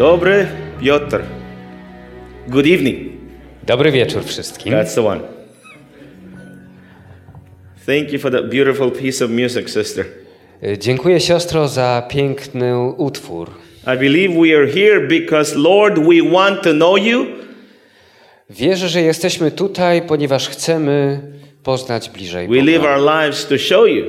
Dobry 0.00 0.46
Piotr. 0.80 1.20
Good 2.48 2.66
evening. 2.66 3.12
Dobry 3.66 3.92
wieczór 3.92 4.24
wszystkim. 4.24 4.72
That's 4.72 4.94
the 4.94 5.02
one. 5.02 5.20
Thank 7.86 8.12
you 8.12 8.18
for 8.18 8.30
that 8.32 8.48
beautiful 8.50 8.90
piece 8.90 9.24
of 9.24 9.30
music, 9.30 9.70
sister. 9.70 10.04
Y, 10.62 10.78
Dziękuję 10.78 11.20
siostro 11.20 11.68
za 11.68 12.02
piękny 12.10 12.78
utwór. 12.96 13.50
I 13.94 13.98
believe 13.98 14.34
we 14.40 14.56
are 14.56 14.66
here 14.66 15.00
because, 15.08 15.58
Lord, 15.58 15.98
we 15.98 16.30
want 16.32 16.62
to 16.62 16.72
know 16.72 16.98
you 16.98 17.26
Wierzę, 18.50 18.88
że 18.88 19.02
jesteśmy 19.02 19.50
tutaj, 19.50 20.02
ponieważ 20.02 20.48
chcemy 20.48 21.20
poznać 21.62 22.10
bliżej 22.10 22.48
We 22.48 22.62
live 22.62 22.84
our 22.84 23.00
lives 23.00 23.46
to 23.46 23.58
show 23.58 23.88
you 23.88 24.04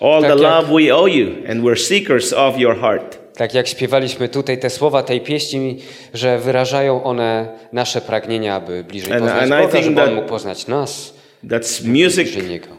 all 0.00 0.22
the 0.22 0.28
Tak 0.28 0.38
jak- 0.40 0.62
love 0.62 0.82
we 0.82 0.94
owe 0.94 1.10
you, 1.10 1.28
and 1.50 1.62
we're 1.64 1.78
seekers 1.78 2.32
of 2.32 2.58
your 2.58 2.76
heart. 2.76 3.21
Tak 3.36 3.54
jak 3.54 3.68
śpiewaliśmy 3.68 4.28
tutaj 4.28 4.58
te 4.58 4.70
słowa 4.70 5.02
tej 5.02 5.20
pieśni, 5.20 5.78
że 6.14 6.38
wyrażają 6.38 7.04
one 7.04 7.48
nasze 7.72 8.00
pragnienia, 8.00 8.54
aby 8.54 8.84
bliżej 8.84 9.12
And- 9.12 9.20
poznać 9.22 9.42
and 9.42 9.52
I 9.52 9.66
Boga, 9.66 9.72
think 9.72 9.84
żeby 9.84 10.00
On 10.02 10.08
that- 10.08 10.14
mógł 10.14 10.28
poznać 10.28 10.66
nas. 10.66 11.14
That's 11.44 11.84
music 11.86 12.28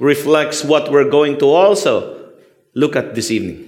reflects 0.01 0.61
what 0.65 0.89
we're 0.89 1.09
going 1.09 1.39
to 1.39 1.63
also 1.67 2.03
look 2.75 2.95
at 2.95 3.13
this 3.15 3.31
evening. 3.31 3.59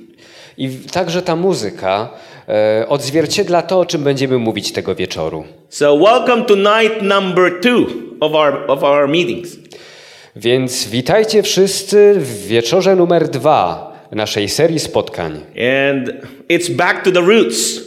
I 0.58 0.70
także 0.70 1.22
ta 1.22 1.36
muzyka 1.36 2.10
e, 2.48 2.86
odzwierciedla 2.90 3.62
to, 3.62 3.80
o 3.80 3.86
czym 3.86 4.04
będziemy 4.04 4.38
mówić 4.38 4.72
tego 4.72 4.96
wieczoru. 4.96 5.44
So, 5.70 5.98
welcome 5.98 6.46
to 6.46 6.56
night 6.56 7.02
number 7.02 7.52
two 7.62 7.86
of 8.20 8.34
our 8.34 8.64
of 8.68 8.84
our 8.84 9.08
meetings. 9.08 9.58
Więc 10.36 10.88
witajcie 10.88 11.44
wszyscy 11.44 12.14
w 12.18 12.48
wieczorze 12.48 12.96
numer 12.96 13.27
dwa 13.30 13.95
naszej 14.12 14.50
serii 14.50 14.80
spotkań. 14.80 15.32
And 15.86 16.12
it's 16.50 16.72
back 16.72 17.04
to 17.04 17.12
the 17.12 17.22
roots. 17.22 17.82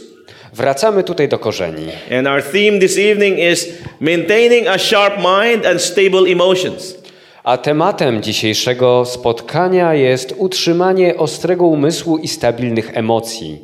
Wracamy 0.53 1.03
tutaj 1.03 1.27
do 1.27 1.39
korzeni. 1.39 1.87
And 2.17 2.27
our 2.27 2.43
theme 2.43 2.79
this 2.79 2.97
evening 2.97 3.39
is 3.39 3.67
maintaining 3.99 4.67
a 4.67 4.77
sharp 4.77 5.13
mind 5.17 5.65
and 5.65 5.81
stable 5.81 6.31
emotions. 6.31 6.95
A 7.43 7.57
tematem 7.57 8.21
dzisiejszego 8.23 9.05
spotkania 9.05 9.93
jest 9.93 10.33
utrzymanie 10.37 11.17
ostrego 11.17 11.67
umysłu 11.67 12.17
i 12.17 12.27
stabilnych 12.27 12.97
emocji. 12.97 13.59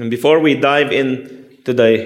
And 0.00 0.10
before 0.10 0.40
we 0.42 0.48
dive 0.54 0.92
into 0.92 1.74
the 1.74 1.98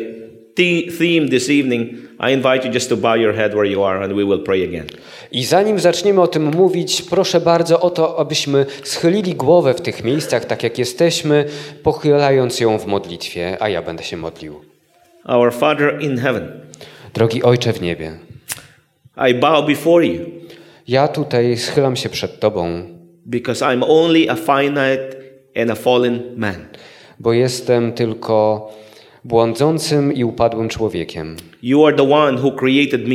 the- 0.57 0.93
theme 0.99 1.29
this 1.29 1.51
evening, 1.51 1.89
I 2.21 2.33
invite 2.33 2.65
you 2.69 2.75
just 2.75 2.89
to 2.89 2.97
bow 2.97 3.17
your 3.17 3.35
head 3.35 3.55
where 3.55 3.71
you 3.71 3.85
are 3.85 4.05
and 4.05 4.13
we 4.13 4.25
will 4.25 4.43
pray 4.43 4.65
again. 4.65 4.87
I 5.33 5.45
zanim 5.45 5.79
zaczniemy 5.79 6.21
o 6.21 6.27
tym 6.27 6.45
mówić, 6.57 7.03
proszę 7.03 7.41
bardzo 7.41 7.81
o 7.81 7.91
to, 7.91 8.19
abyśmy 8.19 8.67
schylili 8.83 9.35
głowę 9.35 9.75
w 9.75 9.81
tych 9.81 10.05
miejscach, 10.05 10.45
tak 10.45 10.63
jak 10.63 10.79
jesteśmy, 10.79 11.45
pochylając 11.83 12.61
ją 12.61 12.79
w 12.79 12.87
modlitwie, 12.87 13.57
a 13.61 13.69
ja 13.69 13.83
będę 13.83 14.03
się 14.03 14.17
modlił. 14.17 14.61
Our 15.25 15.55
Father 15.55 16.03
in 16.03 16.19
heaven, 16.19 16.61
Drogi 17.15 17.43
Ojcze 17.43 17.73
w 17.73 17.81
niebie, 17.83 18.19
I 19.31 19.35
bow 19.35 19.67
before 19.67 20.07
you 20.07 20.21
ja 20.89 21.09
tutaj 21.09 21.57
schylam 21.57 21.97
się 21.97 22.09
przed 22.09 22.41
Tobą, 22.41 22.83
because 23.27 23.65
I'm 23.65 23.85
only 23.89 24.31
a 24.31 24.35
finite 24.35 25.17
and 25.57 25.71
a 25.71 25.75
fallen 25.75 26.23
man. 26.37 26.67
bo 27.21 27.33
jestem 27.33 27.93
tylko 27.93 28.69
błądzącym 29.31 30.13
i 30.15 30.25
upadłym 30.25 30.69
człowiekiem. 30.69 31.37
You 31.63 31.87
are 31.87 31.97
the 31.97 32.11
one 32.13 32.41
who 32.43 32.53
created 32.53 33.09
me, 33.09 33.15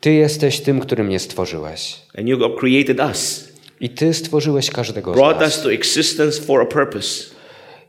Ty 0.00 0.12
jesteś 0.12 0.60
tym, 0.60 0.80
który 0.80 1.04
mnie 1.04 1.18
stworzyłeś. 1.18 1.96
and 2.18 2.28
you 2.28 2.38
have 2.38 2.54
created 2.58 3.00
us, 3.00 3.48
I 3.80 3.88
Ty 3.90 4.14
stworzyłeś 4.14 4.70
każdego 4.70 5.12
z 5.12 5.16
brought 5.16 5.40
nas. 5.40 5.56
us 5.56 5.62
to 5.62 5.72
existence 5.72 6.42
for 6.42 6.60
a 6.62 6.66
purpose. 6.66 7.24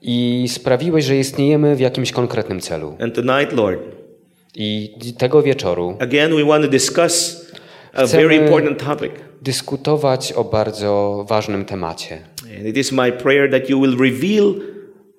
I 0.01 0.45
sprawiłeś, 0.49 1.05
że 1.05 1.17
istniejemy 1.17 1.75
w 1.75 1.79
jakimś 1.79 2.11
konkretnym 2.11 2.59
celu. 2.59 2.97
And 2.99 3.15
tonight, 3.15 3.53
Lord, 3.53 3.79
I 4.55 4.93
tego 5.17 5.41
wieczoru 5.41 5.97
again, 5.99 6.35
we 6.35 6.45
want 6.45 6.65
to 6.65 6.71
discuss 6.71 7.45
a 7.93 8.03
Chcemy- 8.05 8.21
very 8.23 8.35
important 8.35 8.83
topic. 8.83 9.11
dyskutować 9.41 10.33
o 10.33 10.43
bardzo 10.43 11.25
ważnym 11.29 11.65
temacie. 11.65 12.19
And 12.57 12.67
it 12.67 12.77
is 12.77 12.91
my 12.91 13.11
prayer 13.11 13.51
that 13.51 13.69
you 13.69 13.81
will 13.81 13.97
reveal 13.99 14.53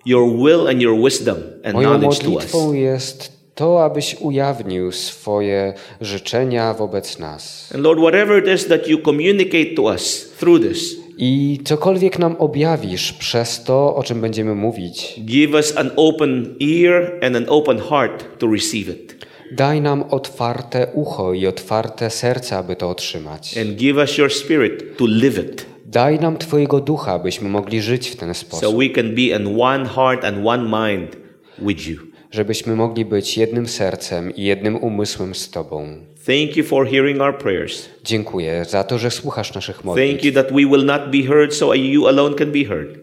your 0.06 0.36
will 0.38 0.68
and 0.68 0.82
your 0.82 1.04
wisdom 1.04 1.36
and 1.64 1.74
Moją 1.74 1.88
knowledge 1.98 2.18
to 2.18 2.24
us. 2.30 2.34
modlitwą 2.34 2.72
jest 2.72 3.32
to, 3.54 3.84
abyś 3.84 4.16
ujawnił 4.20 4.92
swoje 4.92 5.74
życzenia 6.00 6.74
wobec 6.74 7.18
nas. 7.18 7.72
And 7.74 7.84
Lord, 7.84 8.00
whatever 8.00 8.42
it 8.44 8.54
is 8.54 8.66
that 8.68 8.88
you 8.88 8.98
communicate 8.98 9.66
to 9.76 9.82
us 9.82 10.32
through 10.38 10.62
this, 10.62 10.96
I 11.18 11.60
cokolwiek 11.64 12.18
nam 12.18 12.36
objawisz 12.38 13.12
przez 13.12 13.64
to, 13.64 13.96
o 13.96 14.02
czym 14.02 14.20
będziemy 14.20 14.54
mówić, 14.54 15.20
give 15.24 15.54
us 15.54 15.76
an 15.76 15.90
open 15.96 16.54
ear 16.60 17.18
and 17.22 17.36
an 17.36 17.44
open 17.48 17.78
heart 17.78 18.38
to 18.38 18.46
receive 18.46 18.88
it. 18.88 19.26
daj 19.52 19.80
nam 19.80 20.02
otwarte 20.10 20.86
ucho 20.94 21.32
i 21.34 21.46
otwarte 21.46 22.10
serce, 22.10 22.56
aby 22.56 22.76
to 22.76 22.90
otrzymać. 22.90 23.58
And 23.58 23.76
give 23.76 23.98
us 24.02 24.18
your 24.18 24.32
spirit 24.32 24.96
to 24.96 25.04
live 25.08 25.38
it. 25.38 25.66
Daj 25.92 26.20
nam 26.20 26.36
Twojego 26.36 26.80
ducha, 26.80 27.12
abyśmy 27.12 27.48
mogli 27.48 27.82
żyć 27.82 28.08
w 28.08 28.16
ten 28.16 28.34
So 28.34 28.40
sposób, 28.40 28.78
we 28.78 28.88
can 28.88 29.14
be 29.14 29.22
in 29.22 29.60
one 29.60 29.88
heart 29.88 30.24
and 30.24 30.46
one 30.46 30.62
mind 30.62 31.16
with 31.58 31.88
you. 31.88 31.96
żebyśmy 32.30 32.76
mogli 32.76 33.04
być 33.04 33.38
jednym 33.38 33.68
sercem 33.68 34.36
i 34.36 34.42
jednym 34.42 34.76
umysłem 34.76 35.34
z 35.34 35.50
Tobą. 35.50 35.88
Thank 36.26 36.56
you 36.56 36.64
for 36.64 36.88
hearing 36.90 37.20
our 37.20 37.38
prayers. 37.38 37.88
Dziękuję 38.04 38.64
za 38.68 38.84
to, 38.84 38.98
że 38.98 39.10
słuchasz 39.10 39.54
naszych 39.54 39.84
modlitw. 39.84 40.10
Thank 40.10 40.24
you 40.24 40.32
that 40.32 40.52
we 40.52 40.60
will 40.60 40.84
not 40.84 41.10
be 41.10 41.22
heard 41.22 41.54
so 41.54 41.74
you 41.74 42.06
alone 42.06 42.34
can 42.34 42.52
be 42.52 42.64
heard. 42.64 42.98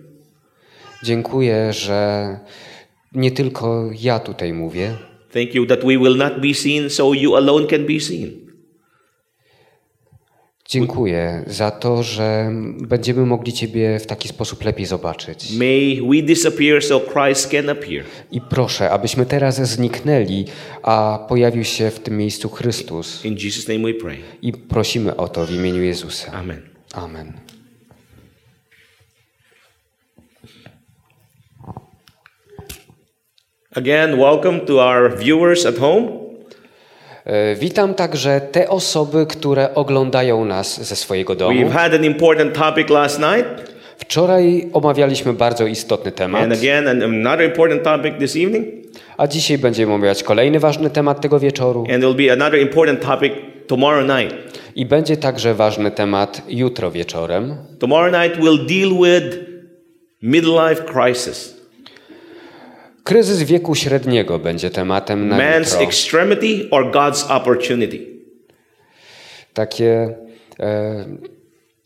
Dziękuję, 1.04 1.74
że 1.74 2.40
nie 3.14 3.32
tylko 3.32 3.90
ja 4.02 4.20
tutaj 4.20 4.54
mówię. 4.54 4.96
Thank 5.34 5.56
you 5.56 5.66
that 5.66 5.80
we 5.80 5.98
will 5.98 6.18
not 6.18 6.42
be 6.42 6.54
seen 6.54 6.90
so 6.90 7.14
you 7.14 7.36
alone 7.36 7.68
can 7.68 7.86
be 7.86 8.00
seen. 8.00 8.49
Dziękuję 10.70 11.44
za 11.48 11.72
to, 11.72 12.04
że 12.04 12.52
będziemy 12.82 13.26
mogli 13.26 13.54
Ciebie 13.54 14.00
w 14.00 14.06
taki 14.06 14.28
sposób 14.28 14.64
lepiej 14.64 14.86
zobaczyć. 14.86 15.54
May 15.58 16.02
we 16.10 16.22
disappear 16.22 16.84
so 16.84 17.00
Christ 17.00 17.52
can 17.52 17.70
appear. 17.70 18.04
I 18.32 18.42
proszę, 18.42 18.92
abyśmy 18.92 19.26
teraz 19.26 19.62
zniknęli, 19.62 20.46
a 20.84 21.26
pojawił 21.30 21.64
się 21.64 21.90
w 21.90 22.00
tym 22.00 22.18
miejscu 22.18 22.50
Chrystus. 22.50 23.26
In 23.26 23.34
Jesus' 23.36 23.68
name 23.68 23.94
we 23.94 24.00
pray. 24.00 24.18
I 24.42 24.54
prosimy 24.54 25.16
o 25.16 25.28
to 25.28 25.46
w 25.46 25.52
imieniu 25.52 25.84
Jezusa. 25.84 26.32
Amen. 26.32 26.62
Amen. 26.94 27.34
Again, 33.76 34.18
welcome 34.18 34.60
to 34.60 34.88
our 34.88 35.18
viewers 35.18 35.66
at 35.66 35.78
home. 35.78 36.29
E, 37.26 37.56
Witam 37.56 37.94
także 37.94 38.42
te 38.42 38.70
osoby, 38.70 39.26
które 39.26 39.76
oglądają 39.76 40.46
nas 40.46 40.82
ze 40.88 40.96
swojego 40.96 41.36
domu. 41.36 41.60
We've 41.60 41.72
had 41.72 41.94
an 41.94 42.06
important 42.06 42.54
topic 42.58 42.90
last 42.90 43.20
night, 43.20 43.70
Wczoraj 43.98 44.70
omawialiśmy 44.74 45.34
bardzo 45.34 45.68
istotny 45.68 46.12
temat, 46.12 46.44
and 46.44 46.54
again, 46.54 46.88
an- 46.88 47.04
another 47.04 47.46
important 47.46 47.84
topic 47.84 48.18
this 48.20 48.36
evening, 48.36 48.66
a 49.18 49.28
dzisiaj 49.28 49.58
będziemy 49.58 49.94
omawiać 49.94 50.24
kolejny 50.24 50.60
ważny 50.60 50.90
temat 50.90 51.22
tego 51.22 51.40
wieczoru. 51.40 51.80
and 51.94 52.04
there'll 52.04 52.28
be 52.28 52.34
another 52.34 52.60
important 52.62 53.02
topic 53.02 53.34
tomorrow 53.68 54.08
night. 54.20 54.36
I 54.76 54.86
będzie 54.86 55.18
także 55.18 55.54
ważny 55.54 55.92
temat 55.92 56.42
jutro 56.50 56.92
wieczorem. 56.92 57.56
Tomorrow 57.80 58.14
night 58.24 58.40
we'll 58.40 58.66
deal 58.66 58.90
with 58.90 59.38
midlife 60.22 60.84
crisis, 60.94 61.59
Kryzys 63.10 63.44
wieku 63.44 63.76
średniego 63.76 64.40
będzie 64.40 64.70
tematem 64.70 65.28
na 65.28 65.38
man's 65.38 65.72
jutro. 65.72 65.82
extremity 65.82 66.68
or 66.72 66.92
God's 66.92 67.32
opportunity. 67.32 68.00
Takie 69.54 70.16
e, 70.60 71.06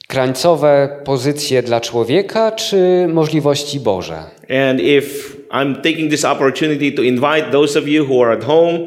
krańcowe 0.07 1.01
pozycje 1.05 1.63
dla 1.63 1.81
człowieka, 1.81 2.51
czy 2.51 3.07
możliwości 3.07 3.79
Boże. 3.79 4.23
And 4.69 4.79
if 4.79 5.37
I'm 5.51 5.75
taking 5.75 6.11
this 6.11 6.25
opportunity 6.25 6.91
to 6.91 7.01
invite 7.01 7.51
those 7.51 7.79
of 7.79 7.87
you 7.87 8.05
who 8.05 8.23
are 8.23 8.33
at 8.33 8.43
home, 8.43 8.79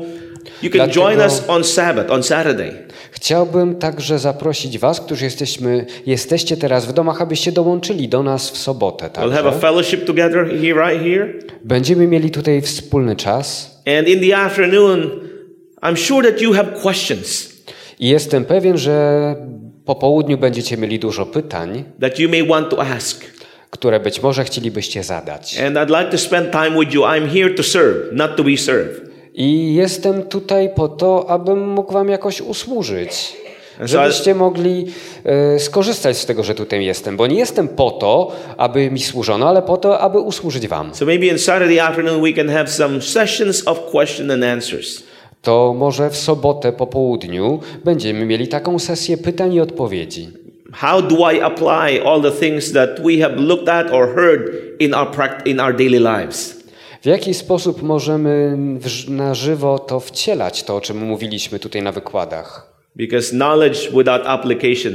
you 0.63 0.71
can 0.71 0.79
Dlatego- 0.79 0.93
join 0.95 1.21
us 1.21 1.43
on 1.49 1.65
Sabbath, 1.65 2.11
on 2.11 2.23
Saturday. 2.23 2.73
Chciałbym 3.11 3.77
także 3.77 4.19
zaprosić 4.19 4.79
Was, 4.79 5.01
którzy 5.01 5.25
jesteśmy, 5.25 5.87
jesteście 6.07 6.57
teraz 6.57 6.87
w 6.87 6.93
domach, 6.93 7.23
abyście 7.23 7.53
dołączyli 7.53 8.09
do 8.09 8.23
nas 8.23 8.51
w 8.51 8.59
sobotę. 8.59 9.07
We'll 9.07 9.31
have 9.33 9.39
a 9.41 9.43
Także. 9.43 9.61
fellowship 9.61 10.05
together 10.05 10.47
here, 10.61 10.89
right 10.91 11.05
here. 11.05 11.33
Będziemy 11.65 12.07
mieli 12.07 12.31
tutaj 12.31 12.63
wspólny 12.63 13.17
czas 13.17 13.77
And 13.99 14.09
in 14.09 14.21
the 14.31 14.37
afternoon, 14.37 15.11
I'm 15.83 15.97
sure 15.97 16.33
that 16.33 16.41
you 16.43 16.53
have 16.53 16.69
questions 16.83 17.57
i 17.99 18.09
jestem 18.09 18.45
pewien, 18.45 18.79
że 18.79 19.35
po 19.85 19.95
południu 19.95 20.39
będziecie 20.39 20.77
mieli 20.77 20.99
dużo 20.99 21.27
pytań, 21.27 21.85
that 22.01 22.19
you 22.19 22.29
may 22.31 22.47
want 22.49 22.69
to 22.71 22.83
ask. 22.83 23.25
które 23.71 24.01
być 24.01 24.23
może 24.23 24.45
chcielibyście 24.45 25.03
zadać. 25.03 25.59
And 25.61 25.77
I'd 25.77 25.99
like 26.01 26.11
to 26.11 26.19
spend 26.19 26.51
time 26.53 26.71
with 26.81 26.95
you. 26.95 27.03
I'm 27.03 27.29
here 27.29 27.51
to 27.55 27.63
serve, 27.63 27.97
not 28.13 28.37
to 28.37 28.45
be 28.45 28.57
served. 28.57 29.01
I 29.37 29.75
jestem 29.75 30.23
tutaj 30.23 30.71
po 30.75 30.89
to, 30.89 31.31
abym 31.31 31.69
mógł 31.69 31.93
Wam 31.93 32.09
jakoś 32.09 32.41
usłużyć. 32.41 33.37
Żebyście 33.81 34.35
mogli 34.35 34.87
e, 35.25 35.59
skorzystać 35.59 36.19
z 36.19 36.27
tego, 36.27 36.43
że 36.43 36.55
tutaj 36.55 36.85
jestem. 36.85 37.17
Bo 37.17 37.27
nie 37.27 37.39
jestem 37.39 37.69
po 37.69 37.91
to, 37.91 38.33
aby 38.57 38.91
mi 38.91 39.01
służono, 39.01 39.49
ale 39.49 39.63
po 39.63 39.77
to, 39.77 40.01
aby 40.01 40.19
usłużyć 40.19 40.69
wam. 40.69 40.95
So 40.95 41.07
maybe 41.07 41.33
on 41.33 41.39
Saturday 41.39 41.83
afternoon 41.83 42.23
we 42.23 42.33
can 42.33 42.49
have 42.49 42.69
some 42.69 43.03
sessions 43.03 43.69
of 43.69 43.81
question 43.91 44.31
and 44.31 44.45
answers. 44.45 45.03
To 45.43 45.75
może 45.79 46.11
w 46.11 46.17
sobotę 46.17 46.73
po 46.73 46.87
południu 46.87 47.61
będziemy 47.85 48.27
mieli 48.27 48.49
taką 48.49 48.79
sesję 48.79 49.17
pytań 49.17 49.55
i 49.55 49.61
odpowiedzi. 49.61 50.29
How 50.73 51.03
do 51.03 51.31
I 51.33 51.41
apply 51.41 52.01
all 52.07 52.23
the 52.23 52.31
things 52.31 52.73
that 52.73 52.91
we 53.01 53.23
have 53.23 53.37
looked 53.37 53.69
at 53.69 53.93
or 53.93 54.15
heard 54.15 54.51
in 54.79 54.95
our 54.95 55.09
in 55.45 55.61
our 55.61 55.77
daily 55.77 56.01
lives? 56.01 56.56
W 57.07 57.09
jaki 57.09 57.35
sposób 57.35 57.83
możemy 57.83 58.59
na 59.09 59.35
żywo 59.35 59.79
to 59.79 60.01
wcielać, 60.01 60.63
to 60.63 60.77
o 60.77 60.81
czym 60.81 60.97
mówiliśmy 60.97 61.59
tutaj 61.59 61.83
na 61.83 61.93
wykładach? 61.93 62.81
Because 62.97 63.31
knowledge 63.31 63.79
without 63.79 64.23
application 64.25 64.93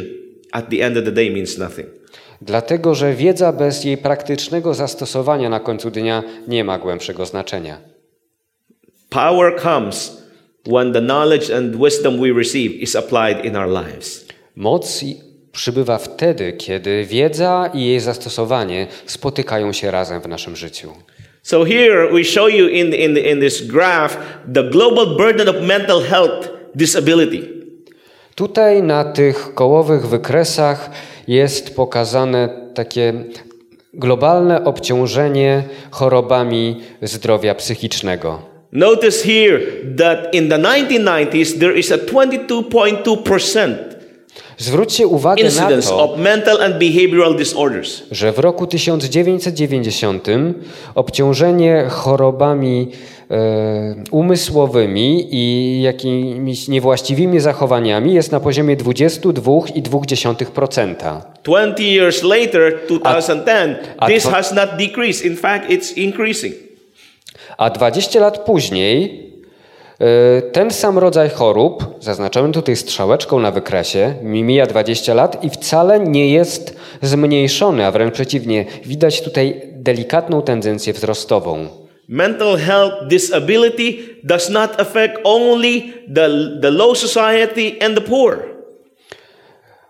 at 0.51 0.69
the 0.69 0.85
end 0.85 0.97
of 0.97 1.03
the 1.05 1.11
day 1.11 1.31
means 1.31 1.57
nothing. 1.57 1.87
Dlatego, 2.41 2.95
że 2.95 3.13
wiedza 3.13 3.53
bez 3.53 3.83
jej 3.83 3.97
praktycznego 3.97 4.73
zastosowania 4.73 5.49
na 5.49 5.59
końcu 5.59 5.91
dnia 5.91 6.23
nie 6.47 6.63
ma 6.63 6.79
głębszego 6.79 7.25
znaczenia. 7.25 7.77
Power 9.09 9.61
comes 9.61 10.23
when 10.67 10.93
the 10.93 11.01
knowledge 11.01 11.55
and 11.55 11.75
wisdom 11.75 12.21
we 12.21 12.33
receive 12.39 12.73
is 12.73 12.95
applied 12.95 13.45
in 13.45 13.55
our 13.55 13.67
lives. 13.67 14.25
Moc 14.55 15.05
przybywa 15.51 15.97
wtedy, 15.97 16.53
kiedy 16.53 17.05
wiedza 17.05 17.71
i 17.73 17.85
jej 17.85 17.99
zastosowanie 17.99 18.87
spotykają 19.05 19.73
się 19.73 19.91
razem 19.91 20.21
w 20.21 20.27
naszym 20.27 20.55
życiu. 20.55 20.93
So 21.43 21.63
here 21.63 22.13
we 22.13 22.23
show 22.23 22.47
you 22.47 22.67
in, 22.67 22.93
in, 22.93 23.17
in 23.17 23.39
this 23.39 23.67
graph 23.67 24.17
the 24.53 24.69
global 24.69 25.17
burden 25.17 25.47
of 25.47 25.63
mental 25.63 26.01
health 26.01 26.49
disability. 26.75 27.61
Tutaj 28.35 28.83
na 28.83 29.03
tych 29.03 29.53
kołowych 29.53 30.07
wykresach 30.07 30.89
jest 31.27 31.75
pokazane 31.75 32.49
takie 32.73 33.13
globalne 33.93 34.63
obciążenie 34.63 35.63
chorobami 35.91 36.81
zdrowia 37.01 37.55
psychicznego. 37.55 38.41
Notice 38.71 39.23
here 39.23 39.59
that 39.97 40.35
in 40.35 40.49
the 40.49 40.57
1990s 40.57 41.59
there 41.59 41.77
is 41.77 41.91
a 41.91 41.97
22.2% 41.97 43.90
Zwróćcie 44.61 45.07
uwagę 45.07 45.43
na 45.43 45.49
to, 45.81 46.03
of 46.03 46.19
mental 46.19 46.61
and 46.61 46.77
behavioral 46.77 47.35
disorders. 47.35 48.03
że 48.11 48.31
w 48.31 48.39
roku 48.39 48.67
1990 48.67 50.27
obciążenie 50.95 51.85
chorobami 51.89 52.87
e, 53.31 53.95
umysłowymi 54.11 55.27
i 55.31 55.81
jakimiś 55.81 56.67
niewłaściwymi 56.67 57.39
zachowaniami 57.39 58.13
jest 58.13 58.31
na 58.31 58.39
poziomie 58.39 58.77
22,2%. 58.77 61.21
20 61.43 61.83
years 61.83 62.23
later, 62.23 62.79
2010, 62.87 63.77
a 63.97 64.07
this 64.07 64.23
dwa- 64.25 64.31
has 64.31 64.53
not 64.53 64.69
decreased. 64.77 65.25
In 65.25 65.37
fact, 65.37 65.69
it's 65.69 65.97
increasing. 65.97 66.53
A 67.57 67.69
20 67.69 68.19
lat 68.19 68.37
później 68.45 69.30
ten 70.51 70.71
sam 70.71 70.97
rodzaj 70.97 71.29
chorób, 71.29 71.85
zaznaczony 71.99 72.53
tutaj 72.53 72.75
strzałeczką 72.75 73.39
na 73.39 73.51
wykresie, 73.51 74.15
mi 74.23 74.43
mija 74.43 74.65
20 74.65 75.13
lat 75.13 75.43
i 75.43 75.49
wcale 75.49 75.99
nie 75.99 76.29
jest 76.29 76.77
zmniejszony, 77.01 77.85
a 77.85 77.91
wręcz 77.91 78.13
przeciwnie, 78.13 78.65
widać 78.85 79.21
tutaj 79.21 79.61
delikatną 79.73 80.41
tendencję 80.41 80.93
wzrostową. 80.93 81.67
Mental 82.07 82.57
health 82.57 82.93
disability 83.07 83.97
does 84.23 84.49
not 84.49 84.81
affect 84.81 85.13
only 85.23 85.81
the, 86.15 86.29
the 86.61 86.71
low 86.71 86.97
society 86.97 87.85
and 87.85 87.95
the 87.95 88.01
poor. 88.01 88.37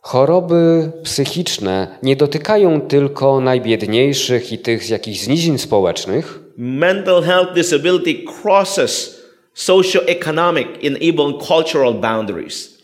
Choroby 0.02 0.92
psychiczne 1.04 1.88
nie 2.04 2.16
dotykają 2.16 2.82
tylko 2.82 3.42
najbiedniejszych 3.42 4.52
i 4.52 4.58
tych 4.58 4.84
z 4.84 4.90
jakichś 4.90 5.20
znizin 5.20 5.58
społecznych, 5.58 6.40
Mental 6.58 7.24
health 7.24 7.54
disability 7.54 8.26
crosses 8.26 9.21
socio-economic 9.54 10.68
and 10.68 10.98
even 11.02 11.34
cultural 11.48 11.94
boundaries. 11.94 12.82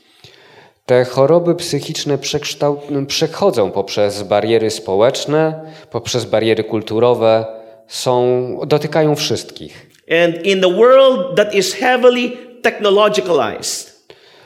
Te 0.85 1.05
choroby 1.05 1.55
psychiczne 1.55 2.17
przechodzą 3.07 3.71
poprzez 3.71 4.23
bariery 4.23 4.71
społeczne, 4.71 5.71
poprzez 5.91 6.25
bariery 6.25 6.63
kulturowe, 6.63 7.45
są, 7.87 8.59
dotykają 8.67 9.15
wszystkich. 9.15 9.89
And 10.11 10.45
in 10.45 10.61
the 10.61 10.73
world 10.73 11.35
that 11.35 11.55
is 11.55 11.73
heavily 11.73 12.31
technologicalized, 12.61 13.97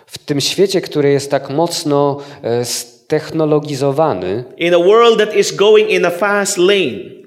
W 0.06 0.18
tym 0.18 0.42
świecie, 0.42 0.82
który 0.82 1.12
jest 1.12 1.32
tak 1.32 1.50
mocno 1.50 2.18
e, 2.44 2.66
stechnologizowany, 2.66 4.44
in 4.58 4.74
a 4.74 4.80
world 4.80 5.20
that 5.20 5.36
is 5.36 5.56
going 5.56 5.90
in 5.90 6.06
a 6.06 6.10
fast 6.10 6.58
lane, 6.58 7.21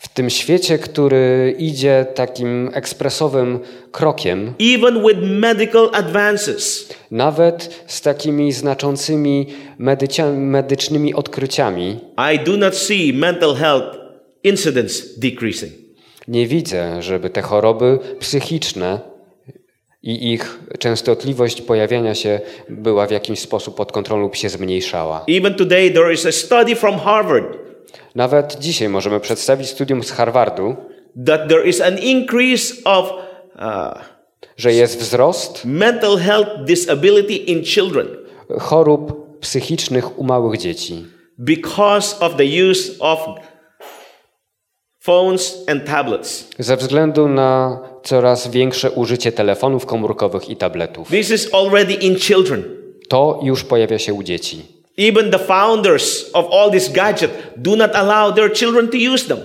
w 0.00 0.08
tym 0.08 0.30
świecie, 0.30 0.78
który 0.78 1.54
idzie 1.58 2.06
takim 2.14 2.70
ekspresowym 2.74 3.60
krokiem, 3.92 4.54
even 4.76 5.06
with 5.06 5.18
medical 5.22 5.90
advances, 5.92 6.88
nawet 7.10 7.84
z 7.86 8.00
takimi 8.00 8.52
znaczącymi 8.52 9.46
medycznymi 10.36 11.14
odkryciami, 11.14 12.00
I 12.34 12.38
do 12.38 12.56
not 12.56 12.74
see 12.76 13.12
mental 13.12 13.54
health 13.54 13.96
incidents 14.42 15.18
decreasing. 15.18 15.72
nie 16.28 16.46
widzę, 16.46 17.02
żeby 17.02 17.30
te 17.30 17.42
choroby 17.42 17.98
psychiczne 18.20 19.00
i 20.02 20.32
ich 20.32 20.60
częstotliwość 20.78 21.62
pojawiania 21.62 22.14
się 22.14 22.40
była 22.68 23.06
w 23.06 23.10
jakiś 23.10 23.38
sposób 23.40 23.76
pod 23.76 23.92
kontrolą 23.92 24.22
lub 24.22 24.36
się 24.36 24.48
zmniejszała. 24.48 25.24
Even 25.28 25.54
today, 25.54 25.90
there 25.90 26.12
is 26.12 26.26
a 26.26 26.32
study 26.32 26.76
from 26.76 26.98
Harvard 26.98 27.58
Nawet 28.14 28.58
dzisiaj 28.58 28.88
możemy 28.88 29.20
przedstawić 29.20 29.68
studium 29.68 30.02
z 30.02 30.10
Harvardu, 30.10 30.76
that 31.26 31.48
there 31.48 31.66
is 31.66 31.80
an 31.80 31.98
increase 31.98 32.74
of 32.84 33.12
uh, 33.56 34.16
że 34.56 34.72
jest 34.72 34.98
wzrost 35.00 35.64
mental 35.64 36.18
health 36.18 36.50
disability 36.64 37.34
in 37.34 37.64
children 37.64 38.06
chorób 38.60 39.38
psychicznych 39.40 40.18
u 40.18 40.24
małych 40.24 40.60
dzieci 40.60 41.04
because 41.38 42.20
of 42.20 42.36
the 42.36 42.44
use 42.70 42.92
of 43.00 43.18
phones 44.98 45.64
and 45.66 45.84
tablets. 45.84 46.48
ze 46.58 46.76
względu 46.76 47.28
na 47.28 47.78
coraz 48.02 48.48
większe 48.48 48.90
użycie 48.90 49.32
telefonów 49.32 49.86
komórkowych 49.86 50.50
i 50.50 50.56
tabletów. 50.56 51.08
This 51.08 51.30
is 51.30 51.54
already 51.54 51.94
in 51.94 52.16
children. 52.16 52.64
To 53.08 53.40
już 53.42 53.64
pojawia 53.64 53.98
się 53.98 54.14
u 54.14 54.22
dzieci. 54.22 54.75
Even 54.98 55.30
the 55.30 55.38
founders 55.38 56.30
of 56.32 56.46
all 56.50 56.70
these 56.70 56.92
gadgets 56.92 57.34
do 57.56 57.76
not 57.76 57.94
allow 57.94 58.34
their 58.34 58.52
children 58.52 58.88
to 58.88 58.96
use 59.14 59.28
them. 59.28 59.38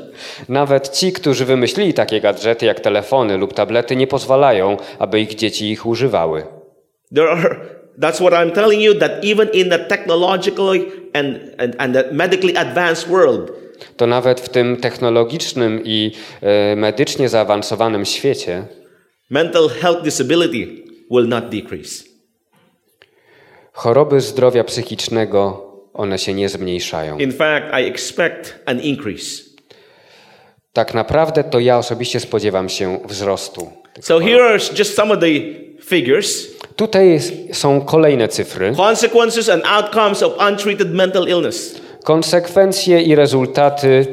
Nawet 0.50 0.89
ci, 0.89 1.12
którzy 1.12 1.46
wymyślili 1.46 1.93
takie 1.93 2.22
gadżety 2.22 2.65
jak 2.65 2.79
telefony 2.79 3.38
lub 3.38 3.53
tablety, 3.53 3.96
nie 3.96 4.08
pozwalają, 4.08 4.77
aby 5.00 5.22
ich 5.22 5.36
dzieci 5.36 5.72
ich 5.72 5.86
używały. 5.86 6.43
There 7.15 7.29
are, 7.29 7.55
that's 8.00 8.20
what 8.20 8.34
I'm 8.34 8.51
telling 8.51 8.81
you, 8.81 8.96
that 8.96 9.12
even 9.25 9.50
in 9.53 9.70
the 9.70 9.79
technologically 9.79 10.91
and, 11.13 11.39
and, 11.58 11.75
and 11.77 11.93
the 11.93 12.03
medically 12.12 12.58
advanced 12.58 13.10
world, 13.10 13.51
To 13.98 14.08
nawet 14.08 14.41
w 14.41 14.50
tym 14.50 14.77
technologicznym 14.77 15.81
i 15.86 16.12
e, 16.41 16.75
medycznie 16.75 17.29
zaawansowanym 17.29 18.05
świecie 18.05 18.63
mental 19.29 19.70
health 19.70 20.03
disability 20.03 20.67
will 21.12 21.27
not 21.27 21.50
decrease. 21.50 22.11
Choroby 23.74 24.22
zdrowia 24.22 24.63
psychicznego 24.63 25.68
one 25.94 26.20
się 26.20 26.34
nie 26.34 26.50
zmniejszają. 26.50 27.18
In 27.20 27.32
fact, 27.34 27.66
I 27.82 27.86
expect 27.88 28.56
an 28.66 28.80
increase. 28.80 29.44
Tak 30.74 30.94
naprawdę 30.94 31.44
to 31.44 31.60
ja 31.60 31.78
osobiście 31.78 32.20
spodziewam 32.20 32.70
się 32.70 33.00
wzrostu. 33.06 33.72
So 34.01 34.20
here 34.20 34.44
are 34.44 34.60
just 34.78 34.96
some 34.96 35.13
of 35.13 35.20
the 35.20 35.28
figures 35.86 36.48
Tutaj 36.75 37.20
są 37.54 37.82
kolejne 37.82 38.28
cyfry. 38.28 38.74
consequences 38.75 39.50
and 39.50 39.63
outcomes 39.66 40.24
of 40.24 40.34
untreated 40.50 40.94
mental 40.94 41.28
illness. 41.28 41.82
Konsekwencje 42.04 43.01
i 43.01 43.16
rezultaty 43.16 44.06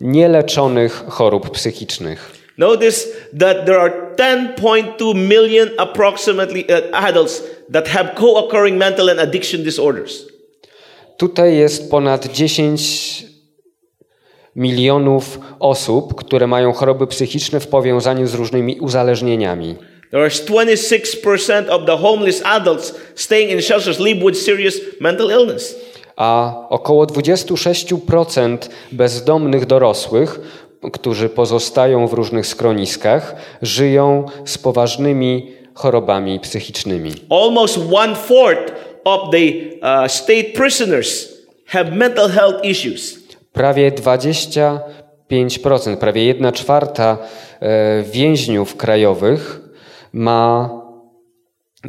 nieleczonych 0.00 1.04
chorób 1.08 1.50
psychicznych. 1.50 2.37
Notice 2.58 3.08
that 3.38 3.66
there 3.66 3.78
are 3.78 4.14
10.2 4.16 5.14
million 5.14 5.68
approximately 5.78 6.64
uh, 6.70 6.80
adults 6.92 7.42
that 7.72 7.88
have 7.88 8.14
co-occurring 8.16 8.78
mental 8.78 9.10
and 9.10 9.20
addiction 9.20 9.62
disorders. 9.62 10.26
Tutaj 11.16 11.56
jest 11.56 11.90
ponad 11.90 12.26
10 12.26 13.24
milionów 14.56 15.38
osób, 15.60 16.14
które 16.14 16.46
mają 16.46 16.72
choroby 16.72 17.06
psychiczne 17.06 17.60
w 17.60 17.66
powiązaniu 17.66 18.26
z 18.26 18.34
różnymi 18.34 18.80
uzależnieniami. 18.80 19.76
There 20.10 20.28
is 20.28 20.44
26% 20.44 21.70
of 21.70 21.86
the 21.86 21.96
homeless 21.96 22.42
adults 22.44 22.94
staying 23.14 23.50
in 23.50 23.62
shelters 23.62 23.98
live 23.98 24.18
with 24.18 24.38
serious 24.38 24.80
mental 25.00 25.30
illness. 25.30 25.76
A 26.16 26.54
około 26.68 27.06
26% 27.06 28.58
bezdomnych 28.92 29.66
dorosłych, 29.66 30.40
którzy 30.92 31.28
pozostają 31.28 32.06
w 32.06 32.12
różnych 32.12 32.46
schroniskach, 32.46 33.36
żyją 33.62 34.24
z 34.44 34.58
poważnymi 34.58 35.52
chorobami 35.74 36.40
psychicznymi. 36.40 37.12
Almost 37.30 37.78
one 37.92 38.14
fourth 38.14 38.72
of 39.04 39.30
the 39.30 39.38
uh, 39.38 40.10
state 40.10 40.44
prisoners 40.44 41.28
have 41.66 41.90
mental 41.90 42.28
health 42.28 42.64
issues. 42.64 43.18
Prawie 43.52 43.92
25%, 43.92 45.96
prawie 45.96 46.24
1 46.24 46.52
czwarta 46.52 47.18
e, 47.60 48.02
więźniów 48.02 48.76
krajowych 48.76 49.60
ma 50.12 50.70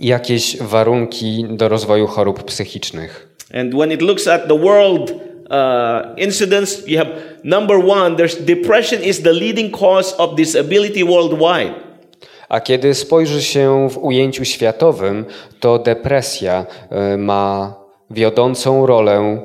jakieś 0.02 0.58
warunki 0.58 1.46
do 1.50 1.70
rozwoju 1.70 2.08
chorób 2.08 2.44
psychicznych. 2.44 3.36
And 3.54 3.76
when 3.76 3.92
it 3.92 4.02
looks 4.02 4.28
at 4.28 4.48
the 4.48 4.60
world 4.60 5.29
uh, 5.50 6.16
incidents, 6.18 6.88
you 6.88 6.98
have 6.98 7.10
number 7.44 7.78
one, 7.78 8.16
there's 8.16 8.36
depression 8.46 9.04
is 9.04 9.22
the 9.22 9.34
leading 9.34 9.72
cause 9.72 10.16
of 10.18 10.36
disability 10.36 11.04
worldwide. 11.06 11.74
A 12.50 12.60
kiedy 12.62 12.94
spojrzy 12.94 13.42
się 13.42 13.90
w 13.90 13.98
ujęciu 13.98 14.46
światowym, 14.46 15.26
to 15.60 15.80
depresja 15.80 16.66
e, 16.90 17.18
ma 17.18 17.76
wiodącą 18.12 18.86
rolę 18.86 19.38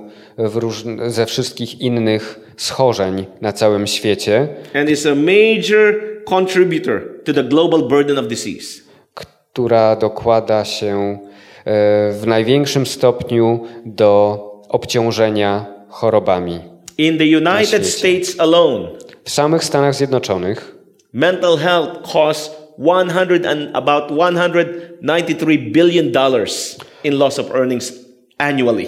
ze 1.06 1.26
wszystkich 1.26 1.80
innych 1.80 2.40
schorzeń 2.56 3.26
na 3.40 3.52
całym 3.52 3.86
świecie, 3.86 4.48
And 4.74 4.90
is 4.90 5.06
a 5.06 5.14
major 5.14 5.94
contributor 6.28 7.00
to 7.24 7.32
the 7.32 7.44
global 7.44 7.82
burden 7.88 8.18
of 8.18 8.26
disease. 8.26 8.82
która 9.14 9.96
dokłada 9.96 10.64
się 10.64 11.18
e, 11.64 12.12
w 12.12 12.22
największym 12.26 12.86
stopniu 12.86 13.60
do 13.84 14.38
obciążenia 14.68 15.73
chorobami. 15.94 16.60
In 16.98 17.18
the 17.18 17.24
United. 17.24 17.86
States 17.86 18.40
alone, 18.40 18.88
W 19.24 19.30
samych 19.30 19.64
Stanach 19.64 19.94
Zjednoczonych 19.94 20.74
mental 21.12 21.56
health 21.56 22.12
costs 22.12 22.50
100 22.78 23.46
and 23.46 23.70
about 23.76 24.10
193 24.10 25.58
billion 25.58 26.12
dollars 26.12 26.76
in 27.04 27.18
loss 27.18 27.38
of 27.38 27.50
earnings 27.54 27.92
annually. 28.38 28.86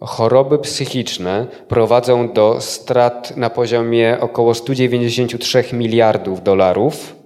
choroby 0.00 0.58
psychiczne 0.58 1.46
prowadzą 1.68 2.32
do 2.32 2.60
strat 2.60 3.36
na 3.36 3.50
poziomie 3.50 4.16
około 4.20 4.54
193 4.54 5.64
miliardów 5.72 6.42
dolarów 6.42 7.16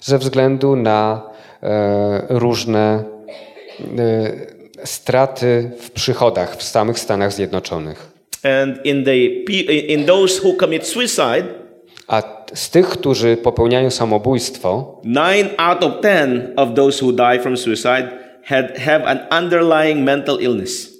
ze 0.00 0.18
względu 0.18 0.76
na 0.76 1.22
e, 1.62 2.26
różne 2.28 3.04
e, 3.98 4.86
straty 4.86 5.70
w 5.80 5.90
przychodach 5.90 6.56
w 6.56 6.62
samych 6.62 6.98
Stanach 6.98 7.32
Zjednoczonych. 7.32 8.17
And 8.42 8.86
in 8.86 9.04
the 9.04 9.16
in 9.88 10.04
those 10.06 10.42
who 10.44 10.52
commit 10.56 10.86
suicide, 10.86 11.44
A 12.06 12.22
z 12.54 12.70
tych, 12.70 12.88
którzy 12.88 13.36
popełniają 13.36 13.90
samobójstwo, 13.90 15.00
9 15.04 15.48
out 15.58 15.82
of 15.84 15.92
10 16.02 16.42
of 16.56 16.68
those 16.74 17.04
who 17.04 17.12
die 17.12 17.40
from 17.42 17.56
suicide 17.56 18.08
had 18.44 18.78
have 18.78 19.04
an 19.04 19.42
underlying 19.44 20.04
mental 20.04 20.40
illness. 20.40 20.98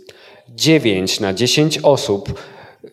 9 0.49 1.21
na 1.21 1.35
10 1.35 1.78
osób 1.83 2.40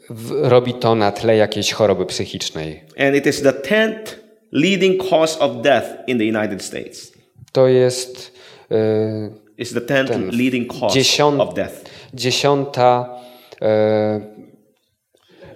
w, 0.09 0.31
robi 0.49 0.73
to 0.73 0.95
na 0.95 1.11
tle 1.11 1.37
jakiejś 1.37 1.71
choroby 1.73 2.05
psychicznej. 2.05 2.83
And 2.97 3.15
it 3.15 3.25
is 3.27 3.41
the 3.41 3.51
10th 3.51 3.95
leading 4.51 5.09
cause 5.09 5.39
of 5.39 5.61
death 5.61 5.85
in 6.07 6.17
the 6.17 6.25
United 6.25 6.63
States. 6.63 7.11
To 7.51 7.67
jest 7.67 8.31
e, 8.71 8.75
It's 9.59 9.73
the 9.73 9.81
10th 9.81 10.31
leading 10.37 10.79
cause 10.79 10.93
dziesiąt, 10.93 11.41
of 11.41 11.53
death. 11.53 11.73
dziesiąta 12.13 13.14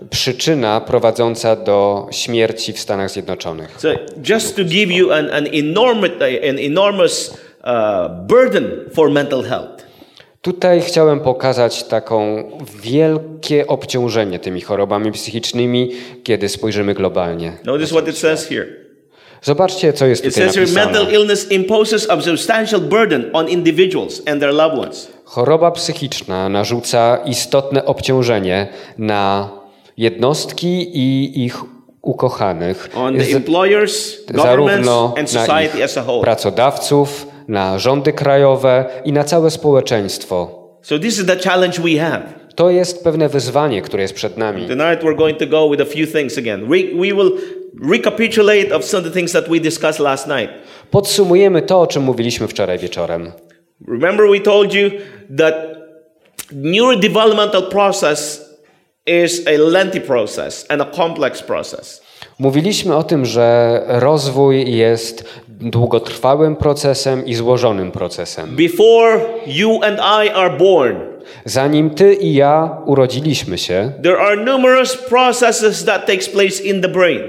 przyczyna 0.10 0.82
prowadząca 0.82 1.56
do 1.56 2.08
śmierci 2.12 2.74
w 2.74 2.80
Stanach 2.80 3.12
Zjednoczonych. 3.12 3.76
So 3.78 3.90
just 4.30 4.56
to 4.56 4.64
give 4.64 4.92
you 4.92 5.12
an, 5.12 5.30
an 5.30 5.48
enormous, 5.54 6.12
an 6.50 6.60
enormous 6.60 7.30
uh, 7.64 8.28
burden 8.28 8.72
for 8.94 9.12
mental 9.12 9.44
health. 9.44 9.90
Tutaj 10.42 10.82
chciałem 10.82 11.20
pokazać 11.20 11.84
taką 11.84 12.44
wielkie 12.82 13.68
obciążenie 13.68 14.40
tymi 14.40 14.62
chorobami 14.62 15.12
psychicznymi, 15.12 15.92
kiedy 16.24 16.50
spojrzymy 16.50 16.94
globalnie. 16.94 17.58
Notice 17.66 17.92
what 17.92 18.08
it 18.08 18.18
says 18.18 18.48
here. 18.48 18.66
Zobaczcie, 19.42 19.94
co 19.94 20.06
jest 20.06 20.26
It 20.26 20.34
tutaj 20.34 20.48
says 20.48 20.56
napisane. 20.56 20.86
mental 20.86 21.14
illness 21.14 21.52
imposes 21.52 22.10
a 22.10 22.22
substantial 22.22 22.82
burden 22.82 23.30
on 23.34 23.50
individuals 23.50 24.22
and 24.26 24.42
their 24.42 24.54
loved 24.54 24.80
ones. 24.80 25.12
Choroba 25.30 25.72
psychiczna 25.72 26.50
narzuca 26.50 27.18
istotne 27.26 27.86
obciążenie 27.86 28.68
na 28.98 29.50
jednostki 29.98 30.98
i 30.98 31.46
ich 31.46 31.58
ukochanych, 32.02 32.90
On 32.96 33.18
the 33.18 33.36
employers, 33.36 34.18
zarówno 34.36 35.14
and 35.18 35.34
na 35.34 35.46
society 35.46 35.84
as 35.84 35.98
a 35.98 36.04
whole. 36.04 36.22
pracodawców, 36.22 37.28
na 37.48 37.80
rządy 37.80 38.14
krajowe 38.14 38.86
i 39.06 39.14
na 39.14 39.24
całe 39.24 39.52
społeczeństwo. 39.52 40.60
So 40.82 41.00
this 41.00 41.20
is 41.20 41.26
the 41.26 41.36
challenge 41.36 41.80
we 41.82 42.00
have. 42.00 42.24
To 42.56 42.70
jest 42.70 43.04
pewne 43.04 43.30
wyzwanie, 43.30 43.82
które 43.82 44.02
jest 44.02 44.14
przed 44.14 44.38
nami. 44.38 44.62
Tonight 44.68 45.04
we're 45.04 45.16
going 45.16 45.38
to 45.38 45.48
go 45.48 45.70
with 45.70 45.82
a 45.82 45.86
few 45.86 46.08
things 46.08 46.38
again. 46.38 46.62
Re- 46.74 46.94
we 46.94 47.14
will 47.16 47.32
recapitulate 47.92 48.76
of 48.76 48.86
some 48.86 49.04
of 49.04 49.10
the 49.14 49.20
things 49.20 49.32
that 49.32 49.50
we 49.50 49.60
discussed 49.60 50.00
last 50.00 50.28
night. 50.28 50.50
Podsumujemy 50.92 51.62
to, 51.62 51.82
o 51.82 51.88
czym 51.88 52.04
mówiliśmy 52.04 52.48
wczoraj 52.48 52.80
wieczorem. 52.80 53.32
Remember 53.88 54.30
we 54.30 54.40
told 54.40 54.74
you 54.74 54.92
that 55.38 55.54
neurodevelopmental 56.54 57.70
process 57.70 58.50
is 59.06 59.48
a 59.48 59.58
lengthy 59.58 60.02
process 60.02 60.66
and 60.70 60.82
a 60.82 60.86
complex 60.86 61.42
process. 61.42 62.02
Mówiliśmy 62.40 62.96
o 62.96 63.04
tym, 63.04 63.26
że 63.26 63.82
rozwój 63.88 64.78
jest 64.78 65.24
długotrwałym 65.48 66.56
procesem 66.56 67.26
i 67.26 67.36
złożonym 67.36 67.92
procesem. 67.92 68.56
Before 68.56 69.20
you 69.48 69.80
and 69.84 70.00
I 70.00 70.30
are 70.30 70.58
born, 70.58 70.96
Zanim 71.46 71.90
ty 71.90 72.14
i 72.14 72.34
ja 72.34 72.82
urodziliśmy 72.86 73.58
się, 73.58 73.92
there 74.04 74.18
are 74.18 74.36
numerous 74.36 74.98
processes 74.98 75.86
that 75.86 76.06
takes 76.06 76.30
place 76.30 76.64
in 76.64 76.82
the 76.82 76.88
brain. 76.88 77.22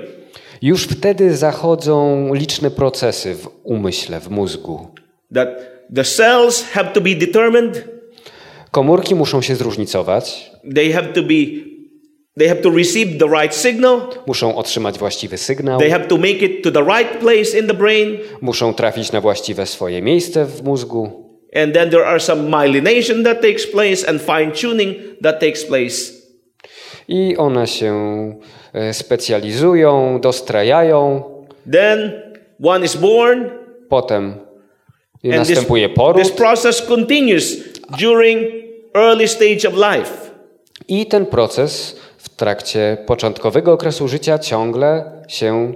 już 0.63 0.85
wtedy 0.85 1.37
zachodzą 1.37 2.29
liczne 2.35 2.71
procesy 2.71 3.35
w 3.35 3.49
umyśle, 3.63 4.21
w 4.21 4.31
mózgu. 4.31 4.89
That 5.35 5.49
the 5.95 6.05
cells 6.05 6.63
have 6.63 6.93
to 6.93 7.01
be 7.01 7.15
determined, 7.15 7.85
Komórki 8.71 9.15
muszą 9.15 9.43
się 9.43 9.57
zróżnicować, 9.57 10.51
they 10.75 10.93
have 10.93 11.09
to 11.13 11.23
be 11.23 11.35
they 12.39 12.49
have 12.49 12.61
to 12.61 12.71
receive 12.71 13.19
the 13.19 13.27
right 13.41 13.57
signal, 13.57 14.01
muszą 14.27 14.57
otrzymać 14.57 14.99
właściwy 14.99 15.39
sygnał, 15.39 15.79
they 15.81 15.91
have 15.91 16.07
to 16.07 16.17
make 16.17 16.43
it 16.43 16.63
to 16.65 16.71
the 16.71 16.85
right 16.85 17.19
place 17.19 17.59
in 17.59 17.67
the 17.67 17.75
brain, 17.75 18.19
muszą 18.41 18.75
trafić 18.75 19.13
na 19.13 19.21
właściwe 19.21 19.67
swoje 19.67 20.03
miejsce 20.03 20.45
w 20.45 20.63
mózgu. 20.63 21.31
and 21.55 21.75
then 21.75 21.91
there 21.91 22.07
are 22.07 22.21
some 22.21 22.49
myelination 22.51 23.25
that 23.25 23.43
takes 23.43 23.67
place 23.67 24.09
and 24.09 24.21
fine 24.21 24.53
tuning 24.53 24.95
that 25.21 25.41
takes 25.41 25.65
place. 25.65 26.21
I 27.09 27.37
one 27.37 27.67
się 27.67 27.95
e, 28.73 28.95
specjalizują, 28.95 30.21
dostrajają, 30.21 31.23
Then 31.73 32.13
one 32.63 32.85
is 32.85 32.97
born, 32.97 33.51
potem 33.89 34.35
and 35.25 35.33
this, 35.33 35.49
następuje 35.49 35.89
this 35.89 35.97
poród 35.97 36.31
process 36.31 36.83
continues 36.83 37.57
during 38.01 38.47
early 38.95 39.29
stage 39.29 39.69
of 39.69 39.75
life. 39.75 40.31
i 40.89 41.07
ten 41.07 41.27
proces 41.27 41.97
w 42.19 42.29
trakcie 42.29 42.97
początkowego 43.07 43.73
okresu 43.73 44.09
życia 44.09 44.39
ciągle 44.39 45.13
się 45.29 45.73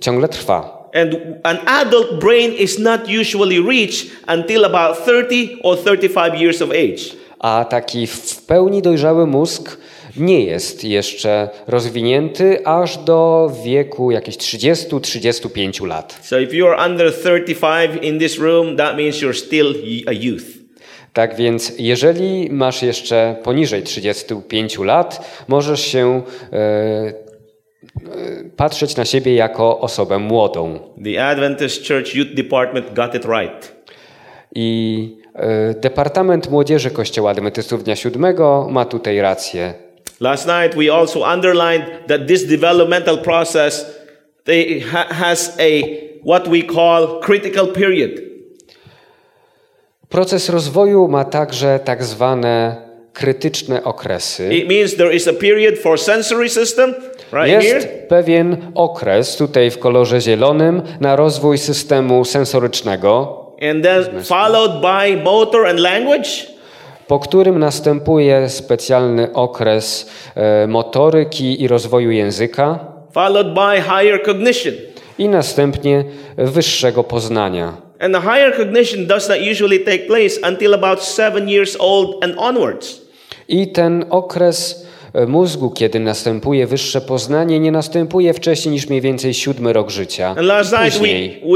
ciągle 0.00 0.28
trwa. 0.28 0.76
And 0.94 1.14
an 1.42 1.58
adult 1.66 2.20
brain 2.20 2.52
is 2.52 2.78
not 2.78 3.00
usually 3.20 3.60
reached 3.68 4.10
until 4.28 4.64
about 4.64 5.04
30 5.04 5.58
or 5.62 5.76
35 5.76 6.34
years 6.40 6.62
of 6.62 6.70
age. 6.70 7.16
A 7.38 7.64
taki 7.64 8.06
w 8.06 8.42
pełni 8.46 8.82
dojrzały 8.82 9.26
mózg 9.26 9.76
nie 10.18 10.44
jest 10.44 10.84
jeszcze 10.84 11.48
rozwinięty 11.66 12.66
aż 12.66 12.98
do 12.98 13.50
wieku 13.64 14.10
jakichś 14.10 14.36
30-35 14.36 15.86
lat. 15.86 16.18
So 16.22 16.38
if 16.38 16.52
you're 16.52 16.86
under 16.86 17.12
35 17.12 18.04
in 18.04 18.18
this 18.18 18.38
room, 18.38 18.76
that 18.76 18.96
means 18.96 19.16
you're 19.16 19.34
still 19.34 19.74
a 20.06 20.12
youth. 20.12 20.66
Tak 21.16 21.36
więc, 21.36 21.72
jeżeli 21.78 22.48
masz 22.50 22.82
jeszcze 22.82 23.36
poniżej 23.42 23.82
35 23.82 24.78
lat, 24.78 25.42
możesz 25.48 25.80
się 25.80 26.22
e, 26.52 26.56
e, 26.56 27.12
patrzeć 28.56 28.96
na 28.96 29.04
siebie 29.04 29.34
jako 29.34 29.80
osobę 29.80 30.18
młodą. 30.18 30.78
The 31.04 31.26
Adventist 31.26 31.88
Church 31.88 32.14
Youth 32.14 32.34
Department 32.34 32.94
got 32.94 33.14
it 33.14 33.24
right. 33.24 33.76
I 34.54 35.18
e, 35.34 35.74
Departament 35.74 36.50
Młodzieży 36.50 36.90
Kościoła 36.90 37.30
Adwentystów 37.30 37.84
Dnia 37.84 37.96
Siódmego 37.96 38.68
ma 38.70 38.84
tutaj 38.84 39.20
rację. 39.20 39.85
Last 40.20 40.46
night 40.46 40.74
we 40.76 40.90
also 40.92 41.24
underlined 41.24 41.84
that 42.08 42.26
this 42.26 42.44
developmental 42.46 43.18
process 43.18 43.86
has 45.10 45.56
a 45.60 45.82
what 46.22 46.48
we 46.48 46.62
call 46.62 47.20
critical 47.20 47.66
period. 47.66 48.10
Proces 50.08 50.48
rozwoju 50.48 51.08
ma 51.08 51.24
także 51.24 51.80
tak 51.84 52.04
zwane 52.04 52.76
krytyczne 53.12 53.84
okresy. 53.84 54.48
It 54.54 54.68
means 54.68 54.96
there 54.96 55.14
is 55.14 55.28
a 55.28 55.32
period 55.32 55.78
for 55.78 55.98
sensory 55.98 56.48
system 56.48 56.94
right 57.32 57.48
Jest 57.62 57.86
here. 57.86 58.06
pewien 58.08 58.72
okres 58.74 59.36
tutaj 59.36 59.70
w 59.70 59.78
kolorze 59.78 60.20
zielonym 60.20 60.82
na 61.00 61.16
rozwój 61.16 61.58
systemu 61.58 62.24
sensorycznego. 62.24 63.42
and 63.62 63.82
then 63.84 64.24
followed 64.24 64.80
by 64.82 65.16
motor 65.24 65.66
and 65.66 65.80
language. 65.80 66.46
Po 67.08 67.18
którym 67.18 67.58
następuje 67.58 68.48
specjalny 68.48 69.32
okres 69.32 70.10
e, 70.34 70.66
motoryki 70.66 71.62
i 71.62 71.68
rozwoju 71.68 72.10
języka 72.10 72.78
followed 73.12 73.54
by 73.54 73.82
higher 73.82 74.22
cognition. 74.22 74.74
i 75.18 75.28
następnie 75.28 76.04
wyższego 76.36 77.04
poznania. 77.04 77.76
And 78.00 78.14
the 78.14 78.20
higher 78.20 78.56
cognition 78.56 79.06
does 79.06 79.28
not 79.28 79.38
usually 79.52 79.80
take 79.80 79.98
place 79.98 80.48
until 80.48 80.74
about 80.74 81.02
seven 81.02 81.48
years 81.48 81.76
old 81.80 82.24
and 82.24 82.34
onwards. 82.38 83.00
I 83.48 83.66
ten 83.72 84.04
okres 84.10 84.86
e, 85.14 85.26
mózgu, 85.26 85.70
kiedy 85.70 86.00
następuje 86.00 86.66
wyższe 86.66 87.00
poznanie, 87.00 87.60
nie 87.60 87.72
następuje 87.72 88.34
wcześniej 88.34 88.72
niż 88.72 88.88
mniej 88.88 89.00
więcej 89.00 89.34
siódmy 89.34 89.72
rok 89.72 89.90
życia. 89.90 90.28
And 90.28 90.46
last 90.46 90.72
night 90.72 90.98
we, 90.98 91.06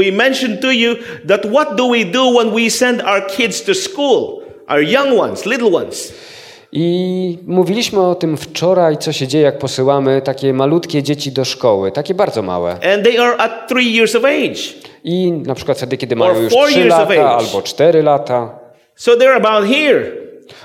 we 0.03 0.11
mentioned 0.11 0.61
to 0.61 0.71
you 0.71 0.95
that 1.27 1.45
what 1.45 1.75
do 1.75 1.89
we 1.89 2.05
do 2.05 2.31
when 2.39 2.53
we 2.55 2.69
send 2.69 3.01
our 3.01 3.27
kids 3.27 3.63
to 3.63 3.73
school? 3.73 4.40
Our 4.71 4.81
young 4.83 5.19
ones, 5.19 5.45
little 5.45 5.67
ones. 5.77 6.13
I 6.71 7.37
mówiliśmy 7.47 8.01
o 8.01 8.15
tym 8.15 8.37
wczoraj, 8.37 8.97
co 8.97 9.11
się 9.13 9.27
dzieje, 9.27 9.43
jak 9.43 9.57
posyłamy 9.57 10.21
takie 10.21 10.53
malutkie 10.53 11.03
dzieci 11.03 11.31
do 11.31 11.45
szkoły, 11.45 11.91
takie 11.91 12.13
bardzo 12.13 12.41
małe. 12.41 12.71
And 12.71 13.03
they 13.03 13.19
are 13.21 13.37
at 13.37 13.67
three 13.67 13.95
years 13.95 14.15
of 14.15 14.25
age. 14.25 14.61
I 15.03 15.31
na 15.31 15.55
przykład 15.55 15.77
wtedy, 15.77 15.97
kiedy 15.97 16.15
mają 16.15 16.41
już 16.41 16.53
four 16.53 16.69
3 16.69 16.79
years 16.79 16.93
of 16.95 17.09
lata 17.09 17.37
albo 17.37 17.61
4 17.61 18.03
lata, 18.03 18.59
So 18.95 19.11
they're 19.11 19.35
about 19.45 19.69
here. 19.69 20.11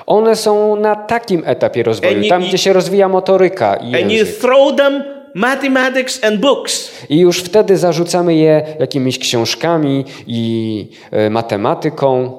one 0.06 0.36
są 0.36 0.76
na 0.76 0.94
takim 0.96 1.42
etapie 1.46 1.82
rozwoju, 1.82 2.22
you- 2.22 2.28
tam 2.28 2.42
you- 2.42 2.48
gdzie 2.48 2.58
się 2.58 2.72
rozwija 2.72 3.08
motoryka 3.08 3.76
i 3.76 3.94
And 4.02 4.10
you 4.12 4.18
język. 4.18 4.36
throw 4.38 4.76
them 4.76 5.04
mathematics 5.34 6.24
and 6.24 6.40
books. 6.40 6.90
I 7.08 7.18
już 7.18 7.38
wtedy 7.42 7.76
zarzucamy 7.76 8.34
je 8.34 8.66
jakimiś 8.80 9.18
książkami 9.18 10.04
i 10.26 10.88
e, 11.10 11.30
matematyką, 11.30 12.32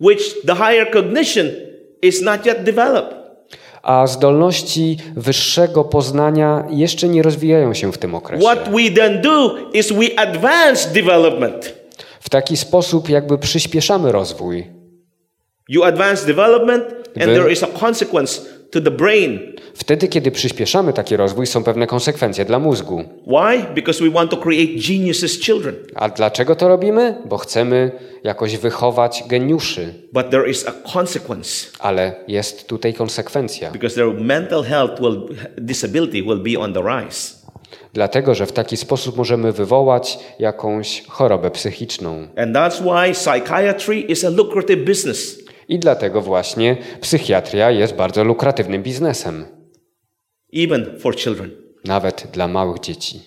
which 0.00 0.22
the 0.46 0.54
higher 0.54 0.90
cognition 0.92 1.46
is 2.02 2.22
not 2.22 2.46
yet 2.46 2.64
developed. 2.64 3.20
a 3.82 4.06
zdolności 4.06 4.96
wyższego 5.16 5.84
poznania 5.84 6.64
jeszcze 6.70 7.08
nie 7.08 7.22
rozwijają 7.22 7.74
się 7.74 7.92
w 7.92 7.98
tym 7.98 8.14
okresie. 8.14 8.44
What 8.44 8.68
we 8.68 8.90
then 8.90 9.22
do 9.22 9.56
is 9.72 9.92
we 9.92 10.18
advance 10.18 10.90
development. 10.90 11.74
W 12.20 12.28
taki 12.30 12.56
sposób 12.56 13.08
jakby 13.08 13.38
przyspieszamy 13.38 14.12
rozwój. 14.12 14.66
You 15.68 15.84
advance 15.84 16.26
development, 16.26 16.84
and 17.16 17.24
Wy- 17.26 17.34
there 17.34 17.52
is 17.52 17.62
a 17.62 17.66
consequence 17.66 18.40
to 18.70 18.80
the 18.80 18.90
brain. 18.90 19.38
Wtedy, 19.74 20.08
kiedy 20.08 20.30
przyspieszamy 20.30 20.92
taki 20.92 21.16
rozwój, 21.16 21.46
są 21.46 21.64
pewne 21.64 21.86
konsekwencje 21.86 22.44
dla 22.44 22.58
mózgu. 22.58 23.04
Why? 23.26 23.74
Because 23.74 24.04
we 24.04 24.10
want 24.10 24.30
to 24.30 24.36
create 24.36 24.72
geniuses 24.88 25.40
children. 25.40 25.74
A 25.94 26.08
dlaczego 26.08 26.56
to 26.56 26.68
robimy? 26.68 27.14
Bo 27.24 27.38
chcemy 27.38 27.90
jakoś 28.24 28.56
wychować 28.56 29.24
geniuszy. 29.26 29.94
But 30.12 30.30
there 30.30 30.50
is 30.50 30.66
a 30.68 30.72
consequence 30.92 31.66
Ale 31.78 32.14
jest 32.28 32.66
tutaj 32.66 32.94
konsekwencja. 32.94 33.70
because 33.70 33.94
their 33.94 34.14
mental 34.20 34.62
health 34.64 35.00
will 35.00 35.20
disability 35.58 36.22
will 36.22 36.38
be 36.54 36.60
on 36.60 36.72
the 36.74 36.82
rise. 36.82 37.40
Dlatego, 37.92 38.34
że 38.34 38.46
w 38.46 38.52
taki 38.52 38.76
sposób 38.76 39.16
możemy 39.16 39.52
wywołać 39.52 40.18
jakąś 40.38 41.02
chorobę 41.08 41.50
psychiczną. 41.50 42.28
And 42.36 42.56
that's 42.56 42.82
why 42.82 43.12
psychiatry 43.14 44.00
is 44.00 44.24
a 44.24 44.30
lucrative 44.30 44.84
business. 44.84 45.38
I 45.70 45.78
dlatego 45.78 46.20
właśnie 46.20 46.76
psychiatria 47.00 47.70
jest 47.70 47.94
bardzo 47.94 48.24
lukratywnym 48.24 48.82
biznesem, 48.82 49.46
even 50.54 50.98
for 50.98 51.16
children. 51.16 51.50
nawet 51.84 52.26
dla 52.32 52.48
małych 52.48 52.80
dzieci. 52.80 53.20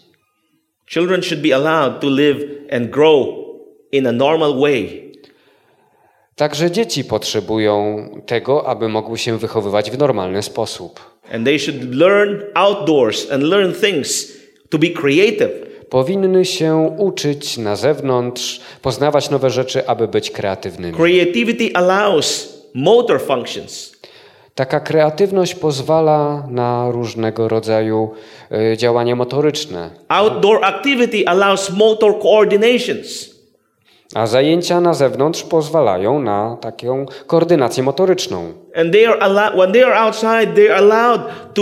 Children 0.89 1.21
should 1.21 1.41
be 1.43 1.55
allowed 1.55 2.01
to 2.01 2.09
live 2.09 2.37
and 2.71 2.89
grow 2.89 3.27
in 3.91 4.07
a 4.07 4.11
normal 4.11 4.59
way. 4.59 5.11
Także 6.35 6.71
dzieci 6.71 7.03
potrzebują 7.03 8.07
tego, 8.25 8.67
aby 8.67 8.89
mogły 8.89 9.17
się 9.17 9.37
wychowywać 9.37 9.91
w 9.91 9.97
normalny 9.97 10.43
sposób. 10.43 10.99
And 11.33 11.45
they 11.45 11.59
should 11.59 11.95
learn 11.95 12.41
outdoors 12.53 13.31
and 13.31 13.43
learn 13.43 13.73
things 13.73 14.33
to 14.69 14.77
be 14.77 14.89
creative. 14.89 15.72
Powinny 15.97 16.45
się 16.45 16.95
uczyć 16.97 17.57
na 17.57 17.75
zewnątrz, 17.75 18.59
poznawać 18.81 19.29
nowe 19.29 19.49
rzeczy, 19.49 19.87
aby 19.87 20.07
być 20.07 20.31
kreatywnymi. 20.31 20.93
Creativity 20.93 21.69
allows 21.73 22.53
motor 22.73 23.21
functions. 23.21 23.91
Taka 24.55 24.79
kreatywność 24.79 25.55
pozwala 25.55 26.43
na 26.49 26.91
różnego 26.91 27.47
rodzaju 27.47 28.11
y, 28.73 28.77
działania 28.77 29.15
motoryczne, 29.15 29.89
Outdoor 30.07 30.65
activity 30.65 31.23
allows 31.27 31.69
motor 31.69 32.19
coordinations. 32.21 33.33
a 34.15 34.27
zajęcia 34.27 34.81
na 34.81 34.93
zewnątrz 34.93 35.43
pozwalają 35.43 36.19
na 36.21 36.57
taką 36.61 37.05
koordynację 37.27 37.83
motoryczną. 37.83 38.53
And 38.75 38.91
they 38.93 39.07
are 39.07 39.19
allow- 39.19 39.55
when 39.57 39.71
they 39.71 39.83
are 39.85 39.95
outside, 39.99 40.47
they 40.55 40.71
are 40.71 40.75
allowed 40.77 41.21
to, 41.53 41.61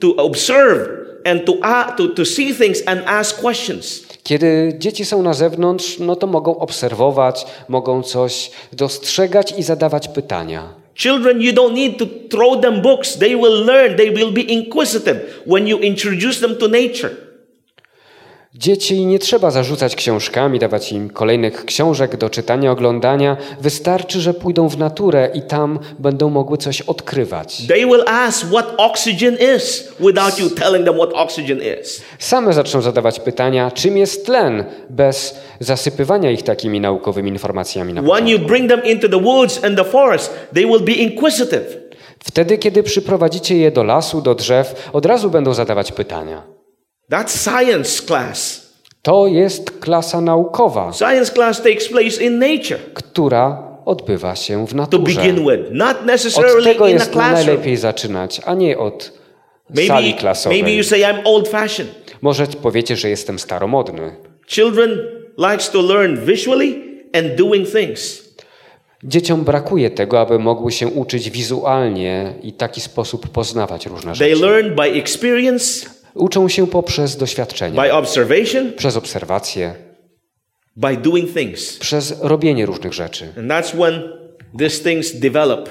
to 0.00 0.22
observe 0.22 1.01
and 1.24 1.46
to, 1.46 1.58
to, 1.96 2.08
to 2.08 2.24
see 2.24 2.54
things 2.54 2.82
and 2.86 3.02
ask 3.06 3.40
questions. 3.40 4.02
Kiedy 4.22 4.74
dzieci 4.78 5.04
są 5.04 5.22
na 5.22 5.34
zewnątrz, 5.34 5.98
no 5.98 6.16
to 6.16 6.26
mogą 6.26 6.58
obserwować, 6.58 7.46
mogą 7.68 8.02
coś 8.02 8.50
dostrzegać 8.72 9.54
i 9.58 9.62
zadawać 9.62 10.08
pytania. 10.08 10.74
Children, 10.94 11.40
you 11.40 11.52
don't 11.52 11.74
need 11.74 11.98
to 11.98 12.06
throw 12.30 12.60
them 12.60 12.82
books. 12.82 13.18
They 13.18 13.36
will 13.36 13.64
learn. 13.64 13.96
They 13.96 14.10
will 14.10 14.32
be 14.32 14.40
inquisitive 14.40 15.42
when 15.46 15.66
you 15.66 15.78
introduce 15.78 16.40
them 16.40 16.56
to 16.56 16.68
nature. 16.68 17.31
Dzieci 18.54 19.06
nie 19.06 19.18
trzeba 19.18 19.50
zarzucać 19.50 19.96
książkami, 19.96 20.58
dawać 20.58 20.92
im 20.92 21.10
kolejnych 21.10 21.64
książek 21.64 22.16
do 22.16 22.30
czytania, 22.30 22.72
oglądania. 22.72 23.36
Wystarczy, 23.60 24.20
że 24.20 24.34
pójdą 24.34 24.68
w 24.68 24.78
naturę 24.78 25.30
i 25.34 25.42
tam 25.42 25.78
będą 25.98 26.30
mogły 26.30 26.58
coś 26.58 26.80
odkrywać. 26.80 27.66
They 27.68 27.86
will 27.86 28.02
ask 28.06 28.46
what 28.46 28.74
oxygen 28.76 29.36
is 29.56 29.88
without 30.00 30.38
you 30.38 30.50
telling 30.50 30.86
them 30.86 30.94
what 30.94 31.10
oxygen 31.12 31.58
is. 31.82 32.02
Same 32.18 32.52
zaczną 32.52 32.80
zadawać 32.80 33.20
pytania, 33.20 33.70
czym 33.70 33.96
jest 33.96 34.26
tlen, 34.26 34.64
bez 34.90 35.40
zasypywania 35.60 36.30
ich 36.30 36.42
takimi 36.42 36.80
naukowymi 36.80 37.30
informacjami 37.30 37.94
na 37.94 38.02
When 38.02 38.28
you 38.28 38.38
bring 38.38 38.70
them 38.70 38.84
into 38.84 39.08
the 39.08 39.20
woods 39.20 39.64
and 39.64 39.76
the 39.76 39.84
forest, 39.84 40.34
they 40.54 40.66
will 40.66 40.80
be 40.80 40.92
inquisitive. 40.92 41.76
Wtedy, 42.18 42.58
kiedy 42.58 42.82
przyprowadzicie 42.82 43.56
je 43.56 43.70
do 43.70 43.82
lasu, 43.84 44.20
do 44.20 44.34
drzew, 44.34 44.90
od 44.92 45.06
razu 45.06 45.30
będą 45.30 45.54
zadawać 45.54 45.92
pytania. 45.92 46.61
That's 47.12 47.28
science 47.50 48.02
class. 48.06 48.62
To 49.02 49.26
jest 49.26 49.70
klasa 49.80 50.20
naukowa, 50.20 50.92
Science 50.92 51.32
class 51.32 51.62
takes 51.62 51.88
place 51.88 52.24
in 52.24 52.38
nature 52.38 52.78
która 52.94 53.62
odbywa 53.84 54.36
się 54.36 54.66
w 54.66 54.70
to 54.70 54.76
naturze. 54.76 55.14
begin 55.20 55.36
with, 55.36 55.62
not 55.70 55.96
Od 56.00 56.06
necessarily 56.06 56.62
tego 56.64 56.86
in 56.88 56.96
a 56.96 56.98
jest 57.00 57.14
najlepiej 57.14 57.76
zaczynać, 57.76 58.40
a 58.44 58.54
nie 58.54 58.78
od 58.78 59.02
sali 59.74 59.88
Maybe, 59.88 59.94
maybe 60.02 60.18
klasowej. 60.20 60.76
you 60.76 60.84
say 60.84 61.00
I'm 61.00 61.20
old 61.24 61.48
fashioned. 61.48 61.94
Może 62.22 62.46
powiecie, 62.46 62.96
że 62.96 63.08
jestem 63.10 63.38
staromodny. 63.38 64.16
Children 64.46 64.90
likes 65.38 65.70
to 65.70 65.82
learn 65.82 66.16
visually 66.26 66.74
and 67.14 67.34
doing 67.36 67.68
things. 67.68 68.22
Dzieciom 69.04 69.44
brakuje 69.44 69.90
tego, 69.90 70.20
aby 70.20 70.38
mogły 70.38 70.72
się 70.72 70.88
uczyć 70.88 71.30
wizualnie 71.30 72.34
i 72.42 72.52
w 72.52 72.56
taki 72.56 72.80
sposób 72.80 73.28
poznawać 73.28 73.86
różne 73.86 74.12
They 74.14 74.30
rzeczy. 74.36 74.46
learn 74.46 74.74
by 74.74 74.82
experience, 74.82 75.86
Uczą 76.14 76.48
się 76.48 76.66
poprzez 76.66 77.16
doświadczenia, 77.16 77.82
by 77.82 77.92
observation, 77.92 78.72
przez 78.72 78.96
obserwacje, 78.96 79.74
by 80.76 80.96
doing 80.96 81.34
things. 81.34 81.78
przez 81.78 82.20
robienie 82.20 82.66
różnych 82.66 82.92
rzeczy. 82.92 83.28
And 83.38 83.48
that's 83.50 83.76
when 83.76 84.02
these 84.58 84.84
things 84.84 85.12
develop 85.20 85.70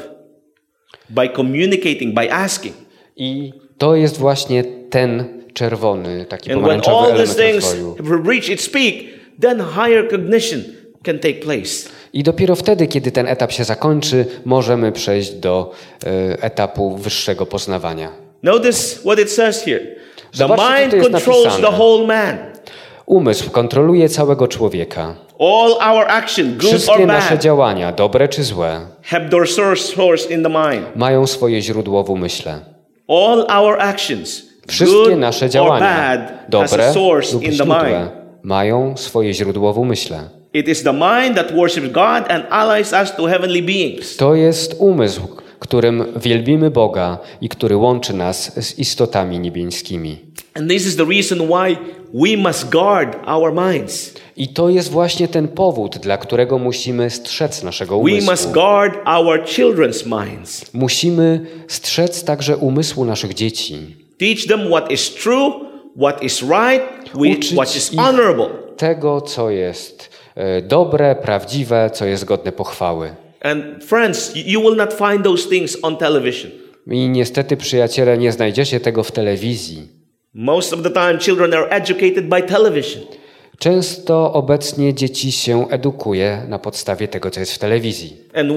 by 1.09 1.29
communicating, 1.29 2.13
by 2.15 2.33
asking. 2.33 2.75
I 3.15 3.53
to 3.77 3.95
jest 3.95 4.17
właśnie 4.17 4.63
ten 4.89 5.41
czerwony, 5.53 6.25
taki 6.25 6.51
And 6.51 6.61
when 6.61 6.81
pomarańczowy 6.81 7.11
all 7.13 7.25
these 7.25 7.43
element 7.43 7.63
things 7.63 7.83
rozwoju. 7.83 8.23
reach 8.23 8.49
its 8.49 8.69
peak, 8.69 8.95
then 9.41 9.59
higher 9.59 10.09
cognition 10.09 10.63
can 11.03 11.19
take 11.19 11.33
place. 11.33 11.89
I 12.13 12.23
dopiero 12.23 12.55
wtedy, 12.55 12.87
kiedy 12.87 13.11
ten 13.11 13.27
etap 13.27 13.51
się 13.51 13.63
zakończy, 13.63 14.25
możemy 14.45 14.91
przejść 14.91 15.31
do 15.31 15.71
e, 16.05 16.43
etapu 16.43 16.97
wyższego 16.97 17.45
poznawania. 17.45 18.11
Notice 18.43 18.99
what 18.99 19.19
it 19.19 19.31
says 19.31 19.63
here. 19.63 20.00
The 20.31 20.37
Zobaczcie, 20.37 20.97
mind 20.97 21.11
controls 21.11 21.57
the 21.61 21.71
whole 21.71 22.07
man. 22.07 22.37
Umysł 23.05 23.49
kontroluje 23.49 24.09
całego 24.09 24.47
człowieka. 24.47 25.15
All 25.39 25.71
our 25.91 26.05
action, 26.07 26.53
good 26.57 26.69
Wszystkie 26.69 26.93
or 26.93 27.07
nasze 27.07 27.29
bad, 27.33 27.41
działania, 27.41 27.91
dobre 27.91 28.27
czy 28.27 28.43
złe, 28.43 28.79
have 29.03 29.29
their 29.29 29.47
source 29.77 30.33
in 30.33 30.43
the 30.43 30.49
mind. 30.49 30.95
mają 30.95 31.27
swoje 31.27 31.61
źródło 31.61 32.03
w 32.03 32.09
umyśle. 32.09 32.59
All 33.07 33.45
our 33.57 33.81
actions, 33.81 34.41
Wszystkie 34.67 34.97
good 34.97 35.17
nasze 35.17 35.49
działania, 35.49 36.27
dobre 36.49 36.93
lub 37.33 37.43
źródłe, 37.43 38.09
mają 38.43 38.97
swoje 38.97 39.33
źródło 39.33 39.73
w 39.73 39.79
umyśle. 39.79 40.19
To 44.17 44.35
jest 44.35 44.75
umysł, 44.79 45.21
którym 45.61 46.05
wielbimy 46.15 46.71
Boga 46.71 47.17
i 47.41 47.49
który 47.49 47.77
łączy 47.77 48.13
nas 48.13 48.65
z 48.65 48.79
istotami 48.79 49.39
niebieskimi. 49.39 50.19
I 54.37 54.47
to 54.47 54.69
jest 54.69 54.91
właśnie 54.91 55.27
ten 55.27 55.47
powód, 55.47 55.97
dla 55.97 56.17
którego 56.17 56.57
musimy 56.57 57.09
strzec 57.09 57.63
naszego 57.63 57.97
umysłu. 57.97 58.53
Musimy 60.73 61.45
strzec 61.67 62.23
także 62.23 62.57
umysłu 62.57 63.05
naszych 63.05 63.33
dzieci. 63.33 63.95
Teach 64.17 64.47
them 64.47 64.67
what 64.67 64.91
is 64.91 65.13
true, 65.13 65.51
what 65.97 66.23
is 66.23 66.41
right, 66.41 67.09
what 67.53 67.75
is 67.75 67.91
honorable. 67.97 68.49
tego, 68.77 69.21
co 69.21 69.49
jest 69.49 70.09
e, 70.35 70.61
dobre, 70.61 71.15
prawdziwe, 71.15 71.89
co 71.93 72.05
jest 72.05 72.25
godne 72.25 72.51
pochwały. 72.51 73.15
And 73.41 73.83
friends, 73.83 74.35
you- 74.35 74.43
you 74.45 74.61
will 74.61 74.75
not 74.75 74.93
find 74.93 75.23
those 75.23 75.49
things 75.49 75.77
on 75.81 75.97
television. 75.97 76.51
I 76.91 77.09
niestety, 77.09 77.57
przyjaciele, 77.57 78.17
nie 78.17 78.31
znajdziecie 78.31 78.79
tego 78.79 79.03
w 79.03 79.11
telewizji. 79.11 79.87
Most 80.33 80.73
of 80.73 80.81
the 80.83 80.89
time, 80.89 81.19
children 81.19 81.53
are 81.53 81.69
educated 81.69 82.29
by 82.29 82.41
television. 82.41 83.03
Często 83.59 84.33
obecnie 84.33 84.93
dzieci 84.93 85.31
się 85.31 85.67
edukuje 85.69 86.45
na 86.49 86.59
podstawie 86.59 87.07
tego, 87.07 87.29
co 87.31 87.39
jest 87.39 87.53
w 87.53 87.57
telewizji. 87.59 88.17
And 88.33 88.51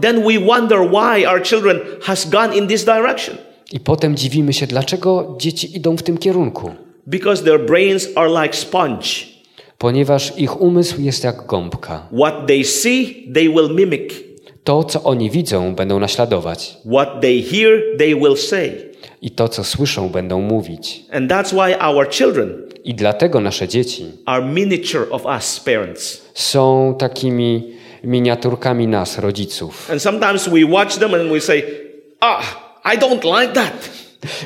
then 0.00 0.22
we 0.22 0.38
wonder 0.46 0.78
why 0.80 1.28
our 1.28 1.42
children 1.42 1.80
has 2.02 2.30
gone 2.30 2.56
in 2.56 2.66
this 2.66 2.84
direction. 2.84 3.36
I 3.72 3.80
potem 3.80 4.16
dziwimy 4.16 4.52
się, 4.52 4.66
dlaczego 4.66 5.36
dzieci 5.40 5.76
idą 5.76 5.96
w 5.96 6.02
tym 6.02 6.18
kierunku. 6.18 6.70
Because 7.06 7.44
their 7.44 7.66
brains 7.66 8.08
are 8.14 8.42
like 8.42 8.56
sponge. 8.56 9.08
Ponieważ 9.84 10.32
ich 10.36 10.60
umysł 10.60 11.00
jest 11.00 11.24
jak 11.24 11.46
gąbka. 11.46 12.06
What 12.12 12.46
they 12.46 12.64
see, 12.64 13.28
they 13.34 13.48
will 13.48 13.74
mimic. 13.74 14.12
To, 14.64 14.84
co 14.84 15.02
oni 15.02 15.30
widzą, 15.30 15.74
będą 15.74 15.98
naśladować. 15.98 16.76
What 16.86 17.20
they 17.20 17.42
hear, 17.42 17.80
they 17.98 18.16
will 18.16 18.36
say. 18.36 18.72
I 19.22 19.30
to, 19.30 19.48
co 19.48 19.64
słyszą, 19.64 20.08
będą 20.08 20.40
mówić. 20.40 21.04
And 21.12 21.30
that's 21.30 21.52
why 21.52 21.78
our 21.86 22.08
children 22.10 22.52
I 22.84 22.94
dlatego 22.94 23.40
nasze 23.40 23.68
dzieci 23.68 24.04
are 24.26 24.44
miniature 24.44 25.06
of 25.10 25.26
us 25.26 25.60
parents. 25.60 26.22
są 26.34 26.94
takimi 26.98 27.72
miniaturkami 28.04 28.86
nas, 28.86 29.18
rodziców. 29.18 29.90
And 29.90 30.02
sometimes 30.02 30.48
we 30.48 30.66
watch 30.66 30.96
them 30.98 31.14
and 31.14 31.32
we 31.32 31.40
say, 31.40 31.62
ah, 32.20 32.42
I 32.94 32.98
don't 32.98 33.40
like 33.40 33.52
that. 33.52 33.90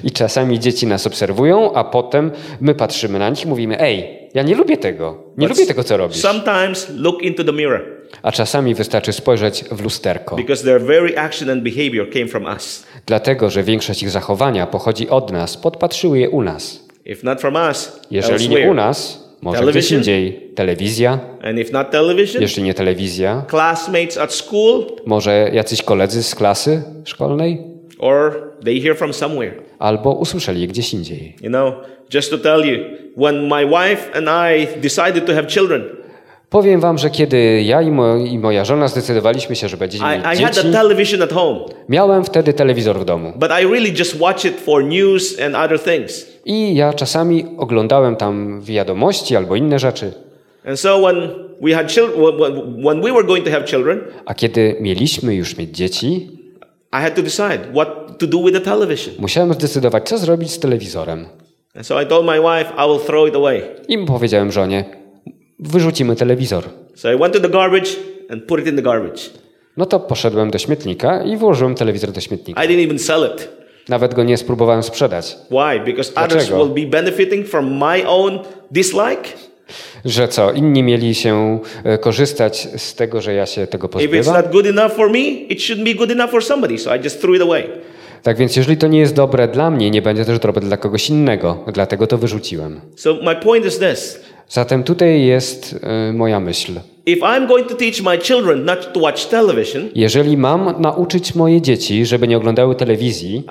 I 0.05 0.11
czasami 0.11 0.61
dzieci 0.61 0.87
nas 0.87 1.07
obserwują, 1.07 1.73
a 1.73 1.85
potem 1.85 2.31
my 2.61 2.75
patrzymy 2.75 3.19
na 3.19 3.31
nich 3.31 3.45
i 3.45 3.49
mówimy: 3.49 3.81
Ej, 3.81 4.19
ja 4.35 4.43
nie 4.43 4.55
lubię 4.55 4.77
tego. 4.77 5.19
Nie 5.37 5.49
lubię 5.49 5.67
tego, 5.67 5.85
co 5.85 5.97
robisz. 5.97 6.17
Sometimes 6.17 6.89
look 6.97 7.23
into 7.23 7.45
the 7.45 7.53
mirror 7.53 7.85
A 8.23 8.33
czasami 8.33 8.75
wystarczy 8.75 9.13
spojrzeć 9.13 9.65
w 9.73 9.83
lusterko. 9.83 10.37
because 10.37 10.65
their 10.65 10.83
very 10.83 11.19
action 11.19 11.51
and 11.51 11.63
behavior 11.63 12.11
came 12.11 12.27
from 12.27 12.45
us. 12.45 12.87
Dlatego, 13.07 13.51
że 13.51 13.63
większość 13.63 14.03
ich 14.03 14.11
zachowania 14.11 14.67
pochodzi 14.67 15.09
od 15.09 15.33
nas, 15.33 15.57
podpatrzyły 15.57 16.19
je 16.19 16.31
u 16.31 16.43
nas. 16.43 16.89
If 17.05 17.21
not 17.25 17.41
from 17.41 17.55
us, 17.71 18.01
Jeżeli 18.11 18.49
nie 18.49 18.71
u 18.71 18.75
nas, 18.75 19.29
może 19.43 19.67
gdzieś 19.67 19.93
indziej. 19.93 20.51
Telewizja, 20.55 21.19
And 21.43 21.59
if 21.59 21.73
not 21.73 21.91
television, 21.91 22.43
jeśli 22.43 22.63
nie 22.63 22.75
telewizja, 22.75 23.45
classmates 23.51 24.19
at 24.19 24.33
school, 24.33 24.87
może 25.07 25.51
jacyś 25.53 25.83
koledzy 25.83 26.23
z 26.23 26.35
klasy 26.35 26.83
szkolnej, 27.05 27.63
or 27.99 28.48
they 28.65 28.81
hear 28.83 28.97
from 28.97 29.13
somewhere. 29.13 29.53
albo 29.79 30.13
usłyszeli 30.13 30.61
je 30.61 30.67
gdzieś 30.67 30.95
indziej. 30.95 31.35
You 31.43 31.49
know, 31.49 31.75
just 32.15 32.31
to 32.31 32.39
tell 32.39 32.65
you, 32.67 32.79
when 33.17 33.49
my 33.49 33.67
wife 33.67 34.11
and 34.15 34.27
I 34.29 34.81
decided 34.81 35.27
to 35.27 35.35
have 35.35 35.47
children, 35.47 35.83
Powiem 36.51 36.81
wam, 36.81 36.99
że 36.99 37.11
kiedy 37.11 37.63
ja 37.63 37.83
i, 37.83 37.91
mo 37.91 38.17
i 38.17 38.39
moja 38.39 38.65
żona 38.65 38.89
zdecydowaliśmy 38.89 39.57
się, 39.57 39.69
że 39.69 39.77
będziemy 39.77 40.05
I, 40.05 40.19
mieć 40.19 40.41
I 40.41 40.43
had 40.45 40.55
dzieci, 40.55 40.67
the 40.67 40.73
television 40.73 41.23
at 41.23 41.33
home, 41.33 41.61
miałem 41.89 42.25
wtedy 42.25 42.53
telewizor 42.53 42.99
w 43.01 43.05
domu. 43.05 43.33
but 43.37 43.51
I 43.63 43.67
really 43.67 43.91
just 43.99 44.21
watch 44.21 44.45
it 44.45 44.61
for 44.61 44.85
news 44.85 45.41
and 45.41 45.55
other 45.55 45.81
things. 45.81 46.27
I 46.45 46.75
ja 46.75 46.93
czasami 46.93 47.45
oglądałem 47.59 48.17
tam 48.17 48.61
wiadomości 48.63 49.37
albo 49.37 49.57
inne 49.57 49.79
rzeczy. 49.79 50.13
And 50.67 50.81
so 50.81 50.99
when 51.03 51.17
we 51.61 51.75
had 51.75 51.93
children, 51.93 52.21
when 52.85 53.01
we 53.01 53.13
were 53.13 53.25
going 53.25 53.45
to 53.45 53.51
have 53.51 53.65
children, 53.65 54.01
A 54.27 54.35
kiedy 54.35 54.77
mieliśmy 54.81 55.35
już 55.35 55.57
mieć 55.57 55.71
dzieci, 55.77 56.29
I 56.93 57.01
had 57.01 57.15
to 57.15 57.23
decide 57.23 57.59
what 57.73 58.19
to 58.19 58.27
do 58.27 58.43
with 58.43 58.55
the 58.55 58.61
television. 58.61 59.15
musiałem 59.19 59.53
zdecydować, 59.55 60.09
co 60.09 60.19
zrobić 60.19 60.51
z 60.51 60.59
telewizorem. 60.59 61.27
And 61.75 61.87
so 61.87 62.03
I 62.03 62.07
told 62.07 62.27
my 62.27 62.41
wife, 62.41 62.73
I 62.79 62.89
will 62.89 63.07
throw 63.07 63.29
it 63.29 63.35
away. 63.35 63.63
I 63.89 63.99
powiedziałem 63.99 64.53
żonie, 64.53 64.85
wyrzucimy 65.59 66.17
telewizor. 66.17 66.65
So 66.95 67.13
I 67.13 67.19
went 67.19 67.35
to 67.35 67.41
the 67.41 67.49
garbage 67.49 67.91
and 68.31 68.45
put 68.45 68.61
it 68.61 68.67
in 68.67 68.77
the 68.77 68.83
garbage. 68.83 69.21
No 69.77 69.87
to 69.87 70.01
poszedłem 70.01 70.51
do 70.51 70.59
śmietnika 70.59 71.23
i 71.23 71.37
włożyłem 71.37 71.75
telewizor 71.75 72.13
do 72.13 72.21
śmietnika. 72.21 72.65
I 72.65 72.69
didn't 72.69 72.85
even 72.85 72.99
sell 72.99 73.31
it. 73.35 73.49
Nawet 73.89 74.15
go 74.15 74.25
nie 74.25 74.37
spróbowałem 74.37 74.83
sprzedać. 74.83 75.37
Why? 75.51 75.81
Because 75.85 76.13
others 76.15 76.33
Dlaczego? 76.33 76.67
will 76.67 76.85
be 76.85 76.91
benefiting 76.91 77.47
from 77.47 77.67
my 77.79 78.09
own 78.09 78.39
dislike. 78.71 79.23
Że 80.05 80.29
co, 80.29 80.53
inni 80.53 80.83
mieli 80.83 81.15
się 81.15 81.59
e, 81.85 81.99
korzystać 81.99 82.69
z 82.77 82.95
tego, 82.95 83.21
że 83.21 83.35
ja 83.35 83.47
się 83.47 83.67
tego 83.67 83.89
If 83.89 83.99
it's 83.99 84.03
pozbywam? 84.03 84.37
not 84.43 84.53
good 84.53 84.67
enough 84.67 84.93
for 84.93 85.11
me, 85.11 85.19
it 85.19 85.59
shouldn't 85.59 85.85
be 85.85 85.95
good 85.95 86.11
enough 86.11 86.31
for 86.31 86.45
somebody. 86.45 86.79
So 86.79 86.97
I 86.97 87.01
just 87.05 87.21
threw 87.21 87.37
it 87.37 87.43
away. 87.43 87.65
Tak 88.23 88.37
więc 88.37 88.57
jeżeli 88.57 88.77
to 88.77 88.87
nie 88.87 88.99
jest 88.99 89.15
dobre 89.15 89.49
dla 89.49 89.71
mnie, 89.71 89.91
nie 89.91 90.03
będzie 90.03 90.25
też 90.25 90.39
dobre 90.39 90.63
dla 90.63 90.77
kogoś 90.77 91.11
innego. 91.11 91.65
Dlatego 91.73 92.07
to 92.07 92.19
wyrzuciłem. 92.19 92.81
So 92.97 93.15
my 93.23 93.37
point 93.37 93.67
is 93.67 93.79
this. 93.79 94.21
Zatem 94.49 94.85
tutaj 94.85 95.23
jest 95.23 95.81
e, 95.83 96.13
moja 96.13 96.41
myśl. 96.41 96.73
Jeżeli 99.95 100.37
mam 100.37 100.75
nauczyć 100.79 101.35
moje 101.35 101.63
dzieci, 101.63 102.07
żeby 102.07 102.29
nie 102.29 102.37
oglądały 102.37 102.75
telewizji, 102.75 103.45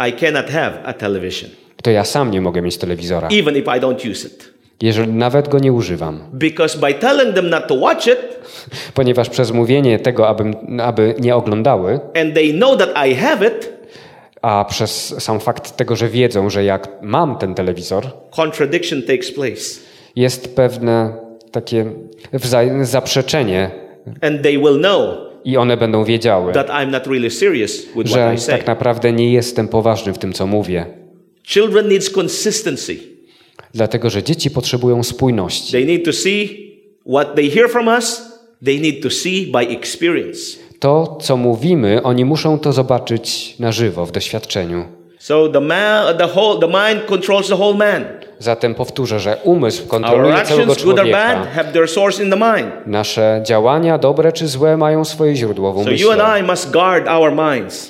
to 1.84 1.92
ja 1.92 2.04
sam 2.04 2.32
nie 2.32 2.42
mogę 2.42 2.62
mieć 2.62 2.78
telewizora, 2.78 3.28
even 3.28 3.56
if 3.56 3.78
I 3.78 3.80
don't 3.82 4.12
use 4.12 4.28
it. 4.28 4.57
Jeżeli 4.82 5.14
nawet 5.14 5.50
go 5.50 5.60
nie 5.60 5.74
używam. 5.74 6.20
Because 6.34 6.78
by 6.78 6.94
telling 6.94 7.36
them 7.36 7.50
not 7.50 7.68
to 7.68 7.76
watch 7.76 8.08
it, 8.08 8.18
Ponieważ 8.94 9.30
przez 9.30 9.52
mówienie 9.52 10.00
tego, 10.00 10.28
aby, 10.28 10.44
aby 10.82 11.16
nie 11.20 11.36
oglądały, 11.36 12.00
and 12.16 12.34
they 12.34 12.54
know 12.54 12.78
that 12.78 12.90
I 13.08 13.16
have 13.16 13.48
it, 13.48 13.74
a 14.42 14.66
przez 14.70 15.16
sam 15.24 15.40
fakt 15.40 15.78
tego, 15.78 15.96
że 15.96 16.08
wiedzą, 16.10 16.50
że 16.50 16.64
jak 16.64 16.90
mam 17.02 17.38
ten 17.38 17.56
telewizor, 17.56 18.04
contradiction 18.32 19.02
takes 19.02 19.32
place. 19.32 19.80
jest 20.16 20.56
pewne 20.56 21.14
takie 21.52 21.86
zaprzeczenie 22.82 23.72
And 24.22 24.42
they 24.42 24.58
will 24.58 24.80
know 24.80 25.28
i 25.46 25.58
one 25.58 25.78
będą 25.78 26.04
wiedziały, 26.04 26.54
że 28.06 28.36
tak 28.48 28.68
naprawdę 28.68 29.14
nie 29.14 29.34
jestem 29.34 29.68
poważny 29.68 30.14
w 30.14 30.18
tym, 30.18 30.34
co 30.34 30.48
mówię. 30.48 30.86
Children 31.44 31.88
needs 31.88 32.18
consistency. 32.18 33.17
Dlatego, 33.78 34.10
że 34.10 34.24
dzieci 34.24 34.52
potrzebują 34.52 35.04
spójności. 35.04 35.72
They 35.72 35.86
need 35.86 36.06
to 36.06 36.14
see 36.14 36.72
what 37.10 37.36
they 37.36 37.50
hear 37.50 37.70
from 37.70 37.88
us. 37.88 38.22
They 38.66 38.82
need 38.82 39.04
to 39.04 39.10
see 39.10 39.52
by 39.52 39.60
experience. 39.60 40.58
To, 40.80 41.18
co 41.22 41.38
mówimy, 41.38 42.04
oni 42.04 42.26
muszą 42.26 42.60
to 42.60 42.74
zobaczyć 42.74 43.56
na 43.60 43.72
żywo, 43.72 44.06
w 44.06 44.12
doświadczeniu. 44.12 44.86
So 45.20 45.50
the 45.50 45.62
man, 45.62 46.18
the 46.18 46.28
whole, 46.28 46.60
the 46.60 46.68
mind 46.68 47.06
controls 47.08 47.48
the 47.48 47.56
whole 47.56 47.78
man. 47.78 48.06
Zatem 48.40 48.76
powtórzę, 48.76 49.20
że 49.20 49.38
umysł 49.44 49.88
kontroluje 49.88 50.34
całego 50.46 50.76
człowieka. 50.76 51.48
Nasze 52.86 53.42
działania, 53.46 53.98
dobre 53.98 54.32
czy 54.32 54.48
złe, 54.48 54.78
mają 54.78 55.06
swoje 55.06 55.36
źródło 55.36 55.74
w 55.74 55.78
umyśle. 55.78 55.98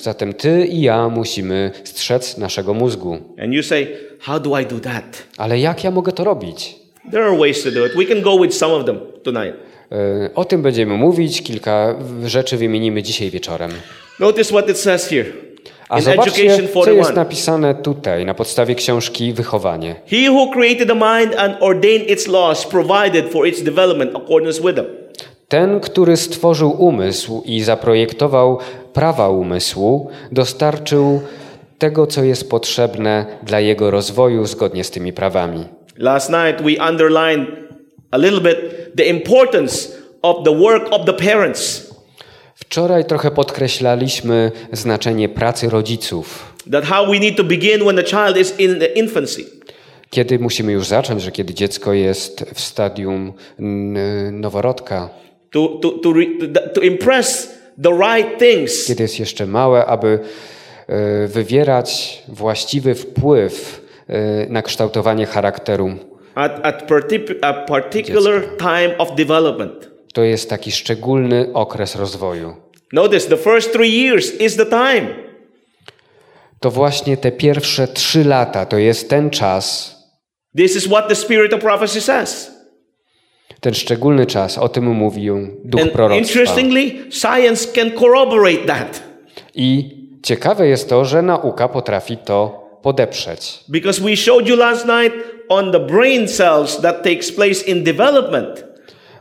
Zatem 0.01 0.33
ty 0.33 0.65
i 0.65 0.81
ja 0.81 1.09
musimy 1.09 1.71
strzec 1.83 2.37
naszego 2.37 2.73
mózgu. 2.73 3.17
Ale 5.37 5.59
jak 5.59 5.83
ja 5.83 5.91
mogę 5.91 6.11
to 6.11 6.23
robić? 6.23 6.75
There 7.11 7.23
are 7.25 7.37
ways 7.37 7.63
to 7.63 7.71
do 7.71 7.85
it. 7.85 7.93
We 7.95 8.05
can 8.05 8.21
go 8.21 8.39
with 8.39 8.55
some 8.55 8.73
of 8.73 8.85
them 8.85 8.99
tonight. 9.23 9.55
E, 9.91 10.29
O 10.35 10.45
tym 10.45 10.61
będziemy 10.61 10.97
mówić. 10.97 11.43
Kilka 11.43 11.95
rzeczy 12.25 12.57
wymienimy 12.57 13.03
dzisiaj 13.03 13.29
wieczorem. 13.29 13.71
Notice 14.19 14.49
what 14.49 14.69
it 14.69 14.77
says 14.77 15.09
here 15.09 15.25
A 15.89 16.01
zobaczcie, 16.01 16.41
Education 16.41 16.67
co 16.67 16.91
jest 16.91 17.09
41. 17.09 17.15
napisane 17.15 17.75
tutaj 17.75 18.25
na 18.25 18.33
podstawie 18.33 18.75
książki 18.75 19.33
Wychowanie. 19.33 19.95
He 20.05 20.31
who 20.31 20.51
created 20.53 20.87
the 20.87 20.95
mind 20.95 21.35
and 21.37 21.55
ordained 21.59 22.09
its 22.09 22.27
laws 22.27 22.65
provided 22.65 23.31
for 23.31 23.47
its 23.47 23.63
development 23.63 24.15
accordance 24.15 24.61
with 24.61 24.75
them. 24.75 24.85
Ten, 25.47 25.79
który 25.79 26.17
stworzył 26.17 26.83
umysł 26.83 27.43
i 27.45 27.61
zaprojektował 27.61 28.59
prawa 28.93 29.29
umysłu, 29.29 30.09
dostarczył 30.31 31.21
tego, 31.77 32.07
co 32.07 32.23
jest 32.23 32.49
potrzebne 32.49 33.25
dla 33.43 33.59
jego 33.59 33.91
rozwoju 33.91 34.45
zgodnie 34.45 34.83
z 34.83 34.91
tymi 34.91 35.13
prawami. 35.13 35.65
Last 35.97 36.29
night 36.29 36.61
we 36.61 36.89
underlined 36.89 37.47
a 38.11 38.17
little 38.17 38.41
bit 38.41 38.57
the 38.97 39.03
importance 39.03 39.89
of 40.21 40.35
the 40.45 40.55
work 40.55 40.87
of 40.91 41.05
the 41.05 41.13
parents. 41.13 41.86
Wczoraj 42.59 43.05
trochę 43.05 43.31
podkreślaliśmy 43.31 44.51
znaczenie 44.71 45.29
pracy 45.29 45.69
rodziców. 45.69 46.53
That 46.71 46.85
how 46.85 47.05
we 47.07 47.19
need 47.19 47.37
to 47.37 47.43
begin 47.43 47.79
when 47.83 47.95
the 47.95 48.03
child 48.03 48.37
is 48.37 48.59
in 48.59 48.79
the 48.79 48.85
infancy. 48.85 49.45
Kiedy 50.09 50.39
musimy 50.39 50.71
już 50.71 50.87
zacząć, 50.87 51.21
że 51.21 51.31
kiedy 51.31 51.53
dziecko 51.53 51.93
jest 51.93 52.45
w 52.53 52.59
stadium 52.59 53.33
noworodka, 54.31 55.09
To, 55.51 55.67
to, 55.81 55.89
to, 55.89 56.09
re, 56.09 56.25
to, 56.73 56.81
impress 56.81 57.53
the 57.83 57.89
right 57.91 58.39
things 58.39 58.85
kiedy 58.85 59.03
jest 59.03 59.19
jeszcze 59.19 59.45
małe, 59.45 59.85
aby 59.85 60.19
e, 60.87 61.27
wywierać 61.27 62.23
właściwy 62.27 62.95
wpływ 62.95 63.81
e, 64.07 64.45
na 64.49 64.61
kształtowanie 64.61 65.25
charakteru. 65.25 65.91
at, 66.35 66.59
at 66.65 66.89
partic- 66.91 67.65
particular 67.67 68.41
time 68.57 68.97
of 68.97 69.15
development. 69.15 69.89
To 70.17 70.23
jest 70.23 70.49
taki 70.49 70.71
szczególny 70.71 71.49
okres 71.53 71.95
rozwoju. 71.95 72.55
Notice 72.93 73.29
the 73.29 73.37
first 73.37 73.71
three 73.73 74.03
years 74.03 74.41
is 74.41 74.55
the 74.55 74.65
time. 74.65 75.07
To 76.59 76.71
właśnie 76.71 77.17
te 77.17 77.31
pierwsze 77.31 77.87
trzy 77.87 78.23
lata 78.23 78.65
to 78.65 78.77
jest 78.77 79.09
ten 79.09 79.29
czas, 79.29 79.95
This 80.57 80.75
is 80.75 80.87
what 80.87 81.07
the 81.09 81.15
spirit 81.15 81.53
of 81.53 81.61
prophecy 81.61 82.01
says. 82.01 82.51
ten 83.61 83.73
szczególny 83.73 84.25
czas, 84.25 84.57
o 84.57 84.69
tym 84.69 84.83
mówił 84.85 85.47
duch 85.65 85.81
And 85.81 85.91
proroctwa. 85.91 86.27
interestingly, 86.27 86.91
science 87.11 87.67
can 87.75 87.91
corroborate 87.91 88.65
that 88.67 89.03
I 89.55 89.89
ciekawe 90.23 90.67
jest 90.67 90.89
to, 90.89 91.05
że 91.05 91.21
nauka 91.21 91.67
potrafi 91.67 92.17
to 92.17 92.67
podeprzeć. 92.83 93.59
because 93.69 94.01
we 94.01 94.15
showed 94.15 94.47
you 94.47 94.55
last 94.55 94.85
night 94.85 95.13
on 95.49 95.71
the 95.71 95.79
brain 95.79 96.27
cells 96.27 96.81
that 96.81 97.03
takes 97.03 97.31
place 97.31 97.65
in 97.67 97.83
development. 97.83 98.63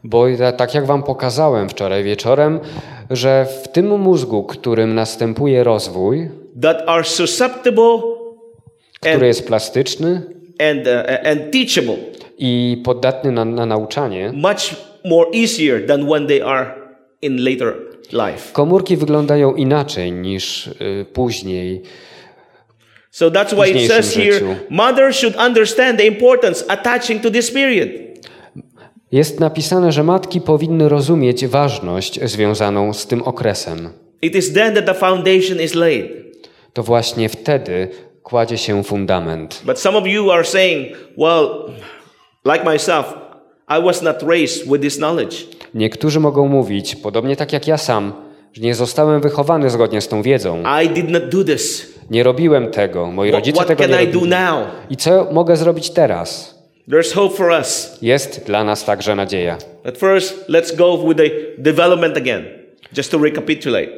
Bo 0.05 0.27
tak 0.57 0.75
jak 0.75 0.87
wam 0.87 1.03
pokazałem 1.03 1.69
wczoraj 1.69 2.05
wieczorem, 2.05 2.61
że 3.11 3.47
w 3.63 3.69
tym 3.69 4.01
mózgu, 4.01 4.45
którym 4.45 4.95
następuje 4.95 5.65
rozwój, 5.65 6.29
that 6.63 6.83
are 6.87 7.05
susceptible 7.05 8.17
który 9.01 9.15
and, 9.15 9.23
jest 9.23 9.47
plastyczny 9.47 10.23
and, 10.59 10.87
uh, 10.87 11.31
and 11.31 11.53
teachable 11.53 11.97
i 12.39 12.83
podatny 12.85 13.33
na, 13.33 13.45
na 13.45 13.67
nauczanie, 13.67 14.33
much 14.35 14.77
more 15.05 15.31
easier 15.35 15.87
than 15.87 16.07
when 16.07 16.27
they 16.27 16.43
are 16.43 16.75
in 17.23 17.45
later 17.45 17.75
life. 18.13 18.53
komórki 18.53 18.97
wyglądają 18.97 19.55
inaczej 19.55 20.13
niż 20.13 20.67
y, 20.67 21.07
później. 21.13 21.83
So 23.11 23.31
that's 23.31 23.55
why 23.55 23.71
it 23.71 23.93
says 23.93 24.15
here, 24.15 24.57
mothers 24.71 25.17
should 25.17 25.37
understand 25.37 25.99
the 25.99 26.07
importance 26.07 26.65
attaching 26.69 27.23
to 27.23 27.31
this 27.31 27.51
period. 27.51 28.06
Jest 29.12 29.40
napisane, 29.40 29.92
że 29.92 30.03
matki 30.03 30.40
powinny 30.40 30.88
rozumieć 30.88 31.47
ważność 31.47 32.21
związaną 32.25 32.92
z 32.92 33.07
tym 33.07 33.23
okresem. 33.23 33.88
It 34.23 34.35
is 34.37 34.53
then 34.53 34.75
that 34.75 34.87
the 34.87 34.95
foundation 34.95 35.61
is 35.64 35.75
laid. 35.75 36.07
To 36.73 36.83
właśnie 36.83 37.29
wtedy 37.29 37.88
kładzie 38.23 38.59
się 38.59 38.85
fundament. 38.85 39.62
But 39.66 39.79
some 39.79 39.99
of 39.99 40.07
you 40.07 40.31
are 40.31 40.45
saying, 40.45 40.88
well, 41.19 41.49
like 42.45 42.64
myself, 42.64 43.14
I 43.79 43.83
was 43.85 44.03
not 44.03 44.23
raised 44.23 44.69
with 44.73 44.81
this 44.83 44.97
knowledge. 44.97 45.37
Niektórzy 45.75 46.21
mogą 46.21 46.49
mówić, 46.49 46.97
podobnie 46.97 47.37
tak 47.37 47.53
jak 47.53 47.66
ja 47.69 47.79
sam, 47.79 48.12
że 48.53 48.62
nie 48.62 48.75
zostałem 48.75 49.21
wychowany 49.21 49.71
zgodnie 49.71 50.01
z 50.01 50.09
tą 50.09 50.23
wiedzą. 50.23 50.62
I 50.85 50.88
did 50.88 51.11
not 51.11 51.29
do 51.29 51.45
this. 51.45 51.92
Nie 52.11 52.23
robiłem 52.23 52.71
tego, 52.71 53.07
moi 53.07 53.29
What, 53.29 53.40
rodzice 53.40 53.57
what 53.57 53.69
tego 53.69 53.83
can 53.83 53.90
nie 53.90 54.05
I 54.05 54.07
do 54.07 54.12
robili. 54.12 54.31
now? 54.31 54.59
I 54.90 54.97
co 54.97 55.29
mogę 55.33 55.57
zrobić 55.57 55.90
teraz? 55.90 56.56
There's 56.88 57.12
hope 57.14 57.37
for 57.37 57.51
us. 57.61 57.99
Jest 58.03 58.44
dla 58.46 58.64
nas 58.64 58.85
także 58.85 59.14
nadzieja. 59.14 59.59
But 59.85 59.99
first, 59.99 60.49
let's 60.49 60.77
go 60.77 60.99
with 61.09 61.16
the 61.18 61.31
development 61.59 62.16
again, 62.16 62.44
just 62.96 63.11
to 63.11 63.18
recapitulate. 63.18 63.88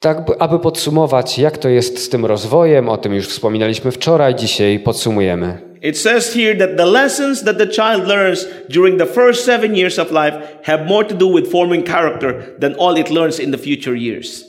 Tak, 0.00 0.24
by- 0.24 0.38
aby 0.38 0.58
podsumować, 0.58 1.38
jak 1.38 1.58
to 1.58 1.68
jest 1.68 1.98
z 1.98 2.08
tym 2.08 2.26
rozwojem, 2.26 2.88
o 2.88 2.96
tym 2.96 3.14
już 3.14 3.26
wspominaliśmy 3.28 3.90
wczoraj, 3.90 4.34
dzisiaj 4.34 4.78
podsumujemy. 4.78 5.58
It 5.82 5.98
says 5.98 6.34
here 6.34 6.54
that 6.56 6.76
the 6.76 6.86
lessons 6.86 7.44
that 7.44 7.58
the 7.58 7.66
child 7.66 8.08
learns 8.08 8.46
during 8.68 8.98
the 8.98 9.06
first 9.06 9.44
seven 9.44 9.76
years 9.76 9.98
of 9.98 10.10
life 10.10 10.38
have 10.62 10.84
more 10.84 11.04
to 11.08 11.14
do 11.14 11.28
with 11.34 11.50
forming 11.50 11.86
character 11.86 12.34
than 12.60 12.74
all 12.78 12.98
it 12.98 13.10
learns 13.10 13.40
in 13.40 13.50
the 13.52 13.58
future 13.58 13.96
years. 13.96 14.47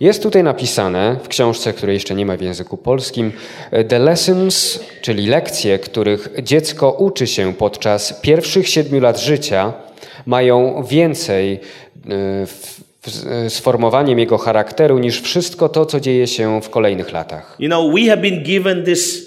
Jest 0.00 0.22
tutaj 0.22 0.42
napisane 0.44 1.16
w 1.22 1.28
książce, 1.28 1.72
której 1.72 1.94
jeszcze 1.94 2.14
nie 2.14 2.26
ma 2.26 2.36
w 2.36 2.40
języku 2.40 2.76
polskim, 2.76 3.32
The 3.88 3.98
Lessons, 3.98 4.80
czyli 5.02 5.26
lekcje, 5.26 5.78
których 5.78 6.28
dziecko 6.42 6.92
uczy 6.92 7.26
się 7.26 7.54
podczas 7.54 8.20
pierwszych 8.20 8.68
siedmiu 8.68 9.00
lat 9.00 9.20
życia, 9.20 9.72
mają 10.26 10.84
więcej 10.84 11.54
y, 11.54 11.60
w, 12.46 12.80
w, 13.02 13.10
z 13.52 13.58
formowaniem 13.58 14.18
jego 14.18 14.38
charakteru 14.38 14.98
niż 14.98 15.20
wszystko 15.20 15.68
to, 15.68 15.86
co 15.86 16.00
dzieje 16.00 16.26
się 16.26 16.60
w 16.62 16.70
kolejnych 16.70 17.12
latach. 17.12 17.56
You 17.58 17.68
know, 17.68 17.94
we 17.94 18.00
have 18.00 18.22
been 18.22 18.42
given 18.42 18.84
these 18.84 19.20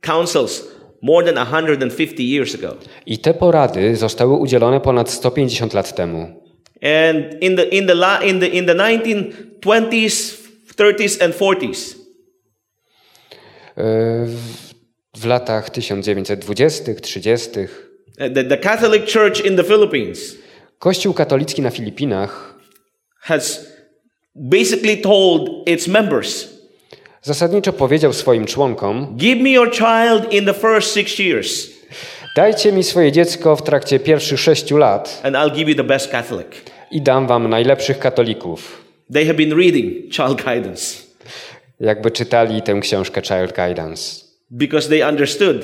counsels 0.00 0.68
more 1.02 1.32
than 1.32 1.46
150 1.46 2.20
years 2.20 2.54
ago. 2.54 2.74
I 3.06 3.18
te 3.18 3.34
porady 3.34 3.96
zostały 3.96 4.36
udzielone 4.36 4.80
ponad 4.80 5.10
150 5.10 5.74
lat 5.74 5.94
temu. 5.94 6.41
And 6.82 7.34
in 7.40 7.56
the, 7.56 7.62
in 7.62 7.86
the, 7.86 7.94
la, 7.94 8.18
in 8.22 8.40
the, 8.40 8.46
in 8.46 8.66
the 8.66 8.74
1920s, 8.74 10.38
30s, 10.76 11.22
and 11.24 11.34
40s, 11.34 11.96
Y, 13.76 14.26
W, 14.26 14.36
w 15.16 15.26
latach 15.26 15.70
1920., 15.70 16.94
30. 16.94 17.60
uh, 17.60 18.28
the, 18.34 18.44
the 18.44 18.56
Catholic 18.56 19.06
Church 19.06 19.40
in 19.40 19.56
the 19.56 19.64
Philippines 19.64 20.36
Kościół 20.78 21.14
katolicki 21.14 21.62
na 21.62 21.70
Filipinach 21.70 22.54
has 23.20 23.66
basically 24.34 24.96
told 24.96 25.68
its 25.68 25.88
members 25.88 26.48
zasadniczo 27.22 27.72
powiedział 27.72 28.12
swoim 28.12 28.46
członkom: 28.46 29.16
Give 29.16 29.42
me 29.42 29.50
your 29.50 29.70
child 29.70 30.32
in 30.32 30.44
the 30.44 30.54
first 30.54 30.92
six 30.92 31.18
years, 31.18 31.70
Dajcie 32.36 32.72
mi 32.72 32.84
swoje 32.84 33.12
dziecko 33.12 33.56
w 33.56 33.62
trakcie 33.62 33.98
pierwszych 34.00 34.40
sześciu 34.40 34.76
lat 34.76 35.20
and 35.22 35.36
I'll 35.36 35.54
give 35.54 35.68
you 35.70 35.76
the 35.76 35.84
best 35.84 36.10
Catholic. 36.10 36.71
I 36.92 37.00
dam 37.00 37.26
wam 37.26 37.48
najlepszych 37.50 37.98
katolików. 37.98 38.82
They 39.12 39.24
have 39.26 39.34
been 39.36 39.52
reading 39.58 40.12
Child 40.12 40.42
Guidance 40.44 41.02
Jakby 41.80 42.10
czytali 42.10 42.62
tę 42.62 42.80
książkę 42.80 43.22
Child 43.22 43.56
Guidance. 43.56 44.22
because 44.50 44.88
they 44.88 45.08
understood 45.08 45.56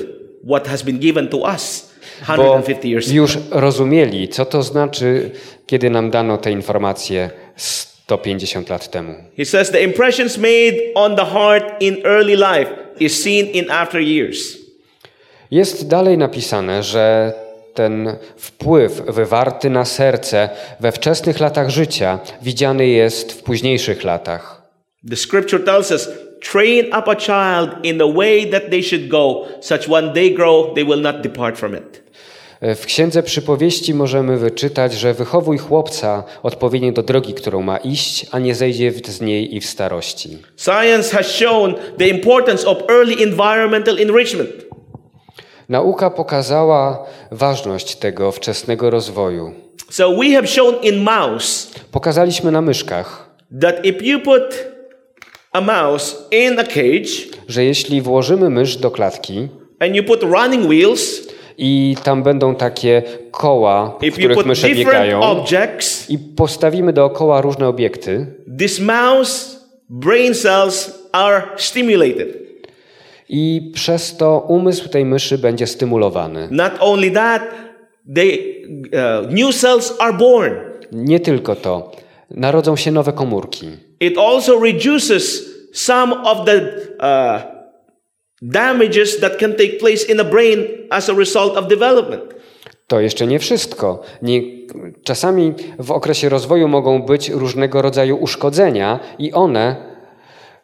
what 0.49 0.69
has 0.69 0.83
been 0.83 0.99
given 0.99 1.29
to 1.29 1.37
us 1.39 1.89
Bo 2.21 2.35
150 2.35 2.85
years 2.85 3.07
ago. 3.07 3.15
już 3.17 3.39
rozumieli, 3.51 4.29
co 4.29 4.45
to 4.45 4.63
znaczy, 4.63 5.31
kiedy 5.67 5.91
nam 5.91 6.11
dano 6.11 6.39
te 6.39 6.51
informacje 6.51 7.31
150 7.57 8.71
lat 8.71 8.91
temu. 8.91 9.15
He 9.37 9.45
says 9.45 9.71
the 9.71 9.81
impressions 9.83 10.39
made 10.39 10.77
on 10.95 11.17
the 11.17 11.25
heart 11.25 11.65
in 11.83 11.97
early 12.05 12.37
life 12.37 12.71
is 13.01 13.23
seen 13.23 13.47
in 13.47 13.71
after 13.71 14.01
years. 14.01 14.39
Jest 15.51 15.89
dalej 15.89 16.19
napisane, 16.19 16.83
że 16.83 17.33
ten 17.79 18.17
wpływ 18.37 18.93
wywarty 19.09 19.71
na 19.71 19.85
serce 19.85 20.51
we 20.81 20.93
wczesnych 20.93 21.41
latach 21.41 21.71
życia 21.71 22.19
widziany 22.43 22.87
jest 22.87 23.33
w 23.33 23.43
późniejszych 23.43 24.05
latach. 24.05 24.63
The 25.11 25.17
scripture 25.17 25.65
tells 25.65 25.91
us, 25.91 26.09
train 26.53 26.87
up 26.87 27.11
a 27.11 27.17
child 27.17 27.85
in 27.85 27.99
the 27.99 28.13
way 28.15 28.51
that 28.51 28.71
they 28.71 28.83
should 28.83 29.09
go, 29.09 29.45
such 29.61 29.89
grow, 30.35 30.75
they 30.75 30.85
will 30.85 31.01
not 31.01 31.21
depart 31.21 31.59
from 31.59 31.77
it. 31.77 32.03
W 32.61 32.87
Księdze 32.87 33.23
Przypowieści 33.23 33.95
możemy 33.95 34.37
wyczytać, 34.37 34.93
że 34.93 35.15
wychowuj 35.15 35.59
chłopca 35.59 36.25
odpowiednio 36.43 36.93
do 36.93 37.03
drogi, 37.03 37.35
którą 37.35 37.63
ma 37.63 37.77
iść, 37.77 38.27
a 38.31 38.39
nie 38.39 38.55
zejdzie 38.55 38.93
z 39.07 39.21
niej 39.21 39.57
i 39.57 39.61
w 39.61 39.67
starości. 39.67 40.39
Science 40.57 41.17
has 41.17 41.27
shown 41.27 41.75
the 41.99 42.09
importance 42.09 42.67
of 42.67 42.79
early 42.89 43.15
environmental 43.25 43.99
enrichment. 43.99 44.68
Nauka 45.69 46.11
pokazała 46.11 47.07
ważność 47.31 47.97
tego 47.97 48.33
wczesnego 48.33 48.91
rozwoju. 48.91 49.53
So 49.91 50.17
we 50.17 50.31
have 50.31 50.47
shown 50.47 50.75
in 50.83 51.03
mouse 51.03 51.69
Pokazaliśmy 51.91 52.53
na 52.53 52.61
myszkach, 52.61 53.31
that 53.61 53.85
if 53.85 54.05
you 54.05 54.21
put 54.21 54.65
a 55.53 55.61
mouse 55.61 56.17
in 56.31 56.59
a 56.59 56.65
cage 56.65 57.39
że 57.49 57.65
jeśli 57.65 58.03
włożymy 58.03 58.51
mysz 58.51 58.77
do 58.77 58.91
klatki 58.91 59.49
and 59.81 59.95
you 59.97 60.05
put 60.05 60.23
running 60.23 60.67
wheels, 60.67 61.29
i 61.59 61.97
tam 62.05 62.23
będą 62.23 62.55
takie 62.55 63.03
koła, 63.31 63.99
w 64.01 64.05
if 64.05 64.19
których 64.19 64.47
mysze 64.47 64.69
biegają, 64.69 65.21
objects, 65.21 66.11
i 66.11 66.19
postawimy 66.19 66.93
dookoła 66.93 67.41
różne 67.41 67.69
obiekty, 67.69 68.27
this 68.59 68.81
mouse 68.81 69.57
brain 69.89 70.35
cells 70.35 71.09
are 71.13 71.43
stimulated. 71.57 72.48
I 73.29 73.71
przez 73.75 74.17
to 74.17 74.45
umysł 74.49 74.89
tej 74.89 75.05
myszy 75.05 75.39
będzie 75.39 75.67
stymulowany. 75.67 76.49
Not 76.51 76.73
only 76.81 77.11
that, 77.11 77.43
they, 78.15 78.39
uh, 78.73 79.33
new 79.33 79.55
cells 79.55 79.95
are 79.99 80.13
born. 80.13 80.55
Nie 80.93 81.21
tylko 81.21 81.57
to, 81.57 81.93
narodzą 82.31 82.77
się 82.77 82.93
nowe 82.93 83.13
komórki. 83.13 83.67
It 84.01 84.19
also 84.19 84.61
reduces 84.61 85.45
some 85.73 86.23
of 86.25 86.47
the 86.47 86.61
uh, 86.99 87.43
damages 88.43 89.21
that 89.21 89.39
can 89.39 89.53
take 89.53 89.73
place 89.79 90.13
in 90.13 90.17
the 90.17 90.25
brain 90.25 90.65
as 90.91 91.11
a 91.11 91.15
result 91.15 91.57
of 91.57 91.69
development. 91.69 92.23
To 92.87 93.01
jeszcze 93.01 93.27
nie 93.27 93.39
wszystko. 93.39 94.03
Nie, 94.23 94.43
czasami 95.05 95.55
w 95.79 95.91
okresie 95.91 96.29
rozwoju 96.29 96.69
mogą 96.69 97.03
być 97.03 97.29
różnego 97.29 97.83
rodzaju 97.83 98.17
uszkodzenia 98.17 99.01
i 99.19 99.33
one, 99.33 99.77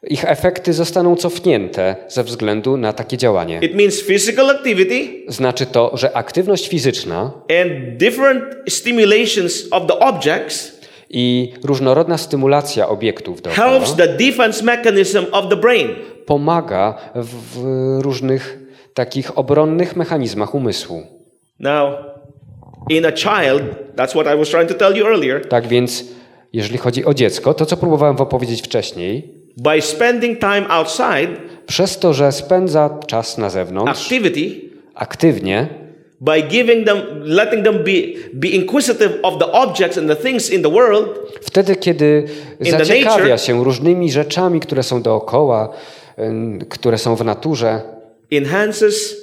ich 0.07 0.25
efekty 0.25 0.73
zostaną 0.73 1.17
cofnięte 1.17 1.97
ze 2.09 2.25
względu 2.25 2.77
na 2.77 2.93
takie 2.93 3.17
działanie. 3.17 3.59
It 3.63 3.75
means 3.75 4.03
physical 4.03 4.51
activity 4.51 5.25
Znaczy 5.29 5.67
to, 5.67 5.97
że 5.97 6.17
aktywność 6.17 6.69
fizyczna 6.69 7.33
and 7.63 7.97
different 7.97 8.45
stimulations 8.69 9.69
of 9.71 9.87
the 9.87 9.99
objects 9.99 10.75
I 11.11 11.53
różnorodna 11.65 12.19
stymulacja 12.19 12.89
obiektów 12.89 13.43
dookoła 13.43 13.69
helps 13.69 13.95
the 13.95 14.09
defense 14.09 14.65
mechanism 14.65 15.25
of 15.33 15.49
the 15.49 15.57
brain. 15.57 15.89
pomaga 16.27 16.95
w, 17.15 17.63
różnych 18.03 18.59
takich 18.95 19.39
obronnych 19.39 19.97
mechanizmach 19.97 20.55
umysłu. 20.55 21.03
Now, 21.61 21.95
in 22.91 23.07
a 23.07 23.13
child, 23.13 23.63
that's 23.97 24.11
what 24.11 24.27
I 24.35 24.39
was 24.39 24.49
trying 24.49 24.69
to 24.69 24.75
tell 24.75 24.97
you 24.97 25.07
earlier, 25.07 25.49
Tak 25.49 25.67
więc, 25.67 26.05
jeżeli 26.53 26.79
chodzi 26.79 27.05
o 27.05 27.15
dziecko, 27.15 27.55
to 27.55 27.67
co 27.67 27.77
próbowałem 27.77 28.17
wam 28.17 28.27
powiedzieć 28.27 28.63
wcześniej, 28.63 29.44
by 29.57 29.81
spending 29.83 30.39
time 30.39 30.69
outside, 30.69 31.29
przez 31.67 31.99
to, 31.99 32.15
że 32.15 32.33
spędza 32.33 32.99
czas 33.07 33.39
na 33.39 33.51
zewnątrz, 33.51 34.03
activity, 34.03 34.61
aktywnie, 34.95 35.69
by 36.21 36.43
giving 36.43 36.87
them, 36.87 36.99
letting 37.25 37.65
them 37.65 37.75
be, 37.75 37.91
be 38.33 38.49
inquisitive 38.49 39.19
of 39.23 39.39
the 39.39 39.53
objects 39.53 39.99
and 39.99 40.09
the 40.09 40.17
things 40.17 40.51
in 40.51 40.63
the 40.63 40.71
world, 40.71 41.09
wtedy, 41.43 41.77
kiedy 41.77 42.25
zaciekawia 42.61 43.35
nature- 43.37 43.47
się 43.47 43.65
różnymi 43.65 44.13
rzeczami, 44.13 44.61
które 44.61 44.83
są 44.83 45.03
dookoła, 45.03 45.69
które 46.69 46.99
są 46.99 47.17
w 47.17 47.25
naturze, 47.25 47.83
enhances 48.31 49.17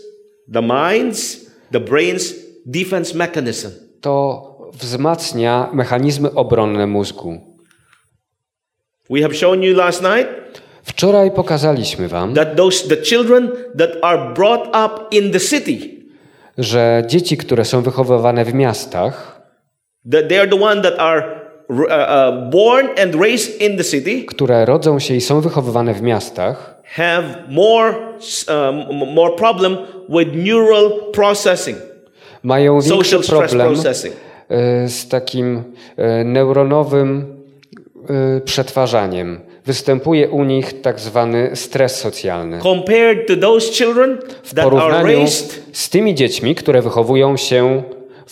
the 0.53 0.59
mind's, 0.59 1.37
the 1.71 1.79
brain's 1.79 2.33
defense 2.65 3.17
mechanism. 3.17 3.69
to 4.01 4.47
wzmacnia 4.73 5.69
mechanizmy 5.73 6.33
obronne 6.33 6.87
mózgu. 6.87 7.50
We 9.11 9.21
have 9.21 9.35
shown 9.35 9.63
you 9.63 9.75
last 9.75 10.01
night 10.01 10.27
Wczoraj 10.83 11.31
pokazaliśmy 11.31 12.07
wam, 12.07 12.33
that 12.33 12.55
those 12.55 12.87
the 12.87 12.97
children 12.97 13.51
that 13.77 13.89
are 14.01 14.33
brought 14.33 14.67
up 14.67 15.07
in 15.11 15.31
the 15.31 15.39
city, 15.39 15.77
że 16.57 17.03
dzieci, 17.07 17.37
które 17.37 17.65
są 17.65 17.81
wychowywane 17.81 18.45
w 18.45 18.53
miastach, 18.53 19.41
that 20.11 20.29
they 20.29 20.39
are 20.39 20.49
the 20.49 20.61
one 20.61 20.81
that 20.81 20.99
are 20.99 21.23
uh, 21.69 21.77
uh, 21.77 22.49
born 22.49 22.87
and 23.03 23.15
raised 23.15 23.61
in 23.61 23.77
the 23.77 23.83
city, 23.83 24.25
które 24.25 24.65
rodzą 24.65 24.99
się 24.99 25.15
i 25.15 25.21
są 25.21 25.41
wychowywane 25.41 25.93
w 25.93 26.01
miastach, 26.01 26.81
have 26.83 27.23
more 27.49 27.95
um, 28.49 29.13
more 29.13 29.35
problem 29.35 29.77
with 30.09 30.35
neural 30.35 30.91
processing, 31.13 31.77
mają 32.43 32.81
większy 32.81 33.19
problem 33.19 33.73
e, 34.49 34.87
z 34.87 35.07
takim 35.07 35.63
e, 35.97 36.23
neuronowym 36.23 37.40
przetwarzaniem. 38.45 39.39
Występuje 39.65 40.29
u 40.29 40.43
nich 40.43 40.81
tak 40.81 40.99
zwany 40.99 41.55
stres 41.55 41.95
socjalny. 41.99 42.59
W 44.43 44.53
porównaniu 44.63 45.27
z 45.73 45.89
tymi 45.89 46.15
dziećmi, 46.15 46.55
które 46.55 46.81
wychowują 46.81 47.37
się 47.37 47.83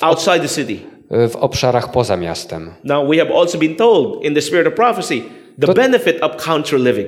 outside 0.02 0.40
the 0.40 0.48
city. 0.48 0.78
e, 1.12 1.28
w 1.28 1.36
obszarach 1.36 1.92
poza 1.92 2.18
miastem. 2.18 2.72
Now 2.84 3.10
we 3.10 3.18
have 3.18 3.32
also 3.36 3.58
been 3.58 3.76
told 3.76 4.24
in 4.26 4.36
the 4.36 4.42
spirit 4.42 4.68
of 4.68 4.74
prophecy 4.74 5.22
the 5.62 5.68
To- 5.68 5.74
benefit 5.74 6.24
of 6.24 6.46
country 6.46 6.80
living. 6.80 7.08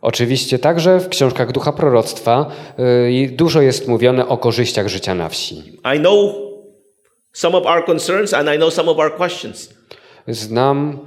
Oczywiście 0.00 0.58
także 0.58 1.00
w 1.00 1.08
książkach 1.08 1.52
Ducha 1.52 1.72
Proroctwa 1.72 2.46
i 3.10 3.28
dużo 3.28 3.60
jest 3.60 3.88
mówione 3.88 4.28
o 4.28 4.38
korzyściach 4.38 4.88
życia 4.88 5.14
na 5.14 5.28
wsi. 5.28 5.62
I 5.96 5.98
know 6.00 6.34
some 7.32 7.56
of 7.58 7.66
our 7.66 7.84
concerns 7.86 8.34
and 8.34 8.48
I 8.54 8.56
know 8.56 8.74
some 8.74 8.90
of 8.90 8.98
our 8.98 9.16
questions. 9.16 9.77
Znam 10.28 10.98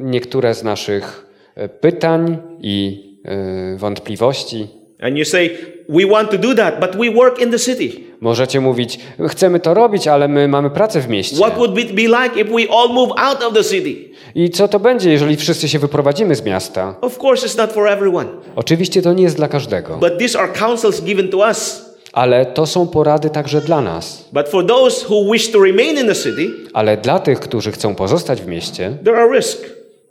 niektóre 0.00 0.54
z 0.54 0.62
naszych 0.62 1.26
e, 1.54 1.68
pytań 1.68 2.38
i 2.60 3.04
e, 3.24 3.76
wątpliwości. 3.76 4.68
And 5.00 5.16
you 5.16 5.24
say, 5.24 5.50
we 5.88 6.06
want 6.06 6.30
to 6.30 6.38
do 6.38 6.54
that, 6.54 6.80
but 6.80 6.96
we 6.96 7.10
work 7.10 7.40
in 7.42 7.50
the 7.50 7.58
city. 7.58 8.00
Możecie 8.20 8.60
mówić, 8.60 8.98
chcemy 9.28 9.60
to 9.60 9.74
robić, 9.74 10.08
ale 10.08 10.28
my 10.28 10.48
mamy 10.48 10.70
pracę 10.70 11.00
w 11.00 11.08
mieście. 11.08 11.36
What 11.36 11.54
would 11.56 11.78
it 11.78 11.92
be 11.92 12.02
like 12.02 12.40
if 12.40 12.44
we 12.44 12.70
all 12.70 12.88
move 12.88 13.10
out 13.16 13.42
of 13.42 13.54
the 13.54 13.64
city? 13.64 14.10
I 14.34 14.50
co 14.50 14.68
to 14.68 14.80
będzie, 14.80 15.12
jeżeli 15.12 15.36
wszyscy 15.36 15.68
się 15.68 15.78
wyprowadzimy 15.78 16.34
z 16.34 16.44
miasta? 16.44 16.94
Of 17.00 17.18
course, 17.18 17.46
it's 17.46 17.58
not 17.58 17.72
for 17.72 17.88
everyone. 17.88 18.26
Oczywiście 18.56 19.02
to 19.02 19.12
nie 19.12 19.22
jest 19.22 19.36
dla 19.36 19.48
każdego, 19.48 19.96
But 19.96 20.18
these 20.18 20.38
are 20.38 20.52
counsels 20.52 21.00
given 21.00 21.28
to 21.28 21.36
us. 21.38 21.83
Ale 22.14 22.46
to 22.46 22.66
są 22.66 22.86
porady 22.88 23.30
także 23.30 23.60
dla 23.60 23.80
nas. 23.80 24.28
But 24.32 24.48
for 24.48 24.66
those 24.66 25.06
who 25.08 25.32
wish 25.32 25.50
to 25.52 25.58
remain 25.62 25.98
in 25.98 26.06
the 26.06 26.14
city, 26.14 26.50
Ale 26.72 26.96
dla 26.96 27.18
tych, 27.18 27.40
którzy 27.40 27.72
chcą 27.72 27.94
pozostać 27.94 28.42
w 28.42 28.46
mieście, 28.46 28.96
there 29.04 29.16
are 29.16 29.36
risks. 29.36 29.62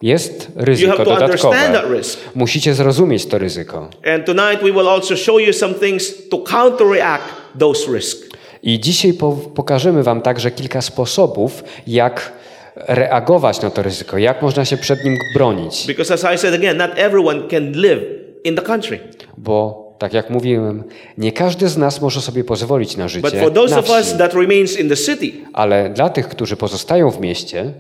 jest 0.02 0.48
You 0.50 0.66
ryzyko 0.66 0.92
have 0.98 1.06
to 1.06 1.12
understand 1.12 1.56
that 1.56 1.68
dodatkowe. 1.68 1.98
risk. 1.98 2.20
Musicie 2.36 2.74
zrozumieć 2.74 3.26
to 3.26 3.38
ryzyko. 3.38 3.88
And 4.14 4.26
tonight 4.26 4.62
we 4.62 4.72
will 4.72 4.90
also 4.90 5.16
show 5.16 5.42
you 5.42 5.54
some 5.54 5.74
things 5.74 6.30
to 6.30 6.38
counteract 6.38 7.24
those 7.60 7.94
risks. 7.94 8.30
I 8.64 8.80
dzisiaj 8.80 9.14
po, 9.14 9.32
pokażemy 9.32 10.04
Wam 10.04 10.22
także 10.22 10.52
kilka 10.52 10.82
sposobów, 10.82 11.64
jak 11.88 12.32
reagować 12.76 13.62
na 13.62 13.70
to 13.70 13.84
ryzyko, 13.84 14.18
jak 14.18 14.42
można 14.42 14.66
się 14.66 14.78
przed 14.78 15.04
nim 15.06 15.18
bronić. 15.36 15.88
Because 15.88 16.14
as 16.14 16.36
I 16.36 16.38
said 16.38 16.54
again, 16.54 16.78
not 16.78 16.92
everyone 16.96 17.42
can 17.50 17.72
live 17.72 18.02
in 18.44 18.56
the 18.56 18.62
country. 18.62 19.00
Bo, 19.38 19.83
tak 19.98 20.14
jak 20.14 20.30
mówiłem, 20.30 20.84
nie 21.18 21.32
każdy 21.32 21.68
z 21.70 21.78
nas 21.78 22.02
może 22.02 22.22
sobie 22.22 22.44
pozwolić 22.44 22.98
na 22.98 23.04
But 23.04 23.12
życie 23.12 23.40
for 23.40 23.54
those 23.54 23.76
na 23.76 23.80
of 23.80 23.90
us 23.90 24.08
wsi. 24.08 24.18
that 24.18 24.34
remains 24.34 24.80
in 24.80 24.90
the 24.90 24.96
city, 24.98 25.32
Ale 25.54 25.90
dla 25.90 26.10
tych, 26.10 26.28
którzy 26.28 26.56
pozostają 26.56 27.12
w 27.12 27.20
mieście, 27.22 27.74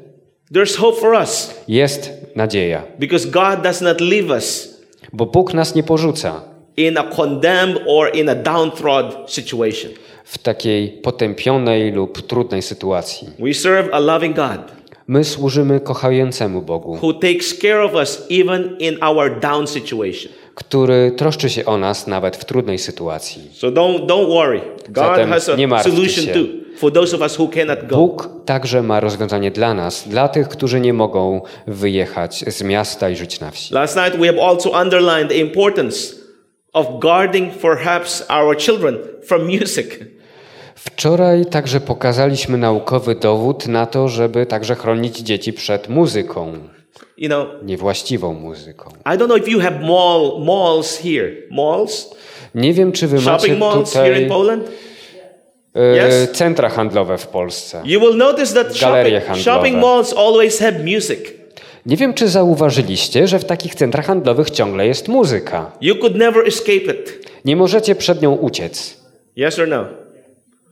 there's 0.55 0.77
hope 0.77 0.99
for 1.01 1.13
us 1.13 1.53
jest 1.67 2.11
nadzieja. 2.35 2.83
because 2.99 3.27
God 3.27 3.61
does 3.63 3.81
not 3.81 4.01
leave 4.01 4.29
us 4.29 4.73
Bo 5.13 5.25
Bóg 5.25 5.53
nas 5.53 5.75
nie 5.75 5.83
porzuca 5.83 6.41
in 6.77 6.97
a 6.97 7.03
condemned 7.03 7.81
or 7.87 8.15
in 8.15 8.29
a 8.29 8.35
downtrodden 8.35 9.27
situation. 9.27 9.91
w 10.25 10.37
takiej 10.37 10.89
potępionej 10.89 11.91
lub 11.91 12.21
trudnej 12.27 12.61
sytuacji. 12.61 13.27
We 13.39 13.53
serve 13.53 13.89
a 13.93 13.99
loving 13.99 14.35
God 14.35 14.59
My 15.07 15.23
służymy 15.23 15.79
kochającemu 15.79 16.61
Bogu, 16.61 16.97
who 17.01 17.13
takes 17.13 17.59
care 17.61 17.81
of 17.83 17.93
us 17.93 18.25
even 18.29 18.75
in 18.79 19.03
our 19.03 19.39
down 19.39 19.67
situation. 19.67 20.31
Który 20.55 21.11
troszczy 21.11 21.49
się 21.49 21.65
o 21.65 21.77
nas 21.77 22.07
nawet 22.07 22.37
w 22.37 22.45
trudnej 22.45 22.79
sytuacji. 22.79 23.51
So 23.53 23.67
don't 23.67 24.05
don't 24.05 24.27
worry. 24.27 24.61
God 24.89 25.05
Zatem 25.05 25.29
has 25.29 25.49
a 25.49 25.83
solution 25.83 26.25
się. 26.25 26.33
too 26.33 26.63
for 26.77 26.91
those 26.91 27.15
of 27.15 27.21
us 27.21 27.39
who 27.39 27.47
cannot 27.47 27.87
go. 27.87 27.95
Bóg 27.95 28.29
także 28.45 28.83
ma 28.83 28.99
rozwiązanie 28.99 29.51
dla 29.51 29.73
nas, 29.73 30.07
dla 30.07 30.27
tych, 30.27 30.47
którzy 30.47 30.79
nie 30.79 30.93
mogą 30.93 31.41
wyjechać 31.67 32.45
z 32.47 32.63
miasta 32.63 33.09
i 33.09 33.15
żyć 33.15 33.39
na 33.39 33.51
wsi. 33.51 33.73
Last 33.73 33.95
night 33.95 34.17
we 34.19 34.27
have 34.27 34.41
also 34.41 34.81
underlined 34.81 35.29
the 35.29 35.37
importance 35.37 36.15
of 36.73 36.87
guarding 36.99 37.53
perhaps 37.53 38.25
our 38.29 38.57
children 38.57 38.97
from 39.23 39.45
music. 39.45 39.87
Wczoraj 40.75 41.45
także 41.45 41.79
pokazaliśmy 41.79 42.57
naukowy 42.57 43.15
dowód 43.15 43.67
na 43.67 43.85
to, 43.85 44.07
żeby 44.07 44.45
także 44.45 44.75
chronić 44.75 45.19
dzieci 45.19 45.53
przed 45.53 45.89
muzyką, 45.89 46.53
You 47.17 47.27
know, 47.27 47.47
niewłaściwą 47.63 48.33
muzyką. 48.33 48.89
I 49.05 49.17
don't 49.17 49.25
know 49.25 49.37
if 49.37 49.51
you 49.51 49.59
have 49.59 49.79
mall 49.79 50.45
malls 50.45 50.97
here. 50.97 51.31
Malls, 51.51 52.15
Nie 52.55 52.73
wiem, 52.73 52.91
czy 52.91 53.07
wy 53.07 53.15
macie 53.15 53.25
shopping 53.25 53.59
malls 53.59 53.93
here 53.93 54.07
tutaj 54.09 54.23
in 54.23 54.29
Poland. 54.29 54.63
e, 55.75 56.07
Yes. 56.07 56.31
centra 56.31 56.69
handlowe 56.69 57.17
w 57.17 57.27
Polsce. 57.27 57.81
You 57.85 57.99
will 57.99 58.17
notice 58.17 58.53
that 58.63 58.79
Galerie 58.81 59.11
shopping, 59.21 59.27
handlowe. 59.27 59.43
shopping 59.43 59.77
malls 59.81 60.13
always 60.17 60.59
have 60.59 60.79
music. 60.79 61.19
Nie 61.85 61.97
wiem, 61.97 62.13
czy 62.13 62.27
zauważyliście, 62.27 63.27
że 63.27 63.39
w 63.39 63.45
takich 63.45 63.75
centrach 63.75 64.05
handlowych 64.05 64.49
ciągle 64.49 64.87
jest 64.87 65.07
muzyka. 65.07 65.71
You 65.81 65.95
could 65.95 66.15
never 66.15 66.47
escape 66.47 66.73
it. 66.93 67.29
Nie 67.45 67.55
możecie 67.55 67.95
przed 67.95 68.21
nią 68.21 68.31
uciec. 68.35 68.97
Yes 69.37 69.59
or 69.59 69.67
no? 69.67 69.85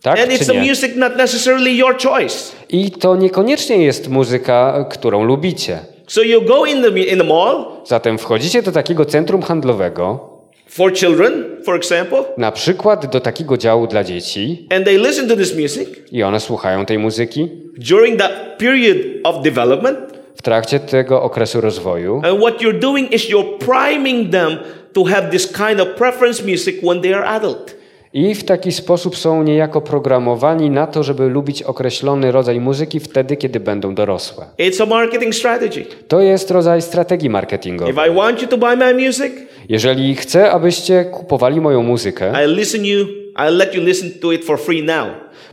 Tak 0.02 0.20
And 0.20 0.30
it's 0.32 0.52
nie? 0.54 0.60
music 0.68 0.96
not 0.96 1.16
necessarily 1.16 1.70
your 1.70 1.96
choice. 2.02 2.52
I 2.68 2.90
to 2.90 3.16
niekoniecznie 3.16 3.76
jest 3.76 4.08
muzyka, 4.08 4.84
którą 4.90 5.24
lubicie. 5.24 5.78
So 6.12 6.22
you 6.22 6.40
go 6.44 6.66
in 6.66 6.82
the 6.82 6.88
in 6.88 7.18
the 7.18 7.24
mall 7.24 7.80
Zatem 7.84 8.18
wchodzicie 8.18 8.62
do 8.62 8.72
takiego 8.72 9.04
centrum 9.04 9.42
handlowego, 9.42 10.20
for 10.68 10.92
children, 10.92 11.44
for 11.64 11.76
example, 11.76 12.24
na 12.36 12.52
przykład 12.52 13.06
do 13.12 13.20
takiego 13.20 13.56
działu 13.56 13.86
dla 13.86 14.04
dzieci, 14.04 14.66
and 14.70 14.84
they 14.84 14.98
listen 14.98 15.28
to 15.28 15.36
this 15.36 15.58
music 15.58 15.88
i 16.12 16.22
one 16.22 16.40
słuchają 16.40 16.86
tej 16.86 16.98
muzyki 16.98 17.48
during 17.78 18.18
that 18.18 18.32
period 18.58 18.96
of 19.24 19.42
development. 19.42 19.98
w 20.36 20.42
trakcie 20.42 20.80
tego 20.80 21.22
okresu 21.22 21.60
rozwoju. 21.60 22.20
And 22.24 22.40
what 22.40 22.60
you're 22.62 22.78
doing 22.78 23.12
is 23.12 23.30
you're 23.30 23.58
priming 23.58 24.30
them 24.30 24.58
to 24.92 25.04
have 25.04 25.30
this 25.30 25.52
kind 25.52 25.80
of 25.80 25.88
preference 25.88 26.44
music 26.44 26.82
when 26.82 27.00
they 27.00 27.14
are 27.14 27.24
adult. 27.26 27.74
I 28.14 28.34
w 28.34 28.44
taki 28.44 28.72
sposób 28.72 29.16
są 29.16 29.42
niejako 29.42 29.80
programowani 29.80 30.70
na 30.70 30.86
to, 30.86 31.02
żeby 31.02 31.28
lubić 31.28 31.62
określony 31.62 32.32
rodzaj 32.32 32.60
muzyki 32.60 33.00
wtedy, 33.00 33.36
kiedy 33.36 33.60
będą 33.60 33.94
dorosłe. 33.94 34.46
It's 34.58 34.82
a 34.82 34.86
marketing 34.86 35.34
strategy. 35.34 35.84
To 36.08 36.20
jest 36.20 36.50
rodzaj 36.50 36.82
strategii 36.82 37.30
marketingowej. 37.30 37.94
If 37.94 38.08
I 38.08 38.14
want 38.14 38.42
you 38.42 38.48
to 38.48 38.58
buy 38.58 38.76
my 38.76 38.94
music, 38.94 39.32
Jeżeli 39.68 40.14
chcę, 40.14 40.50
abyście 40.50 41.04
kupowali 41.04 41.60
moją 41.60 41.82
muzykę, 41.82 42.32
I 42.44 42.54
listen 42.54 42.84
you. 42.84 43.06
I 43.48 43.52
let 43.56 43.74
you 43.74 43.82
listen 43.82 44.10
to 44.22 44.32
it 44.32 44.44
for 44.44 44.60
free 44.60 44.82
now. 44.82 45.06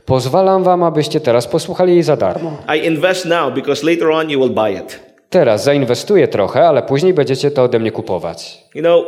pozwalam 0.06 0.64
wam, 0.64 0.84
abyście 0.84 1.20
teraz 1.20 1.48
posłuchali 1.48 1.94
jej 1.94 2.04
za 2.04 2.16
darmo. 2.16 2.58
I 2.76 2.86
invest 2.88 3.26
now 3.26 3.54
because 3.54 3.86
later 3.92 4.08
on 4.10 4.30
you 4.30 4.40
will 4.40 4.54
buy 4.56 4.72
it. 4.84 5.00
Teraz 5.30 5.64
zainwestuję 5.64 6.28
trochę, 6.28 6.68
ale 6.68 6.82
później 6.84 7.14
będziecie 7.14 7.52
to 7.52 7.64
ode 7.64 7.80
mnie 7.80 7.92
kupować. 7.92 8.64
You 8.76 8.82
know, 8.82 9.04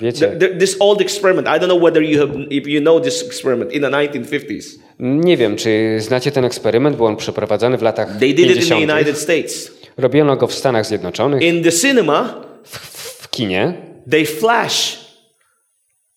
Wiecie, 0.00 0.26
Th- 0.28 0.38
th- 0.38 0.58
this 0.58 0.76
old 0.80 1.00
experiment. 1.00 1.48
I 1.48 1.60
don't 1.60 1.68
know 1.68 1.82
whether 1.82 2.02
you 2.02 2.20
have, 2.26 2.38
if 2.50 2.68
you 2.70 2.80
know 2.80 3.00
this 3.00 3.26
experiment 3.26 3.72
in 3.72 3.82
the 3.82 3.90
1950s. 3.90 4.64
nie 4.98 5.36
wiem, 5.36 5.56
czy 5.56 5.96
znacie 6.00 6.30
ten 6.32 6.44
eksperyment, 6.44 6.96
bo 6.96 7.06
on 7.06 7.16
przeprowadzony 7.16 7.78
w 7.78 7.82
latach 7.82 8.08
They 8.20 8.34
did 8.34 8.38
it 8.38 8.46
in 8.46 8.54
the 8.54 8.60
50. 8.60 8.90
United 8.90 9.18
States. 9.18 9.72
Robiono 9.96 10.36
go 10.36 10.46
w 10.46 10.54
Stanach 10.54 10.86
Zjednoczonych, 10.86 11.42
In 11.42 11.62
the 11.64 11.72
cinema, 11.72 12.44
w 12.64 13.30
kinie. 13.30 13.74
they 14.10 14.26
flash 14.26 14.98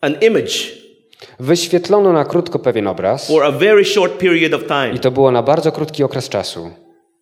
an 0.02 0.16
image 0.22 0.54
Wyświetlono 1.40 2.14
na 2.14 2.26
krótko 2.26 2.60
pewien 2.60 2.88
obraz 2.88 3.28
for 3.28 3.44
a 3.44 3.52
very 3.52 3.86
short 3.86 4.14
period 4.14 4.54
of 4.54 4.62
i 4.64 4.66
time. 4.68 5.00
to 5.00 5.12
było 5.12 5.32
na 5.32 5.44
bardzo 5.44 5.72
krótki 5.72 6.04
okres 6.04 6.30
czasu, 6.30 6.72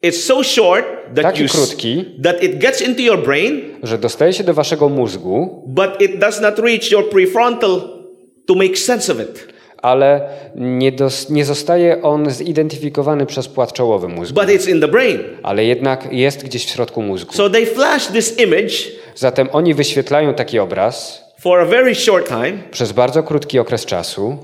It's 0.06 0.24
so 0.24 0.43
short 0.43 0.86
that 1.16 1.24
Taki 1.24 1.43
you 1.43 1.49
krótki. 1.49 2.06
that 2.24 2.43
it 2.43 2.58
gets 2.60 2.82
into 2.82 3.01
your 3.01 3.24
brain, 3.24 3.62
że 3.84 3.97
dostaje 3.97 4.34
się 4.34 4.43
do 4.43 4.53
waszego 4.53 4.89
mózgu, 4.89 5.64
but 5.68 6.01
it 6.01 6.20
does 6.20 6.41
not 6.41 6.60
reach 6.60 6.91
your 6.91 7.10
prefrontal 7.10 7.82
to 8.47 8.56
make 8.56 8.78
sense 8.78 9.12
of 9.14 9.20
it. 9.20 9.47
ale 9.82 10.30
nie, 10.56 10.91
dos, 10.91 11.30
nie 11.30 11.45
zostaje 11.45 12.01
on 12.01 12.30
zidentyfikowany 12.30 13.26
przez 13.26 13.47
płat 13.47 13.74
czołowy 13.74 14.08
mózgu, 14.08 14.39
But 14.41 14.49
it's 14.49 14.70
in 14.70 14.82
the 14.82 14.88
brain. 14.88 15.20
ale 15.43 15.66
jednak 15.66 16.08
jest 16.14 16.43
gdzieś 16.43 16.66
w 16.66 16.70
środku 16.70 17.01
mózgu. 17.01 17.34
So 17.34 17.49
they 17.49 17.66
flash 17.66 18.08
this 18.08 18.39
image 18.39 18.74
Zatem 19.16 19.49
oni 19.51 19.74
wyświetlają 19.74 20.34
taki 20.34 20.60
obraz 20.60 21.24
for 21.39 21.60
a 21.60 21.66
very 21.66 21.95
short 21.95 22.28
time, 22.28 22.53
przez 22.72 22.91
bardzo 22.91 23.24
krótki 23.24 23.60
okres 23.60 23.86
czasu, 23.86 24.38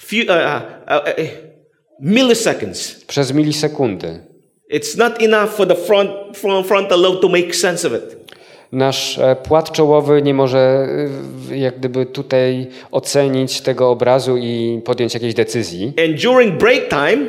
few 0.00 0.24
uh, 0.24 0.28
uh, 0.30 1.08
uh, 1.08 1.24
uh, 1.24 1.30
milliseconds. 2.00 3.04
przez 3.04 3.32
milisekundy. 3.32 4.33
It's 4.74 4.98
not 4.98 5.22
enough 5.22 5.50
for 5.50 5.66
the 5.66 5.74
front, 5.74 6.10
front 6.36 6.66
frontal 6.66 7.00
lobe 7.00 7.20
to 7.20 7.28
make 7.28 7.54
sense 7.54 7.86
of 7.86 7.92
it. 7.92 8.16
Nasz 8.72 9.18
e, 9.18 9.36
płat 9.36 9.72
czołowy 9.72 10.22
nie 10.22 10.34
może 10.34 10.86
y, 11.50 11.56
jak 11.56 11.78
gdyby 11.78 12.06
tutaj 12.06 12.66
ocenić 12.90 13.60
tego 13.60 13.90
obrazu 13.90 14.36
i 14.36 14.80
podjąć 14.84 15.14
jakiejś 15.14 15.34
decyzji, 15.34 15.92
And 16.04 16.22
during 16.22 16.58
break 16.58 16.88
time, 16.88 17.28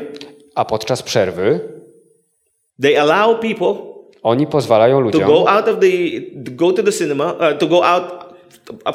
a 0.55 0.65
podczas 0.65 1.03
przerwy 1.03 1.59
they 2.81 3.01
allow 3.01 3.39
people 3.39 3.73
oni 4.23 4.47
pozwalają 4.47 4.97
to 4.97 5.01
ludziom 5.01 5.27
go 5.27 5.49
out 5.49 5.67
of 5.67 5.79
the 5.79 5.87
to 6.45 6.51
go 6.51 6.71
to 6.71 6.83
the 6.83 6.91
cinema 6.91 7.33
uh, 7.33 7.57
to 7.59 7.67
go 7.67 7.85
out 7.85 8.03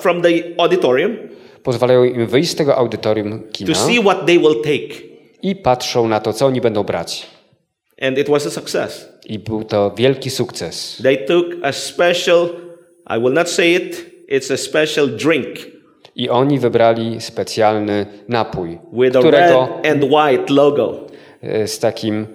from 0.01 0.22
the 0.22 0.28
auditorium 0.59 1.16
pozwalają 1.62 2.05
im 2.05 2.26
wyjść 2.26 2.51
z 2.51 2.55
tego 2.55 2.76
audytorium 2.76 3.40
to 3.40 3.46
kina 3.53 3.74
see 3.74 4.01
what 4.01 4.26
they 4.26 4.38
will 4.38 4.61
take 4.62 5.11
i 5.42 5.57
patrzą 5.57 6.09
na 6.09 6.20
to, 6.20 6.32
co 6.32 6.46
oni 6.46 6.61
będą 6.61 6.82
brać. 6.82 7.26
And 8.01 8.18
it 8.18 8.28
was 8.28 8.46
a 8.46 8.51
success 8.51 9.09
I 9.26 9.38
był 9.38 9.64
to 9.64 9.90
wielki 9.96 10.30
sukces. 10.30 11.01
they 11.03 11.16
took 11.26 11.46
a 11.62 11.72
special 11.72 12.48
i 13.07 13.18
will 13.18 13.32
not 13.32 13.48
say 13.51 13.74
it 13.74 14.07
it's 14.28 14.53
a 14.53 14.57
special 14.57 15.09
drink 15.09 15.46
I 16.16 16.28
oni 16.28 16.59
wybrali 16.59 17.20
specjalny 17.20 18.07
napój, 18.28 18.78
with 18.92 19.16
a 19.16 19.18
którego 19.20 19.68
red 19.82 19.86
and 19.92 20.05
white 20.05 20.53
logo 20.55 21.07
e, 21.42 21.66
z 21.68 21.78
takim 21.78 22.26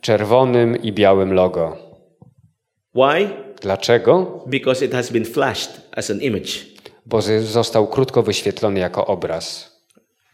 czerwonym 0.00 0.82
i 0.82 0.92
białym 0.92 1.32
logo. 1.34 1.76
why 2.94 3.28
Dlaczego? 3.62 4.44
because 4.46 4.84
it 4.84 4.92
has 4.92 5.10
been 5.12 5.24
flashed 5.24 5.70
as 5.92 6.10
an 6.10 6.20
image 6.20 6.50
Bo 7.06 7.22
został 7.40 7.86
krótko 7.86 8.22
wyświetlony 8.22 8.80
jako 8.80 9.06
obraz. 9.06 9.72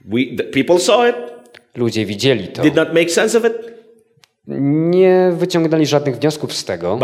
we 0.05 0.19
the 0.37 0.45
people 0.45 0.79
saw 0.79 1.09
it 1.11 1.17
Ludzie 1.77 2.07
widzieli 2.07 2.49
to. 2.49 2.63
did 2.63 2.75
not 2.75 2.89
make 2.95 3.11
sense 3.11 3.39
of 3.39 3.45
it 3.45 3.80
Nie 4.59 5.31
wyciągnęli 5.33 5.87
żadnych 5.87 6.17
wniosków 6.19 6.53
z 6.53 6.65
tego, 6.65 6.99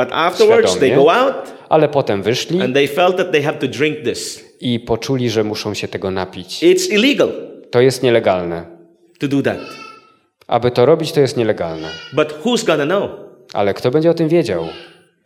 out 1.12 1.54
ale 1.68 1.88
potem 1.88 2.22
wyszli 2.22 2.60
i 4.60 4.80
poczuli, 4.80 5.30
że 5.30 5.44
muszą 5.44 5.74
się 5.74 5.88
tego 5.88 6.10
napić. 6.10 6.60
To 7.70 7.80
jest 7.80 8.02
nielegalne. 8.02 8.64
to 9.18 9.28
do 9.28 9.42
that 9.42 9.58
Aby 10.46 10.70
to 10.70 10.86
robić, 10.86 11.12
to 11.12 11.20
jest 11.20 11.36
nielegalne. 11.36 11.88
but 12.12 12.28
who's 12.44 12.66
gonna 12.66 12.84
know 12.84 13.10
Ale 13.52 13.74
kto 13.74 13.90
będzie 13.90 14.10
o 14.10 14.14
tym 14.14 14.28
wiedział? 14.28 14.64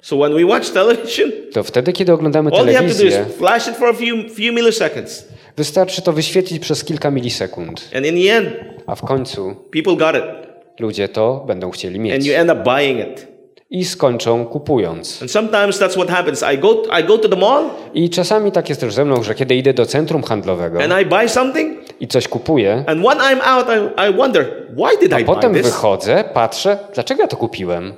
So 0.02 0.16
when 0.16 0.34
we 0.34 0.44
watch 0.44 0.70
television, 0.70 1.30
To 1.52 1.62
wtedy, 1.62 1.92
kiedy 1.92 2.12
oglądamy 2.12 2.50
all 2.50 2.66
you 2.66 2.72
have 2.72 2.78
to 2.78 2.80
do 2.80 2.90
is 2.90 2.98
telewizję, 2.98 3.24
flash 3.38 3.68
it 3.68 3.76
for 3.76 3.88
a 3.88 3.92
few, 3.92 4.34
few 4.34 4.54
milliseconds. 4.54 5.24
wystarczy 5.56 6.02
to 6.02 6.12
wyświetlić 6.12 6.62
przez 6.62 6.84
kilka 6.84 7.10
milisekund. 7.10 7.88
And 7.96 8.06
in 8.06 8.14
the 8.14 8.36
end, 8.36 8.50
A 8.86 8.94
w 8.94 9.00
końcu 9.00 9.54
people 9.70 9.96
got 9.96 10.14
it. 10.16 10.49
Ludzie 10.80 11.08
to 11.08 11.44
będą 11.46 11.70
chcieli 11.70 11.94
And 11.96 12.04
mieć. 12.04 12.26
you 12.26 12.34
end 12.34 12.50
up 12.50 12.62
buying 12.64 13.00
it. 13.00 13.26
I 13.70 13.84
skończą 13.84 14.46
kupując. 14.46 15.22
And 15.22 15.30
sometimes 15.30 15.78
that's 15.80 15.92
what 15.94 16.08
happens. 16.10 16.44
I 16.54 16.58
go, 16.58 16.82
I 17.00 17.04
go 17.04 17.18
to 17.18 17.28
the 17.28 17.36
mall 17.36 17.64
I 17.94 18.10
czasami 18.10 18.52
tak 18.52 18.68
jest 18.68 18.80
też 18.80 18.94
ze 18.94 19.04
mną, 19.04 19.22
że 19.22 19.34
kiedy 19.34 19.54
idę 19.54 19.74
do 19.74 19.86
centrum 19.86 20.22
handlowego 20.22 20.82
and 20.82 20.92
I 21.02 21.06
buy 21.06 21.28
something, 21.28 21.78
i 22.00 22.08
coś 22.08 22.28
kupuję, 22.28 22.84
and 22.86 23.00
when 23.06 23.18
I'm 23.18 23.40
out, 23.44 23.66
I, 23.68 24.10
I 24.10 24.16
wonder, 24.16 24.46
why 24.76 24.98
did 25.00 25.12
I 25.12 25.14
buy 25.14 25.24
potem 25.24 25.54
this? 25.54 25.62
wychodzę, 25.62 26.24
patrzę, 26.34 26.78
dlaczego 26.94 27.22
ja 27.22 27.28
to 27.28 27.36
kupiłem? 27.36 27.92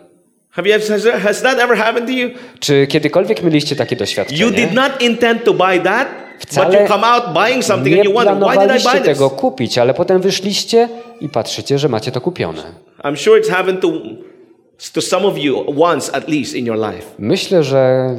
Have 0.53 0.69
you, 0.69 0.75
has, 0.75 1.05
that- 1.05 1.21
has 1.23 1.43
that 1.43 1.59
ever 1.59 1.77
happened 1.77 2.07
to 2.07 2.13
you? 2.13 2.31
Czy 2.61 2.87
kiedykolwiek 2.87 3.43
mieliście 3.43 3.77
takie 3.77 3.95
You 3.95 3.99
doświadczenie? 3.99 4.51
did 4.51 4.73
not 4.73 5.03
intend 5.03 5.45
to 5.45 5.55
buy 5.55 5.81
that, 5.85 6.09
but 6.41 6.49
Wcale 6.51 6.83
you 6.83 6.89
come 6.89 7.07
out 7.07 7.25
buying 7.35 7.65
something 7.65 7.97
and 7.97 8.05
you 8.05 8.13
wonder, 8.15 8.35
why 8.37 8.59
did 8.69 8.81
I 8.81 8.85
buy 8.85 8.93
this? 8.99 9.03
tego 9.05 9.31
kupić, 9.31 9.79
ale 9.79 9.95
potem 9.95 10.21
wyszliście 10.21 10.89
i 11.21 11.29
patrzycie, 11.29 11.79
że 11.79 11.89
macie 11.89 12.13
to 12.13 12.21
kupione. 12.21 12.63
I'm 13.05 13.17
sure 13.17 13.41
it's 13.41 13.51
happened 13.51 13.81
to, 13.81 13.89
to 14.95 15.01
some 15.03 15.27
of 15.27 15.39
you 15.39 15.65
once 15.83 16.15
at 16.15 16.29
least 16.29 16.55
in 16.55 16.67
your 16.67 16.79
life. 16.79 17.07
Myślę, 17.19 17.63
że 17.65 18.11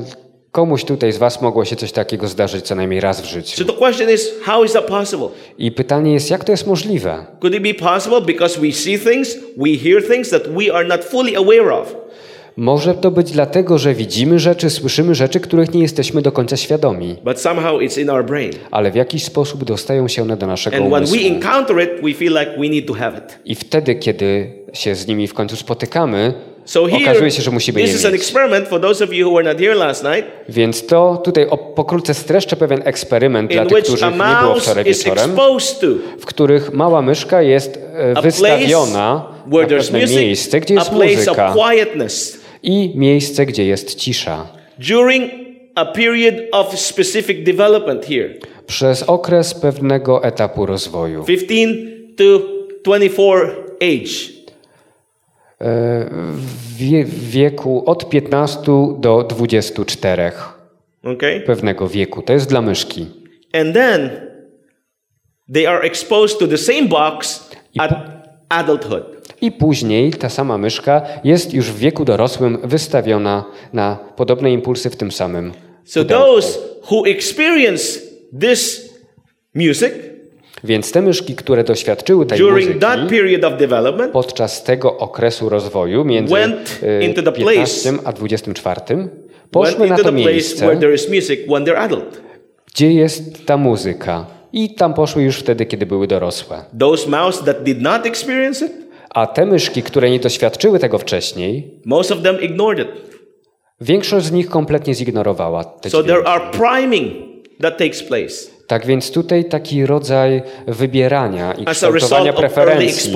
komuś 0.53 0.83
tutaj 0.83 1.11
z 1.11 1.17
Was 1.17 1.41
mogło 1.41 1.65
się 1.65 1.75
coś 1.75 1.91
takiego 1.91 2.27
zdarzyć 2.27 2.65
co 2.65 2.75
najmniej 2.75 2.99
raz 3.01 3.21
w 3.21 3.25
życiu. 3.25 3.57
So 3.57 3.73
the 3.73 3.77
question 3.79 4.09
is, 4.09 4.29
how 4.43 4.63
is 4.63 4.73
that 4.73 4.85
possible? 4.85 5.27
I 5.57 5.71
pytanie 5.71 6.13
jest, 6.13 6.29
jak 6.29 6.43
to 6.43 6.51
jest 6.51 6.67
możliwe? 6.67 7.25
Could 7.39 7.55
it 7.55 7.63
be 7.63 7.73
possible 7.73 8.21
because 8.21 8.61
we 8.61 8.71
see 8.71 8.99
things, 8.99 9.37
we 9.57 9.77
hear 9.83 10.07
things 10.07 10.29
that 10.29 10.43
we 10.47 10.73
are 10.75 10.87
not 10.87 11.03
fully 11.03 11.37
aware 11.37 11.71
of? 11.71 11.95
Może 12.57 12.93
to 12.93 13.11
być 13.11 13.31
dlatego, 13.31 13.77
że 13.77 13.93
widzimy 13.93 14.39
rzeczy, 14.39 14.69
słyszymy 14.69 15.15
rzeczy, 15.15 15.39
których 15.39 15.73
nie 15.73 15.81
jesteśmy 15.81 16.21
do 16.21 16.31
końca 16.31 16.57
świadomi, 16.57 17.15
But 17.23 17.39
somehow 17.39 17.81
it's 17.81 18.01
in 18.01 18.09
our 18.09 18.25
brain. 18.25 18.51
ale 18.71 18.91
w 18.91 18.95
jakiś 18.95 19.23
sposób 19.23 19.63
dostają 19.63 20.07
się 20.07 20.21
one 20.21 20.37
do 20.37 20.47
naszego 20.47 20.77
And 20.77 20.85
umysłu. 20.85 21.15
it, 21.15 21.23
like. 22.19 23.37
I 23.45 23.55
wtedy, 23.55 23.95
kiedy 23.95 24.53
się 24.73 24.95
z 24.95 25.07
nimi 25.07 25.27
w 25.27 25.33
końcu 25.33 25.55
spotykamy, 25.55 26.33
So 26.65 26.87
here, 26.87 27.03
okazuje 27.03 27.31
się, 27.31 27.41
że 27.41 27.51
musimy 27.51 27.81
je 27.81 27.87
this 27.87 27.95
is 27.95 28.05
an 28.05 28.13
experiment 28.13 28.67
for 28.67 28.81
those 28.81 29.03
of 29.03 29.13
you 29.13 29.29
who 29.29 29.35
were 29.35 29.53
not 29.53 29.61
here 29.61 29.75
last 29.75 30.03
night, 30.03 30.23
Więc 30.49 30.85
to 30.85 31.21
tutaj 31.25 31.47
pokrótce 31.75 32.13
streszczę 32.13 32.55
pewien 32.55 32.81
eksperyment 32.85 33.51
dla 33.51 33.65
tych, 33.65 33.85
a 34.01 34.09
nie 34.09 34.47
było 34.47 34.59
wczoraj 34.59 34.83
wieczorem, 34.83 35.31
w 36.19 36.25
których 36.25 36.73
mała 36.73 37.01
myszka 37.01 37.41
jest 37.41 37.79
e, 37.93 38.21
wystawiona 38.21 39.25
na 39.47 39.67
pewne 39.67 40.07
miejsce, 40.07 40.59
gdzie 40.59 40.73
jest 40.73 40.91
muzyka 40.91 41.53
i 42.63 42.91
miejsce, 42.95 43.45
gdzie 43.45 43.65
jest 43.65 43.95
cisza. 43.95 44.47
during 44.79 45.31
a 45.75 45.85
period 45.85 46.35
of 46.51 46.79
specific 46.79 47.43
development 47.43 48.05
here, 48.05 48.29
Przez 48.67 49.03
okres 49.03 49.53
pewnego 49.53 50.23
etapu 50.23 50.65
rozwoju. 50.65 51.23
15 51.23 51.57
to 52.17 52.23
24 52.83 53.51
age. 53.81 54.42
W 55.59 56.77
wie- 56.77 57.05
w 57.05 57.29
wieku 57.29 57.83
od 57.85 58.09
15 58.09 58.95
do 58.99 59.23
24 59.23 60.31
Okay? 61.03 61.39
pewnego 61.39 61.87
wieku. 61.87 62.21
To 62.21 62.33
jest 62.33 62.49
dla 62.49 62.61
myszki. 62.61 63.05
And 63.53 63.73
then 63.73 64.09
they 65.53 65.67
are 65.67 65.81
exposed 65.83 66.39
to 66.39 66.47
the 66.47 66.57
same 66.57 66.83
box 66.83 67.49
at 67.79 67.91
adulthood. 68.49 69.03
I 69.41 69.51
później 69.51 70.11
ta 70.13 70.29
sama 70.29 70.57
myszka 70.57 71.01
jest 71.23 71.53
już 71.53 71.71
w 71.71 71.77
wieku 71.77 72.05
dorosłym 72.05 72.57
wystawiona 72.63 73.45
na 73.73 73.95
podobne 74.15 74.51
impulsy 74.51 74.89
w 74.89 74.95
tym 74.95 75.11
samym. 75.11 75.51
So 75.85 75.99
pudełku. 76.01 76.25
those 76.25 76.59
who 76.91 77.05
experience 77.07 77.99
this 78.41 78.89
music 79.55 79.93
Więc 80.63 80.91
te 80.91 81.01
myszki, 81.01 81.35
które 81.35 81.63
doświadczyły 81.63 82.25
tej 82.25 82.39
during 82.39 82.59
muzyki 82.59 82.79
that 82.79 83.09
period 83.09 83.43
of 83.43 83.57
development 83.59 84.11
podczas 84.11 84.63
tego 84.63 84.97
okresu 84.97 85.49
rozwoju 85.49 86.05
między 86.05 86.33
Went 86.33 86.79
e, 86.83 87.03
into 87.05 87.23
the 87.23 87.31
15 87.31 87.93
a 88.05 88.13
24 88.13 88.79
went 88.95 89.11
poszły 89.51 89.87
na 89.87 89.95
to 89.97 90.03
place 90.03 90.17
miejsce, 90.17 90.65
where 90.65 90.79
there 90.79 90.93
is 90.93 91.09
music 91.09 91.39
when 91.47 91.63
they're 91.65 91.77
adult. 91.77 92.21
gdzie 92.73 92.93
jest 92.93 93.45
ta 93.45 93.57
muzyka. 93.57 94.25
I 94.53 94.75
tam 94.75 94.93
poszły 94.93 95.23
już 95.23 95.37
wtedy, 95.37 95.65
kiedy 95.65 95.85
były 95.85 96.07
dorosłe. 96.07 96.63
Those 96.79 97.09
mouse 97.09 97.43
that 97.45 97.63
did 97.63 97.81
not 97.81 98.05
experience 98.05 98.65
it, 98.65 98.71
A 99.09 99.27
te 99.27 99.45
myszki, 99.45 99.83
które 99.83 100.09
nie 100.09 100.19
doświadczyły 100.19 100.79
tego 100.79 100.97
wcześniej, 100.99 101.79
most 101.85 102.11
of 102.11 102.21
them 102.21 102.41
ignored 102.41 102.87
it. 102.87 102.95
większość 103.81 104.25
z 104.25 104.31
nich 104.31 104.49
kompletnie 104.49 104.93
zignorowała 104.93 105.63
te 105.63 105.89
So 105.89 106.03
dźwięki. 106.03 106.21
there 106.23 106.33
are 106.33 106.51
priming 106.51 107.13
that 107.61 107.77
takes 107.77 108.03
place 108.03 108.52
Tak 108.67 108.85
więc 108.85 109.11
tutaj 109.11 109.45
taki 109.45 109.85
rodzaj 109.85 110.41
wybierania 110.67 111.53
i 111.53 111.65
kształtowania 111.65 112.33
preferencji 112.33 113.13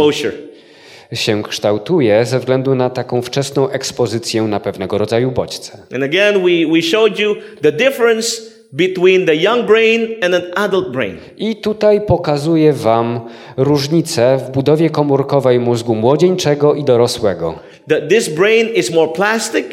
się 1.13 1.43
kształtuje 1.43 2.25
ze 2.25 2.39
względu 2.39 2.75
na 2.75 2.89
taką 2.89 3.21
wczesną 3.21 3.69
ekspozycję 3.69 4.41
na 4.41 4.59
pewnego 4.59 4.97
rodzaju 4.97 5.31
bodźce. 5.31 5.77
And 5.95 6.03
again, 6.03 6.33
we, 6.33 6.73
we 6.73 6.81
showed 6.81 7.19
you 7.19 7.35
the 7.61 7.71
difference 7.71 8.41
between 8.71 9.25
the 9.25 9.35
young 9.35 9.65
brain 9.65 10.07
and 10.21 10.35
an 10.35 10.41
adult 10.55 10.91
brain. 10.91 11.17
I 11.37 11.55
tutaj 11.55 12.01
pokazuję 12.01 12.73
Wam 12.73 13.19
różnicę 13.57 14.37
w 14.47 14.51
budowie 14.51 14.89
komórkowej 14.89 15.59
mózgu 15.59 15.95
młodzieńczego 15.95 16.73
i 16.73 16.83
dorosłego. 16.83 17.59
This 18.09 18.29
brain 18.29 18.67
is 18.69 18.91
more 18.91 19.11
plastic, 19.11 19.65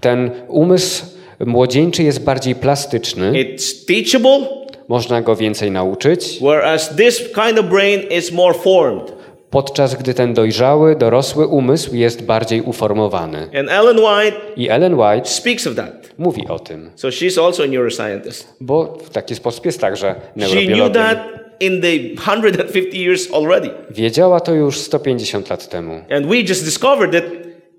Ten 0.00 0.30
umysł 0.48 1.04
młodzieńczy 1.46 2.02
jest 2.02 2.24
bardziej 2.24 2.54
plastyczny, 2.54 3.32
it's 3.32 3.86
teachable, 3.86 4.57
można 4.88 5.22
go 5.22 5.36
więcej 5.36 5.70
nauczyć, 5.70 6.38
whereas 6.40 6.96
this 6.96 7.18
kind 7.34 7.58
of 7.58 7.66
brain 7.66 8.00
is 8.18 8.32
more 8.32 8.54
formed. 8.54 9.12
podczas 9.50 9.94
gdy 9.94 10.14
ten 10.14 10.34
dojrzały, 10.34 10.96
dorosły 10.96 11.46
umysł 11.46 11.94
jest 11.94 12.22
bardziej 12.24 12.60
uformowany. 12.62 13.38
And 13.42 13.70
Ellen 13.70 13.98
White 13.98 14.36
I 14.56 14.68
Ellen 14.68 14.94
White 14.94 15.28
speaks 15.28 15.66
of 15.66 15.74
that. 15.74 16.08
mówi 16.18 16.46
o 16.48 16.58
tym, 16.58 16.90
So 16.96 17.08
she's 17.08 17.44
also 17.46 17.62
a 17.62 17.66
neuroscientist. 17.66 18.56
bo 18.60 18.98
w 19.04 19.10
taki 19.10 19.34
sposób 19.34 19.66
jest 19.66 19.80
także 19.80 20.14
She 20.14 20.46
knew 20.46 20.54
neurobiologiem. 20.54 20.92
that 20.92 21.18
in 21.60 21.80
the 21.82 22.22
150 22.22 22.94
years 22.94 23.34
already. 23.34 23.70
Wiedziała 23.90 24.40
to 24.40 24.54
już 24.54 24.78
150 24.80 25.50
lat 25.50 25.68
temu. 25.68 25.94
And 26.10 26.26
we 26.26 26.36
just 26.36 26.64
discovered 26.64 27.14
it 27.14 27.24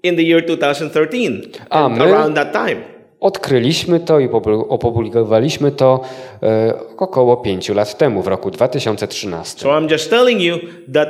in 0.03 0.15
the 0.15 0.21
year 0.23 0.45
2013, 0.45 1.41
A 1.69 1.89
my- 1.89 2.03
around 2.03 2.35
that 2.35 2.53
time. 2.53 2.75
Odkryliśmy 3.19 3.99
to 3.99 4.19
i 4.19 4.29
opublikowaliśmy 4.69 5.71
to 5.71 6.01
e, 6.43 6.73
około 6.97 7.37
5 7.37 7.69
lat 7.69 7.97
temu, 7.97 8.21
w 8.21 8.27
roku 8.27 8.51
2013. 8.51 9.59
So 9.59 9.69
I'm 9.69 9.91
just 9.91 10.09
telling 10.09 10.41
you 10.41 10.57
that 10.93 11.09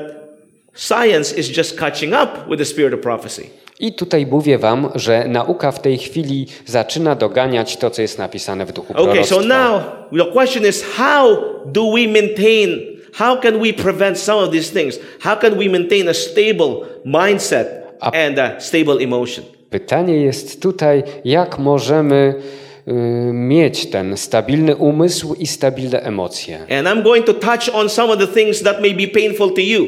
science 0.73 1.39
is 1.39 1.57
just 1.57 1.79
catching 1.79 2.13
up 2.13 2.29
with 2.49 2.57
the 2.59 2.65
spirit 2.65 2.93
of 2.93 2.99
prophecy. 2.99 3.49
I 3.79 3.93
tutaj 3.93 4.25
mówię 4.25 4.57
wam, 4.57 4.89
że 4.95 5.25
nauka 5.27 5.71
w 5.71 5.81
tej 5.81 5.97
chwili 5.97 6.47
zaczyna 6.65 7.15
doganiać 7.15 7.77
to, 7.77 7.89
co 7.89 8.01
jest 8.01 8.17
napisane 8.17 8.65
w 8.65 8.71
duchu 8.71 8.93
Okay, 8.93 9.03
proroctwa. 9.05 9.35
so 9.35 9.41
now 9.41 9.81
the 10.17 10.31
question 10.33 10.65
is 10.65 10.83
how 10.97 11.37
do 11.65 11.91
we 11.91 12.07
maintain, 12.07 12.69
how 13.13 13.37
can 13.41 13.59
we 13.59 13.73
prevent 13.73 14.19
some 14.19 14.43
of 14.43 14.51
these 14.51 14.73
things? 14.73 14.99
How 15.19 15.35
can 15.39 15.57
we 15.57 15.69
maintain 15.69 16.09
a 16.09 16.13
stable 16.13 16.75
mindset 17.05 17.65
and 18.01 18.39
a 18.39 18.59
stable 18.59 19.03
emotion? 19.03 19.43
Pytanie 19.69 20.17
jest 20.17 20.61
tutaj, 20.61 21.03
jak 21.25 21.59
możemy 21.59 22.35
y, 22.87 22.91
mieć 23.33 23.85
ten 23.89 24.17
stabilny 24.17 24.75
umysł 24.75 25.33
i 25.33 25.47
stabilne 25.47 26.01
emocje. 26.01 26.59
And 26.59 26.87
I'm 26.87 27.03
going 27.03 27.25
to 27.25 27.33
touch 27.33 27.69
on 27.73 27.89
some 27.89 28.13
of 28.13 28.19
the 28.19 28.27
things 28.27 28.63
that 28.63 28.81
may 28.81 28.93
be 28.93 29.07
painful 29.07 29.53
to 29.53 29.61
you. 29.61 29.85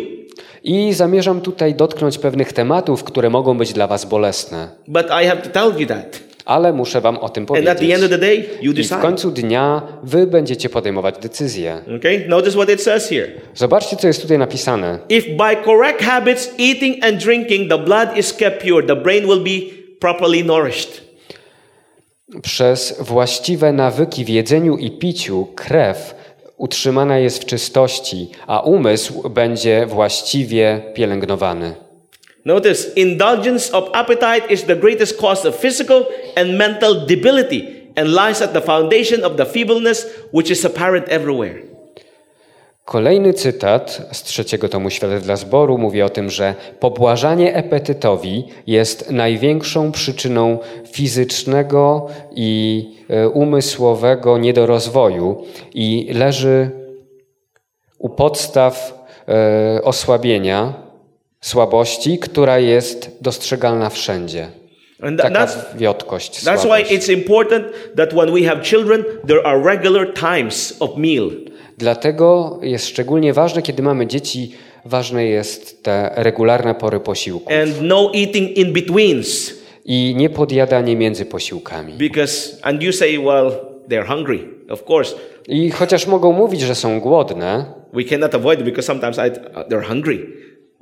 I 0.63 0.93
zamierzam 0.93 1.41
tutaj 1.41 1.75
dotknąć 1.75 2.17
pewnych 2.17 2.53
tematów, 2.53 3.03
które 3.03 3.29
mogą 3.29 3.57
być 3.57 3.73
dla 3.73 3.87
was 3.87 4.05
bolesne. 4.05 4.69
But 4.87 5.05
I 5.05 5.25
have 5.27 5.41
to 5.41 5.49
tell 5.49 5.81
you 5.81 5.87
that. 5.87 6.30
Ale 6.45 6.73
muszę 6.73 7.01
wam 7.01 7.17
o 7.17 7.29
tym 7.29 7.45
powiedzieć. 7.45 7.79
day, 8.19 8.43
I 8.61 8.83
w 8.83 8.97
końcu 8.97 9.31
dnia 9.31 9.81
wy 10.03 10.27
będziecie 10.27 10.69
podejmować 10.69 11.15
decyzje. 11.17 11.81
Okay? 11.97 12.25
Notice 12.27 12.51
what 12.51 12.69
it 12.69 12.81
says 12.81 13.09
here. 13.09 13.27
Zobaczcie, 13.55 13.95
co 13.95 14.07
jest 14.07 14.21
tutaj 14.21 14.37
napisane. 14.37 14.99
If 15.09 15.29
by 15.29 15.65
correct 15.65 16.01
habits, 16.01 16.51
eating 16.59 17.05
and 17.05 17.23
drinking, 17.23 17.69
the 17.69 17.77
blood 17.77 18.17
is 18.17 18.33
kept 18.33 18.63
pure, 18.63 18.87
the 18.87 18.95
brain 18.95 19.27
will 19.27 19.43
be 19.43 19.75
properly 19.99 20.43
nourished. 20.43 21.11
Przez 22.41 22.95
właściwe 22.99 23.73
nawyki 23.73 24.25
w 24.25 24.29
jedzeniu 24.29 24.77
i 24.77 24.91
piciu 24.91 25.47
krew 25.55 26.15
utrzymana 26.57 27.17
jest 27.17 27.43
w 27.43 27.45
czystości, 27.45 28.29
a 28.47 28.59
umysł 28.59 29.29
będzie 29.29 29.85
właściwie 29.85 30.81
pielęgnowany. 30.93 31.75
Notice, 32.45 32.93
indulgence 32.95 33.73
of 33.73 33.89
appetite 33.93 34.49
is 34.49 34.63
the 34.63 34.75
greatest 34.75 35.17
cause 35.17 35.47
of 35.47 35.55
physical 35.55 36.05
and 36.35 36.57
mental 36.57 37.05
debility 37.05 37.91
and 37.95 38.13
lies 38.13 38.41
at 38.41 38.53
the 38.53 38.61
foundation 38.61 39.23
of 39.23 39.37
the 39.37 39.45
feebleness 39.45 40.05
which 40.31 40.51
is 40.51 40.65
apparent 40.65 41.09
everywhere. 41.09 41.61
Kolejny 42.85 43.33
cytat 43.33 44.01
z 44.11 44.23
trzeciego 44.23 44.69
tomu 44.69 44.89
Świat 44.89 45.19
dla 45.19 45.35
Zboru 45.35 45.77
mówi 45.77 46.01
o 46.01 46.09
tym, 46.09 46.29
że 46.29 46.55
pobłażanie 46.79 47.57
apetytowi 47.57 48.43
jest 48.67 49.11
największą 49.11 49.91
przyczyną 49.91 50.59
fizycznego 50.91 52.07
i 52.35 52.85
e, 53.09 53.29
umysłowego 53.29 54.37
niedorozwoju 54.37 55.43
i 55.73 56.09
leży 56.13 56.69
u 57.97 58.09
podstaw 58.09 59.05
e, 59.27 59.81
osłabienia, 59.83 60.73
słabości, 61.41 62.17
która 62.19 62.59
jest 62.59 63.17
dostrzegalna 63.21 63.89
wszędzie. 63.89 64.47
And 65.01 65.19
tha- 65.21 65.23
Taka 65.29 65.45
that's, 65.45 65.77
wiotkość, 65.77 66.43
that's 66.43 66.65
why 66.65 66.95
it's 66.97 67.13
important 67.13 67.65
that 67.97 68.13
when 68.13 68.31
we 68.33 68.41
have 68.47 68.61
children, 68.63 69.03
there 69.27 69.45
are 69.45 69.63
regular 69.63 70.13
times 70.13 70.75
of 70.79 70.89
meal. 70.97 71.29
Dlatego 71.77 72.59
jest 72.63 72.87
szczególnie 72.87 73.33
ważne, 73.33 73.61
kiedy 73.61 73.83
mamy 73.83 74.07
dzieci, 74.07 74.51
ważne 74.85 75.25
jest 75.25 75.83
te 75.83 76.11
regularne 76.15 76.75
pory 76.75 76.99
posiłku 76.99 77.53
and 77.53 77.81
no 77.81 78.11
eating 78.15 78.57
in 78.57 78.73
betweens. 78.73 79.53
i 79.85 80.13
nie 80.17 80.29
podjadanie 80.29 80.95
między 80.95 81.25
posiłkami. 81.25 81.93
Because, 81.93 82.57
and 82.61 82.83
you 82.83 82.91
say, 82.93 83.19
well, 83.19 83.51
they're 83.89 84.05
hungry. 84.07 84.39
Of 84.69 84.83
course, 84.89 85.15
I 85.47 85.71
chociaż 85.71 86.07
mogą 86.07 86.31
mówić, 86.31 86.61
że 86.61 86.75
są 86.75 86.99
głodne, 86.99 87.65
we 87.93 88.03
cannot 88.03 88.35
avoid 88.35 88.63
because 88.63 88.83
sometimes 88.87 89.17
I, 89.17 89.21
they're 89.71 89.83
hungry. 89.87 90.27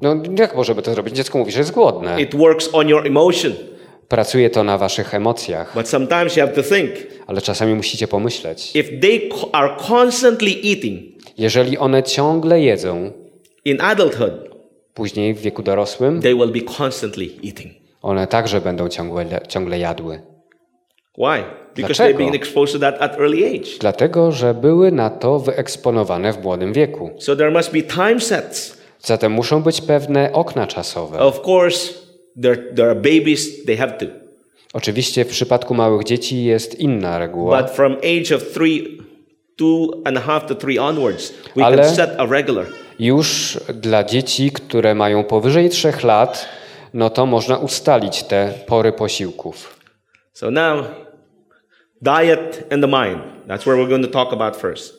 No 0.01 0.15
jak 0.37 0.55
możemy 0.55 0.81
to 0.81 0.91
zrobić? 0.93 1.15
Dziecko 1.15 1.37
mówi, 1.37 1.51
że 1.51 1.59
jest 1.59 1.71
głodne. 1.71 2.21
It 2.21 2.35
works 2.35 2.69
on 2.73 2.89
your 2.89 3.07
emotion. 3.07 3.53
Pracuje 4.07 4.49
to 4.49 4.63
na 4.63 4.77
waszych 4.77 5.13
emocjach, 5.13 5.73
But 5.75 5.87
sometimes 5.89 6.37
you 6.37 6.41
have 6.45 6.53
to 6.55 6.63
think 6.63 6.89
ale 7.27 7.41
czasami 7.41 7.73
musicie 7.75 8.07
pomyśleć. 8.07 8.75
if 8.75 8.89
they 9.01 9.29
are 9.51 9.75
constantly 9.87 10.51
eating 10.63 11.01
Jeżeli 11.37 11.77
one 11.77 12.03
ciągle 12.03 12.61
jedzą, 12.61 13.11
in 13.65 13.81
adulthood, 13.81 14.31
później 14.93 15.33
w 15.33 15.39
wieku 15.41 15.63
dorosłym, 15.63 16.21
they 16.21 16.35
will 16.35 16.51
be 16.51 16.61
constantly 16.77 17.25
eating. 17.45 17.73
one 18.01 18.27
także 18.27 18.61
będą 18.61 18.89
ciągle, 18.89 19.25
ciągle 19.47 19.79
jadły. 19.79 20.21
Why? 21.17 21.43
Because 21.75 21.93
Dlaczego? 21.93 22.19
they've 22.19 22.25
been 22.25 22.35
exposed 22.35 22.73
to 22.73 22.79
that 22.91 23.01
at 23.01 23.19
early 23.19 23.45
age. 23.47 23.69
Dlatego, 23.79 24.31
że 24.31 24.53
były 24.53 24.91
na 24.91 25.09
to 25.09 25.39
wyeksponowane 25.39 26.33
w 26.33 26.43
młodym 26.43 26.73
wieku. 26.73 27.09
So 27.19 27.35
there 27.35 27.51
must 27.51 27.73
be 27.73 27.81
time 27.81 28.19
sets. 28.19 28.78
Zatem 28.99 29.31
muszą 29.31 29.63
być 29.63 29.81
pewne 29.81 30.33
okna 30.33 30.67
czasowe. 30.67 31.19
Of 31.19 31.41
course, 31.47 31.93
there, 32.41 32.57
there 32.75 32.89
are 32.89 32.95
babies, 32.95 33.65
they 33.65 33.77
have 33.77 33.91
to. 33.97 34.05
Oczywiście 34.73 35.25
w 35.25 35.27
przypadku 35.27 35.73
małych 35.73 36.03
dzieci 36.03 36.43
jest 36.43 36.79
inna 36.79 37.19
reguła, 37.19 37.61
But 37.63 37.71
from 37.71 37.93
age 37.93 38.35
of 38.35 38.53
three, 38.53 38.97
two 39.55 39.87
and 40.05 40.17
a 40.17 40.21
half 40.21 40.45
to 40.45 40.55
three 40.55 40.79
onwards, 40.79 41.33
we 41.55 41.65
Ale- 41.65 41.77
can 41.77 41.95
set 41.95 42.09
a 42.17 42.25
regular. 42.25 42.65
już 42.99 43.57
dla 43.73 44.03
dzieci, 44.03 44.51
które 44.51 44.95
mają 44.95 45.23
powyżej 45.23 45.69
3 45.69 45.93
lat, 46.03 46.49
no 46.93 47.09
to 47.09 47.25
można 47.25 47.57
ustalić 47.57 48.23
te 48.23 48.53
pory 48.67 48.91
posiłków. 48.91 49.79
So 50.33 50.51
now, 50.51 50.85
diet 52.01 52.63
and 52.71 52.83
the 52.83 52.87
mind. 52.87 53.19
That's 53.47 53.63
where 53.65 53.75
we're 53.77 53.89
going 53.89 54.05
to 54.05 54.11
talk 54.11 54.33
about 54.33 54.57
first. 54.57 54.98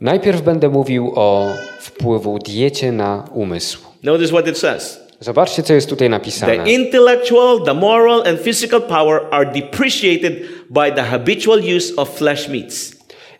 Najpierw 0.00 0.42
będę 0.42 0.68
mówił 0.68 1.12
o 1.14 1.46
wpływu 1.80 2.38
diecie 2.38 2.92
na 2.92 3.24
umysł. 3.34 3.78
Notice 4.02 4.28
what 4.32 4.48
it 4.48 4.58
says. 4.58 5.00
Zobaczcie, 5.20 5.62
co 5.62 5.74
jest 5.74 5.88
tutaj 5.88 6.10
napisane. 6.10 6.56
The 6.64 6.70
intellectual, 6.72 7.62
the 7.64 7.74
moral, 7.74 8.22
and 8.28 8.40
physical 8.40 8.82
power 8.82 9.20
are 9.30 9.52
depreciated 9.52 10.32
by 10.70 10.92
the 10.92 11.02
habitual 11.02 11.58
use 11.76 11.96
of 11.96 12.10
flesh 12.18 12.48
meats. 12.48 12.92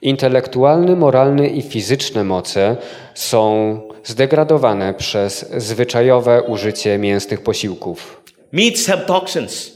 Intelektualny, 0.02 0.96
moralny 0.96 1.48
i 1.48 1.62
fizyczne 1.62 2.24
moce 2.24 2.76
są 3.14 3.80
zdegradowane 4.04 4.94
przez 4.94 5.50
zwyczajowe 5.56 6.42
użycie 6.42 6.98
mięsnych 6.98 7.42
posiłków. 7.42 8.22
Meats 8.52 8.86
have 8.86 9.02
toxins, 9.04 9.72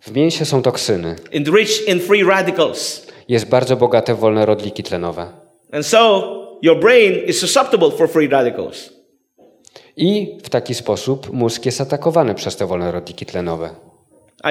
W 0.00 0.12
mięsie 0.12 0.44
są 0.44 0.62
toksyny. 0.62 1.16
enriched 1.32 1.88
in 1.88 2.00
free 2.00 2.24
radicals. 2.24 3.06
Jest 3.28 3.48
bardzo 3.48 3.76
bogate 3.76 4.14
w 4.14 4.18
wolne 4.18 4.46
rodniki 4.46 4.82
tlenowe. 4.82 5.26
And 5.72 5.86
so, 5.86 6.58
your 6.62 6.80
brain 6.80 7.12
is 7.26 7.40
susceptible 7.40 7.90
for 7.90 8.08
free 8.08 8.28
radicals. 8.28 8.90
I 9.96 10.38
w 10.42 10.48
taki 10.48 10.74
sposób 10.74 11.32
mózg 11.32 11.66
jest 11.66 11.80
atakowany 11.80 12.34
przez 12.34 12.56
te 12.56 12.66
wolne 12.66 12.92
rodniki 12.92 13.26
tlenowe. 13.26 13.70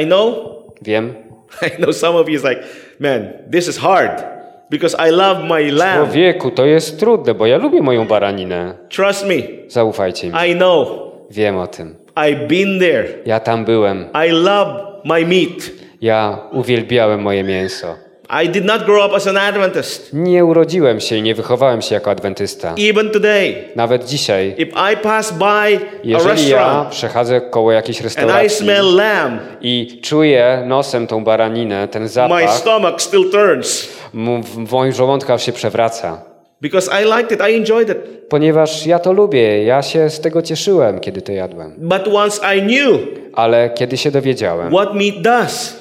I 0.02 0.06
know, 0.06 0.36
Wiem, 0.82 1.14
I 1.68 1.70
know 1.70 1.94
some 1.96 2.20
of 2.20 2.30
you 2.30 2.36
is 2.36 2.44
like, 2.44 2.62
man, 3.00 3.28
this 3.52 3.68
is 3.68 3.78
hard 3.78 4.24
because 4.70 4.96
I 5.10 5.12
love 5.12 5.44
my 5.44 5.72
lamb. 5.72 6.06
człowieku, 6.06 6.52
to 6.52 6.66
jest 6.66 7.00
trudne, 7.00 7.34
bo 7.34 7.46
ja 7.46 7.58
lubię 7.58 7.82
moją 7.82 8.06
baraninę. 8.08 8.74
Trust 8.90 9.26
me, 9.28 9.36
Zaufajcie 9.68 10.28
mi. 10.28 10.34
I 10.52 10.56
know. 10.56 10.88
Wiem 11.32 11.58
o 11.58 11.68
tym. 11.68 11.96
I've 12.16 12.48
been 12.48 12.80
there. 12.80 13.08
Ja 13.26 13.40
tam 13.40 13.66
byłem. 13.66 14.06
I 14.28 14.32
love 14.32 14.86
my 15.06 15.26
meat. 15.26 15.72
Ja 16.02 16.40
uwielbiałem 16.52 17.22
moje 17.22 17.44
mięso. 17.44 17.96
I 18.44 18.50
did 18.50 18.66
not 18.66 18.84
grow 18.86 19.06
up 19.06 19.16
as 19.16 19.28
an 19.28 19.38
Adventist. 19.38 20.10
Nie 20.14 20.46
urodziłem 20.46 21.00
się 21.00 21.16
i 21.16 21.22
nie 21.22 21.36
wychowałem 21.36 21.82
się 21.82 21.96
jako 21.96 22.12
adwentysta. 22.12 22.76
Even 22.90 23.10
today, 23.10 23.56
Nawet 23.76 24.06
dzisiaj, 24.06 24.56
if 24.58 24.72
I 24.94 24.98
pass 24.98 25.32
by 25.32 25.46
a 25.46 25.80
jeżeli 26.04 26.50
ja 26.50 26.86
przechodzę 26.90 27.42
koło 27.42 27.72
jakiejś 27.72 27.98
and 27.98 28.02
I 28.02 28.04
restauracji 28.04 28.50
smell 28.50 28.96
lamb, 28.96 29.42
i 29.62 30.00
czuję 30.04 30.64
nosem 30.66 31.08
tą 31.08 31.24
baraninę, 31.24 31.88
ten 31.88 32.02
my 32.02 32.10
zapach, 32.10 32.54
stomach 32.58 33.02
still 33.02 33.30
turns 33.32 33.88
m- 34.14 34.44
w 34.44 34.72
moim 34.72 34.92
żołądka 34.92 35.38
się 35.38 35.52
przewraca. 35.54 36.22
because 36.62 36.90
I 37.02 37.06
liked 37.06 37.32
it. 37.32 37.40
I 37.52 37.56
enjoyed 37.56 37.90
it. 37.90 37.98
Ponieważ 38.30 38.86
ja 38.86 39.00
to 39.00 39.14
lubię, 39.14 39.64
ja 39.64 39.82
się 39.82 40.10
z 40.10 40.20
tego 40.22 40.42
cieszyłem, 40.42 41.00
kiedy 41.00 41.22
to 41.22 41.32
jadłem. 41.32 41.74
But 41.78 42.08
once 42.14 42.56
I 42.58 42.62
knew 42.62 43.00
Ale 43.34 43.70
kiedy 43.70 43.98
się 43.98 44.12
dowiedziałem, 44.12 44.72
what 44.74 44.94
meat 44.94 45.22
does, 45.22 45.80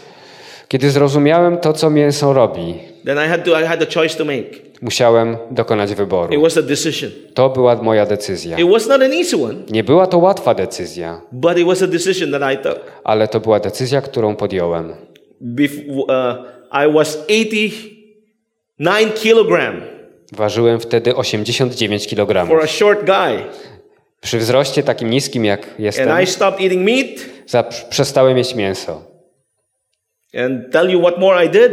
kiedy 0.69 0.91
zrozumiałem 0.91 1.59
to, 1.59 1.73
co 1.73 1.91
mięso 1.91 2.33
robi, 2.33 2.75
then 3.05 3.19
I 3.27 3.29
had 3.29 3.45
to. 3.45 3.61
I 3.61 3.65
had 3.65 3.83
a 3.83 3.87
choice 3.95 4.17
to 4.19 4.25
make. 4.25 4.67
musiałem 4.83 5.37
dokonać 5.51 5.91
It 5.91 5.97
wyboru. 5.97 6.43
was 6.43 6.57
a 6.59 6.63
decision. 6.63 7.11
To 7.35 7.49
była 7.49 7.77
moja 7.77 8.07
decyzja. 8.07 8.59
It 8.59 8.71
was 8.71 8.89
not 8.89 9.03
an 9.03 9.13
easy 9.13 9.37
one, 9.45 9.55
Nie 9.71 9.85
była 9.85 10.07
to 10.07 10.19
łatwa 10.19 10.55
decyzja, 10.55 11.21
but 11.33 11.59
it 11.59 11.67
was 11.67 11.83
a 11.83 11.87
decision 11.87 12.31
that 12.33 12.43
I 12.55 12.59
took. 12.63 12.81
ale 13.05 13.29
to 13.29 13.41
była 13.41 13.61
decyzja, 13.61 14.01
którą 14.01 14.37
podjąłem. 14.37 14.95
Bef- 15.43 15.89
uh, 15.89 16.07
I 16.89 16.93
was 16.95 17.19
89 17.29 19.15
kilogram 19.23 19.81
Ważyłem 20.33 20.81
wtedy 20.81 21.17
89 21.17 22.09
for 22.09 22.17
kg. 22.27 22.63
a 22.63 22.67
short 22.67 23.01
guy, 23.07 23.43
Przy 24.21 24.39
wzroście 24.39 24.83
takim 24.83 25.11
niskim 25.11 25.45
jak 25.45 25.67
jestem, 25.79 26.09
and 26.11 26.23
I 26.23 26.27
stopped 26.27 26.61
eating 26.61 26.85
meat. 26.85 27.07
za- 27.47 27.63
przestałem 27.91 28.39
jeść 28.39 28.55
mięso. 28.55 29.03
And 30.45 30.73
tell 30.73 30.91
you 30.91 31.01
what 31.01 31.19
more 31.19 31.45
I 31.45 31.49
did. 31.49 31.73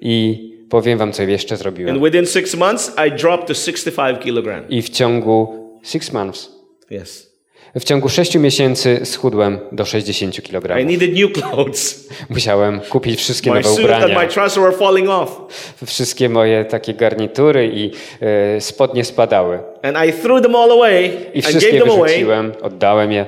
I 0.00 0.52
powiem 0.68 0.98
wam, 0.98 1.12
co 1.12 1.22
jeszcze 1.22 1.56
zrobiłem. 1.56 1.94
And 1.94 2.04
within 2.04 2.26
six 2.26 2.54
months, 2.54 2.92
I 3.06 3.12
dropped 3.12 3.48
to 3.48 3.54
65 3.54 4.18
kilogram. 4.20 4.68
I 4.68 4.82
w 4.82 4.88
ciągu 4.90 5.68
six 5.82 6.12
months, 6.12 6.50
Yes. 6.90 7.32
w 7.74 7.84
ciągu 7.84 8.08
6 8.08 8.34
miesięcy 8.38 9.00
schudłem 9.04 9.58
do 9.72 9.84
60 9.84 10.38
I 10.38 10.42
kg. 10.42 10.84
needed 10.86 11.10
new 11.14 11.32
clothes. 11.32 12.08
Musiałem 12.30 12.80
kupić 12.80 13.20
wszystkie 13.20 13.50
My 13.50 13.60
nowe 13.60 13.82
ubrania. 13.82 14.20
my 14.20 14.60
were 14.60 14.72
falling 14.72 15.08
off. 15.08 15.40
Wszystkie 15.86 16.28
moje 16.28 16.64
takie 16.64 16.94
garnitury 16.94 17.70
i 17.74 17.90
e, 18.20 18.60
spodnie 18.60 19.04
spadały. 19.04 19.58
And 19.82 19.96
I 20.08 20.12
threw 20.12 20.42
them 20.42 20.54
all 20.56 20.70
away 20.72 21.04
I 21.04 21.16
and 21.16 21.34
gave 21.34 21.42
wszystkie 21.42 21.78
them 21.80 21.90
away 21.90 22.02
wyrzuciłem, 22.02 22.52
oddałem 22.62 23.12
je, 23.12 23.26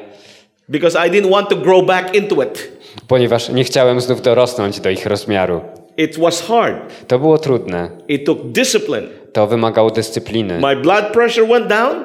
because 0.69 1.07
I 1.07 1.11
didn't 1.11 1.31
want 1.31 1.49
to 1.49 1.57
grow 1.57 1.87
back 1.87 2.15
into 2.15 2.43
it. 2.43 2.73
Ponieważ 3.09 3.49
nie 3.49 3.65
chciałem 3.65 4.01
znów 4.01 4.23
dorosnąć 4.23 4.81
do 4.81 4.91
ich 4.91 5.07
rozmiaru. 5.07 5.61
It 5.97 6.19
was 6.19 6.43
hard. 6.43 7.07
To 7.09 7.19
było 7.19 7.39
trudne. 7.39 7.91
It 8.09 8.25
took 8.27 8.39
discipline. 8.53 9.07
To 9.33 9.47
wymagało 9.47 9.91
dyscypliny. 9.91 10.59
My 10.61 10.77
blood 10.77 11.05
pressure 11.13 11.47
went 11.49 11.67
down 11.67 12.05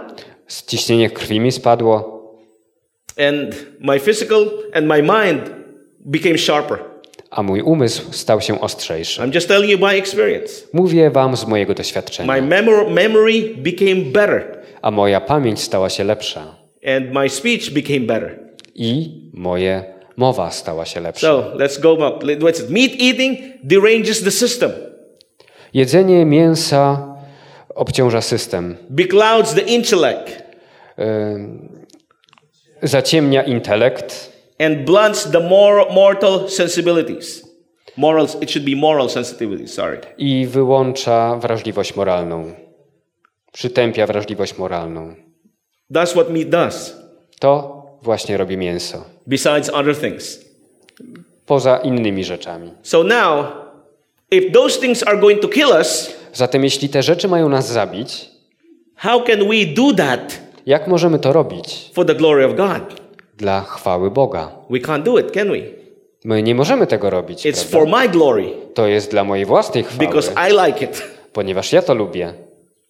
Ciśnienie 0.68 1.10
krwi 1.10 1.40
mi 1.40 1.52
spadło, 1.52 2.20
and 3.18 3.56
my 3.80 4.00
physical 4.00 4.46
and 4.74 4.88
my 4.88 5.02
mind 5.02 5.42
became 6.00 6.38
sharper. 6.38 6.78
a 7.32 7.44
mój 7.44 7.62
umysł 7.62 8.14
stał 8.14 8.42
się 8.42 8.62
ostrzejszy. 8.62 9.22
I'm 9.22 9.36
just 9.36 9.48
telling 9.48 9.72
you 9.72 9.78
by 9.78 9.88
experience. 9.88 10.54
Mówię 10.74 11.10
wam 11.10 11.38
z 11.38 11.48
mojego 11.48 11.74
doświadczenia. 11.74 12.34
My 12.42 12.42
memor- 12.62 12.92
memory 12.92 13.42
became 13.58 13.96
better 14.12 14.60
A 14.82 14.92
moja 14.92 15.22
pamięć 15.22 15.60
stała 15.62 15.90
się 15.90 16.04
lepsza. 16.04 16.56
and 16.98 17.14
my 17.14 17.30
speech 17.30 17.70
became 17.74 18.00
better. 18.00 18.40
I 18.76 19.10
moje 19.34 19.84
mowa 20.20 20.52
stała 20.52 20.86
się 20.86 21.00
lepsza. 21.00 21.28
So 21.28 21.52
let's 21.56 21.80
go 21.82 21.96
back. 21.96 22.24
Let- 22.24 22.40
What's 22.40 22.64
it? 22.64 22.70
Meat 22.70 22.92
eating 23.00 23.38
deranges 23.64 24.24
the 24.24 24.32
system, 24.32 24.72
Jedzenie 25.74 26.26
mięsa 26.26 27.16
obciąża 27.76 28.22
system. 28.22 28.78
beclouds 28.90 29.54
the 29.54 29.62
intellect, 29.62 30.44
Zaciemnia 32.84 33.44
intelekt 33.44 34.30
and 34.60 34.86
blunts 34.86 35.32
the 35.32 35.40
mor- 35.40 35.92
mortal 35.94 36.50
sensibilities. 36.50 37.50
Morals, 37.98 38.38
it 38.42 38.52
should 38.52 38.66
be 38.66 38.76
moral 38.76 39.10
sensitivities, 39.10 39.74
sorry. 39.74 40.00
i 40.18 40.46
wyłącza 40.48 41.36
wrażliwość 41.36 41.96
moralną. 41.96 42.54
Przytępia 43.52 44.08
wrażliwość 44.08 44.58
moralną. 44.58 45.16
That's 45.94 46.12
what 46.12 46.30
meat 46.30 46.50
does, 46.50 46.96
To 47.40 47.79
właśnie 48.02 48.38
robi 48.38 48.58
mięso. 48.58 49.04
besides 49.28 49.70
other 49.70 49.96
things. 49.98 50.40
Poza 51.46 51.78
innymi 51.78 52.24
rzeczami. 52.24 52.72
So 52.84 53.04
now, 53.04 53.46
if 54.32 54.52
those 54.52 54.80
things 54.80 55.04
are 55.08 55.18
going 55.18 55.42
to 55.42 55.48
kill 55.48 55.68
us, 55.80 56.14
Zatem 56.34 56.64
jeśli 56.64 56.90
te 56.90 57.04
rzeczy 57.04 57.28
mają 57.28 57.50
nas 57.50 57.68
zabić, 57.72 58.30
how 58.96 59.24
can 59.24 59.40
we 59.40 59.66
do 59.76 59.94
that 59.98 60.40
jak 60.66 60.88
możemy 60.88 61.20
to 61.20 61.34
robić? 61.34 61.92
for 61.94 62.06
the 62.06 62.16
glory 62.16 62.46
of 62.46 62.56
God? 62.56 63.02
Dla 63.38 63.62
chwały 63.62 64.12
Boga. 64.12 64.52
We 64.70 64.80
can't 64.80 65.04
do 65.04 65.18
it, 65.20 65.32
can 65.32 65.48
we? 65.52 65.58
My 66.24 66.44
nie 66.44 66.56
możemy 66.56 66.88
tego 66.88 67.10
robić. 67.10 67.46
It's 67.46 67.70
prawda? 67.70 67.70
for 67.94 68.02
my 68.02 68.10
glory 68.10 68.50
To 68.74 68.88
jest 68.88 69.12
dla 69.12 69.24
mojej 69.24 69.46
własnej 69.46 69.84
chwały, 69.84 70.08
because 70.08 70.32
I 70.50 70.66
like 70.68 70.86
it. 70.86 71.04
ponieważ 71.34 71.74
ja 71.74 71.82
to 71.82 71.94
lubię. 71.94 72.34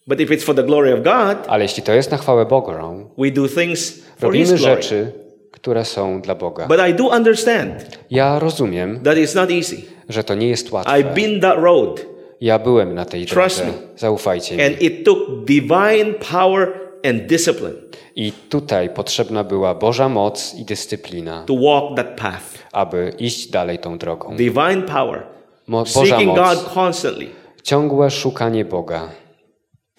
But 0.09 0.19
if 0.19 0.33
it's 0.33 0.43
for 0.43 0.55
the 0.55 0.63
glory 0.63 0.93
of 0.93 0.99
God, 1.03 1.37
Ale 1.47 1.63
jeśli 1.63 1.83
to 1.83 1.93
jest 1.93 2.11
na 2.11 2.17
chwałę 2.17 2.45
Boga, 2.45 2.83
we 3.17 3.31
do 3.31 3.47
things 3.47 3.91
for 3.91 4.01
His 4.03 4.21
robimy 4.21 4.45
glory. 4.45 4.57
rzeczy, 4.57 5.11
które 5.51 5.85
są 5.85 6.21
dla 6.21 6.35
Boga. 6.35 6.67
But 6.67 6.77
I 6.89 6.93
do 6.93 7.07
understand 7.07 7.71
Ja 8.11 8.39
rozumiem, 8.39 8.99
that 9.03 9.17
it's 9.17 9.35
not 9.35 9.51
easy. 9.51 9.77
że 10.09 10.23
to 10.23 10.35
nie 10.35 10.47
jest 10.49 10.71
łatwe. 10.71 10.91
I've 10.91 11.13
been 11.13 11.41
that 11.41 11.57
road, 11.57 12.05
Ja 12.41 12.59
byłem 12.59 12.95
na 12.95 13.05
tej 13.05 13.25
Trust 13.25 13.57
drodze. 13.57 13.71
me. 13.71 13.77
Zaufajcie 13.97 14.55
mi. 14.57 14.63
and 14.63 14.81
it 14.81 15.05
took 15.05 15.19
divine 15.45 16.13
power 16.31 16.73
and 17.09 17.25
discipline 17.25 17.73
I 18.15 18.31
tutaj 18.49 18.89
potrzebna 18.89 19.43
była 19.43 19.75
Boża 19.75 20.09
moc 20.09 20.55
i 20.55 20.65
dyscyplina, 20.65 21.43
to 21.47 21.53
walk 21.55 21.95
that 21.97 22.19
path. 22.21 22.43
aby 22.71 23.13
iść 23.19 23.47
dalej 23.49 23.79
tą 23.79 23.97
drogą. 23.97 24.35
Divine 24.35 24.81
power, 24.81 25.23
Mo 25.67 25.79
Boża 25.79 26.05
seeking 26.05 26.35
God 26.35 26.45
moc, 26.57 26.73
constantly 26.73 27.25
ciągłe 27.63 28.11
szukanie 28.11 28.65
Boga, 28.65 29.09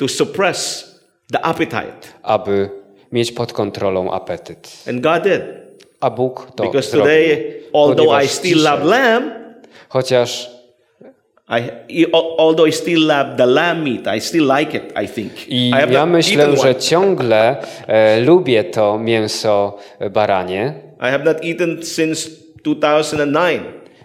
to 0.00 0.08
suppress 0.08 0.90
the 1.32 1.38
appetite. 1.44 2.08
aby 2.22 2.70
mieć 3.12 3.32
pod 3.32 3.52
kontrolą 3.52 4.10
apetyt. 4.10 4.84
And 4.88 5.00
God 5.00 5.22
did. 5.22 5.42
A 6.00 6.10
Bóg 6.10 6.50
to 6.54 6.64
Because 6.64 6.90
zrobił. 6.90 7.04
today, 7.04 7.54
although 7.72 8.24
I 8.24 8.28
still 8.28 8.58
dzisiaj, 8.58 8.72
love 8.72 8.84
lamb, 8.84 9.30
Chociaż 9.88 10.50
I, 11.88 12.06
although 12.38 12.68
I 12.68 12.72
still 12.72 13.06
love 13.06 13.36
the 13.36 13.46
lamb 13.46 13.82
meat, 13.84 14.06
I 14.16 14.20
still 14.20 14.46
like 14.58 14.76
it, 14.78 14.92
I 15.04 15.08
think. 15.08 15.48
i 15.48 15.68
I 15.68 15.72
have 15.72 15.92
ja 15.92 16.06
myślę, 16.06 16.56
że 16.56 16.62
one. 16.70 16.74
ciągle 16.74 17.56
e, 17.86 18.20
lubię 18.20 18.64
to 18.64 18.98
mięso 18.98 19.78
baranie. 20.10 20.74
I 21.00 21.10
have 21.10 21.24
not 21.24 21.36
eaten 21.44 21.82
since 21.82 22.30
2009. 22.64 23.62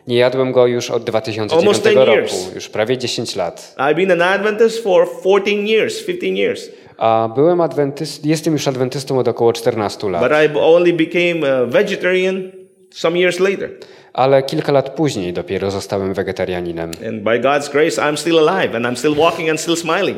Nie 0.07 0.17
jadłem 0.17 0.51
go 0.51 0.67
już 0.67 0.91
od 0.91 1.03
2009 1.03 1.53
Almost 1.53 1.83
10 1.83 2.07
roku, 2.07 2.55
już 2.55 2.69
prawie 2.69 2.97
10 2.97 3.35
lat. 3.35 3.75
I've 3.77 3.95
been 3.95 4.11
an 4.11 4.21
Adventist 4.21 4.83
for 4.83 5.07
14 5.21 5.67
years, 5.67 6.05
15 6.05 6.37
years. 6.37 6.69
A 6.97 7.29
byłem 7.35 7.61
adwentyst, 7.61 8.25
jestem 8.25 8.53
już 8.53 8.67
adwentystą 8.67 9.19
od 9.19 9.27
około 9.27 9.53
14 9.53 10.09
lat. 10.09 10.23
But 10.23 10.31
I 10.31 10.59
only 10.59 10.93
became 10.93 11.65
vegetarian 11.67 12.51
some 12.91 13.19
years 13.19 13.39
later. 13.39 13.69
Ale 14.13 14.43
kilka 14.43 14.71
lat 14.71 14.89
później 14.89 15.33
dopiero 15.33 15.71
zostałem 15.71 16.13
wegetarianinem. 16.13 16.91
And 17.07 17.23
by 17.23 17.39
God's 17.39 17.71
grace, 17.71 18.01
I'm 18.01 18.17
still 18.17 18.49
alive 18.49 18.75
and 18.77 18.85
I'm 18.85 18.95
still 18.95 19.15
walking 19.15 19.49
and 19.49 19.59
still 19.59 19.75
smiling. 19.75 20.17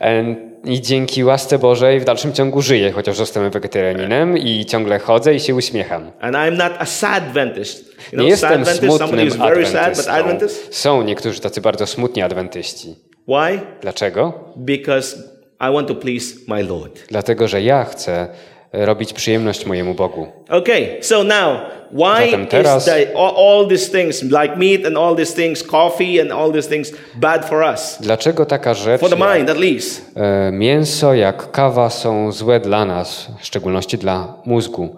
Em, 0.00 0.51
I 0.64 0.80
dzięki 0.80 1.24
łasce 1.24 1.58
Bożej 1.58 2.00
w 2.00 2.04
dalszym 2.04 2.32
ciągu 2.32 2.62
żyję, 2.62 2.92
chociaż 2.92 3.16
zostałem 3.16 3.50
wegetarianinem 3.50 4.38
i 4.38 4.64
ciągle 4.66 4.98
chodzę 4.98 5.34
i 5.34 5.40
się 5.40 5.54
uśmiecham. 5.54 6.10
And 6.20 6.36
I'm 6.36 6.56
not 6.56 6.72
a 6.78 6.86
sad 6.86 7.22
Adventist. 7.22 7.96
You 8.12 8.22
Nie 8.22 8.28
know, 8.28 8.40
sad 8.40 8.58
jestem 8.58 8.76
smutnym 8.76 9.42
adwentystą. 9.42 10.12
Adventist. 10.12 10.74
Są 10.76 11.02
niektórzy 11.02 11.40
tacy 11.40 11.60
bardzo 11.60 11.86
smutni 11.86 12.22
adwentyści. 12.22 12.94
Why? 13.28 13.60
Dlaczego? 13.80 14.32
Because 14.56 15.16
I 15.60 15.72
want 15.74 15.88
to 15.88 15.94
please 15.94 16.34
my 16.48 16.62
Lord. 16.62 16.98
Dlatego, 17.08 17.48
że 17.48 17.62
ja 17.62 17.84
chcę 17.84 18.28
robić 18.72 19.12
przyjemność 19.12 19.66
mojemu 19.66 19.94
Bogu. 19.94 20.26
Okay, 20.50 20.86
so 21.00 21.24
now, 21.24 21.56
why 21.92 22.46
teraz- 22.48 22.88
is 22.88 22.94
the, 22.94 23.16
all, 23.16 23.68
these 23.68 23.90
things, 23.90 24.22
like 24.22 24.56
meat 24.56 24.86
and 24.86 24.96
all 24.98 25.16
these 25.16 25.34
things, 25.34 25.62
coffee 25.62 26.20
and 26.20 26.32
all 26.32 26.52
these 26.52 26.68
things, 26.68 26.92
bad 27.14 27.44
for 27.48 27.62
us? 27.74 27.98
Dlaczego 28.00 28.46
taka 28.46 28.74
rzecz 28.74 29.00
For 29.00 29.10
the 29.10 29.34
mind, 29.34 29.50
at 29.50 29.58
least. 29.58 30.12
e, 30.16 30.50
mięso, 30.52 31.14
jak 31.14 31.50
kawa 31.50 31.90
są 31.90 32.32
złe 32.32 32.60
dla 32.60 32.84
nas, 32.84 33.28
w 33.40 33.46
szczególności 33.46 33.98
dla 33.98 34.34
mózgu? 34.46 34.96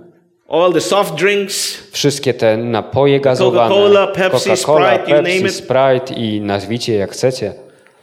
All 0.49 0.73
the 0.73 0.81
soft 0.81 1.15
drinks, 1.15 1.77
Wszystkie 1.93 2.35
te 2.35 2.57
napoje 2.57 3.21
gazowane, 3.21 3.75
Coca-Cola, 3.75 4.07
Pepsi, 4.07 4.51
Coca-Cola, 4.51 4.95
Sprite, 4.95 5.11
you 5.11 5.17
name 5.17 5.29
Pepsi, 5.29 5.47
it. 5.47 5.55
Sprite 5.55 6.15
i 6.15 6.41
nazwijcie 6.41 6.95
jak 6.95 7.11
chcecie, 7.11 7.53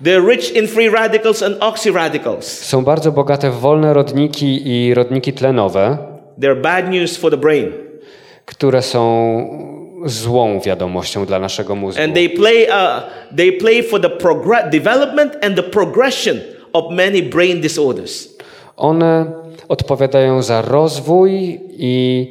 they're 0.04 0.28
rich 0.28 0.52
in 0.52 0.68
free 0.68 0.90
radicals 0.90 1.44
and 1.44 1.58
oxyradicals. 1.60 2.44
są 2.46 2.84
bardzo 2.84 3.12
bogate 3.12 3.52
w 3.52 3.60
wolne 3.60 3.94
rodniki 3.94 4.62
i 4.68 4.94
rodniki 4.94 5.34
tlenowe, 5.34 5.98
They're 6.40 6.62
bad 6.62 6.90
news 6.90 7.18
for 7.18 7.32
the 7.32 7.38
brain. 7.38 7.72
które 8.46 8.82
są 8.82 9.02
złą 10.06 10.60
wiadomością 10.60 11.26
dla 11.26 11.40
naszego 11.40 11.76
mózgu. 11.76 12.04
And 12.04 12.14
they 12.14 12.30
play, 12.30 12.68
uh, 12.68 13.04
they 13.38 13.52
play 13.52 13.84
for 13.84 14.02
the 14.02 14.10
development 14.72 15.46
and 15.46 15.56
the 15.56 15.64
progression 15.64 16.38
of 16.74 16.92
many 16.92 17.22
brain 17.24 17.62
disorders. 17.62 18.38
One 18.78 19.32
odpowiadają 19.68 20.42
za 20.42 20.62
rozwój 20.62 21.60
i 21.70 22.28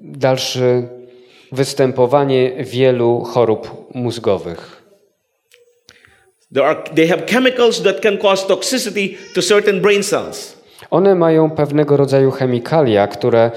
dalsze 0.00 0.82
występowanie 1.52 2.52
wielu 2.64 3.20
chorób 3.20 3.86
mózgowych. 3.94 4.71
There 6.54 6.64
are, 6.64 6.82
they 6.94 7.06
have 7.08 7.26
chemicals 7.26 7.82
that 7.82 8.00
can 8.02 8.18
cause 8.18 8.46
toxicity 8.46 9.16
to 9.34 9.42
certain 9.42 9.80
brain 9.80 10.02
cells. 10.02 10.62
One 10.90 11.14
mają 11.14 11.50
pewnego 11.50 11.96
rodzaju 11.96 12.30
chemikalia, 12.30 13.06
które 13.06 13.50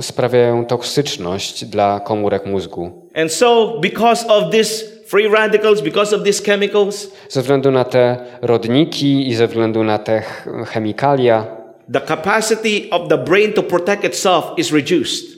sprawiają 0.00 0.64
toksyczność 0.66 1.64
dla 1.64 2.00
komórek 2.00 2.46
mózgu. 2.46 2.90
And 3.14 3.32
so, 3.32 3.78
because 3.80 4.26
of 4.28 4.50
these 4.52 4.84
free 5.06 5.28
radicals, 5.28 5.80
because 5.80 6.16
of 6.16 6.22
these 6.24 6.42
chemicals, 6.44 7.10
Ze 7.28 7.42
względu 7.42 7.70
na 7.70 7.84
te 7.84 8.16
rodniki 8.42 9.28
i 9.28 9.34
ze 9.34 9.46
względu 9.46 9.84
na 9.84 9.98
te 9.98 10.20
ch- 10.22 10.68
chemikalia, 10.68 11.46
the 11.92 12.00
capacity 12.00 12.90
of 12.90 13.08
the 13.08 13.18
brain 13.18 13.52
to 13.52 13.62
protect 13.62 14.04
itself 14.04 14.44
is 14.56 14.72
reduced. 14.72 15.35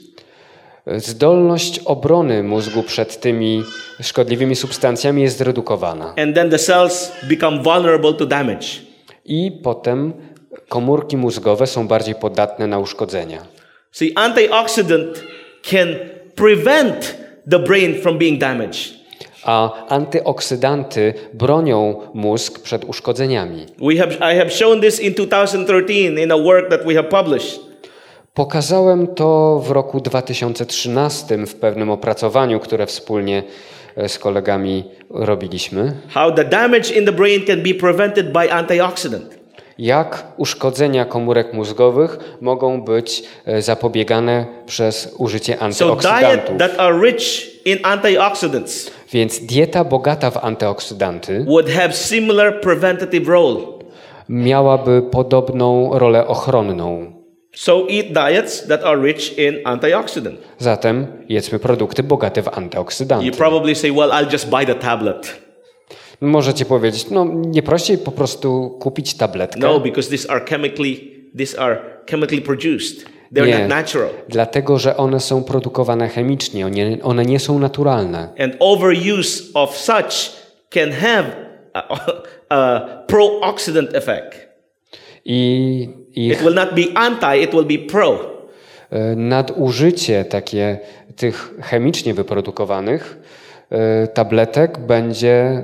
Zdolność 0.87 1.79
obrony 1.79 2.43
mózgu 2.43 2.83
przed 2.83 3.19
tymi 3.19 3.63
szkodliwymi 4.01 4.55
substancjami 4.55 5.21
jest 5.21 5.37
zredukowana. 5.37 6.13
And 6.17 6.35
then 6.35 6.49
the 6.49 6.59
cells 6.59 7.11
become 7.29 7.63
vulnerable 7.63 8.13
to 8.13 8.25
damage. 8.25 8.67
I 9.25 9.51
potem 9.63 10.13
komórki 10.69 11.17
mózgowe 11.17 11.67
są 11.67 11.87
bardziej 11.87 12.15
podatne 12.15 12.67
na 12.67 12.79
uszkodzenia. 12.79 13.45
See, 13.91 14.13
can 15.61 15.87
prevent 16.35 17.17
the 17.51 17.59
brain 17.59 18.01
from 18.01 18.17
being 18.17 18.39
damaged. 18.39 18.99
A 19.43 19.85
antyoksydanty 19.87 21.13
bronią 21.33 21.95
mózg 22.13 22.59
przed 22.59 22.85
uszkodzeniami. 22.85 23.65
We 23.81 23.95
have, 23.95 24.33
I 24.33 24.37
have 24.37 24.49
shown 24.49 24.81
this 24.81 24.99
in 24.99 25.13
2013 25.13 26.23
in 26.23 26.31
a 26.31 26.37
work 26.37 26.69
that 26.69 26.85
we 26.85 26.95
have 26.95 27.09
published. 27.09 27.68
Pokazałem 28.39 29.07
to 29.07 29.61
w 29.65 29.71
roku 29.71 29.99
2013 29.99 31.37
w 31.45 31.55
pewnym 31.55 31.89
opracowaniu, 31.89 32.59
które 32.59 32.85
wspólnie 32.85 33.43
e, 33.95 34.09
z 34.09 34.19
kolegami 34.19 34.83
robiliśmy. 35.09 35.93
How 36.09 36.31
the 36.31 36.45
damage 36.45 36.93
in 36.93 37.05
the 37.05 37.11
brain 37.11 37.45
can 37.45 37.63
be 37.63 37.73
prevented 37.73 38.31
by 38.31 38.53
antioxidant. 38.53 39.39
Jak 39.77 40.23
uszkodzenia 40.37 41.05
komórek 41.05 41.53
mózgowych 41.53 42.37
mogą 42.41 42.81
być 42.81 43.23
e, 43.45 43.61
zapobiegane 43.61 44.45
przez 44.65 45.15
użycie 45.17 45.53
So 45.53 45.57
diet 45.57 45.81
antyoksydantów. 45.81 46.57
that 46.57 46.79
are 46.79 47.01
rich 47.05 47.65
in 47.65 47.77
antioxidants 47.83 48.91
Więc 49.11 49.39
dieta 49.39 49.83
bogata 49.83 50.31
w 50.31 50.37
antyoksydanty 50.37 51.43
would 51.47 51.69
have 51.69 51.93
similar 51.93 52.61
preventative 52.61 53.27
role. 53.27 53.55
miałaby 54.29 55.01
podobną 55.01 55.89
rolę 55.99 56.27
ochronną. 56.27 57.18
So 57.53 57.85
eat 57.89 58.13
diets 58.13 58.67
that 58.67 58.83
are 58.83 59.01
rich 59.01 59.37
in 59.39 59.55
antioxidant. 59.65 60.37
Zatem 60.59 61.07
jedzmy 61.29 61.59
produkty 61.59 62.03
bogate 62.03 62.41
w 62.41 62.45
You 62.45 62.51
antyoksydanty. 62.53 63.31
probably 63.37 63.75
say, 63.75 63.91
well, 63.91 64.09
I'll 64.11 64.31
just 64.31 64.49
buy 64.49 64.65
the 64.65 64.75
tablet. 64.75 65.41
Możecie 66.21 66.65
powiedzieć, 66.65 67.09
no 67.09 67.25
nie 67.25 67.61
prościej 67.63 67.97
po 67.97 68.11
prostu 68.11 68.77
kupić 68.79 69.13
tabletkę. 69.17 69.59
No, 69.59 69.79
because 69.79 70.09
these 70.09 70.29
are 70.29 70.45
chemically 70.45 70.95
these 71.37 71.59
are 71.59 71.79
chemically 72.11 72.41
produced. 72.41 73.05
They're 73.33 73.47
Nie, 73.47 73.59
not 73.59 73.69
natural. 73.69 74.09
dlatego 74.29 74.79
że 74.79 74.97
one 74.97 75.19
są 75.19 75.43
produkowane 75.43 76.09
chemicznie, 76.09 76.65
one, 76.65 76.97
one 77.03 77.25
nie 77.25 77.39
są 77.39 77.59
naturalne. 77.59 78.29
And 78.39 78.55
overuse 78.59 79.43
of 79.53 79.77
such 79.77 80.31
can 80.69 80.91
have 80.91 81.25
a, 81.73 81.99
a 82.49 82.79
pro-oxidant 83.07 83.95
effect. 83.95 84.47
I 85.25 85.89
ich 86.25 86.33
It 86.33 86.41
will 86.41 86.53
not 86.53 86.69
be 86.75 86.83
anti, 86.95 87.43
it 87.43 87.51
will 87.53 87.65
be 87.65 87.77
pro. 87.91 88.19
e, 88.91 89.15
nadużycie 89.15 90.25
takie 90.25 90.79
tych 91.15 91.53
chemicznie 91.61 92.13
wyprodukowanych 92.13 93.17
e, 93.71 94.07
tabletek 94.07 94.77
będzie 94.77 95.63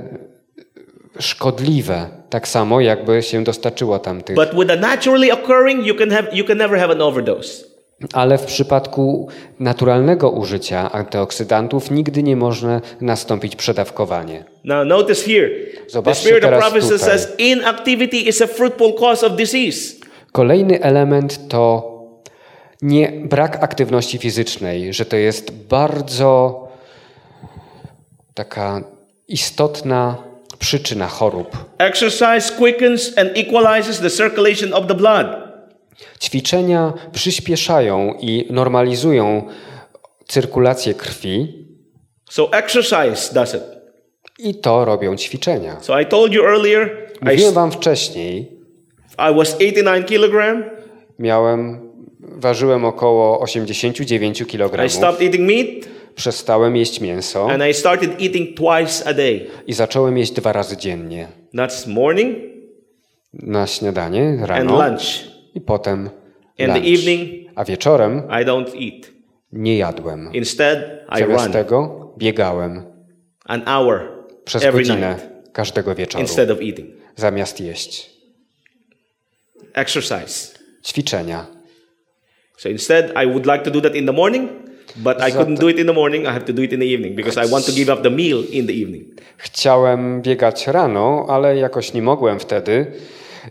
szkodliwe, 1.18 2.06
tak 2.30 2.48
samo 2.48 2.80
jakby 2.80 3.22
się 3.22 3.44
dostarczyło 3.44 3.98
tam 3.98 4.22
tych. 4.22 4.36
But 4.36 4.54
with 4.54 4.70
a 4.70 4.76
naturally 4.76 5.32
occurring, 5.32 5.86
you 5.86 5.94
can 5.94 6.10
have 6.10 6.24
you 6.32 6.44
can 6.44 6.58
never 6.58 6.78
have 6.78 6.92
an 6.92 7.02
overdose. 7.02 7.64
Ale 8.12 8.38
w 8.38 8.44
przypadku 8.44 9.28
naturalnego 9.60 10.30
użycia 10.30 10.92
antyoksydantów 10.92 11.90
nigdy 11.90 12.22
nie 12.22 12.36
może 12.36 12.80
nastąpić 13.00 13.56
przedawkowanie. 13.56 14.44
Now 14.64 14.86
notice 14.86 15.24
here. 15.24 15.48
The 15.84 15.90
Zobaczcie 15.90 16.28
spirit 16.28 16.44
of 16.44 16.50
prophecy 16.50 16.98
says 16.98 17.34
inactivity 17.38 18.16
is 18.16 18.42
a 18.42 18.46
fruitful 18.46 18.94
cause 18.94 19.26
of 19.26 19.36
disease. 19.36 20.05
Kolejny 20.36 20.80
element 20.82 21.48
to 21.48 21.92
nie 22.82 23.12
brak 23.24 23.62
aktywności 23.64 24.18
fizycznej, 24.18 24.92
że 24.92 25.04
to 25.04 25.16
jest 25.16 25.52
bardzo 25.52 26.68
taka 28.34 28.80
istotna 29.28 30.16
przyczyna 30.58 31.06
chorób. 31.06 31.56
Exercise 31.78 32.54
quickens 32.58 33.18
and 33.18 33.30
equalizes 33.34 34.00
the 34.00 34.10
circulation 34.10 34.74
of 34.74 34.86
the 34.86 34.94
blood. 34.94 35.26
Ćwiczenia 36.20 36.92
przyspieszają 37.12 38.14
i 38.20 38.46
normalizują 38.50 39.48
cyrkulację 40.26 40.94
krwi 40.94 41.66
So 42.30 42.52
exercise 42.52 43.34
does 43.34 43.54
it. 43.54 43.62
i 44.38 44.54
to 44.54 44.84
robią 44.84 45.16
ćwiczenia. 45.16 45.76
So 45.80 46.00
I 46.00 46.06
told 46.06 46.32
you 46.32 46.44
earlier, 46.44 47.10
Mówiłem 47.22 47.54
wam 47.54 47.72
wcześniej, 47.72 48.55
I 49.18 49.34
was 49.34 49.54
89 49.54 50.06
kilogram. 50.06 50.64
miałem, 51.18 51.78
ważyłem 52.20 52.84
około 52.84 53.40
89 53.40 54.40
I 54.40 54.46
kg. 54.46 54.88
stopped 54.90 55.22
eating 55.22 55.48
meat 55.48 55.96
Przestałem 56.14 56.76
jeść 56.76 57.00
mięso 57.00 57.50
and 57.50 57.62
I 57.70 57.74
started 57.74 58.10
eating 58.22 58.56
twice 58.56 59.08
a 59.08 59.14
day. 59.14 59.46
i 59.66 59.72
zacząłem 59.72 60.18
jeść 60.18 60.32
dwa 60.32 60.52
razy 60.52 60.76
dziennie. 60.76 61.28
That's 61.54 61.88
morning 61.88 62.36
Na 63.32 63.66
śniadanie 63.66 64.28
and 64.40 64.48
rano 64.48 64.88
lunch. 64.88 65.02
i 65.54 65.60
potem 65.60 66.10
In 66.58 66.66
the 66.66 66.72
lunch. 66.78 66.86
evening, 66.88 67.50
A 67.54 67.64
wieczorem 67.64 68.18
I 68.42 68.44
don't 68.44 68.68
eat. 68.68 69.10
nie 69.52 69.76
jadłem. 69.78 70.30
Instead, 70.32 70.78
I 71.16 71.18
Zamiast 71.18 71.44
run 71.44 71.52
tego 71.52 72.10
biegałem 72.18 72.82
an 73.44 73.62
hour 73.68 74.00
przez 74.44 74.64
every 74.64 74.78
godzinę 74.84 75.10
night 75.14 75.52
każdego 75.52 75.94
wieczoru, 75.94 76.22
instead 76.22 76.50
of 76.50 76.58
eating. 76.62 76.90
zamiast 77.16 77.60
jeść. 77.60 78.15
Exercise. 79.74 80.58
Ćwiczenia. 80.84 81.46
So 82.58 82.68
instead, 82.68 83.12
I 83.24 83.26
would 83.26 83.46
like 83.46 83.64
to 83.64 83.70
do 83.70 83.80
that 83.80 83.94
in 83.94 84.06
the 84.06 84.12
morning, 84.12 84.48
but 84.96 85.16
I 85.22 85.32
couldn't 85.32 85.60
do 85.60 85.68
it 85.68 85.78
in 85.78 85.86
the 85.86 85.92
morning. 85.92 86.24
I 86.24 86.28
have 86.28 86.44
to 86.44 86.52
do 86.52 86.62
it 86.62 86.72
in 86.72 86.80
the 86.80 86.86
evening 86.86 87.16
because 87.16 87.46
I 87.46 87.50
want 87.50 87.66
to 87.66 87.72
give 87.72 87.92
up 87.92 88.02
the 88.02 88.10
meal 88.10 88.42
in 88.50 88.66
the 88.66 88.72
evening. 88.72 89.04
Chciałem 89.36 90.22
biegać 90.22 90.66
rano, 90.66 91.26
ale 91.28 91.56
jakoś 91.56 91.92
nie 91.92 92.02
mogłem 92.02 92.38
wtedy. 92.40 92.86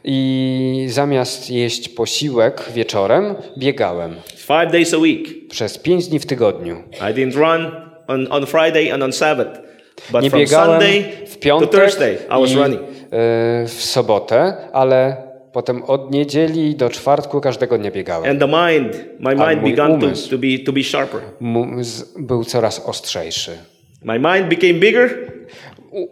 I 0.03 0.85
zamiast 0.89 1.49
jeść 1.49 1.89
posiłek 1.89 2.63
wieczorem, 2.73 3.35
biegałem 3.57 4.15
Five 4.35 4.71
days 4.71 4.93
a 4.93 4.97
week. 4.97 5.47
przez 5.49 5.77
pięć 5.77 6.07
dni 6.07 6.19
w 6.19 6.25
tygodniu. 6.25 6.83
I 6.93 7.13
didn't 7.13 7.35
run 7.35 7.71
on, 8.07 8.27
on 8.31 8.45
Friday 8.45 8.93
and 8.93 9.03
on 9.03 9.13
Sabbath, 9.13 9.59
but 10.11 10.21
Nie 10.23 10.29
from 10.29 10.39
biegałem 10.39 10.81
Sunday 10.81 11.03
w 11.27 11.33
to 11.33 11.39
piątek 11.39 11.71
Thursday, 11.71 12.13
I 12.27 12.41
was 12.41 12.53
running. 12.53 12.81
e, 12.81 12.85
w 13.67 13.73
sobotę, 13.83 14.57
ale 14.73 15.17
potem 15.55 15.83
od 15.83 16.11
niedzieli 16.11 16.75
do 16.75 16.89
czwartku 16.89 17.41
każdego 17.41 17.77
dnia 17.77 17.91
biegałem. 17.91 18.31
And 18.31 18.39
the 18.39 18.47
mind, 18.47 19.05
my 19.19 19.35
mind 19.35 19.63
began 19.63 19.99
to, 19.99 20.07
to, 20.29 20.37
be, 20.37 20.47
to 20.65 20.73
be 20.73 20.83
sharper. 20.83 21.21
Był 22.17 22.43
coraz 22.43 22.79
ostrzejszy. 22.79 23.51
My 24.03 24.19
mind 24.19 24.49
became 24.49 24.73
bigger, 24.73 25.31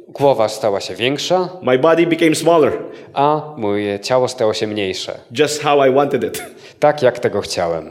Głowa 0.08 0.50
stała 0.50 0.80
się 0.80 0.96
większa, 0.96 1.50
my 1.62 1.80
body 1.80 2.08
became 2.08 2.36
smaller, 2.36 2.74
a 3.14 3.54
moje 3.58 4.00
ciało 4.00 4.28
stało 4.28 4.54
się 4.54 4.68
mniejsze. 4.68 5.20
just 5.39 5.62
how 5.62 5.88
I 5.89 5.94
wanted 5.94 6.24
it. 6.24 6.44
Tak 6.80 7.02
jak 7.02 7.20
tego 7.20 7.41
chciałem. 7.41 7.89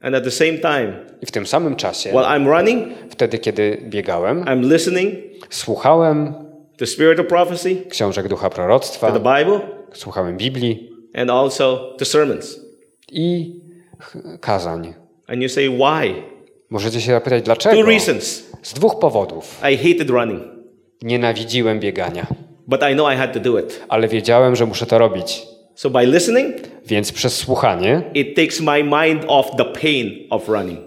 And 0.00 0.16
at 0.16 0.24
the 0.24 0.30
same 0.30 0.58
time, 0.58 0.92
I 1.22 1.26
w 1.26 1.30
tym 1.30 1.46
samym 1.46 1.76
czasie, 1.76 2.10
while 2.10 2.24
I'm 2.24 2.46
running, 2.58 2.88
wtedy 3.10 3.38
kiedy 3.38 3.78
biegałem, 3.82 4.44
I'm 4.44 4.72
listening 4.72 5.14
słuchałem 5.50 6.43
to 6.78 6.86
Spirit 6.86 7.20
of 7.20 7.26
Prophecy, 7.26 7.76
książek 7.88 8.28
ducha 8.28 8.50
proroctwa, 8.50 9.12
the 9.12 9.18
Bible, 9.18 9.60
słuchałem 9.92 10.36
Biblii 10.36 10.90
and 11.14 11.30
also 11.30 11.94
to 11.98 12.04
sermons. 12.04 12.60
i 13.12 13.54
kazań. 14.40 14.94
And 15.26 15.42
you 15.42 15.48
say, 15.48 15.68
why? 15.68 16.22
Możecie 16.70 17.00
się 17.00 17.12
zapytać 17.12 17.40
Two 17.40 17.44
dlaczego? 17.44 17.82
reasons. 17.82 18.44
Z 18.62 18.72
dwóch 18.74 18.98
powodów. 18.98 19.60
I 19.72 19.76
hated 19.76 20.10
running, 20.10 20.42
Nienawidziłem 21.02 21.80
biegania, 21.80 22.26
but 22.66 22.80
I 22.92 22.94
know 22.94 23.12
I 23.12 23.16
had 23.16 23.32
to 23.32 23.40
do 23.40 23.58
it. 23.58 23.80
ale 23.88 24.08
wiedziałem, 24.08 24.56
że 24.56 24.66
muszę 24.66 24.86
to 24.86 24.98
robić. 24.98 25.42
So 25.74 25.90
by 25.90 26.06
listening, 26.06 26.54
Więc 26.86 27.12
przez 27.12 27.36
słuchanie 27.36 28.02
it 28.14 28.36
takes 28.36 28.60
my 28.60 28.82
mind 28.84 29.24
off 29.28 29.46
the 29.56 29.64
pain 29.64 30.10
of 30.30 30.48
running. 30.48 30.80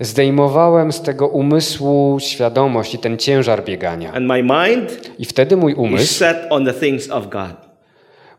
Zdejmowałem 0.00 0.92
z 0.92 1.02
tego 1.02 1.28
umysłu 1.28 2.18
świadomość 2.20 2.94
i 2.94 2.98
ten 2.98 3.18
ciężar 3.18 3.64
biegania. 3.64 4.12
And 4.12 4.26
my 4.26 4.42
mind 4.42 5.10
I 5.18 5.24
wtedy 5.24 5.56
mój 5.56 5.74
umysł 5.74 6.24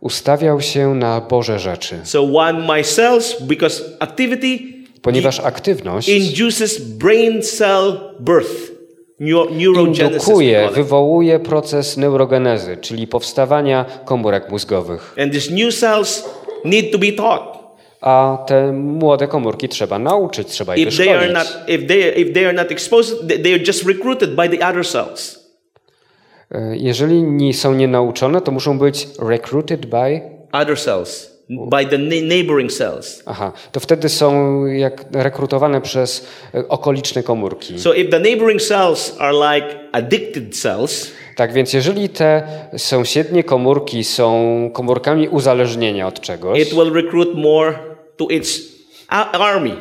ustawiał 0.02 0.62
się 0.62 0.96
na 0.96 1.22
Boże 1.22 1.60
rzeczy. 1.60 2.00
So 2.04 2.28
when 2.28 2.68
my 2.68 2.84
cells, 2.84 3.42
because 3.42 3.84
activity 4.00 4.80
Ponieważ 5.02 5.40
aktywność 5.40 6.10
induces 6.10 6.82
brain 6.82 7.42
cell 7.42 8.00
birth, 8.20 8.72
indukuje, 9.20 10.70
wywołuje 10.74 11.40
proces 11.40 11.98
neurogenezy, 11.98 12.78
czyli 12.78 13.08
powstawania 13.08 13.86
komórek 14.06 14.50
mózgowych. 14.52 15.16
And 15.24 15.34
these 15.34 15.54
new 15.54 15.76
cells 15.76 16.30
need 16.66 16.92
to 16.92 16.98
be 16.98 17.12
taught. 17.12 17.59
A 18.02 18.38
te 18.48 18.72
młode 18.72 19.28
komórki 19.28 19.70
trzeba 19.70 20.00
nauczyć, 20.00 20.48
trzeba 20.48 20.76
je 20.76 20.84
If 20.84 20.98
they 20.98 21.10
are 21.18 21.28
wyszkolić. 21.28 21.54
not, 21.56 21.70
if 21.70 21.88
they, 21.88 22.12
if 22.22 22.34
they 22.34 22.46
are 22.46 22.54
not 22.54 22.72
exposed, 22.72 23.28
they- 23.28 23.44
they 23.44 23.54
are 23.54 23.64
just 23.68 23.86
recruited 23.88 24.36
by 24.36 24.58
the 24.58 24.68
other 24.70 24.86
cells. 24.88 25.50
E, 26.52 26.78
Jeżeli 26.78 27.24
nie 27.24 27.54
są 27.54 27.74
nienauczone, 27.74 28.42
to 28.42 28.52
muszą 28.52 28.80
być 28.80 29.08
recruited 29.20 29.86
by... 29.86 30.22
Other 30.52 30.80
cells, 30.80 31.40
by 31.50 31.86
the 31.86 31.98
neighboring 31.98 32.72
cells. 32.72 33.24
Aha, 33.26 33.52
to 33.72 33.80
wtedy 33.80 34.10
są 34.10 34.66
jak 34.66 35.06
rekrutowane 35.14 35.82
przez 35.82 36.28
e, 36.56 36.68
okoliczne 36.68 37.24
komórki. 37.24 37.80
So 37.80 37.94
if 37.94 38.10
the 38.10 38.20
neighboring 38.20 38.62
cells 38.62 39.16
are 39.20 39.34
like 39.56 39.68
addicted 39.92 40.58
cells, 40.62 41.12
Tak 41.36 41.54
więc 41.54 41.74
jeżeli 41.74 42.10
te 42.10 42.44
sąsiednie 42.78 43.44
komórki 43.44 44.04
są 44.04 44.70
komórkami 44.74 45.28
uzależnienia 45.30 46.08
od 46.08 46.20
czegoś, 46.20 46.60
it 46.62 46.70
will 46.70 46.94
recruit 46.94 47.36
more 47.36 47.74
to 48.20 48.28
its 48.28 48.80
army, 49.10 49.72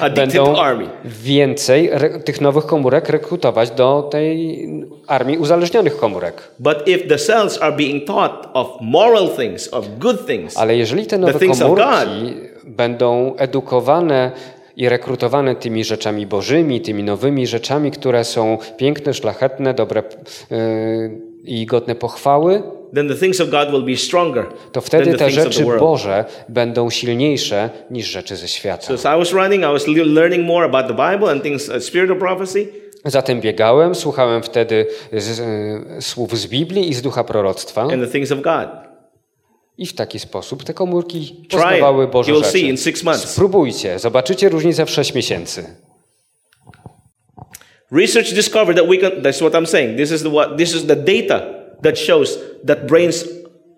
addicted 0.00 0.34
będą 0.34 0.56
army. 0.56 0.88
więcej 1.04 1.90
tych 2.24 2.40
nowych 2.40 2.66
komórek 2.66 3.08
rekrutować 3.08 3.70
do 3.70 4.08
tej 4.10 4.66
armii 5.06 5.38
uzależnionych 5.38 5.96
komórek. 5.96 6.52
But 6.58 6.88
if 6.88 7.08
the 7.08 7.18
cells 7.18 7.62
are 7.62 7.76
being 7.76 8.06
taught 8.06 8.48
of 8.52 8.66
moral 8.80 9.28
things, 9.28 9.68
of 9.72 9.84
good 9.98 10.26
things, 10.26 10.56
Ale 10.56 10.76
jeżeli 10.76 11.06
te 11.06 11.18
nowe 11.18 11.46
komórki 11.48 12.34
będą 12.64 13.34
edukowane 13.38 14.30
i 14.76 14.88
rekrutowane 14.88 15.54
tymi 15.54 15.84
rzeczami 15.84 16.26
bożymi, 16.26 16.80
tymi 16.80 17.02
nowymi 17.02 17.46
rzeczami, 17.46 17.90
które 17.90 18.24
są 18.24 18.58
piękne, 18.76 19.14
szlachetne, 19.14 19.74
dobre 19.74 20.02
yy, 20.50 20.56
i 21.46 21.66
godne 21.66 21.94
pochwały, 21.94 22.62
then 22.94 23.08
the 23.08 23.14
things 23.14 23.40
of 23.40 23.48
God 23.50 23.70
will 23.70 23.82
be 23.82 23.96
stronger 23.96 24.46
to 24.72 24.80
wtedy 24.80 25.14
te 25.14 25.30
rzeczy. 25.30 25.64
Boże 25.78 26.24
będą 26.48 26.90
silniejsze 26.90 27.70
niż 27.90 28.06
rzeczy 28.06 28.36
ze 28.36 28.48
świata. 28.48 28.86
So 28.86 28.94
as 28.94 29.16
I 29.16 29.18
was 29.18 29.32
running, 29.32 29.62
I 29.62 29.66
was 29.66 29.86
le- 29.86 30.04
learning 30.04 30.46
more 30.46 30.64
about 30.66 30.86
the 30.96 31.10
Bible 31.12 31.30
and 31.32 31.42
things, 31.42 31.68
uh, 31.68 31.82
spiritual 31.82 32.18
prophecy. 32.18 32.68
Zatem 33.04 33.40
biegałem, 33.40 33.94
słuchałem 33.94 34.42
wtedy 34.42 34.86
z, 35.12 35.38
y, 35.98 36.02
słów 36.02 36.38
z 36.38 36.46
Biblii 36.46 36.88
i 36.90 36.94
z 36.94 37.02
ducha 37.02 37.24
proroctwa 37.24 37.82
and 37.82 37.92
the 38.04 38.06
things 38.06 38.32
of 38.32 38.40
God. 38.40 38.68
i 39.78 39.86
w 39.86 39.94
taki 39.94 40.18
sposób 40.18 40.64
te 40.64 40.74
komórki 40.74 41.46
poznawały. 41.50 42.08
Boże 42.08 42.32
You'll 42.32 42.44
see 42.44 42.58
rzeczy. 42.58 42.58
in 42.58 42.76
six 42.76 43.02
months. 43.02 43.28
Spróbujcie, 43.30 43.98
zobaczycie 43.98 44.48
różnicę 44.48 44.86
w 44.86 44.90
6 44.90 45.14
miesięcy. 45.14 45.64
Research 47.90 48.30
discovered 48.30 48.76
that 48.76 48.88
we 48.88 48.98
can. 48.98 49.22
That's 49.22 49.40
what 49.40 49.54
I'm 49.54 49.66
saying. 49.66 49.96
This 49.96 50.10
is 50.10 50.22
the 50.22 50.30
what. 50.30 50.58
This 50.58 50.74
is 50.74 50.86
the 50.86 50.96
data 50.96 51.70
that 51.82 51.96
shows 51.96 52.36
that 52.64 52.88
brains 52.88 53.22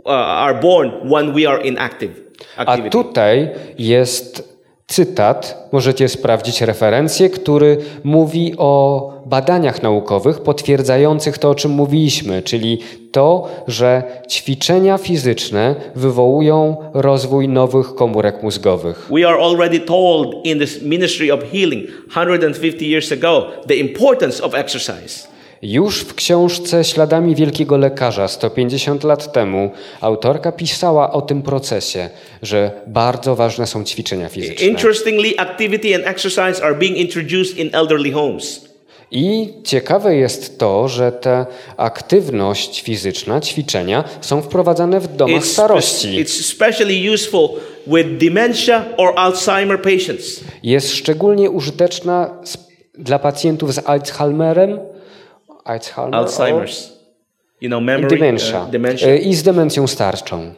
uh, 0.07 0.11
are 0.11 0.55
born 0.55 1.09
when 1.09 1.35
we 1.35 1.45
are 1.45 1.61
in 1.61 1.77
active 1.77 2.29
A 2.57 2.89
tutaj 2.91 3.51
jest 3.77 4.48
cytat, 4.89 5.69
możecie 5.73 6.09
sprawdzić 6.09 6.61
referencję, 6.61 7.31
który 7.31 7.77
mówi 8.05 8.55
o 8.59 9.13
badaniach 9.27 9.83
naukowych 9.83 10.41
potwierdzających 10.41 11.39
to, 11.39 11.51
o 11.51 11.55
czym 11.55 11.71
mówiliśmy, 11.71 12.43
czyli 12.43 12.79
to, 13.13 13.49
że 13.67 14.03
ćwiczenia 14.31 14.99
fizyczne 14.99 15.75
wywołują 15.95 16.77
rozwój 16.95 17.49
nowych 17.49 17.95
komórek 17.95 18.43
mózgowych. 18.43 19.09
We 19.11 19.29
are 19.29 19.39
already 19.45 19.81
told 19.81 20.47
in 20.47 20.59
this 20.59 20.83
ministry 20.83 21.33
of 21.33 21.41
healing 21.53 21.89
150 22.11 22.83
years 22.83 23.13
ago 23.13 23.47
the 23.67 23.75
importance 23.75 24.45
of 24.45 24.55
exercise. 24.55 25.38
Już 25.63 26.01
w 26.01 26.15
książce 26.15 26.85
Śladami 26.85 27.35
Wielkiego 27.35 27.77
Lekarza 27.77 28.29
150 28.29 29.05
lat 29.05 29.33
temu 29.33 29.71
autorka 30.01 30.53
pisała 30.53 31.13
o 31.13 31.23
tym 31.23 31.43
procesie, 31.43 32.09
że 32.43 32.71
bardzo 32.87 33.37
ważne 33.37 33.67
są 33.67 33.85
ćwiczenia 33.85 34.29
fizyczne. 34.29 34.67
Interestingly, 34.67 35.33
activity 35.39 35.95
and 35.95 36.07
exercise 36.07 36.65
are 36.65 36.75
being 36.75 36.97
introduced 36.97 37.59
in 37.59 37.71
elderly 37.73 38.13
homes. 38.13 38.69
I 39.11 39.55
ciekawe 39.65 40.17
jest 40.17 40.59
to, 40.59 40.89
że 40.89 41.13
ta 41.13 41.47
aktywność 41.77 42.81
fizyczna, 42.83 43.41
ćwiczenia 43.41 44.05
są 44.21 44.43
wprowadzane 44.43 45.01
w 45.01 45.17
domach 45.17 45.43
It's, 45.43 45.47
starości. 45.53 46.25
it's 46.25 46.41
especially 46.41 47.13
useful 47.15 47.49
with 47.87 48.09
dementia 48.19 48.85
or 48.97 49.13
Alzheimer 49.17 49.83
patients. 49.83 50.41
Jest 50.63 50.93
szczególnie 50.95 51.51
użyteczna 51.51 52.31
z- 52.45 52.59
dla 52.99 53.19
pacjentów 53.19 53.75
z 53.75 53.79
Alzheimerem, 53.89 54.79
Alzheimer 55.69 56.15
Alzheimer's. 56.15 56.99
You 57.61 57.69
know, 57.69 57.79
or 57.79 57.85
memory, 57.85 58.09
dementia, 58.09 58.63
uh, 58.63 58.71
dementia. 58.71 59.09
E, 59.09 59.17
i 59.17 59.35
z 59.35 59.43
demencją 59.43 59.87
starczą. 59.87 60.55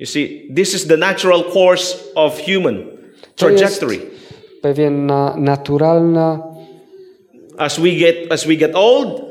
You 0.00 0.06
see, 0.06 0.52
this 0.56 0.74
is 0.74 0.86
the 0.86 0.96
natural 0.96 1.44
course 1.52 1.96
of 2.14 2.40
human 2.40 2.84
trajectory. 3.36 4.00
pewna 4.62 5.34
naturalna, 5.36 6.38
As 7.58 7.80
we 7.80 7.90
get 7.90 8.16
as 8.32 8.46
we 8.46 8.56
get 8.56 8.70
old, 8.74 9.22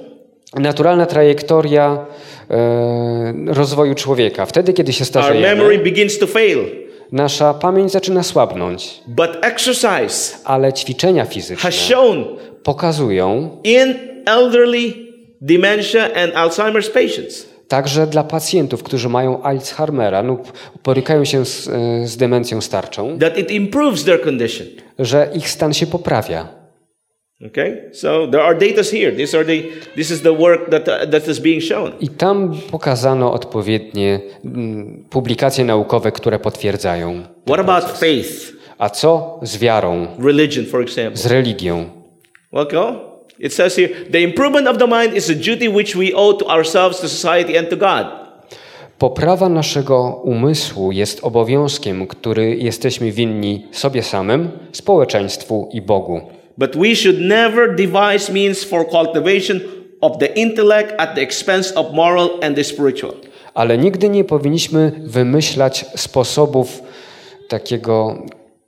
naturalna 0.60 1.06
trajektoria 1.06 2.06
e, 2.50 3.34
rozwoju 3.48 3.96
człowieka. 3.96 4.46
Wtedy, 4.46 4.74
kiedy 4.74 4.94
się 4.94 5.06
our 5.16 5.24
memory 5.24 5.44
starzejemy, 5.44 5.84
begins 5.84 6.20
to 6.20 6.28
fail. 6.28 6.60
nasza 7.12 7.54
pamięć 7.54 7.92
zaczyna 7.92 8.24
słabnąć, 8.24 9.02
But 9.08 9.30
exercise 9.42 10.38
ale 10.44 10.74
ćwiczenia 10.74 11.26
fizyczne 11.26 11.72
has 11.72 11.76
shown 11.76 12.26
pokazują, 12.64 13.58
in 13.64 13.96
elderly 14.26 15.05
dementia 15.46 16.04
and 16.16 16.34
Alzheimer's 16.34 16.90
patients 16.92 17.56
Także 17.68 18.08
dla 18.08 18.24
pacjentów, 18.24 18.84
którzy 18.84 19.10
mają 19.10 19.44
Alzheimera 19.44 20.22
lub 20.22 20.54
borykają 20.84 21.26
się 21.26 21.46
z, 21.46 21.68
e, 21.68 22.08
z 22.08 22.18
demencją 22.18 22.62
starczą, 22.62 23.20
that 23.20 23.38
it 23.38 23.52
improves 23.52 24.04
their 24.04 24.22
condition. 24.22 24.68
że 25.00 25.30
ich 25.36 25.50
stan 25.50 25.74
się 25.74 25.88
poprawia. 25.88 26.48
Okay, 27.48 27.90
so 27.94 28.28
there 28.28 28.44
are 28.44 28.56
data 28.56 28.82
here. 28.92 29.12
These 29.12 29.38
are 29.38 29.46
the 29.46 29.62
this 29.96 30.12
is 30.12 30.22
the 30.22 30.36
work 30.38 30.70
that 30.70 30.88
uh, 30.88 31.12
that 31.12 31.28
is 31.28 31.40
being 31.40 31.64
shown. 31.64 31.92
I 32.00 32.10
tam 32.10 32.54
pokazano 32.72 33.34
odpowiednie 33.34 34.20
mm, 34.46 35.06
publikacje 35.10 35.66
naukowe, 35.66 36.12
które 36.12 36.40
potwierdzają. 36.40 37.24
What 37.48 37.60
about 37.60 37.98
faith, 37.98 38.54
A 38.78 38.90
co 38.90 39.40
z 39.44 39.58
wiarą, 39.58 40.08
religion, 40.20 40.66
for 40.66 40.82
example? 40.82 41.18
z 41.18 41.26
religią? 41.26 41.86
Well, 42.54 42.68
go. 42.68 43.15
It 43.40 43.54
says 43.54 43.76
here, 43.76 43.90
the 44.12 44.20
improvement 44.20 44.68
of 44.68 44.78
the 44.78 44.88
mind 44.88 45.14
is 45.14 45.30
a 45.30 45.36
duty 45.36 45.70
which 45.70 45.96
we 45.96 46.14
owe 46.14 46.38
to 46.38 46.50
ourselves, 46.50 47.00
to 47.00 47.10
society, 47.10 47.58
and 47.58 47.70
to 47.70 47.76
God. 47.76 48.06
Poprawa 48.98 49.50
naszego 49.50 50.22
umysłu 50.24 50.92
jest 50.92 51.20
obowiązkiem, 51.24 52.08
który 52.08 52.56
jesteśmy 52.56 53.12
winni 53.12 53.68
sobie 53.72 54.04
samym, 54.04 54.52
społeczeństwu 54.72 55.70
i 55.74 55.82
Bogu. 55.82 56.22
But 56.58 56.78
we 56.78 56.96
should 56.96 57.22
never 57.22 57.76
devise 57.76 58.34
means 58.34 58.64
for 58.64 58.90
cultivation 58.90 59.60
of 60.02 60.18
the 60.18 60.26
intellect 60.26 60.94
at 60.98 61.16
the 61.16 61.22
expense 61.22 61.76
of 61.76 61.94
moral 61.94 62.30
and 62.42 62.56
the 62.56 62.64
spiritual. 62.64 63.14
Ale 63.54 63.78
nigdy 63.78 64.10
nie 64.10 64.24
powinniśmy 64.24 64.92
wymyślać 65.04 65.86
sposobów 65.96 66.82
takiego 67.48 68.16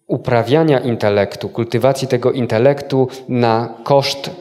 uprawiania 0.07 0.79
intelektu, 0.79 1.49
kultywacji 1.49 2.07
tego 2.07 2.31
intelektu 2.31 3.07
na 3.29 3.73
koszt 3.83 4.31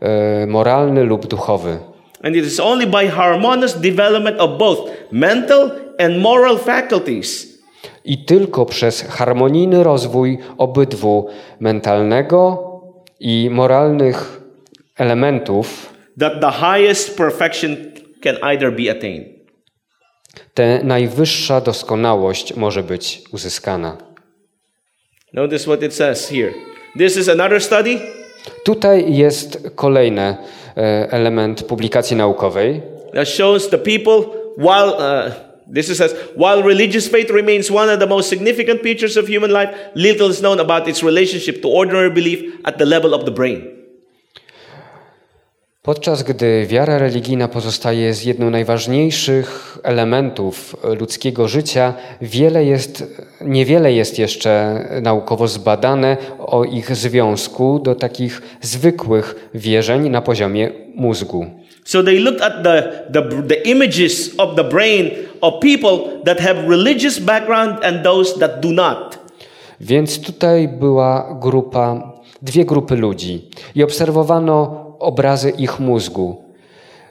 e, 0.00 0.46
moralny 0.46 1.04
lub 1.04 1.26
duchowy. 1.26 1.78
And 2.22 2.36
it 2.36 2.44
is 2.44 2.60
only 2.60 2.86
by 2.86 3.08
harmonious 3.08 3.80
development 3.80 4.40
of 4.40 4.58
both 4.58 4.90
mental 5.12 5.70
and 5.98 6.18
moral 6.18 6.58
faculties 6.58 7.52
I 8.04 8.24
tylko 8.24 8.66
przez 8.66 9.02
harmonijny 9.02 9.82
rozwój 9.82 10.38
obydwu 10.58 11.28
mentalnego 11.60 12.58
i 13.20 13.50
moralnych 13.50 14.40
elementów 14.96 15.92
that 16.18 16.40
the 16.40 16.50
highest 16.50 17.16
perfection 17.16 17.76
can 18.22 18.36
either 18.42 18.76
be 18.76 18.90
attained. 18.90 19.26
ta 20.54 20.62
najwyższa 20.82 21.60
doskonałość 21.60 22.56
może 22.56 22.82
być 22.82 23.22
uzyskana. 23.32 24.11
Notice 25.32 25.66
what 25.66 25.82
it 25.82 25.94
says 25.94 26.28
here. 26.28 26.52
This 26.96 27.16
is 27.16 27.28
another 27.28 27.60
study 27.60 27.98
Tutaj 28.64 29.04
jest 29.08 29.58
kolejny 29.74 30.36
element 31.10 31.62
publikacji 31.62 32.16
naukowej, 32.16 32.82
that 33.14 33.28
shows 33.28 33.68
the 33.68 33.78
people 33.78 34.24
while 34.58 34.94
uh, 34.98 35.32
This 35.72 35.88
is 35.88 35.98
says, 35.98 36.12
while 36.34 36.62
religious 36.62 37.08
faith 37.08 37.30
remains 37.30 37.70
one 37.70 37.88
of 37.88 37.98
the 37.98 38.06
most 38.06 38.28
significant 38.28 38.82
features 38.82 39.16
of 39.16 39.26
human 39.26 39.50
life, 39.50 39.74
little 39.94 40.28
is 40.28 40.42
known 40.42 40.60
about 40.60 40.86
its 40.86 41.02
relationship 41.02 41.62
to 41.62 41.68
ordinary 41.68 42.10
belief 42.10 42.60
at 42.66 42.76
the 42.78 42.84
level 42.84 43.14
of 43.14 43.24
the 43.24 43.30
brain. 43.30 43.81
Podczas 45.84 46.22
gdy 46.22 46.66
wiara 46.66 46.98
religijna 46.98 47.48
pozostaje 47.48 48.14
z 48.14 48.24
jedną 48.24 48.50
najważniejszych 48.50 49.78
elementów 49.82 50.76
ludzkiego 51.00 51.48
życia, 51.48 51.94
wiele 52.20 52.64
jest, 52.64 53.04
niewiele 53.40 53.92
jest 53.92 54.18
jeszcze 54.18 54.84
naukowo 55.02 55.48
zbadane 55.48 56.16
o 56.38 56.64
ich 56.64 56.96
związku 56.96 57.78
do 57.78 57.94
takich 57.94 58.42
zwykłych 58.60 59.50
wierzeń 59.54 60.08
na 60.08 60.22
poziomie 60.22 60.70
mózgu. 60.94 61.46
So 61.84 62.02
they 62.02 62.18
looked 62.20 62.42
at 62.42 62.62
the, 62.62 63.04
the, 63.12 63.42
the 63.48 63.54
images 63.54 64.34
of 64.38 64.56
the 64.56 64.64
brain 64.64 65.10
of 65.40 65.54
people 65.60 66.22
that 66.24 66.40
have 66.40 66.68
religious 66.68 67.18
background 67.18 67.84
and 67.84 68.02
those 68.02 68.38
that 68.38 68.60
do 68.60 68.70
not. 68.70 69.18
Więc 69.80 70.20
tutaj 70.20 70.68
była 70.68 71.38
grupa, 71.40 72.12
dwie 72.42 72.64
grupy 72.64 72.96
ludzi 72.96 73.48
i 73.74 73.82
obserwowano 73.82 74.91
obrazy 75.02 75.50
ich 75.50 75.80
mózgu. 75.80 76.42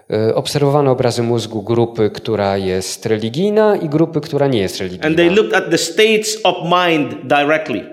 E, 0.10 0.36
Obserwowano 0.36 0.92
obrazy 0.92 1.24
mózgu 1.24 1.62
grupy, 1.64 2.10
która 2.10 2.58
jest 2.58 3.06
religijna 3.06 3.76
i 3.76 3.89
grupy, 3.89 4.22
która 4.22 4.48
nie 4.48 4.60
jest 4.60 4.82
And 4.82 4.89
they 5.02 5.10
religijna. 5.10 5.36
looked 5.36 5.54
at 5.54 5.70
the 5.72 5.78
states 5.78 6.38
of 6.44 6.56
mind 6.64 7.16
directly. 7.24 7.86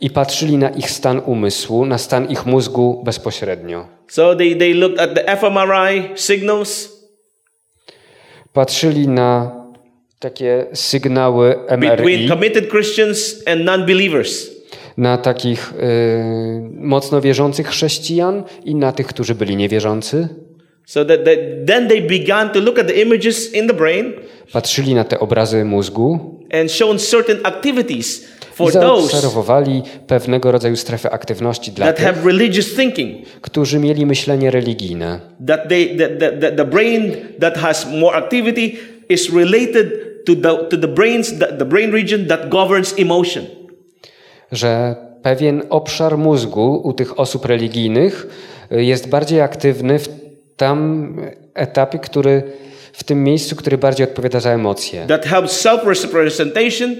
I 0.00 0.10
patrzyli 0.10 0.56
na 0.58 0.70
ich 0.70 0.90
stan 0.90 1.20
umysłu, 1.26 1.86
na 1.86 1.98
stan 1.98 2.30
ich 2.30 2.46
mózgu 2.46 3.02
bezpośrednio. 3.04 3.86
So 4.08 4.34
they, 4.36 4.56
they 4.56 4.74
looked 4.74 5.00
at 5.00 5.14
the 5.14 5.36
fMRI 5.36 6.10
signals 6.14 7.00
Patrzyli 8.52 9.08
na 9.08 9.50
takie 10.18 10.66
sygnały 10.72 11.56
between 11.78 12.20
MRI, 12.20 12.28
committed 12.28 12.70
Christians 12.70 13.42
and 13.46 13.64
non-believers. 13.64 14.59
Na 15.00 15.18
takich 15.18 15.72
y, 15.72 16.70
mocno 16.74 17.20
wierzących 17.20 17.66
chrześcijan 17.66 18.42
i 18.64 18.74
na 18.74 18.92
tych, 18.92 19.06
którzy 19.06 19.34
byli 19.34 19.56
niewierzący. 19.56 20.28
So 20.86 21.04
that, 21.04 21.24
that 21.24 21.38
then 21.66 21.88
they 21.88 22.02
began 22.02 22.50
to 22.50 22.60
look 22.60 22.78
at 22.78 22.86
the 22.86 22.94
images 22.94 23.54
in 23.54 23.68
the 23.68 23.74
brain 23.74 24.12
Patrzyli 24.52 24.94
na 24.94 25.04
te 25.04 25.20
obrazy 25.20 25.64
mózgu 25.64 26.38
and 26.52 26.72
shown 26.72 26.98
certain 26.98 27.38
activities 27.44 28.24
i 28.24 28.54
for 28.54 28.72
those 28.72 29.28
pewnego 30.06 30.52
rodzaju 30.52 30.76
strefy 30.76 31.10
aktywności 31.10 31.72
dla 31.72 31.86
that 31.86 31.96
tych, 31.96 32.04
have 32.06 32.26
religious 32.26 32.74
thinking. 32.74 33.26
którzy 33.40 33.78
mieli 33.78 34.06
myślenie 34.06 34.50
religijne. 34.50 35.20
That 35.46 35.68
they 35.68 35.96
that, 35.96 36.18
that, 36.18 36.40
that 36.40 36.56
the 36.56 36.64
brain 36.64 37.16
that 37.40 37.56
has 37.56 37.86
more 37.92 38.16
activity 38.16 38.76
is 39.08 39.32
related 39.34 39.90
to 40.26 40.34
the 40.34 40.68
to 40.70 40.76
the 40.76 40.88
brains 40.88 41.38
the, 41.38 41.46
the 41.46 41.64
brain 41.64 41.92
region 41.92 42.26
that 42.26 42.48
governs 42.48 42.98
emotion. 42.98 43.59
Że 44.52 44.96
pewien 45.22 45.62
obszar 45.70 46.18
mózgu 46.18 46.80
u 46.84 46.92
tych 46.92 47.20
osób 47.20 47.44
religijnych 47.44 48.26
y, 48.72 48.84
jest 48.84 49.08
bardziej 49.08 49.40
aktywny 49.40 49.98
w 49.98 50.08
tam 50.56 51.16
etapie, 51.54 51.98
który 51.98 52.42
w 52.92 53.04
tym 53.04 53.24
miejscu, 53.24 53.56
który 53.56 53.78
bardziej 53.78 54.06
odpowiada 54.06 54.40
za 54.40 54.50
emocje. 54.50 55.06
That 55.06 55.26
helps 55.26 55.66
self-representation, 55.66 56.96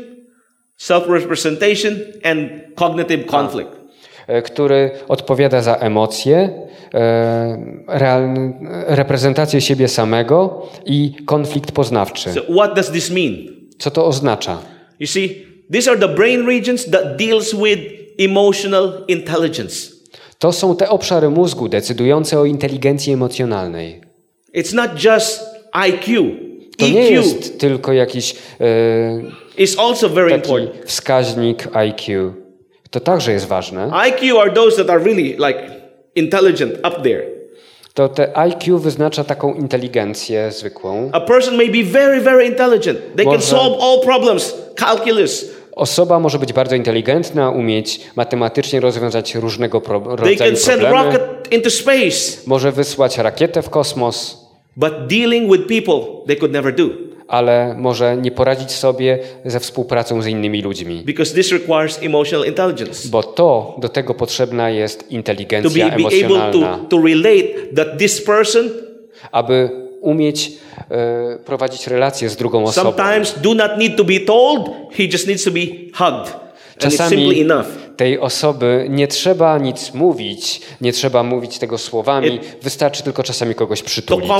self-representation 0.78 1.94
and 2.24 2.50
cognitive 2.74 3.26
conflict. 3.26 3.70
e, 4.26 4.42
który 4.42 4.90
odpowiada 5.08 5.62
za 5.62 5.74
emocje, 5.74 6.36
e, 6.94 7.82
realny, 7.88 8.52
reprezentację 8.86 9.60
siebie 9.60 9.88
samego 9.88 10.66
i 10.86 11.14
konflikt 11.26 11.72
poznawczy. 11.72 12.32
So 12.32 12.40
what 12.52 12.74
does 12.74 12.90
this 12.90 13.10
mean? 13.10 13.36
Co 13.78 13.90
to 13.90 14.06
oznacza? 14.06 14.58
You 15.00 15.06
see, 15.06 15.49
these 15.72 15.90
are 15.90 16.00
the 16.00 16.08
brain 16.08 16.46
regions 16.46 16.90
that 16.90 17.16
deals 17.16 17.54
with 17.54 17.78
emotional 18.18 19.04
intelligence. 19.08 19.92
To 20.38 20.52
są 20.52 20.76
te 20.76 20.88
obszary 20.88 21.30
mózgu 21.30 21.68
decydujące 21.68 22.38
o 22.40 22.44
inteligencji 22.44 23.12
emocjonalnej. 23.12 24.00
It's 24.54 24.74
not 24.74 25.04
just 25.04 25.40
IQ. 25.88 26.22
To 26.78 26.88
nie 26.88 27.00
EQ 27.02 27.12
jest 27.12 27.58
tylko 27.60 27.92
jakiś 27.92 28.34
e, 28.60 29.72
also 29.78 30.08
very 30.08 30.30
taki 30.30 30.50
important. 30.50 30.84
wskaźnik 30.90 31.68
IQ. 31.76 32.32
To 32.90 33.00
także 33.00 33.32
jest 33.32 33.46
ważne. 33.46 33.90
IQ 34.08 34.38
are 34.40 34.50
those 34.52 34.76
that 34.76 34.90
are 34.90 35.04
really 35.04 35.22
like 35.22 35.70
intelligent 36.14 36.72
up 36.78 37.02
there. 37.02 37.22
To 37.94 38.08
te 38.08 38.32
IQ 38.48 38.78
wyznacza 38.78 39.24
taką 39.24 39.54
inteligencję 39.54 40.52
zwykłą. 40.52 41.10
A 41.12 41.20
person 41.20 41.56
may 41.56 41.70
be 41.70 41.90
very, 41.90 42.20
very 42.20 42.46
intelligent. 42.46 42.98
They 43.16 43.24
can 43.24 43.34
Może- 43.34 43.46
solve 43.46 43.82
all 43.82 44.00
problems, 44.00 44.54
calculus. 44.74 45.59
Osoba 45.76 46.18
może 46.20 46.38
być 46.38 46.52
bardzo 46.52 46.76
inteligentna, 46.76 47.50
umieć 47.50 48.00
matematycznie 48.16 48.80
rozwiązać 48.80 49.34
różnego 49.34 49.80
pro 49.80 50.00
They 50.00 50.16
rodzaju 50.16 50.38
can 50.38 50.56
send 50.56 50.80
problemy. 50.80 51.04
rocket 51.18 51.52
into 51.52 51.70
space. 51.70 52.40
Może 52.46 52.72
wysłać 52.72 53.18
rakietę 53.18 53.62
w 53.62 53.70
kosmos, 53.70 54.46
But 54.76 54.92
dealing 55.06 55.52
with 55.52 55.66
people, 55.68 56.24
they 56.26 56.36
could 56.36 56.52
never 56.52 56.74
do. 56.74 56.84
ale 57.28 57.74
może 57.78 58.16
nie 58.16 58.30
poradzić 58.30 58.70
sobie 58.70 59.18
ze 59.44 59.60
współpracą 59.60 60.22
z 60.22 60.26
innymi 60.26 60.62
ludźmi. 60.62 61.02
Because 61.06 61.34
this 61.34 61.52
requires 61.52 62.02
emotional 62.02 62.46
intelligence. 62.46 63.08
Bo 63.08 63.22
to, 63.22 63.76
do 63.78 63.88
tego 63.88 64.14
potrzebna 64.14 64.70
jest 64.70 64.98
To 64.98 65.04
be, 65.08 65.14
inteligencja 65.14 65.86
be 65.88 65.92
able 65.94 66.06
emocjonalna, 66.06 66.78
to, 66.78 66.84
to 66.96 67.02
relate 67.06 67.48
that 67.76 67.98
this 67.98 68.24
person 68.24 68.70
aby 69.32 69.70
umieć 70.00 70.52
prowadzić 71.44 71.86
relacje 71.86 72.28
z 72.28 72.36
drugą 72.36 72.64
osobą. 72.64 72.92
sometimes 72.92 73.40
do 73.40 73.54
not 73.54 73.70
need 73.78 73.96
to 73.96 74.04
be 74.04 74.20
told, 74.20 74.70
he 74.96 75.02
just 75.02 75.26
needs 75.26 75.44
to 75.44 75.50
be 75.50 75.60
hugged. 75.94 76.40
Czasami 76.78 77.46
tej 77.96 78.18
osoby 78.18 78.86
nie 78.90 79.08
trzeba 79.08 79.58
nic 79.58 79.94
mówić, 79.94 80.60
nie 80.80 80.92
trzeba 80.92 81.22
mówić 81.22 81.58
tego 81.58 81.78
słowami, 81.78 82.40
wystarczy 82.62 83.02
tylko 83.02 83.22
czasami 83.22 83.54
kogoś 83.54 83.82
przytulić, 83.82 84.30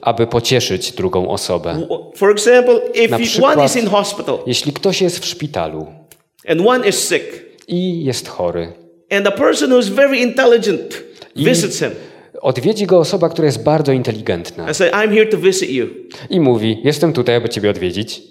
aby 0.00 0.26
pocieszyć 0.26 0.92
drugą 0.92 1.28
osobę. 1.28 1.86
For 2.16 2.30
example, 2.30 2.80
if 2.94 3.18
przykład- 3.18 3.56
one 3.56 3.66
is 3.66 3.76
in 3.76 3.86
hospital 3.86 4.38
Jeśli 4.46 4.72
ktoś 4.72 5.02
jest 5.02 5.18
w 5.18 5.26
szpitalu 5.26 5.86
and 6.48 6.60
one 6.66 6.88
is 6.88 7.08
sick, 7.08 7.24
i 7.68 8.04
jest 8.04 8.28
chory, 8.28 8.72
and 9.10 9.24
the 9.24 9.32
person 9.32 9.72
who 9.72 9.78
is 9.78 9.88
very 9.88 10.18
intelligent 10.18 11.02
visits 11.36 11.78
him 11.78 11.90
odwiedzi 12.42 12.86
go 12.86 12.98
osoba, 12.98 13.28
która 13.28 13.46
jest 13.46 13.64
bardzo 13.64 13.92
inteligentna 13.92 14.74
say, 14.74 14.90
I'm 14.90 15.10
here 15.14 15.26
to 15.26 15.38
visit 15.38 15.70
you, 15.70 15.86
i 16.30 16.40
mówi: 16.40 16.80
Jestem 16.84 17.12
tutaj, 17.12 17.34
aby 17.34 17.48
Ciebie 17.48 17.70
odwiedzić, 17.70 18.22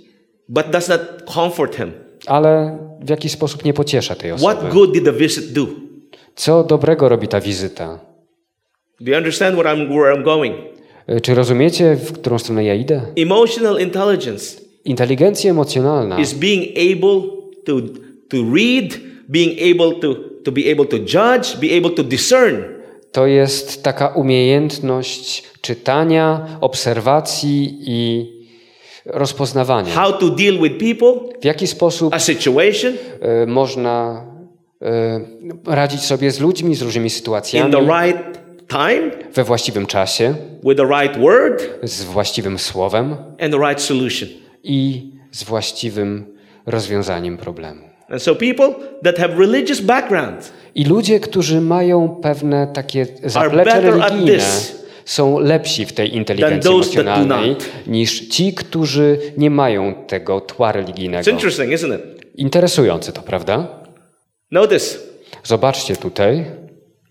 but 0.50 0.70
does 0.70 0.90
not 0.90 1.02
comfort 1.34 1.76
him. 1.76 1.92
ale 2.28 2.78
w 3.02 3.10
jakiś 3.10 3.32
sposób 3.32 3.66
nie 3.66 3.74
pociesza 3.74 4.16
tej 4.16 4.32
osoby. 4.32 4.54
What 4.56 4.74
good 4.74 4.92
did 4.94 5.06
the 5.06 5.14
visit 5.14 5.54
do? 5.54 5.68
Co 6.36 6.64
dobrego 6.64 7.10
robi 7.10 7.28
ta 7.28 7.42
wizyta? 7.42 8.00
Do 9.02 9.12
you 9.12 9.18
understand 9.18 9.60
what 9.60 9.78
I'm, 9.78 9.88
where 9.88 10.16
I'm 10.16 10.24
going? 10.24 10.56
Y, 11.10 11.22
Czy 11.22 11.36
rozumiecie, 11.36 11.96
w 11.96 12.12
którą 12.14 12.40
stronę 12.40 12.64
ja 12.64 12.76
idę? 12.76 13.02
Emotional 13.16 13.82
intelligence 13.82 14.62
Inteligencja 14.86 15.52
emocjonalna 15.52 16.20
is 16.20 16.34
being 16.34 16.64
able 16.78 17.22
to, 17.66 17.74
to 18.30 18.38
read, 18.56 19.00
being 19.30 19.52
able 19.62 20.00
to, 20.00 20.16
to 20.44 20.52
be 20.52 20.62
able 20.72 20.86
to 20.86 20.98
judge, 20.98 21.58
be 21.62 21.78
able 21.78 21.90
to 21.90 22.04
discern. 22.04 22.81
To 23.12 23.28
jest 23.28 23.84
taka 23.84 24.08
umiejętność 24.08 25.44
czytania, 25.62 26.48
obserwacji 26.62 27.78
i 27.82 28.28
rozpoznawania. 29.06 29.94
How 29.94 30.14
to 30.14 30.30
deal 30.30 30.58
with 30.60 30.78
people, 30.78 31.34
W 31.42 31.46
jaki 31.46 31.68
sposób 31.68 32.14
a 32.14 32.20
situation, 32.20 32.94
y, 33.44 33.48
można 33.48 34.26
y, 34.82 34.86
radzić 35.66 36.02
sobie 36.02 36.32
z 36.32 36.40
ludźmi, 36.40 36.76
z 36.76 36.82
różnymi 36.82 37.06
in 37.06 37.10
sytuacjami 37.10 37.72
the 37.72 37.80
right 37.80 38.40
time, 38.68 39.12
we 39.34 39.44
właściwym 39.44 39.86
czasie, 39.86 40.36
with 40.64 40.78
the 40.78 41.02
right 41.02 41.20
word, 41.20 41.64
z 41.84 42.04
właściwym 42.04 42.60
słowem 42.60 43.16
and 43.40 43.54
the 43.54 43.60
right 43.70 43.82
solution. 43.82 44.30
i 44.64 45.12
z 45.32 45.44
właściwym 45.44 46.26
rozwiązaniem 46.66 47.38
problemu. 47.38 47.91
And 48.12 48.22
so 48.22 48.36
people 48.36 48.74
that 49.04 49.18
have 49.18 49.40
religious 49.40 49.82
background 49.82 50.54
I 50.76 50.86
ludzie, 50.86 51.20
którzy 51.20 51.62
mają 51.62 52.10
pewne 52.22 52.68
takie 52.68 53.08
zaplecze 53.24 53.82
religijne, 53.82 54.40
są 55.06 55.40
lepsi 55.40 55.86
w 55.86 55.94
tej 55.94 56.16
inteligencji 56.16 56.72
emocjonalnej 56.72 57.56
niż 57.88 58.28
ci, 58.28 58.54
którzy 58.54 59.18
nie 59.38 59.50
mają 59.50 59.94
tego 60.08 60.42
tła 60.42 60.72
religijnego. 60.72 61.24
Interesujące 62.36 63.12
to, 63.12 63.22
prawda? 63.22 63.68
Notice 64.52 64.98
Zobaczcie 65.44 65.96
tutaj. 65.96 66.46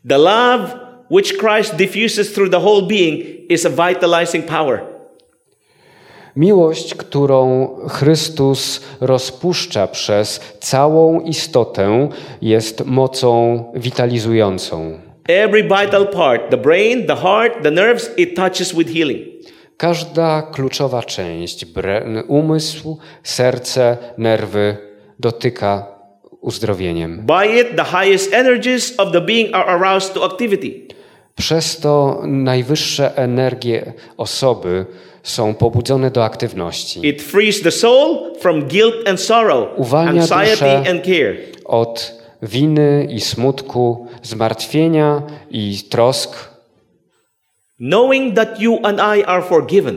the 0.09 0.19
love 0.19 0.79
which 1.11 1.39
Christ 1.39 1.77
diffuses 1.77 2.33
through 2.33 2.51
the 2.51 2.61
whole 2.61 2.87
being 2.87 3.25
is 3.49 3.67
a 3.67 3.71
vitalizing 3.71 4.47
power. 4.47 4.90
Miłość, 6.41 6.95
którą 6.95 7.69
Chrystus 7.89 8.81
rozpuszcza 9.01 9.87
przez 9.87 10.41
całą 10.61 11.21
istotę, 11.21 12.09
jest 12.43 12.87
mocą 12.87 13.65
witalizującą. 13.75 14.99
Every 15.29 15.63
vital 15.63 16.09
part, 16.09 16.51
the 16.51 16.57
brain, 16.57 17.07
the 17.07 17.17
heart, 17.17 17.63
the 17.63 17.71
nerves, 17.71 18.11
it 18.17 18.37
touches 18.37 18.75
with 18.75 18.93
healing. 18.93 19.21
Każda 19.77 20.43
kluczowa 20.43 21.03
część, 21.03 21.67
umysł, 22.29 22.99
serce, 23.23 23.97
nerwy 24.19 24.77
dotyka 25.19 25.87
uzdrowieniem. 26.41 27.27
By 27.27 27.61
it, 27.61 27.77
the 27.77 27.85
highest 27.85 28.35
energies 28.35 28.95
of 28.99 29.13
the 29.13 29.21
being 29.21 29.55
are 29.55 29.67
aroused 29.67 30.15
to 30.15 30.25
activity. 30.25 30.87
Przez 31.35 31.81
to 31.81 32.23
najwyższe 32.27 33.17
energie 33.17 33.93
osoby 34.17 34.87
są 35.23 35.55
pobudzone 35.55 36.11
do 36.11 36.25
aktywności. 36.25 37.09
It 37.09 37.23
frees 37.23 37.63
the 37.63 37.71
soul 37.71 38.19
from 38.41 38.69
guilt 38.69 39.09
and 39.09 39.21
sorrow, 39.21 39.69
Uwalnia 39.77 40.23
anxiety 40.23 40.91
and 40.91 41.05
care. 41.05 41.37
Od 41.65 42.21
winy 42.43 43.09
i 43.11 43.21
smutku, 43.21 44.07
zmartwienia 44.23 45.23
i 45.51 45.79
trosk. 45.89 46.51
Knowing 47.79 48.37
that 48.37 48.61
you 48.61 48.79
and 48.83 49.01
I 49.19 49.25
are 49.25 49.43
forgiven. 49.43 49.97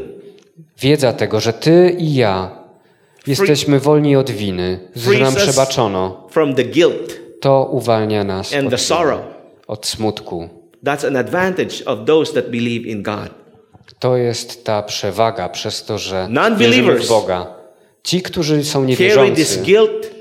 Wiedza 0.80 1.14
tego, 1.14 1.40
że 1.40 1.54
ty 1.54 1.96
i 2.00 2.14
ja 2.14 2.52
jesteśmy 3.28 3.80
wolni 3.80 4.16
od 4.16 4.32
winy, 4.32 4.80
że 4.96 5.20
nam 5.20 5.36
przebaczono, 5.36 6.28
from 6.30 6.56
the 6.56 6.64
guilt 6.64 7.20
to 7.40 7.70
uwalnia 7.72 8.24
nas 8.24 8.54
od, 8.54 8.74
od 9.68 9.86
smutku. 9.86 10.50
That's 10.84 11.08
an 11.08 11.16
advantage 11.16 11.86
of 11.86 12.06
those 12.06 12.34
that 12.34 12.52
believe 12.52 12.90
in 12.90 13.04
God. 13.04 13.43
To 14.00 14.18
jest 14.18 14.66
ta 14.66 14.84
przewaga 14.84 15.50
przez 15.50 15.86
to, 15.86 15.98
że 15.98 16.28
wierzymy 16.58 16.96
w 16.96 17.08
Boga. 17.08 17.48
Ci, 18.04 18.22
którzy 18.22 18.64
są 18.64 18.84
niewierzący, 18.86 19.46
of 19.46 20.14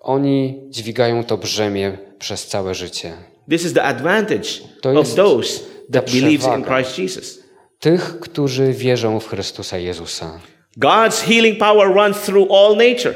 oni 0.00 0.60
dźwigają 0.68 1.24
to 1.24 1.38
brzemię 1.38 1.98
przez 2.18 2.46
całe 2.46 2.74
życie. 2.74 3.16
This 3.50 3.64
is 3.64 3.72
the 3.72 3.82
advantage 3.82 4.48
To 4.82 4.90
of 4.90 4.96
jest 4.96 5.16
those 5.16 5.60
ta 5.92 5.92
that 5.92 6.10
believes 6.10 6.46
in. 6.58 6.64
Christ 6.64 6.98
Jesus. 6.98 7.38
Tych, 7.80 8.20
którzy 8.20 8.72
wierzą 8.72 9.20
w 9.20 9.28
Chrystusa 9.28 9.78
Jezusa. 9.78 10.40
God's 10.78 11.22
healing 11.22 11.58
power 11.58 11.94
runs 11.94 12.16
through 12.20 12.50
all 12.52 12.76
nature. 12.76 13.14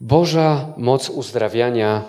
Boża 0.00 0.66
moc 0.76 1.10
uzdrawiania 1.10 2.04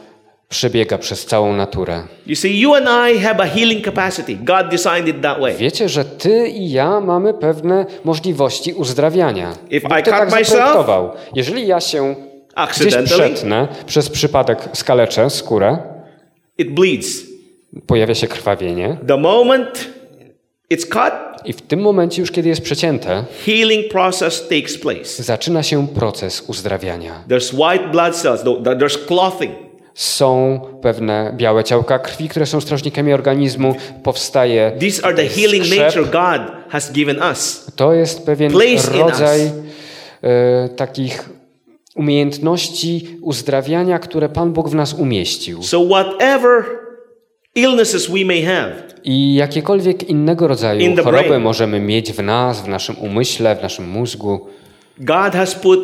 przebiega 0.50 0.98
przez 0.98 1.26
całą 1.26 1.54
naturę. 1.54 2.04
You 2.28 2.36
see, 2.36 2.60
you 2.60 2.74
and 2.74 2.86
I 3.12 3.20
have 3.20 3.44
a 3.44 3.48
healing 3.48 3.86
capacity. 3.86 4.36
God 4.36 4.70
designed 4.72 5.08
it 5.08 5.22
that 5.22 5.40
way. 5.40 5.56
Wiecie, 5.58 5.90
że 5.90 6.06
ty 6.06 6.48
i 6.48 6.72
ja 6.72 7.00
mamy 7.00 7.34
pewne 7.34 7.86
możliwości 8.04 8.74
uzdrawiania. 8.74 9.54
If 9.70 9.88
Bóg 9.90 10.00
I 10.00 10.04
tak 10.04 10.32
myself-. 10.32 11.10
Jeżeli 11.36 11.68
ja 11.68 11.82
się 11.82 12.16
gdzieś 12.78 12.96
przetnę, 13.06 13.68
przez 13.86 14.10
przypadek 14.10 14.70
skaleczę 14.74 15.30
skórę, 15.30 15.78
it 16.58 16.72
bleeds. 16.74 17.08
pojawia 17.88 18.16
się 18.16 18.28
krwawienie 18.28 18.98
The 19.08 19.18
moment 19.18 19.88
it's 20.72 20.88
cut, 20.90 21.14
i 21.46 21.54
w 21.54 21.62
tym 21.62 21.80
momencie 21.82 22.22
już 22.22 22.32
kiedy 22.32 22.50
jest 22.50 22.62
przecięte, 22.62 23.26
healing 23.46 23.88
process 23.92 24.48
takes 24.48 24.78
place. 24.78 25.24
zaczyna 25.24 25.64
się 25.64 25.88
proces 25.88 26.44
uzdrawiania. 26.48 27.24
There's 27.30 27.54
white 27.54 27.88
blood 27.92 28.16
cells, 28.16 28.44
th- 28.44 28.58
there's 28.58 29.06
clothing. 29.08 29.67
Są 29.98 30.60
pewne 30.82 31.34
białe 31.38 31.64
ciałka 31.64 32.00
krwi, 32.00 32.30
które 32.30 32.46
są 32.46 32.62
strażnikami 32.62 33.14
organizmu, 33.14 33.76
powstaje 34.04 34.72
These 34.80 35.06
are 35.06 35.16
the 35.16 35.28
healing 35.28 35.66
nature 35.70 36.06
God 36.06 36.42
has 36.70 36.92
given 36.92 37.22
us. 37.30 37.72
To 37.76 37.94
jest 37.94 38.26
pewien 38.26 38.54
rodzaj 39.00 39.52
e, 40.22 40.70
takich 40.70 41.30
umiejętności 41.96 43.08
uzdrawiania, 43.22 44.00
które 44.00 44.30
Pan 44.30 44.54
Bóg 44.54 44.70
w 44.70 44.76
nas 44.76 44.94
umieścił. 44.94 45.64
So, 45.64 45.86
whatever 45.86 46.64
illnesses 47.56 48.08
we 48.08 48.26
may 48.26 48.44
have, 48.44 48.72
I 49.04 49.36
jakiekolwiek 49.36 50.10
innego 50.10 50.46
In 50.46 50.50
rodzaju 50.50 50.96
choroby 50.96 51.28
brain. 51.28 51.44
możemy 51.44 51.80
mieć 51.80 52.12
w 52.12 52.24
nas, 52.24 52.62
w 52.62 52.68
naszym 52.68 52.96
umyśle, 53.00 53.56
w 53.56 53.62
naszym 53.62 53.90
mózgu, 53.90 54.48
God 54.98 55.34
has 55.34 55.56
put 55.56 55.80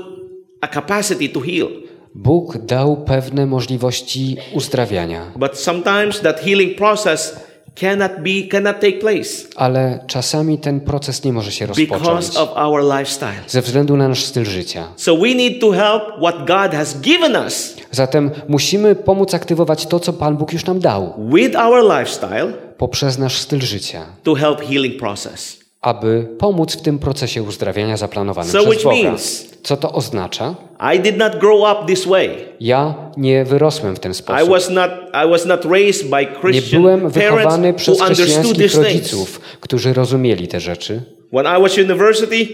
a 0.61 0.67
capacity 0.67 1.29
to 1.29 1.39
heal. 1.39 1.82
Bóg 2.15 2.57
dał 2.57 2.97
pewne 2.97 3.45
możliwości 3.45 4.37
uzdrawiania. 4.53 5.31
But 5.35 5.59
sometimes 5.59 6.21
that 6.21 6.39
healing 6.39 6.77
process 6.77 7.35
cannot 7.75 8.11
be 8.11 8.47
cannot 8.51 8.79
take 8.79 8.99
place 8.99 9.29
Ale 9.55 9.99
czasami 10.07 10.57
ten 10.57 10.79
proces 10.81 11.23
nie 11.23 11.33
może 11.33 11.51
się 11.51 11.65
rozpocząć 11.65 12.01
because 12.01 12.39
of 12.39 12.49
our 12.55 12.83
lifestyle. 12.83 13.43
ze 13.47 13.61
względu 13.61 13.97
na 13.97 14.07
nasz 14.07 14.23
styl 14.23 14.45
życia. 14.45 14.87
So 14.95 15.17
we 15.17 15.35
need 15.35 15.61
to 15.61 15.71
help 15.71 16.03
what 16.17 16.37
God 16.47 16.71
has 16.71 17.01
given 17.01 17.35
us 17.35 17.75
Zatem 17.91 18.31
musimy 18.47 18.95
pomóc 18.95 19.33
aktywować 19.33 19.85
to, 19.85 19.99
co 19.99 20.13
Pan 20.13 20.37
Bóg 20.37 20.53
już 20.53 20.65
nam 20.65 20.79
dał, 20.79 21.13
with 21.33 21.55
our 21.55 21.83
lifestyle 21.83 22.53
poprzez 22.77 23.17
nasz 23.17 23.37
styl 23.37 23.61
życia, 23.61 24.05
to 24.23 24.33
help 24.35 24.61
healing 24.61 24.99
process. 24.99 25.62
Aby 25.83 26.27
pomóc 26.39 26.75
w 26.77 26.81
tym 26.81 26.99
procesie 26.99 27.43
uzdrawiania 27.43 27.97
zaplanowanym 27.97 28.51
So 28.51 28.69
przez 28.71 28.83
Boga. 28.83 28.95
means- 28.95 29.53
Co 29.63 29.77
to 29.77 29.91
oznacza? 29.91 30.55
I 30.95 30.99
did 30.99 31.17
not 31.17 31.37
grow 31.39 31.59
up 31.71 31.85
this 31.87 32.05
way. 32.05 32.29
Ja 32.59 32.93
nie 33.17 33.45
wyrosłem 33.45 33.95
w 33.95 33.99
ten 33.99 34.11
I 34.11 34.15
sposób. 34.15 34.49
was 34.49 34.69
not 34.69 34.91
I 35.25 35.29
was 35.29 35.45
not 35.45 35.65
raised 35.65 36.09
by 36.09 36.17
Nie 36.21 36.27
Christian 36.41 36.81
byłem 36.81 37.09
wychowany 37.09 37.73
przez 37.73 38.01
chrześcijańskich 38.01 38.75
rodziców, 38.75 39.41
którzy 39.59 39.93
rozumieli 39.93 40.47
te 40.47 40.59
rzeczy. 40.59 41.01
When 41.33 41.45
I 41.59 41.61
was 41.61 41.77
university, 41.77 42.47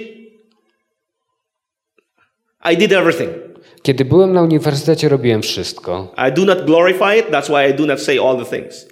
I 2.72 2.78
did 2.78 2.92
everything. 2.92 3.30
Kiedy 3.82 4.06
byłem 4.06 4.34
na 4.34 4.42
uniwersytecie, 4.42 5.10
robiłem 5.10 5.42
wszystko. 5.42 6.14
I 6.30 6.32
do 6.34 6.46
not 6.46 6.66
glorify 6.66 7.20
it. 7.20 7.26
That's 7.32 7.48
why 7.50 7.70
I 7.70 7.74
do 7.74 7.86
not 7.86 8.02
say 8.02 8.20
all 8.20 8.46
the 8.46 8.58
things. 8.58 8.88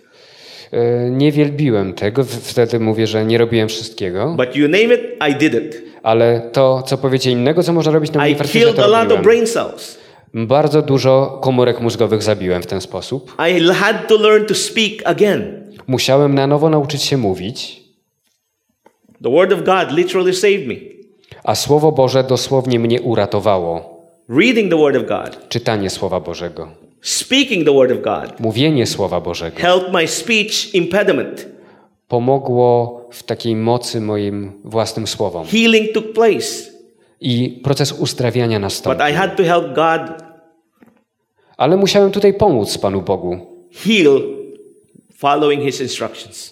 E, 0.72 1.10
Nie 1.10 1.32
wielbiłem 1.32 1.94
tego, 1.94 2.24
wtedy 2.24 2.80
mówię, 2.80 3.08
że 3.08 3.26
nie 3.26 3.38
robiłem 3.38 3.68
wszystkiego, 3.68 4.36
But 4.38 4.56
you 4.56 4.68
name 4.68 4.84
it, 4.84 5.02
I 5.32 5.36
did 5.36 5.54
it. 5.54 5.82
ale 6.04 6.42
to, 6.54 6.82
co 6.88 6.98
powiecie 6.98 7.32
innego, 7.32 7.64
co 7.64 7.74
można 7.74 7.92
robić 7.92 8.12
na 8.12 8.24
uniwersytecie, 8.24 8.66
killed 8.66 8.80
a 8.80 8.82
to 8.84 8.88
lot 8.88 8.96
of 8.98 9.04
robiłem. 9.04 9.24
brain 9.24 9.46
cells. 9.48 9.98
Bardzo 10.34 10.82
dużo 10.82 11.40
komórek 11.42 11.82
mózgowych 11.82 12.24
zabiłem 12.24 12.62
w 12.62 12.66
ten 12.66 12.82
sposób. 12.82 13.36
I 13.58 13.64
had 13.74 14.08
to 14.08 14.18
learn 14.18 14.46
to 14.46 14.56
speak 14.56 14.92
again. 15.06 15.64
Musiałem 15.88 16.36
na 16.36 16.48
nowo 16.48 16.70
nauczyć 16.70 17.04
się 17.04 17.18
mówić, 17.18 17.82
The 19.24 19.30
Word 19.32 19.54
of 19.54 19.60
God 19.64 19.98
literally 19.98 20.34
saved 20.34 20.68
me. 20.68 20.76
a 21.44 21.56
Słowo 21.56 21.92
Boże 21.92 22.24
dosłownie 22.24 22.80
mnie 22.80 23.02
uratowało. 23.02 23.98
Reading 24.30 24.72
the 24.72 24.78
Word 24.78 24.98
of 24.98 25.04
God, 25.06 25.50
Czytanie 25.50 25.90
Słowa 25.90 26.20
Bożego, 26.20 26.68
speaking 27.08 27.66
the 27.66 27.74
Word 27.74 27.92
of 27.92 28.02
God, 28.02 28.40
mówienie 28.40 28.86
Słowa 28.86 29.22
Bożego 29.22 29.58
helped 29.58 29.94
my 29.94 30.08
speech 30.08 30.74
impediment. 30.76 31.48
pomogło 32.08 33.02
w 33.12 33.24
takiej 33.24 33.56
mocy 33.56 34.02
moim 34.02 34.52
własnym 34.64 35.08
słowom. 35.08 35.46
Healing 35.46 35.94
took 35.94 36.14
place. 36.14 36.72
I 37.22 37.62
proces 37.64 37.92
uzdrawiania 37.92 38.58
But 38.58 38.62
nastąpił. 38.62 39.08
I 39.08 39.14
had 39.14 39.38
to 39.38 39.44
help 39.44 39.66
God 39.76 40.02
Ale 41.58 41.78
musiałem 41.78 42.12
tutaj 42.12 42.34
pomóc 42.34 42.78
Panu 42.78 43.02
Bogu, 43.02 43.38
heal 43.72 44.22
following 45.14 45.64
His 45.64 45.82
instructions. 45.82 46.52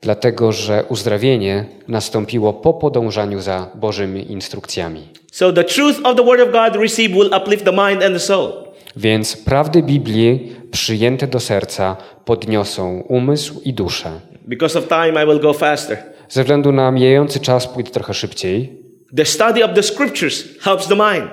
dlatego 0.00 0.52
że 0.52 0.84
uzdrawienie 0.88 1.64
nastąpiło 1.88 2.52
po 2.52 2.74
podążaniu 2.74 3.40
za 3.40 3.70
Bożymi 3.74 4.32
instrukcjami. 4.32 5.08
So 5.32 5.52
the 5.52 5.64
truth 5.64 6.00
of 6.04 6.16
the 6.16 6.24
Word 6.24 6.40
of 6.40 6.52
God 6.52 6.82
received 6.82 7.14
will 7.16 7.34
uplift 7.34 7.64
the 7.64 7.72
mind 7.72 8.02
and 8.02 8.14
the 8.14 8.20
soul. 8.20 8.67
Więc 8.98 9.36
prawdy 9.36 9.82
Biblii 9.82 10.52
przyjęte 10.70 11.26
do 11.26 11.40
serca 11.40 11.96
podniosą 12.24 13.00
umysł 13.08 13.60
i 13.64 13.74
duszę. 13.74 14.20
Because 14.46 14.78
of 14.78 14.88
time, 14.88 15.24
I 15.24 15.26
will 15.26 15.40
go 15.40 15.52
faster. 15.52 15.98
Ze 16.28 16.42
względu 16.42 16.72
na 16.72 16.90
mijający 16.90 17.40
czas 17.40 17.66
pójdę 17.66 17.90
trochę 17.90 18.14
szybciej. 18.14 18.82
The 19.16 19.24
study 19.24 19.64
of 19.64 19.74
the 19.74 19.82
scriptures 19.82 20.44
helps 20.60 20.88
the 20.88 20.94
mind. 20.94 21.30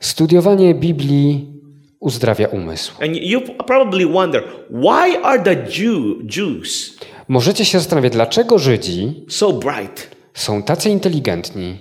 Studiowanie 0.00 0.74
Biblii 0.74 1.52
uzdrawia 2.00 2.48
umysł. 2.48 2.92
And 3.02 3.16
you 3.16 3.40
probably 3.40 4.06
wonder 4.06 4.42
why 4.70 5.22
are 5.22 5.42
the 5.42 5.54
Jew, 5.54 6.16
Jews 6.36 6.98
Możecie 7.28 7.64
się 7.64 7.78
zastanawiać, 7.78 8.12
dlaczego 8.12 8.58
Żydzi 8.58 9.24
so 9.28 9.52
bright? 9.52 10.10
są 10.34 10.62
tacy 10.62 10.90
inteligentni. 10.90 11.78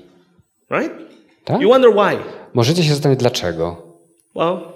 Right? 0.71 0.93
Tak? 1.45 1.61
You 1.61 1.69
wonder 1.69 1.91
why? 1.91 2.17
Możecie 2.53 2.83
się 2.83 2.89
zastanawiać, 2.89 3.19
dlaczego. 3.19 3.93
Well, 4.35 4.72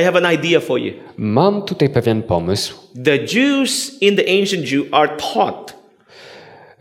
I 0.00 0.04
have 0.04 0.16
an 0.24 0.34
idea 0.34 0.60
for 0.60 0.78
you. 0.78 0.92
Mam 1.16 1.62
tutaj 1.62 1.88
pewien 1.88 2.22
pomysł. 2.22 2.74
The 3.04 3.18
Jews 3.18 4.02
in 4.02 4.16
the 4.16 4.40
ancient 4.40 4.72
Jew 4.72 4.84
are 4.92 5.08
taught 5.16 5.80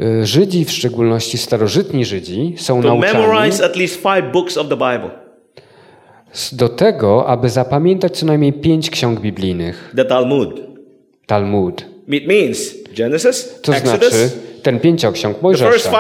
Y, 0.02 0.26
Żydzi, 0.26 0.66
w 0.66 0.72
szczególności 0.72 1.38
starożytni 1.38 2.06
Żydzi, 2.06 2.56
są 2.58 2.82
to 2.82 2.88
nauczani 2.88 3.14
memorize 3.14 3.66
at 3.66 3.76
least 3.76 3.96
five 3.96 4.32
books 4.32 4.58
of 4.58 4.68
the 4.70 4.76
Bible. 4.78 5.10
do 6.52 6.70
tego, 6.70 7.28
aby 7.28 7.50
zapamiętać 7.50 8.18
co 8.18 8.26
najmniej 8.26 8.54
pięć 8.54 8.90
ksiąg 8.90 9.20
biblijnych. 9.20 9.94
The 9.96 10.06
Talmud. 10.06 10.62
Talmud. 11.26 11.86
It 12.08 12.28
means 12.28 12.76
Genesis, 12.98 13.62
To 13.62 13.76
Exodus, 13.76 14.10
znaczy 14.10 14.30
ten 14.64 14.80
pięcioksiąg 14.80 15.42
Mojżesza. 15.42 16.00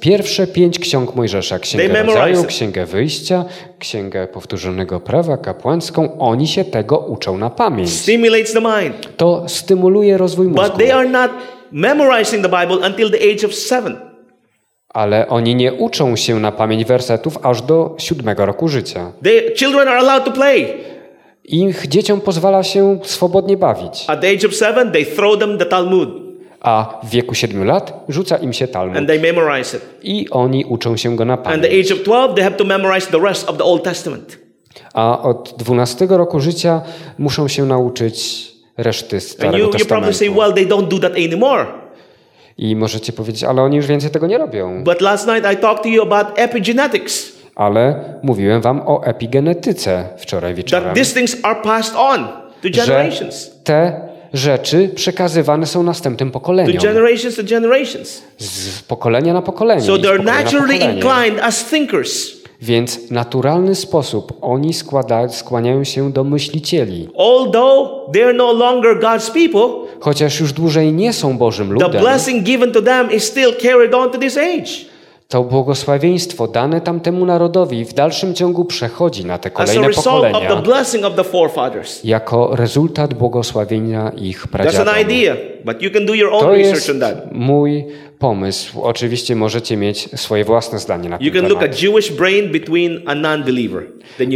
Pierwsze 0.00 0.46
pięć 0.46 0.78
ksiąg 0.78 1.14
Mojżesza, 1.14 1.58
Księgę 1.58 2.02
Rodzaju. 2.02 2.44
Księgę 2.44 2.86
Wyjścia, 2.86 3.44
Księgę 3.78 4.28
Powtórzonego 4.28 5.00
Prawa, 5.00 5.36
Kapłańską, 5.36 6.18
oni 6.18 6.46
się 6.46 6.64
tego 6.64 6.98
uczą 6.98 7.38
na 7.38 7.50
pamięć. 7.50 7.92
Stimulates 7.92 8.52
the 8.52 8.60
mind. 8.60 9.16
To 9.16 9.44
stymuluje 9.48 10.18
rozwój 10.18 10.48
mózgu. 10.48 10.68
But 10.68 10.78
they 10.78 10.94
are 10.94 11.08
not 11.08 11.30
memorizing 11.72 12.48
the 12.48 12.60
Bible 12.60 12.86
until 12.88 13.10
the 13.10 13.18
age 13.18 13.46
of 13.46 13.54
seven. 13.54 13.96
Ale 14.88 15.28
oni 15.28 15.54
nie 15.54 15.72
uczą 15.72 16.16
się 16.16 16.40
na 16.40 16.52
pamięć 16.52 16.84
wersetów 16.84 17.38
aż 17.42 17.62
do 17.62 17.94
siódmego 17.98 18.46
roku 18.46 18.68
życia. 18.68 19.12
They, 19.22 19.54
children 19.56 19.88
are 19.88 19.98
allowed 19.98 20.24
to 20.24 20.30
play. 20.30 20.66
Ich 21.44 21.86
dzieciom 21.86 22.20
pozwala 22.20 22.62
się 22.62 22.98
swobodnie 23.02 23.56
bawić. 23.56 24.04
At 24.06 24.20
the 24.20 24.28
age 24.28 24.46
of 24.46 24.54
seven, 24.54 24.92
they 24.92 25.06
throw 25.06 25.38
them 25.38 25.58
the 25.58 25.66
Talmud 25.66 26.29
A 26.60 27.00
w 27.02 27.10
wieku 27.10 27.34
siedmiu 27.34 27.64
lat 27.64 28.04
rzuca 28.08 28.36
im 28.36 28.52
się 28.52 28.68
Talmud. 28.68 28.96
and 28.96 29.06
they 29.08 29.18
memorize 29.32 29.76
it. 29.76 29.82
I 30.02 30.30
oni 30.30 30.64
uczą 30.64 30.96
się 30.96 31.16
go 31.16 31.24
na 31.24 31.34
And 31.34 31.44
the 31.44 31.50
pamięć. 31.68 31.86
age 31.90 31.94
of 32.00 32.02
12, 32.04 32.34
they 32.34 32.44
have 32.44 32.56
to 32.56 32.64
memorize 32.64 33.06
the 33.10 33.18
rest 33.20 33.48
of 33.50 33.56
the 33.58 33.64
Old 33.64 33.82
Testament. 33.84 34.38
A 34.94 35.22
od 35.22 35.54
12 35.58 36.06
roku 36.10 36.40
życia 36.40 36.82
muszą 37.18 37.48
się 37.48 37.64
nauczyć 37.66 38.46
reszty 38.76 39.16
And 39.16 39.22
Starego 39.24 39.58
you, 39.58 39.64
you 39.78 39.86
probably 39.86 40.14
say, 40.14 40.28
Testamentu. 40.28 40.40
well, 40.40 40.52
they 40.52 40.66
don't 40.66 40.88
do 40.88 40.98
that 40.98 41.12
anymore. 41.12 41.66
I 42.58 42.76
możecie 42.76 43.12
powiedzieć, 43.12 43.44
ale 43.44 43.62
oni 43.62 43.76
już 43.76 43.86
więcej 43.86 44.10
tego 44.10 44.26
nie 44.26 44.38
robią. 44.38 44.84
But 44.84 45.00
last 45.00 45.26
night 45.26 45.52
I 45.52 45.56
talked 45.56 45.82
to 45.82 45.88
you 45.88 46.02
about 46.02 46.26
epigenetics. 46.38 47.32
Ale 47.54 48.14
mówiłem 48.22 48.60
wam 48.62 48.82
o 48.86 49.04
epigenetyce 49.04 50.04
wczoraj 50.18 50.54
wieczorem. 50.54 50.84
That 50.84 50.94
these 50.94 51.14
things 51.14 51.36
are 51.42 51.62
passed 51.62 51.94
on 51.96 52.24
to 52.62 52.68
Że 52.68 52.70
generations. 52.70 53.50
te 53.64 54.00
rzeczy 54.32 54.90
przekazywane 54.94 55.66
są 55.66 55.82
następnym 55.82 56.28
To 56.30 56.32
pokoleniom. 56.32 56.82
generations 56.82 57.36
to 57.36 57.42
generations. 57.44 58.22
Z 58.38 58.82
pokolenia 58.82 59.32
na 59.32 59.42
pokolenie. 59.42 59.82
So 59.82 59.96
they're 59.96 60.24
naturally 60.24 60.76
inclined 60.76 61.40
as 61.42 61.64
thinkers. 61.64 62.40
Więc 62.62 62.96
w 62.96 63.10
naturalny 63.10 63.74
sposób 63.74 64.32
oni 64.40 64.74
składa, 64.74 65.28
skłaniają 65.28 65.84
się 65.84 66.12
do 66.12 66.24
myślicieli. 66.24 67.08
Although 67.16 67.88
they're 68.14 68.34
no 68.34 68.52
longer 68.52 69.00
God's 69.00 69.30
people, 69.32 69.90
Chociaż 70.00 70.40
już 70.40 70.52
dłużej 70.52 70.92
nie 70.92 71.12
są 71.12 71.38
Bożym 71.38 71.68
the 71.68 71.74
ludem, 71.74 72.02
blessing 72.02 72.44
given 72.44 72.72
to 72.72 72.82
them 72.82 73.12
is 73.12 73.24
still 73.24 73.52
carried 73.62 73.94
on 73.94 74.10
to 74.10 74.18
this 74.18 74.36
age. 74.36 74.89
To 75.30 75.44
błogosławieństwo 75.44 76.48
dane 76.48 76.80
tamtemu 76.80 77.24
narodowi 77.24 77.84
w 77.84 77.92
dalszym 77.92 78.34
ciągu 78.34 78.64
przechodzi 78.64 79.24
na 79.24 79.38
te 79.38 79.50
kolejne 79.50 79.90
pokolenia 79.90 80.38
jako 82.04 82.56
rezultat 82.56 83.14
błogosławienia 83.14 84.12
ich 84.16 84.46
own 86.30 86.40
To 86.40 86.54
jest 86.54 86.92
mój 87.32 87.86
pomysł. 88.18 88.82
Oczywiście 88.82 89.36
możecie 89.36 89.76
mieć 89.76 90.20
swoje 90.20 90.44
własne 90.44 90.78
zdanie 90.78 91.08
na 91.08 91.18
ten 91.18 91.26
temat. 91.48 91.60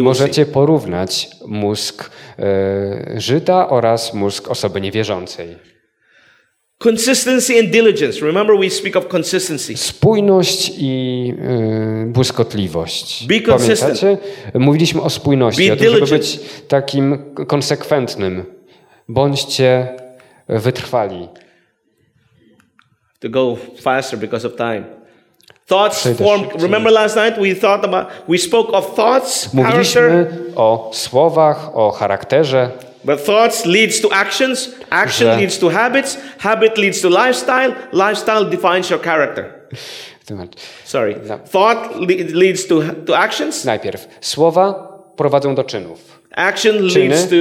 Możecie 0.02 0.46
porównać 0.46 1.28
mózg 1.46 2.10
e, 2.38 3.20
Żyda 3.20 3.68
oraz 3.68 4.14
mózg 4.14 4.50
osoby 4.50 4.80
niewierzącej. 4.80 5.73
Consistency 6.84 7.58
and 7.58 7.70
diligence. 7.70 8.20
Remember, 8.20 8.58
we 8.58 8.70
speak 8.70 8.96
of 8.96 9.08
consistency. 9.14 9.76
Spójność 9.76 10.72
i 10.78 11.34
e, 11.38 12.06
błyskotliwość. 12.06 13.26
Be 13.26 13.40
consistent. 13.52 14.00
Pamiętacie? 14.00 14.58
Mówiliśmy 14.58 15.02
o 15.02 15.10
spójności, 15.10 15.68
Be 15.68 15.72
o 15.72 15.76
tym, 15.76 15.94
żeby 15.94 16.06
być 16.06 16.40
takim 16.68 17.34
konsekwentnym. 17.46 18.44
Bądźcie 19.08 19.88
wytrwali. 20.48 21.28
To 23.20 23.28
go 23.28 23.56
faster 23.80 24.18
because 24.18 24.46
of 24.48 24.56
time. 24.56 24.84
Thoughts 25.66 26.08
form. 26.18 26.42
Remember 26.58 26.92
last 26.92 27.16
night 27.16 27.38
we 27.38 27.54
thought 27.54 27.84
about. 27.84 28.06
We 28.28 28.38
spoke 28.38 28.72
of 28.72 28.94
thoughts, 28.94 29.50
character, 29.50 29.64
Mówiliśmy 29.64 30.26
o 30.56 30.90
słowach, 30.94 31.76
o 31.76 31.90
charakterze, 31.90 32.70
but 33.04 33.24
thoughts 33.24 33.66
leads 33.66 34.00
to 34.00 34.08
actions. 34.12 34.70
Action 34.90 35.26
Że- 35.28 35.36
leads 35.40 35.58
to 35.58 35.68
habits. 35.70 36.18
Habit 36.38 36.78
leads 36.78 37.00
to 37.00 37.08
lifestyle. 37.08 37.72
Lifestyle 37.92 38.44
defines 38.44 38.90
your 38.90 39.00
character. 39.02 39.44
Sorry. 40.84 41.16
No. 41.28 41.38
Thought 41.38 41.96
le- 42.00 42.24
leads 42.40 42.66
to 42.66 42.80
to 43.06 43.18
actions. 43.18 43.64
Najpierw 43.64 44.08
słowa 44.20 44.88
prowadzą 45.16 45.54
do 45.54 45.64
czynów, 45.64 45.98
Action 46.36 46.88
Czyny. 46.88 47.08
leads 47.08 47.28
to 47.28 47.36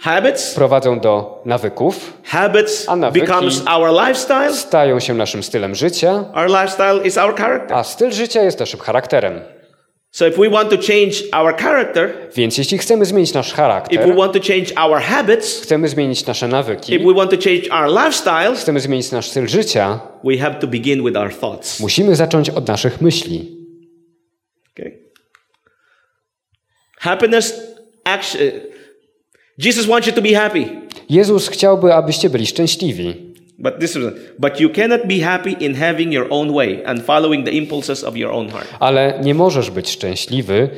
habits. 0.00 0.54
prowadzą 0.54 1.00
do 1.00 1.42
nawyków, 1.44 2.12
Habits 2.24 2.88
A 2.88 2.96
nawyki- 2.96 3.20
becomes 3.20 3.62
our 3.68 3.90
lifestyle. 4.06 4.52
stają 4.54 5.00
się 5.00 5.14
naszym 5.14 5.42
stylem 5.42 5.74
życia, 5.74 6.24
Our 6.34 6.46
lifestyle 6.48 7.06
is 7.06 7.18
our 7.18 7.34
character. 7.36 7.76
a 7.76 7.84
styl 7.84 8.10
życia 8.12 8.42
jest 8.42 8.60
naszym 8.60 8.80
charakterem. 8.80 9.40
So 10.16 10.26
if 10.26 10.38
we 10.38 10.48
want 10.48 10.70
to 10.70 10.78
change 10.78 11.24
our 11.32 11.56
character, 11.56 12.10
Więc 12.36 12.58
jeśli 12.58 12.78
chcemy 12.78 13.04
zmienić 13.04 13.32
nasz 13.32 13.48
if 13.48 13.56
we 13.56 13.62
charakter, 13.62 14.16
want 14.16 14.32
to 14.32 14.40
change 14.40 14.74
our 14.76 15.00
habits, 15.00 15.60
chcemy 15.60 15.88
zmienić 15.88 16.26
nasze 16.26 16.46
if 16.46 16.52
nawyki, 16.52 16.98
we 16.98 17.14
want 17.14 17.30
to 17.30 17.36
change 17.36 17.70
our 17.70 18.04
lifestyles, 18.04 18.60
chcemy 18.60 18.80
zmienić 18.80 19.10
nasz 19.10 19.26
styl 19.26 19.46
życia, 19.46 20.00
we 20.24 20.38
have 20.38 20.54
to 20.54 20.66
begin 20.66 21.04
with 21.04 21.16
our 21.16 21.34
thoughts. 21.34 21.80
musimy 21.80 22.16
zacząć 22.16 22.50
od 22.50 22.68
naszych 22.68 23.00
myśli. 23.00 23.66
Okay. 24.72 24.98
Happiness, 26.98 27.60
action. 28.04 28.40
Jesus 29.58 29.86
wants 29.86 30.06
you 30.06 30.12
to 30.12 30.22
be 30.22 30.34
happy, 30.34 30.64
Jezus 31.10 31.48
chciałby, 31.48 31.94
abyście 31.94 32.30
byli 32.30 32.46
szczęśliwi, 32.46 33.25
but 33.58 33.78
this 33.78 33.96
is 33.96 34.04
but 34.38 34.60
you 34.60 34.70
cannot 34.70 35.00
be 35.06 35.20
happy 35.20 35.56
in 35.60 35.74
having 35.74 36.12
your 36.12 36.26
own 36.30 36.54
way 36.54 36.82
and 36.86 37.02
following 37.02 37.44
the 37.44 37.52
impulses 37.52 38.04
of 38.04 38.16
your 38.16 38.32
own 38.32 38.48
heart. 38.48 38.66
ale 38.80 39.18
nie 39.22 39.34
możesz 39.34 39.70
być 39.70 39.90
szczęśliwy 39.90 40.68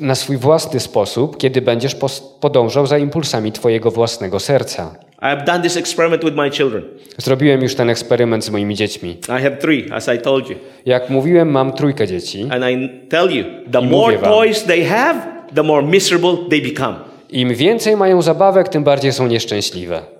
na 0.00 0.14
swój 0.14 0.36
własny 0.36 0.80
sposób, 0.80 1.38
kiedy 1.38 1.62
będziesz 1.62 1.96
podążał 2.40 2.86
za 2.86 2.98
impulsami 2.98 3.52
twojego 3.52 3.90
własnego 3.90 4.40
serca. 4.40 4.94
I 5.18 5.24
have 5.24 5.44
done 5.44 5.62
this 5.62 5.76
experiment 5.76 6.24
with 6.24 6.36
my 6.36 6.50
children. 6.50 6.82
Zrobiłem 7.18 7.62
już 7.62 7.74
ten 7.74 7.90
eksperyment 7.90 8.44
z 8.44 8.50
moimi 8.50 8.74
dziećmi. 8.74 9.10
I 9.10 9.42
have 9.42 9.50
three, 9.56 9.92
as 9.92 10.08
I 10.16 10.18
told 10.18 10.50
you. 10.50 10.56
Jak 10.86 11.10
mówiłem, 11.10 11.50
mam 11.50 11.72
trójkę 11.72 12.06
dzieci. 12.06 12.46
And 12.50 12.64
I 12.64 12.88
tell 13.08 13.30
you, 13.36 13.44
the 13.72 13.80
more 13.80 14.18
wam. 14.18 14.30
toys 14.30 14.64
they 14.64 14.84
have, 14.84 15.20
the 15.54 15.62
more 15.62 15.86
miserable 15.86 16.36
they 16.50 16.60
become. 16.62 16.94
Im 17.30 17.54
więcej 17.54 17.96
mają 17.96 18.22
zabawek, 18.22 18.68
tym 18.68 18.84
bardziej 18.84 19.12
są 19.12 19.26
nieszczęśliwe. 19.26 20.15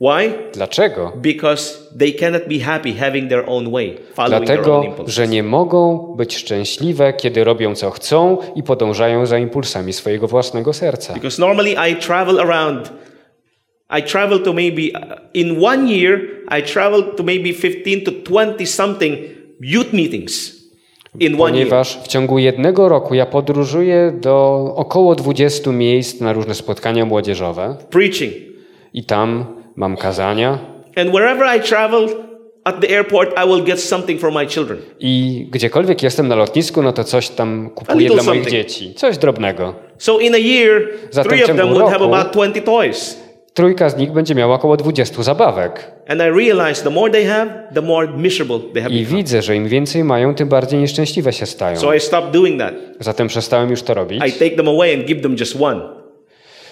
Why? 0.00 0.32
Dlaczego? 0.52 1.12
Because 1.16 1.78
they 1.98 2.12
cannot 2.12 2.42
be 2.48 2.58
happy 2.64 2.92
having 2.92 3.28
their 3.28 3.44
own 3.50 3.72
way, 3.72 3.96
following 4.14 4.46
their 4.46 4.58
own 4.58 4.64
Dlatego, 4.64 4.82
impulses. 4.84 5.14
że 5.14 5.28
nie 5.28 5.42
mogą 5.42 5.98
być 6.16 6.36
szczęśliwe, 6.36 7.12
kiedy 7.12 7.44
robią 7.44 7.74
co 7.74 7.90
chcą 7.90 8.38
i 8.54 8.62
podążają 8.62 9.26
za 9.26 9.38
impulsami 9.38 9.92
swojego 9.92 10.28
własnego 10.28 10.72
serca. 10.72 11.14
Because 11.14 11.40
normally 11.42 11.74
I 11.90 11.96
travel 11.96 12.40
around, 12.40 12.92
I 13.98 14.02
travel 14.02 14.40
to 14.42 14.52
maybe, 14.52 14.82
uh, 14.82 15.18
in 15.34 15.64
one 15.64 15.92
year, 15.92 16.20
I 16.58 16.62
travel 16.62 17.02
to 17.02 17.22
maybe 17.22 17.52
15 17.52 18.00
to 18.00 18.10
20 18.10 18.66
something 18.66 19.18
youth 19.60 19.92
meetings 19.92 20.56
in 21.20 21.40
one 21.40 21.56
year. 21.56 21.68
Ponieważ 21.68 21.98
w 22.04 22.08
ciągu 22.08 22.38
jednego 22.38 22.88
roku 22.88 23.14
ja 23.14 23.26
podróżuję 23.26 24.12
do 24.20 24.64
około 24.76 25.14
20 25.14 25.72
miejsc 25.72 26.20
na 26.20 26.32
różne 26.32 26.54
spotkania 26.54 27.04
młodzieżowe 27.06 27.76
Preaching. 27.90 28.32
i 28.94 29.04
tam 29.04 29.55
mam 29.76 29.96
kazania 29.96 30.58
And 30.96 31.10
wherever 31.10 31.56
I 31.56 31.60
travel 31.60 32.08
at 32.64 32.80
the 32.80 32.90
airport, 32.90 33.38
I 33.38 33.44
will 33.48 33.64
get 33.64 33.80
something 33.80 34.20
for 34.20 34.32
my 34.32 34.46
children. 34.46 34.78
i 35.00 35.46
gdziekolwiek 35.50 36.02
jestem 36.02 36.28
na 36.28 36.34
lotnisku, 36.34 36.82
no 36.82 36.92
to 36.92 37.04
coś 37.04 37.28
tam 37.28 37.70
kupuję 37.70 38.08
dla 38.08 38.22
moich 38.22 38.26
something. 38.26 38.50
dzieci. 38.50 38.94
Coś 38.94 39.18
drobnego. 39.18 39.74
So 39.98 40.18
in 40.18 40.34
a 40.34 40.38
year, 40.38 40.88
Zatem 41.10 41.30
three 41.30 41.44
of 41.44 41.56
them 41.56 41.68
would 41.68 41.92
have 41.92 42.04
about 42.04 42.32
20 42.32 42.60
toys. 42.60 43.26
Trójka 43.54 43.88
z 43.88 43.96
nich 43.96 44.12
będzie 44.12 44.34
miała 44.34 44.54
około 44.54 44.76
20 44.76 45.22
zabawek. 45.22 45.92
And 46.08 46.20
I 46.20 47.24
have, 47.26 47.50
widzę, 49.04 49.42
że 49.42 49.56
im 49.56 49.68
więcej 49.68 50.04
mają, 50.04 50.34
tym 50.34 50.48
bardziej 50.48 50.80
nieszczęśliwe 50.80 51.32
się 51.32 51.46
stają. 51.46 51.76
So. 51.76 51.90
Zatem 53.00 53.28
przestałem 53.28 53.70
już 53.70 53.82
to 53.82 53.94
robić. 53.94 54.22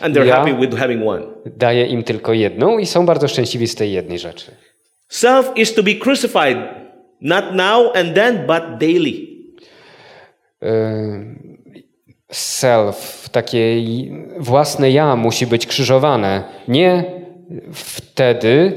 And 0.00 0.16
they're 0.16 0.26
Ja- 0.26 0.36
happy 0.36 0.54
with 0.54 0.76
having 0.78 1.06
one. 1.08 1.22
Daję 1.46 1.86
im 1.86 2.02
tylko 2.02 2.32
jedną 2.32 2.78
i 2.78 2.86
są 2.86 3.06
bardzo 3.06 3.28
szczęśliwi 3.28 3.66
z 3.66 3.74
tej 3.74 3.92
jednej 3.92 4.18
rzeczy. 4.18 4.50
Self 5.08 5.52
is 5.56 5.74
to 5.74 5.82
be 5.82 5.94
crucified, 5.94 6.56
not 7.20 7.44
now 7.54 7.96
and 7.96 8.14
then, 8.14 8.38
but 8.46 8.62
daily. 8.80 9.12
Self, 12.32 13.28
takie 13.32 13.82
własne 14.38 14.90
ja 14.90 15.16
musi 15.16 15.46
być 15.46 15.66
krzyżowane. 15.66 16.42
Nie 16.68 17.04
wtedy, 17.72 18.72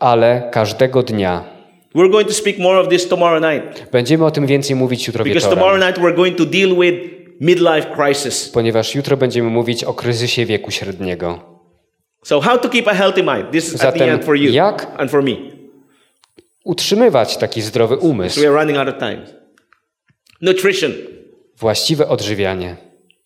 ale 0.00 0.48
każdego 0.52 1.02
dnia. 1.02 1.44
We're 1.94 2.10
going 2.10 2.26
to 2.28 2.34
speak 2.34 2.58
more 2.58 2.78
of 2.80 2.88
this 2.88 3.08
tomorrow 3.08 3.42
night. 3.52 3.90
Będziemy 3.92 4.24
o 4.24 4.30
tym 4.30 4.46
więcej 4.46 4.76
mówić 4.76 5.06
jutro 5.06 5.24
Because 5.24 5.50
tomorrow 5.50 5.74
wieczorem. 5.80 5.88
night 5.94 6.04
we're 6.04 6.16
going 6.16 6.36
to 6.36 6.44
deal 6.46 6.68
with 6.76 7.17
midlife 7.40 7.86
crisis. 7.96 8.48
Ponieważ 8.48 8.94
jutro 8.94 9.16
będziemy 9.16 9.50
mówić 9.50 9.84
o 9.84 9.94
kryzysie 9.94 10.46
wieku 10.46 10.70
średniego. 10.70 11.58
So 12.24 12.40
how 12.40 12.58
to 12.58 12.68
keep 12.68 12.88
a 12.88 12.94
healthy 12.94 13.22
mind? 13.22 13.50
This 13.52 13.68
is 13.68 13.74
at 13.74 13.80
the 13.80 13.86
Zatem 14.00 14.10
end 14.14 14.24
for 14.24 14.36
you 14.36 14.52
jak- 14.52 14.86
and 15.00 15.10
for 15.10 15.22
me. 15.22 15.32
Utrzymywać 16.64 17.36
taki 17.36 17.62
zdrowy 17.62 17.96
So 17.96 18.00
umysł, 18.00 18.40
we 18.40 18.48
are 18.48 18.56
running 18.56 18.78
out 18.78 18.88
of 18.88 18.98
time. 18.98 19.26
Nutrition. 20.40 20.92
właściwe 21.58 22.08
odżywianie. 22.08 22.76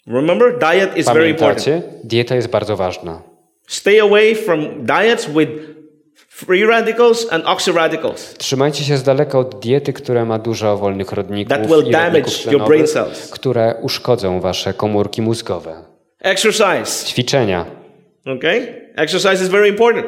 Remember, 0.06 0.58
diet 0.58 0.96
is 0.96 1.06
very 1.06 1.30
important. 1.30 1.84
Dieta 2.04 2.34
jest 2.34 2.48
bardzo 2.48 2.76
ważna. 2.76 3.22
Stay 3.68 4.00
away 4.00 4.34
from 4.34 4.86
diets 4.86 5.26
with 5.26 5.50
free 6.46 6.66
radicals 6.66 7.32
and 7.32 7.44
oxyradicals. 7.46 8.34
Trzymajcie 8.34 8.84
się 8.84 8.96
z 8.96 9.02
daleka 9.02 9.38
od 9.38 9.60
diety, 9.60 9.92
która 9.92 10.24
ma 10.24 10.38
dużo 10.38 10.76
wolnych 10.76 11.12
rodników 11.12 11.48
That 11.58 11.66
will 11.66 11.88
i 11.88 11.90
damage 11.90 12.12
rodników 12.14 12.52
your 12.52 12.66
brain 12.66 12.86
cells. 12.86 13.30
które 13.30 13.74
uszkodzą 13.82 14.40
wasze 14.40 14.74
komórki 14.74 15.22
mózgowe. 15.22 15.74
Exercise. 16.20 17.06
Ćwiczenia. 17.06 17.66
Okay? 18.36 18.90
Exercise 18.96 19.44
is 19.44 19.48
very 19.48 19.68
important. 19.68 20.06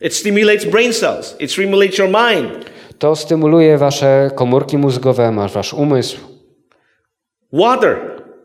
It 0.00 0.14
stimulates 0.14 0.64
brain 0.64 0.92
cells. 0.92 1.36
It 1.40 1.52
stimulates 1.52 1.98
your 1.98 2.08
mind. 2.08 2.70
To 2.98 3.16
stymuluje 3.16 3.78
wasze 3.78 4.30
komórki 4.34 4.78
mózgowe, 4.78 5.32
masz 5.32 5.52
wasz 5.52 5.74
umysł. 5.74 6.18
Water. 7.52 7.96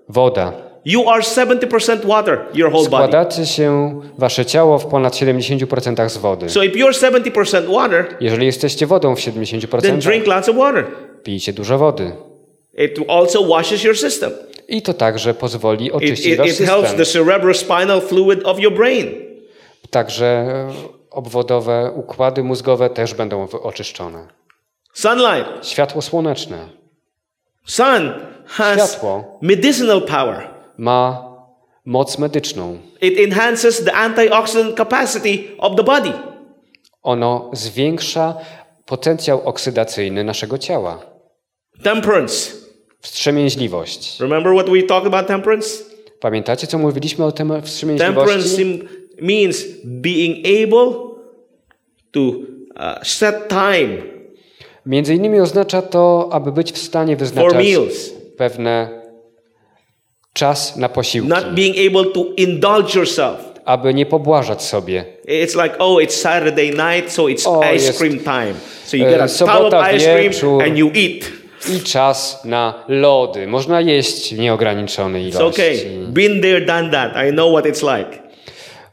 Woda. 0.09 0.62
You 0.85 1.09
are 1.09 1.21
70% 1.21 2.05
water, 2.05 2.39
your 2.53 2.71
whole 2.71 2.89
body. 2.89 3.07
Składacie 3.07 3.45
się, 3.45 4.01
wasze 4.17 4.45
ciało 4.45 4.79
w 4.79 4.85
ponad 4.85 5.13
70% 5.13 6.09
z 6.09 6.17
wody. 6.17 6.49
So 6.49 6.63
if 6.63 6.75
you're 6.79 7.11
70% 7.31 7.73
water, 7.73 8.05
Jeżeli 8.19 8.45
jesteście 8.45 8.87
wodą 8.87 9.15
w 9.15 9.25
then 9.25 9.33
70%, 9.33 9.97
drink 9.97 10.27
lots 10.27 10.49
of 10.49 10.55
water. 10.55 10.85
pijcie 11.23 11.53
dużo 11.53 11.77
wody. 11.77 12.11
It 12.77 12.99
also 13.07 13.47
washes 13.47 13.83
your 13.83 13.97
system. 13.97 14.31
I 14.67 14.81
to 14.81 14.93
także 14.93 15.33
pozwoli 15.33 15.91
oczyścić 15.91 16.25
it, 16.25 16.37
wasz 16.37 16.47
it 16.59 16.67
helps 16.67 16.89
system. 16.89 16.97
the 16.97 17.05
cerebrospinal 17.05 18.01
fluid 18.01 18.39
of 18.47 18.59
your 18.59 18.73
brain. 18.73 19.07
Także 19.89 20.45
obwodowe 21.11 21.91
układy 21.95 22.43
mózgowe 22.43 22.89
też 22.89 23.13
będą 23.13 23.47
oczyszczone. 23.63 24.27
Sunlight. 24.93 25.67
Światło 25.67 26.01
słoneczne 26.01 26.57
Sun 27.65 28.11
has 28.45 28.77
Światło. 28.77 29.39
medicinal 29.41 30.01
power. 30.01 30.52
Ma 30.77 31.33
moc 31.85 32.19
medyczną. 32.19 32.77
It 33.01 33.19
enhances 33.19 33.83
the 33.83 33.93
antioxidant 33.93 34.77
capacity 34.77 35.43
of 35.57 35.75
the 35.75 35.83
body. 35.83 36.11
Ono 37.03 37.49
zwiększa 37.53 38.35
potencjał 38.85 39.41
oksydacyjny 39.47 40.23
naszego 40.23 40.57
ciała. 40.57 40.99
Temperance. 41.83 42.51
Wstrzemięźliwość. 42.99 44.19
Remember 44.19 44.53
what 44.53 44.69
we 44.69 44.83
talked 44.83 45.13
about 45.13 45.27
temperance? 45.27 45.83
Pamiętacie, 46.19 46.67
co 46.67 46.77
mówiliśmy 46.77 47.25
o 47.25 47.31
tym 47.31 47.47
Temperance 47.47 47.67
wstrzemięźliwości? 47.67 48.55
sim- 48.55 48.87
means 49.21 49.63
being 49.85 50.45
able 50.47 50.93
to 52.11 52.21
uh, 52.21 53.07
set 53.07 53.47
time 53.47 54.13
Między 54.85 55.15
innymi 55.15 55.39
oznacza 55.39 55.81
to, 55.81 56.29
aby 56.31 56.51
być 56.51 56.71
w 56.71 56.77
stanie 56.77 57.15
wyznaczać 57.15 57.65
pewne 58.37 59.02
czas 60.33 60.77
na 60.77 60.89
posiłki, 60.89 61.29
not 61.29 61.53
being 61.53 61.75
able 61.87 62.11
to 62.11 62.25
indulge 62.37 62.99
yourself. 62.99 63.37
aby 63.65 63.93
nie 63.93 64.05
pobłażać 64.05 64.61
sobie. 64.61 65.05
It's 65.27 65.63
like, 65.63 65.77
oh, 65.79 66.03
it's 66.03 66.11
Saturday 66.11 66.69
night, 66.69 67.11
so 67.11 67.23
it's 67.23 67.47
O, 67.47 67.61
ice 67.75 67.93
cream 67.93 68.19
time. 68.19 68.53
So 68.85 68.97
you 68.97 69.05
e, 69.05 69.09
get 69.09 69.21
a 69.21 69.27
tub 69.27 69.49
of 69.49 69.73
ice 69.95 70.05
cream 70.05 70.61
and 70.61 70.77
you 70.77 70.91
eat. 70.93 71.31
I 71.77 71.79
czas 71.81 72.45
na 72.45 72.83
lody. 72.87 73.47
Można 73.47 73.81
jeść 73.81 74.31
nieograniczone 74.31 75.19
It's 75.19 75.41
okay. 75.41 75.73
ilości. 75.73 75.87
Been 76.07 76.41
there, 76.41 76.65
done 76.65 76.89
that. 76.91 77.27
I 77.27 77.31
know 77.31 77.51
what 77.51 77.65
it's 77.65 77.97
like. 77.97 78.23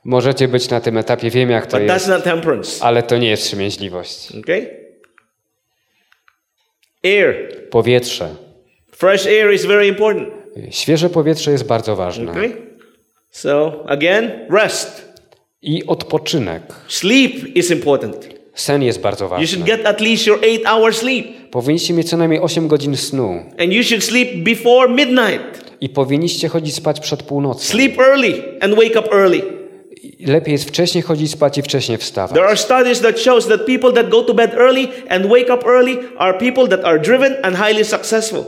Możecie 0.04 0.48
być 0.48 0.68
na 0.68 0.80
tym 0.80 0.98
etapie, 0.98 1.30
wiem 1.30 1.50
jak 1.50 1.66
to 1.66 1.78
But 1.78 1.86
that's 1.86 1.92
jest, 1.92 2.08
not 2.08 2.24
temperance. 2.24 2.84
ale 2.84 3.02
to 3.02 3.18
nie 3.18 3.28
jest 3.28 3.42
wstrzemięźliwość. 3.42 4.28
Okay? 4.40 4.66
Air. 7.04 7.34
Powietrze. 7.70 8.28
Fresh 8.92 9.26
air 9.26 9.52
is 9.52 9.64
very 9.64 9.86
important. 9.86 10.39
Świeże 10.70 11.10
powietrze 11.10 11.50
jest 11.50 11.64
bardzo 11.64 11.96
ważne. 11.96 12.30
Okay? 12.30 12.52
So, 13.30 13.84
again, 13.86 14.30
rest. 14.50 15.10
I 15.62 15.86
odpoczynek. 15.86 16.62
Sleep 16.88 17.56
is 17.56 17.70
important. 17.70 18.28
Sen 18.54 18.82
jest 18.82 19.00
bardzo 19.00 19.24
You 19.24 19.28
should 19.28 19.40
ważny. 19.40 19.64
get 19.76 19.86
at 19.86 20.00
least 20.00 20.26
your 20.26 20.38
hour 20.66 20.94
sleep. 20.94 21.26
Powinniście 21.50 21.94
mieć 21.94 22.10
co 22.10 22.16
najmniej 22.16 22.40
8 22.40 22.68
godzin 22.68 22.96
snu. 22.96 23.42
And 23.58 23.72
you 23.72 23.82
should 23.82 24.04
sleep 24.04 24.44
before 24.44 24.88
midnight. 24.88 25.70
I 25.80 25.88
powinniście 25.88 26.48
chodzić 26.48 26.74
spać 26.74 27.00
przed 27.00 27.22
północą. 27.22 27.60
Sleep 27.60 27.98
early 28.00 28.42
and 28.60 28.74
wake 28.74 29.00
up 29.00 29.08
early. 29.12 29.42
Lepiej 30.26 30.52
jest 30.52 30.68
wcześniej 30.68 31.02
chodzić 31.02 31.30
spać 31.30 31.58
i 31.58 31.62
wcześniej 31.62 31.98
wstawać. 31.98 32.34
There 32.34 32.46
are 32.46 32.56
studies 32.56 33.00
that 33.00 33.20
shows 33.20 33.46
that 33.46 33.66
people 33.66 33.92
that 33.92 34.08
go 34.08 34.22
to 34.22 34.34
bed 34.34 34.54
early 34.54 34.88
and 35.08 35.26
wake 35.26 35.54
up 35.54 35.66
early 35.66 35.98
are 36.16 36.38
people 36.38 36.68
that 36.68 36.84
are 36.84 36.98
driven 36.98 37.36
and 37.42 37.56
highly 37.56 37.84
successful. 37.84 38.44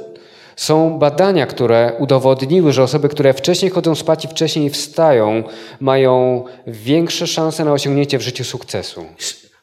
Są 0.63 0.99
badania, 0.99 1.47
które 1.47 1.93
udowodniły, 1.99 2.73
że 2.73 2.83
osoby, 2.83 3.09
które 3.09 3.35
wcześniej 3.35 3.71
chodzą 3.71 3.95
spać 3.95 4.25
i 4.25 4.29
wcześniej 4.29 4.71
wstają, 4.71 5.45
mają 5.81 6.45
większe 6.67 7.27
szanse 7.27 7.65
na 7.65 7.73
osiągnięcie 7.73 8.19
w 8.19 8.23
życiu 8.23 8.45
sukcesu. 8.45 9.05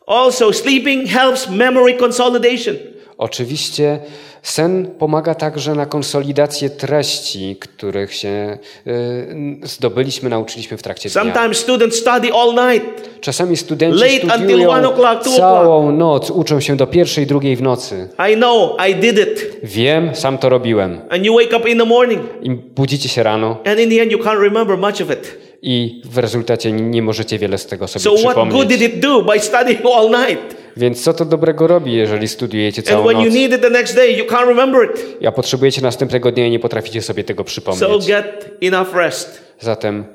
Also, 0.07 0.53
sleeping 0.53 1.09
helps 1.09 1.49
memory 1.49 1.93
consolidation. 1.93 2.75
Oczywiście 3.17 3.99
sen 4.43 4.87
pomaga 4.99 5.35
także 5.35 5.75
na 5.75 5.85
konsolidację 5.85 6.69
treści, 6.69 7.55
których 7.59 8.13
się 8.13 8.57
y, 8.87 9.57
zdobyliśmy, 9.63 10.29
nauczyliśmy 10.29 10.77
w 10.77 10.83
trakcie 10.83 11.09
dnia. 11.09 11.21
Sometimes 11.21 11.57
students 11.57 11.97
study 11.97 12.33
all 12.33 12.73
night. 12.73 13.19
Czasami 13.21 13.57
studenci 13.57 13.99
Late 13.99 14.13
until 14.13 14.29
studiują 14.29 14.81
two 15.23 15.37
całą 15.37 15.91
noc, 15.91 16.31
uczą 16.31 16.59
się 16.59 16.75
do 16.75 16.87
pierwszej, 16.87 17.27
drugiej 17.27 17.55
w 17.55 17.61
nocy. 17.61 18.09
I 18.31 18.35
know, 18.35 18.71
I 18.89 18.95
did 18.95 19.19
it. 19.19 19.57
Wiem, 19.63 20.15
sam 20.15 20.37
to 20.37 20.49
robiłem. 20.49 21.01
And 21.09 21.25
you 21.25 21.35
wake 21.39 21.57
up 21.57 21.69
in 21.69 21.77
the 21.77 21.85
morning, 21.85 22.21
I 22.41 22.49
budzicie 22.51 23.09
się 23.09 23.23
rano 23.23 23.57
and 23.65 23.79
in 23.79 23.89
the 23.89 24.01
end, 24.01 24.11
you 24.11 24.19
can't 24.19 24.41
remember 24.41 24.77
much 24.77 25.01
of 25.01 25.11
it. 25.11 25.37
i 25.61 26.01
w 26.05 26.17
rezultacie 26.17 26.71
nie 26.71 27.01
możecie 27.01 27.39
wiele 27.39 27.57
z 27.57 27.65
tego 27.65 27.87
sobie 27.87 28.03
So, 28.03 28.11
what 28.11 28.23
good 28.35 28.47
przypomnieć. 28.47 28.79
did 28.79 28.93
it 28.93 28.99
do 28.99 29.21
by 29.21 29.39
studying 29.39 29.81
all 29.95 30.09
night? 30.09 30.58
Więc 30.79 31.03
co 31.03 31.13
to 31.13 31.25
dobrego 31.25 31.67
robi, 31.67 31.93
jeżeli 31.93 32.27
studiujecie 32.27 32.81
And 32.81 32.87
całą 32.87 33.11
you 33.11 33.25
noc, 33.25 33.33
need 33.33 33.53
it 33.53 33.61
the 33.61 33.69
next 33.69 33.95
day, 33.95 34.11
you 34.11 34.25
can't 34.25 34.47
remember 34.47 34.89
it. 34.89 35.25
a 35.27 35.31
potrzebujecie 35.31 35.81
następnego 35.81 36.31
dnia 36.31 36.47
i 36.47 36.51
nie 36.51 36.59
potraficie 36.59 37.01
sobie 37.01 37.23
tego 37.23 37.43
So, 37.43 37.47
przypomnieć. 37.47 38.07
get 38.07 38.51
enough 38.61 38.93
rest. 38.95 39.41
Zatem 39.59 40.05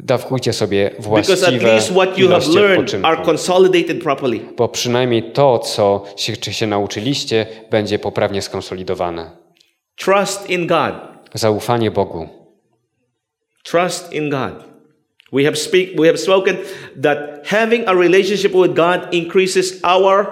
dawkujcie 0.00 0.52
sobie 0.52 0.90
właściwe 0.98 1.78
ilości 2.16 2.58
odpoczynku. 2.58 3.08
Bo 4.56 4.68
przynajmniej 4.68 5.22
to, 5.22 5.58
co 5.58 6.04
się, 6.16 6.36
czy 6.36 6.52
się 6.52 6.66
nauczyliście, 6.66 7.46
będzie 7.70 7.98
poprawnie 7.98 8.42
skonsolidowane. 8.42 9.30
Trust 9.96 10.50
in 10.50 10.66
God. 10.66 10.94
Zaufanie 11.34 11.90
Bogu. 11.90 12.28
Trust 13.64 14.12
in 14.12 14.30
God. 14.30 14.71
We 15.32 15.44
have 15.44 15.56
speak 15.56 16.00
we 16.00 16.06
have 16.06 16.18
spoken 16.18 16.56
that 17.02 17.46
having 17.46 17.88
a 17.88 17.94
relationship 17.94 18.52
with 18.52 18.74
God 18.74 19.14
increases 19.14 19.80
our 19.82 20.26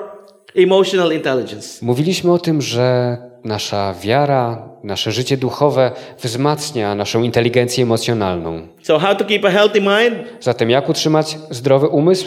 emotional 0.54 1.12
intelligence. 1.12 1.84
Mówiliśmy 1.86 2.32
o 2.32 2.38
tym, 2.38 2.62
że 2.62 3.16
nasza 3.44 3.94
wiara, 4.02 4.68
nasze 4.84 5.12
życie 5.12 5.36
duchowe 5.36 5.92
wzmacnia 6.18 6.94
naszą 6.94 7.22
inteligencję 7.22 7.84
emocjonalną. 7.84 8.68
So 8.82 8.98
how 8.98 9.14
to 9.14 9.24
keep 9.24 9.44
a 9.44 9.50
healthy 9.50 9.80
mind? 9.80 10.28
Zatem 10.40 10.70
jak 10.70 10.88
utrzymać 10.88 11.38
zdrowy 11.50 11.88
umysł? 11.88 12.26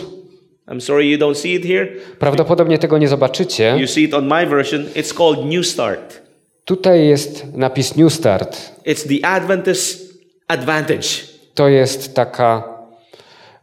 I'm 0.67 0.81
sorry 0.81 1.05
you 1.05 1.17
don't 1.17 1.35
see 1.35 1.53
it 1.53 1.65
here. 1.65 1.87
Prawdopodobnie 2.19 2.77
tego 2.77 2.97
nie 2.97 3.07
zobaczycie. 3.07 3.75
You 3.79 3.87
see 3.87 4.03
it 4.03 4.13
on 4.13 4.27
my 4.27 4.45
version. 4.45 4.85
It's 4.95 5.17
called 5.17 5.45
New 5.45 5.67
Start. 5.67 6.21
Tutaj 6.65 7.07
jest 7.07 7.45
napis 7.53 7.95
New 7.95 8.13
Start. 8.13 8.71
It's 8.85 9.07
the 9.07 9.25
Adventist 9.25 10.13
advantage. 10.47 11.32
To 11.53 11.67
jest 11.67 12.15
taka 12.15 12.63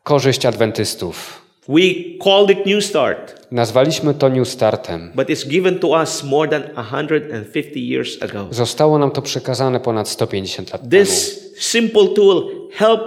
korzyść 0.03 0.47
adwentystów. 0.47 1.41
We 1.69 1.81
called 2.25 2.51
it 2.51 2.67
New 2.67 2.85
Start, 2.85 3.47
Nazwaliśmy 3.53 4.15
to 4.15 4.29
New 4.29 4.49
Startem. 4.49 5.13
but 5.15 5.29
it's 5.29 5.49
given 5.49 5.79
to 5.79 5.89
us 5.89 6.25
more 6.25 6.51
than 6.51 6.63
150 6.77 7.77
years 7.77 8.23
ago. 8.23 8.47
Zostało 8.51 8.99
nam 8.99 9.11
to 9.11 9.23
przekazane 9.23 9.81
ponad 9.81 10.09
150 10.09 10.73
lat 10.73 10.81
temu. 10.81 10.91
This 10.91 11.41
simple 11.59 12.09
tool 12.09 12.51
help 12.73 13.01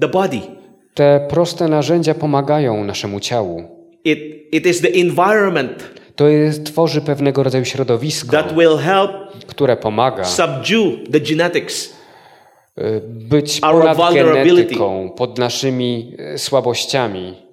the 0.00 0.08
body. 0.08 0.40
Te 0.94 1.26
proste 1.30 1.68
narzędzia 1.68 2.14
pomagają 2.14 2.84
naszemu 2.84 3.20
ciału. 3.20 3.62
It, 4.04 4.18
it 4.52 4.66
is 4.66 4.80
the 4.80 4.88
environment 4.88 5.84
To 6.16 6.28
jest, 6.28 6.64
tworzy 6.66 7.00
pewnego 7.00 7.42
rodzaju 7.42 7.64
środowisko, 7.64 8.32
that 8.32 8.54
will 8.54 8.76
help 8.76 9.10
które 9.46 9.76
pomaga 9.76 10.24
subdue 10.24 10.98
the 11.12 11.20
genetics. 11.20 11.94
Y, 12.78 13.00
być 13.04 13.60
ponad 13.60 13.98
genetyką, 14.14 15.10
pod 15.16 15.38
naszymi 15.38 16.16
y, 16.34 16.38
słabościami 16.38 17.44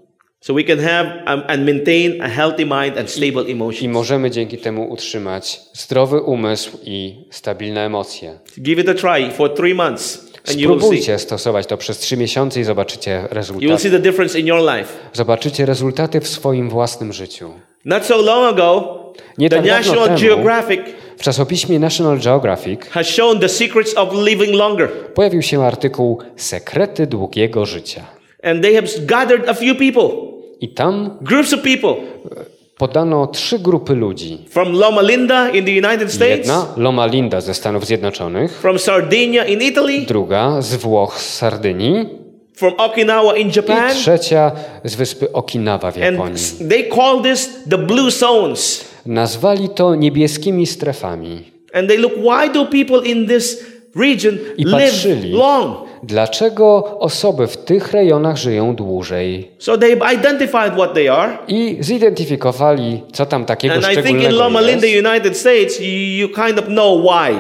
So 0.44 0.54
we 0.54 0.64
can 0.64 0.80
have 0.80 1.24
um, 1.28 1.44
and 1.48 1.66
maintain 1.66 2.22
a 2.22 2.28
healthy 2.28 2.66
mind 2.66 2.98
and 2.98 3.10
stable 3.10 3.44
i 3.44 3.52
emotions. 3.52 3.94
możemy 3.94 4.32
dzięki 4.32 4.58
temu 4.58 4.90
utrzymać 4.92 5.62
zdrowy 5.74 6.22
umysł 6.22 6.78
i 6.84 7.26
stabilne 7.32 7.86
emocje. 7.86 8.40
Give 8.62 8.80
it 8.80 8.90
a 8.90 8.94
try 8.94 9.32
for 9.32 9.54
three 9.56 9.74
months 9.76 10.32
and 10.48 10.60
you 10.60 10.70
will 10.70 10.80
see. 10.80 10.86
Spróbujcie 10.86 11.20
stosować 11.20 11.68
to 11.68 11.78
przez 11.78 11.98
trzy 12.00 12.18
miesiące 12.18 12.60
i 12.60 12.64
zobaczycie 12.64 13.12
You 13.12 13.22
will 13.28 13.36
rezultaty. 13.36 13.78
see 13.78 13.92
the 13.92 14.00
difference 14.00 14.40
in 14.40 14.48
your 14.48 14.62
life. 14.78 14.94
Zobaczycie 15.14 15.66
rezultaty 15.66 16.20
w 16.20 16.28
swoim 16.28 16.70
własnym 16.70 17.14
życiu. 17.14 17.50
Not 17.86 18.06
so 18.06 18.18
long 18.18 18.54
ago, 18.54 18.98
Nie 19.38 19.50
the 19.50 19.56
tak 19.56 19.66
National 19.66 20.18
Geographic 20.20 20.82
w 21.22 21.24
czasopiśmie 21.24 21.80
National 21.80 22.20
Geographic 22.20 22.86
has 22.90 23.08
shown 23.08 23.40
the 23.40 23.50
secrets 23.50 23.98
of 23.98 24.10
living 24.14 24.56
longer. 24.56 24.90
pojawił 24.90 25.42
się 25.42 25.64
artykuł 25.64 26.18
Sekrety 26.36 27.08
długiego 27.08 27.66
życia. 27.66 28.02
And 28.44 28.62
they 28.62 28.76
have 28.76 28.88
gathered 29.00 29.50
a 29.50 29.54
few 29.54 29.76
people, 29.76 30.10
I 30.62 30.70
tam 30.70 31.18
groups 31.22 31.54
of 31.54 31.62
people 31.62 31.96
podano 32.78 33.28
trzy 33.28 33.60
grupy 33.60 33.96
ludzi. 33.96 34.46
from 34.50 34.74
Loma 34.74 35.02
Linda 35.02 35.50
in 35.50 35.66
the 35.66 35.72
United 35.72 36.14
States, 36.14 36.38
Jedna 36.38 36.66
Loma 36.78 37.06
Linda 37.06 37.42
ze 37.42 37.54
Stanów 37.54 37.86
Zjednoczonych, 37.86 38.52
from 38.52 38.80
Sardinia 38.80 39.46
in 39.46 39.62
Italy, 39.62 40.00
druga 40.08 40.62
z 40.62 40.76
Włoch, 40.76 41.20
z 41.22 41.38
Sardynii 41.38 42.10
from 42.56 42.74
Okinawa 42.78 43.36
in 43.38 43.50
i 43.50 43.52
Japan. 43.56 43.92
trzecia 43.92 44.52
z 44.84 44.96
wyspy 44.96 45.34
Okinawa 45.34 45.92
w 45.92 45.98
Japonii. 45.98 46.44
And 46.62 46.70
they 46.70 46.90
call 46.90 47.22
this 47.22 47.50
the 47.70 47.78
blue 47.78 48.12
zones. 48.12 48.91
Nazwali 49.06 49.70
to 49.70 49.96
niebieskimi 49.96 50.68
strefami. 50.68 51.52
And 51.74 51.88
they 51.88 51.98
look, 51.98 52.14
why 52.14 52.54
do 52.54 52.66
people 52.66 53.12
in 53.12 53.28
this 53.28 53.66
region 53.96 54.38
I 54.58 54.64
live 54.64 54.92
patrzyli. 54.92 55.32
long? 55.32 55.76
Dlaczego 56.04 56.98
osoby 57.00 57.48
w 57.48 57.58
tych 57.58 57.92
rejonach 57.92 58.38
żyją 58.38 58.76
dłużej? 58.76 59.52
So 59.58 59.78
they've 59.78 60.14
identified 60.14 60.74
what 60.74 60.94
they 60.94 61.12
are. 61.12 61.38
I 61.48 61.78
zidentyfikowali, 61.80 63.04
co 63.14 63.26
tam 63.26 63.46
takiego 63.46 63.74
And 63.74 63.84
I 63.84 63.88
think 63.88 63.98
in 63.98 64.04
szczególnego 64.04 64.38
Loma 64.38 64.62
Linda. 64.62 64.88
United 65.12 65.38
States, 65.38 65.80
you, 65.80 65.88
you 65.88 66.28
kind 66.28 66.60
of 66.60 66.66
know 66.66 67.02
why. 67.02 67.36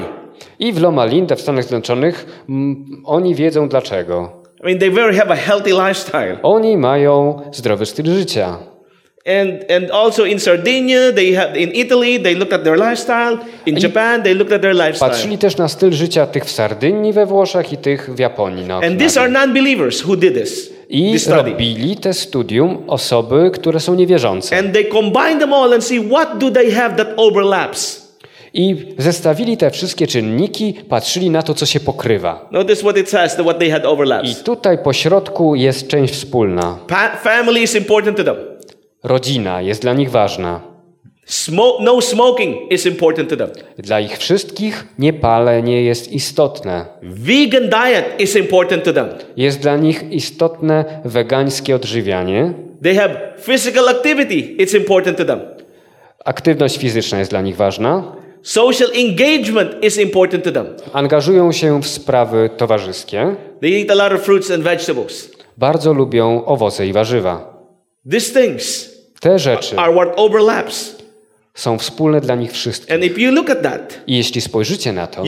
I 0.59 0.73
w 0.73 0.81
Loma 0.81 1.05
Linda 1.05 1.35
w 1.35 1.41
Stanach 1.41 1.63
Zjednoczonych 1.63 2.43
mm, 2.49 2.85
oni 3.05 3.35
wiedzą 3.35 3.69
dlaczego. 3.69 4.41
I 4.63 4.65
mean, 4.65 4.79
they 4.79 4.91
very 4.91 5.13
have 5.13 5.31
a 5.31 5.35
healthy 5.35 5.71
lifestyle. 5.71 6.37
Oni 6.43 6.77
mają 6.77 7.41
zdrowy 7.51 7.85
styl 7.85 8.05
życia. 8.05 8.57
And, 9.25 9.71
and 9.71 9.91
also 9.91 10.25
in 10.25 10.39
Sardinia, 10.39 11.11
they 11.13 11.35
have, 11.35 11.55
in 11.59 11.71
Italy, 11.71 12.19
they 12.19 12.35
looked 12.35 12.53
at 12.53 12.63
their 12.63 12.77
lifestyle. 12.77 13.37
In 13.65 13.75
Japan, 13.79 14.23
they 14.23 14.33
looked 14.33 14.53
at 14.53 14.61
their 14.61 14.75
lifestyle. 14.75 15.09
Patrzyli 15.09 15.37
też 15.37 15.57
na 15.57 15.67
styl 15.67 15.91
życia 15.91 16.27
tych 16.27 16.45
w 16.45 16.51
Sardynii 16.51 17.13
we 17.13 17.25
Włoszech 17.25 17.73
i 17.73 17.77
tych 17.77 18.15
w 18.15 18.19
Japonii. 18.19 18.65
Na 18.65 18.77
And 18.77 18.99
these 18.99 19.21
are 19.21 19.29
non-believers 19.29 20.05
who 20.05 20.15
did 20.15 20.33
this, 20.33 20.73
I 20.89 21.11
this 21.13 21.27
robili 21.27 21.97
te 21.97 22.13
studium 22.13 22.83
osoby, 22.87 23.51
które 23.53 23.79
są 23.79 23.95
niewierzące. 23.95 24.57
And 24.57 24.73
they 24.73 24.85
combine 24.85 25.39
them 25.39 25.53
all 25.53 25.73
and 25.73 25.83
see 25.83 26.09
what 26.09 26.37
do 26.37 26.51
they 26.51 26.71
have 26.71 26.95
that 26.95 27.07
overlaps. 27.17 28.11
I 28.53 28.75
zestawili 28.97 29.57
te 29.57 29.71
wszystkie 29.71 30.07
czynniki, 30.07 30.73
patrzyli 30.89 31.29
na 31.29 31.43
to, 31.43 31.53
co 31.53 31.65
się 31.65 31.79
pokrywa. 31.79 32.47
Notice 32.51 32.81
what 32.81 32.97
it 32.97 33.09
says, 33.09 33.33
what 33.33 33.59
they 33.59 33.69
had 33.71 33.83
I 33.83 33.85
overlaps. 33.87 34.43
tutaj 34.43 34.77
po 34.77 34.93
środku 34.93 35.55
jest 35.55 35.87
część 35.87 36.13
wspólna. 36.13 36.77
Pa- 36.87 37.15
family 37.15 37.59
is 37.59 37.75
important 37.75 38.17
to 38.17 38.23
them. 38.23 38.35
Rodzina 39.03 39.61
jest 39.61 39.81
dla 39.81 39.93
nich 39.93 40.11
ważna. 40.11 40.61
Smo- 41.27 41.77
no 41.79 42.01
smoking 42.01 42.71
is 42.71 42.85
important 42.85 43.29
to 43.29 43.37
them. 43.37 43.49
Dla 43.77 43.99
ich 43.99 44.17
wszystkich 44.17 44.85
niepalenie 44.99 45.83
jest 45.83 46.11
istotne. 46.11 46.85
Vegan 47.03 47.69
diet 47.69 48.05
is 48.19 48.35
important 48.35 48.83
to 48.83 48.93
them. 48.93 49.07
Jest 49.37 49.59
dla 49.59 49.77
nich 49.77 50.03
istotne 50.11 51.01
wegańskie 51.05 51.75
odżywianie. 51.75 52.53
They 52.83 52.95
have 52.95 53.15
physical 53.45 53.89
activity, 53.89 54.55
it's 54.63 54.77
important 54.77 55.17
to 55.17 55.25
them. 55.25 55.39
Aktywność 56.25 56.77
fizyczna 56.77 57.19
jest 57.19 57.31
dla 57.31 57.41
nich 57.41 57.55
ważna. 57.55 58.15
Social 58.43 58.89
engagement 58.95 59.83
is 59.83 59.97
important 59.97 60.43
to 60.43 60.51
them. 60.51 60.65
Angażują 60.93 61.51
się 61.51 61.81
w 61.81 61.87
sprawy 61.87 62.49
towarzyskie. 62.57 63.35
They 63.61 63.71
eat 63.79 63.91
a 63.91 63.95
lot 63.95 64.13
of 64.19 64.25
fruits 64.25 64.51
and 64.51 64.63
vegetables. 64.63 65.31
Bardzo 65.57 65.93
lubią 65.93 66.45
owoce 66.45 66.87
i 66.87 66.93
warzywa. 66.93 67.61
These 68.11 68.41
things 68.41 68.90
Te 69.21 69.39
rzeczy 69.39 69.75
są 71.53 71.77
wspólne 71.77 72.21
dla 72.21 72.35
nich 72.35 72.51
wszystkich. 72.51 72.95
I 74.07 74.17
jeśli 74.17 74.41
spojrzycie 74.41 74.93
na 74.93 75.07
to, 75.07 75.23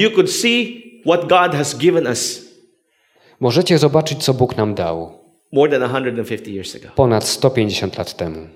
możecie 3.39 3.77
zobaczyć, 3.77 4.23
co 4.23 4.33
Bóg 4.33 4.57
nam 4.57 4.75
dał 4.75 5.11
more 5.51 5.79
than 5.79 5.89
150 5.89 6.47
years 6.47 6.75
ago. 6.75 6.87
ponad 6.95 7.23
150 7.23 7.97
lat 7.97 8.13
temu. 8.13 8.47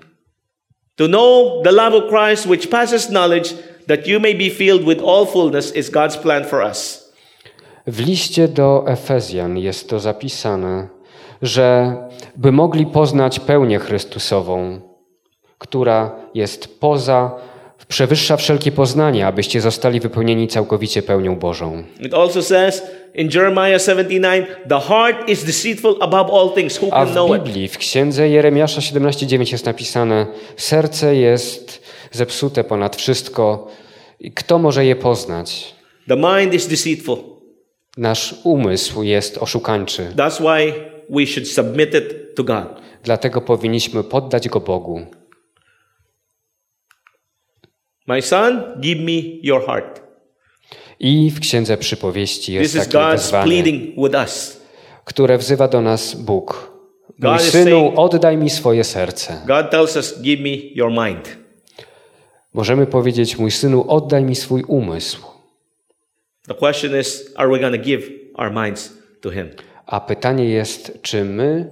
To 0.96 1.06
know 1.06 1.62
the 1.64 1.72
love 1.72 1.96
of 1.96 2.04
Christ, 2.10 2.46
which 2.46 2.70
passes 2.70 3.06
knowledge, 3.06 3.54
that 3.86 4.06
you 4.06 4.20
may 4.20 4.34
be 4.34 4.50
filled 4.50 4.84
with 4.84 5.02
all 5.02 5.26
fullness, 5.26 5.76
is 5.76 5.90
God's 5.90 6.16
plan 6.16 6.44
for 6.44 6.62
us. 6.70 7.08
W 7.86 8.00
liście 8.06 8.48
do 8.48 8.84
Efezjan 8.86 9.58
jest 9.58 9.88
to 9.88 10.00
zapisane, 10.00 10.88
że 11.42 11.96
by 12.36 12.52
mogli 12.52 12.86
poznać 12.86 13.40
pełnię 13.40 13.78
Chrystusową, 13.78 14.80
która 15.58 16.16
jest 16.34 16.80
poza, 16.80 17.30
przewyższa 17.88 18.36
wszelkie 18.36 18.72
poznanie, 18.72 19.26
abyście 19.26 19.60
zostali 19.60 20.00
wypełnieni 20.00 20.48
całkowicie 20.48 21.02
pełnią 21.02 21.36
Bożą. 21.36 21.82
It 22.00 22.14
also 22.14 22.42
says 22.42 22.82
in 23.14 23.30
Jeremiah 23.34 23.82
79, 23.82 24.46
the 24.68 24.80
heart 24.80 25.28
is 25.28 25.44
deceitful 25.44 25.96
above 26.00 26.30
all 26.32 26.50
things. 26.54 26.82
Who 26.82 26.88
A 26.92 27.04
can 27.04 27.08
w 27.08 27.12
know 27.12 27.36
it? 27.36 27.42
Biblii, 27.42 27.68
w 27.68 27.78
księdze 27.78 28.28
Jeremiasza 28.28 28.80
17:9 28.80 29.52
jest 29.52 29.66
napisane: 29.66 30.26
Serce 30.56 31.16
jest 31.16 31.82
zepsute 32.12 32.64
ponad 32.64 32.96
wszystko. 32.96 33.68
I 34.20 34.32
Kto 34.32 34.58
może 34.58 34.84
je 34.84 34.96
poznać? 34.96 35.74
The 36.08 36.16
mind 36.16 36.54
is 36.54 36.66
deceitful. 36.66 37.18
Nasz 37.96 38.34
umysł 38.44 39.02
jest 39.02 39.38
oszukańczy. 39.38 40.06
That's 40.16 40.40
why 40.40 40.72
we 41.10 41.26
should 41.26 41.48
submit 41.48 41.94
it 41.94 42.34
to 42.36 42.44
God. 42.44 42.64
Dlatego 43.04 43.40
powinniśmy 43.40 44.04
poddać 44.04 44.48
go 44.48 44.60
Bogu. 44.60 45.06
My 48.08 48.22
son, 48.22 48.62
give 48.80 49.00
me 49.00 49.22
your 49.42 49.66
heart. 49.66 50.00
I 51.00 51.30
w 51.30 51.40
księdze 51.40 51.76
przypowieści 51.76 52.52
jest 52.52 52.72
This 52.72 52.82
is 52.82 52.88
takie 52.88 52.98
God's 52.98 53.10
wezwanie, 53.12 53.44
pleading 53.52 53.94
with 53.96 54.14
us. 54.24 54.60
które 55.04 55.38
wzywa 55.38 55.68
do 55.68 55.80
nas 55.80 56.14
Bóg. 56.14 56.72
Mój 57.18 57.30
God 57.32 57.42
synu, 57.42 57.70
saying- 57.76 57.92
oddaj 57.96 58.36
mi 58.36 58.50
swoje 58.50 58.84
serce. 58.84 59.42
God 59.46 59.70
tells 59.70 59.96
us, 59.96 60.22
give 60.22 60.42
me 60.42 60.50
your 60.74 60.90
mind. 60.90 61.36
Możemy 62.54 62.86
powiedzieć, 62.86 63.38
mój 63.38 63.50
synu, 63.50 63.84
oddaj 63.88 64.24
mi 64.24 64.34
swój 64.34 64.62
umysł. 64.62 65.22
The 66.48 66.54
question 66.54 67.00
is, 67.00 67.32
are 67.36 67.48
we 67.48 67.58
going 67.58 67.76
to 67.76 67.82
give 67.82 68.02
our 68.34 68.50
minds 68.52 68.92
to 69.20 69.30
Him? 69.30 69.48
A 69.86 70.00
pytanie 70.00 70.44
jest, 70.44 70.98
czy 71.02 71.24
my 71.24 71.70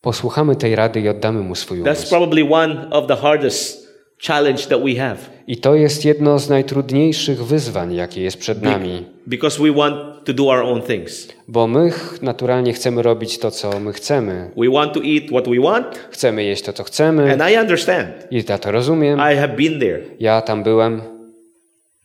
posłuchamy 0.00 0.56
tej 0.56 0.76
rady 0.76 1.00
i 1.00 1.08
oddamy 1.08 1.40
mu 1.40 1.54
swój 1.54 1.78
That's 1.78 1.82
umysł. 1.82 2.08
probably 2.08 2.48
one 2.50 2.90
of 2.90 3.06
the 3.06 3.16
hardest 3.16 3.83
challenge 4.26 4.62
that 4.68 4.80
we 4.84 4.94
have 4.94 5.16
I 5.46 5.56
to 5.56 5.74
jest 5.74 6.04
jedno 6.04 6.38
z 6.38 6.48
najtrudniejszych 6.48 7.44
wyzwań, 7.44 7.94
jakie 7.94 8.22
jest 8.22 8.38
przed 8.38 8.62
nami. 8.62 9.04
because 9.26 9.62
we 9.62 9.72
want 9.72 10.24
to 10.24 10.32
do 10.32 10.44
our 10.50 10.62
own 10.62 10.82
things. 10.82 11.28
Bo 11.48 11.66
my 11.66 11.90
naturalnie 12.22 12.72
chcemy 12.72 13.02
robić 13.02 13.38
to, 13.38 13.50
co 13.50 13.80
my 13.80 13.92
chcemy. 13.92 14.50
We 14.56 14.70
want 14.70 14.92
to 14.92 15.00
eat 15.04 15.24
what 15.30 15.48
we 15.48 15.60
want, 15.60 15.86
Chcemy 16.10 16.44
jeść 16.44 16.62
to, 16.62 16.72
co 16.72 16.84
chcemy. 16.84 17.32
and 17.32 17.42
I 17.50 17.56
understand. 17.60 18.06
I 18.30 18.44
ja 18.48 18.58
to 18.58 18.72
rozumiem. 18.72 19.18
I 19.32 19.36
have 19.36 19.48
been 19.56 19.80
there. 19.80 20.00
Ja 20.20 20.40
tam 20.42 20.62
byłem. 20.62 21.13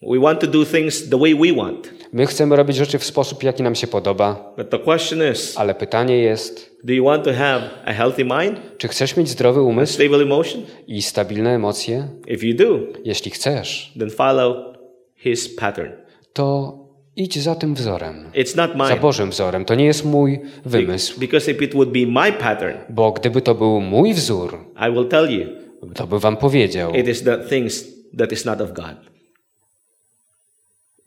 We 0.02 0.20
want 0.20 0.40
to 0.40 0.48
do 0.48 0.66
things 0.66 1.10
the 1.10 1.18
way 1.18 1.36
we 1.36 1.54
want. 1.64 1.94
My 2.14 2.26
chcemy 2.26 2.56
robić 2.56 2.76
rzeczy 2.78 3.00
w 3.00 3.04
sposób, 3.04 3.44
jaki 3.44 3.64
nam 3.64 3.76
się 3.76 3.88
podoba. 3.88 4.54
But 4.58 4.70
the 4.70 4.80
question 4.80 5.20
is, 5.34 5.58
Ale 5.58 5.76
pytanie 5.76 6.18
jest, 6.18 6.76
do 6.84 6.94
you 6.94 7.06
want 7.06 7.24
to 7.24 7.34
have 7.34 7.62
a 7.86 7.94
healthy 7.94 8.26
mind, 8.26 8.60
czy 8.78 8.88
chcesz 8.88 9.18
mieć 9.18 9.30
zdrowy 9.30 9.62
umysł 9.62 9.94
stable 9.94 10.18
emotion? 10.18 10.62
i 10.88 11.02
stabilne 11.02 11.56
emocje? 11.56 12.08
If 12.28 12.46
you 12.48 12.56
do, 12.56 12.80
Jeśli 13.06 13.32
chcesz, 13.32 13.94
then 14.00 14.10
follow 14.10 14.56
His 15.16 15.56
pattern. 15.56 15.92
to 16.34 16.78
idź 17.16 17.40
za 17.40 17.56
tym 17.56 17.76
wzorem. 17.76 18.32
It's 18.36 18.56
not 18.58 18.72
Za. 18.88 18.96
Bożym 18.98 19.30
wzorem. 19.30 19.66
To 19.66 19.76
nie 19.76 19.86
jest 19.86 20.06
mój 20.06 20.40
wymysł. 20.66 21.20
Because 21.20 21.52
if 21.52 21.64
it 21.66 21.74
would 21.74 21.90
be 21.90 22.06
my 22.06 22.32
pattern, 22.32 22.78
Bo 22.90 23.12
gdyby 23.12 23.42
to 23.42 23.56
był 23.56 23.82
mój 23.82 24.14
wzór, 24.14 24.58
I 24.90 24.92
will 24.92 25.08
tell 25.08 25.32
you 25.32 25.46
to 25.94 26.08
by 26.08 26.20
wam 26.20 26.38
powiedział. 26.38 26.94
it 26.96 27.08
is 27.08 27.24
the 27.24 27.38
things 27.38 27.86
that 28.18 28.32
is 28.32 28.46
not 28.46 28.62
of 28.62 28.74
God. 28.74 28.96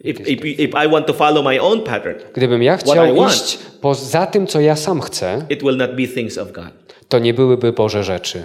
If, 0.05 0.20
if, 0.20 0.45
if 0.45 0.85
I 0.85 0.89
want 0.89 1.07
to 1.07 1.12
follow 1.12 1.45
my 1.45 1.61
own 1.61 1.81
pattern, 1.81 2.15
Gdybym 2.35 2.62
ja 2.62 2.77
chciał 2.77 3.16
want. 3.16 3.33
iść 3.33 3.59
poza 3.81 4.27
tym, 4.27 4.47
co 4.47 4.61
ja 4.61 4.77
sam 4.77 5.01
chcę, 5.01 5.47
it 5.51 5.62
will 5.62 5.77
not 5.77 5.97
be 5.97 6.07
things 6.07 6.39
of 6.39 6.53
God. 6.53 6.69
to 7.09 7.19
nie 7.19 7.35
byłyby 7.35 7.73
Boże 7.73 8.05
rzeczy. 8.05 8.43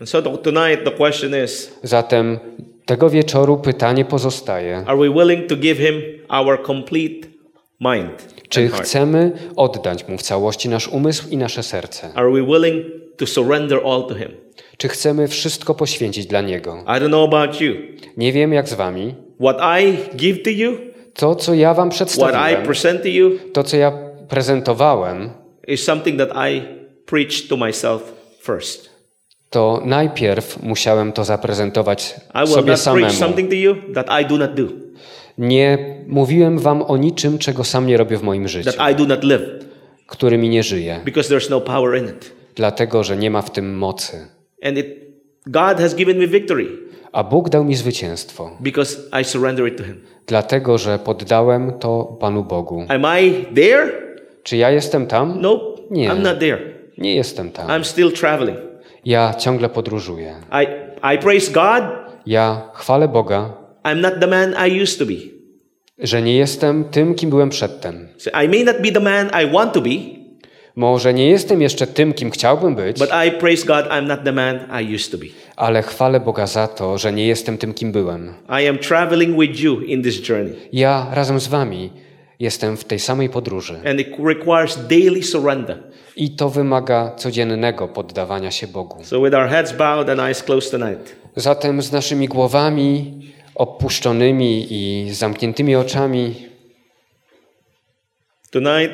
And 0.00 0.10
so 0.10 0.22
tonight 0.22 0.84
the 0.84 0.90
question 0.90 1.44
is 1.44 1.70
Zatem 1.82 2.38
tego 2.86 3.10
wieczoru 3.10 3.56
pytanie 3.56 4.04
pozostaje. 4.04 4.84
are 4.86 4.96
we 4.98 5.10
willing 5.10 5.46
to 5.48 5.56
give 5.56 5.78
Him 5.78 6.02
our 6.28 6.66
complete 6.66 7.28
mind? 7.80 8.34
Czy 8.48 8.68
chcemy 8.68 9.32
oddać 9.56 10.08
Mu 10.08 10.18
w 10.18 10.22
całości 10.22 10.68
nasz 10.68 10.88
umysł 10.88 11.28
i 11.30 11.36
nasze 11.36 11.62
serce? 11.62 12.08
Are 12.14 12.30
we 12.30 12.42
willing 12.42 12.86
to 13.16 13.26
surrender 13.26 13.78
all 13.84 14.06
to 14.08 14.14
Him? 14.14 14.28
Czy 14.76 14.88
chcemy 14.88 15.28
wszystko 15.28 15.74
poświęcić 15.74 16.26
dla 16.26 16.40
Niego? 16.40 16.84
I 16.86 16.90
don't 16.90 17.08
know 17.08 17.34
about 17.34 17.60
you. 17.60 17.74
Nie 18.16 18.32
wiem 18.32 18.52
jak 18.52 18.68
z 18.68 18.74
Wami. 18.74 19.14
What 19.40 19.56
I 19.82 20.16
give 20.16 20.42
to 20.42 20.50
you, 20.50 20.72
To, 21.18 21.34
co 21.34 21.54
ja 21.54 21.74
Wam 21.74 21.90
przedstawiłem, 21.90 22.66
to 23.52 23.62
co 23.62 23.76
ja 23.76 23.92
prezentowałem, 24.28 25.30
is 25.68 25.84
something 25.84 26.18
that 26.18 26.30
I 26.50 26.62
to 27.48 27.56
myself 27.56 28.02
first. 28.40 28.90
to 29.50 29.82
najpierw 29.84 30.62
musiałem 30.62 31.12
to 31.12 31.24
zaprezentować 31.24 32.14
I 32.34 32.38
will 32.38 32.54
sobie 32.54 32.76
samemu. 32.76 33.10
something 33.10 33.48
to 33.50 33.54
you 33.54 33.76
that 33.94 34.06
I 34.22 34.26
do 34.26 34.36
not 34.36 34.54
do, 34.54 34.62
Nie 35.38 35.78
mówiłem 36.06 36.58
Wam 36.58 36.82
o 36.82 36.96
niczym, 36.96 37.38
czego 37.38 37.64
sam 37.64 37.86
nie 37.86 37.96
robię 37.96 38.16
w 38.16 38.22
moim 38.22 38.48
życiu, 38.48 38.72
that 38.72 38.92
I 38.92 38.94
do 38.94 39.04
not 39.04 39.24
live, 39.24 39.42
którymi 40.06 40.48
nie 40.48 40.62
żyję, 40.62 41.00
because 41.04 41.34
there's 41.34 41.50
no 41.50 41.60
power 41.60 41.98
in 42.02 42.08
it. 42.08 42.32
dlatego 42.54 43.04
że 43.04 43.16
nie 43.16 43.30
ma 43.30 43.42
w 43.42 43.50
tym 43.50 43.78
mocy. 43.78 44.26
And 44.62 44.78
it, 44.78 44.86
God 45.46 45.78
has 45.78 45.94
given 45.94 46.18
me 46.18 46.26
victory 46.26 46.87
A 47.18 47.24
Bóg 47.24 47.48
dał 47.48 47.64
mi 47.64 47.74
zwycięstwo, 47.74 48.50
because 48.60 48.98
I 49.20 49.24
surrender 49.24 49.68
it 49.68 49.76
to 49.76 49.84
Him. 49.84 50.00
dlatego 50.26 50.78
że 50.78 50.98
poddałem 50.98 51.72
to 51.78 52.16
Panu 52.20 52.44
Bogu. 52.44 52.84
Am 52.88 53.06
I 53.20 53.44
there? 53.54 53.92
Czy 54.42 54.56
ja 54.56 54.70
jestem 54.70 55.06
tam? 55.06 55.40
Nope. 55.40 55.82
Nie. 55.90 56.08
I'm 56.10 56.22
not 56.22 56.38
there. 56.40 56.58
Nie 56.98 57.14
jestem 57.14 57.50
tam. 57.50 57.66
I'm 57.68 57.84
still 57.84 58.12
traveling. 58.12 58.58
Ja 59.04 59.34
ciągle 59.34 59.68
podróżuję. 59.68 60.34
I, 60.52 60.66
I 61.14 61.18
praise 61.18 61.52
God. 61.52 61.82
Ja 62.26 62.70
chwalę 62.74 63.08
Boga, 63.08 63.52
I'm 63.84 64.00
not 64.00 64.12
the 64.20 64.26
man 64.26 64.54
I 64.68 64.82
used 64.82 64.98
to 64.98 65.06
be. 65.06 65.14
że 65.98 66.22
nie 66.22 66.36
jestem 66.36 66.84
tym, 66.84 67.14
kim 67.14 67.30
byłem 67.30 67.48
przedtem. 67.50 68.08
So 68.18 68.30
I 68.44 68.48
may 68.48 68.64
not 68.64 68.76
be 68.82 68.92
the 68.92 69.00
man 69.00 69.30
I 69.42 69.52
want 69.52 69.72
to 69.72 69.80
be, 69.80 69.90
Może 70.78 71.14
nie 71.14 71.30
jestem 71.30 71.62
jeszcze 71.62 71.86
tym, 71.86 72.12
kim 72.14 72.30
chciałbym 72.30 72.74
być, 72.74 72.98
but 72.98 73.08
I 73.26 73.30
praise 73.30 73.66
God 73.66 73.86
I'm 73.86 74.06
not 74.06 74.24
the 74.24 74.32
man 74.32 74.58
I 74.82 74.94
used 74.94 75.12
to 75.12 75.18
be. 75.18 75.26
ale 75.56 75.82
chwalę 75.82 76.20
Boga 76.20 76.46
za 76.46 76.68
to, 76.68 76.98
że 76.98 77.12
nie 77.12 77.26
jestem 77.26 77.58
tym, 77.58 77.74
kim 77.74 77.92
byłem. 77.92 78.34
I 78.62 78.66
am 78.68 78.78
traveling 78.78 79.40
with 79.40 79.60
you 79.60 79.80
in 79.80 80.02
this 80.02 80.28
journey. 80.28 80.52
Ja 80.72 81.06
razem 81.12 81.40
z 81.40 81.46
wami 81.48 81.90
jestem 82.40 82.76
w 82.76 82.84
tej 82.84 82.98
samej 82.98 83.28
podróży. 83.28 83.80
And 83.90 84.00
it 84.00 84.08
requires 84.24 84.86
daily 84.88 85.22
surrender. 85.22 85.78
I 86.16 86.30
to 86.30 86.50
wymaga 86.50 87.12
codziennego 87.16 87.88
poddawania 87.88 88.50
się 88.50 88.66
Bogu. 88.66 89.04
So 89.04 89.20
with 89.22 89.34
our 89.34 89.48
heads 89.48 89.72
bowed 89.72 90.08
and 90.08 90.20
eyes 90.20 90.42
closed 90.42 90.70
tonight, 90.70 91.16
Zatem 91.36 91.82
z 91.82 91.92
naszymi 91.92 92.28
głowami 92.28 93.14
opuszczonymi 93.54 94.66
i 94.70 95.10
zamkniętymi 95.14 95.76
oczami, 95.76 96.34
tonight 98.50 98.92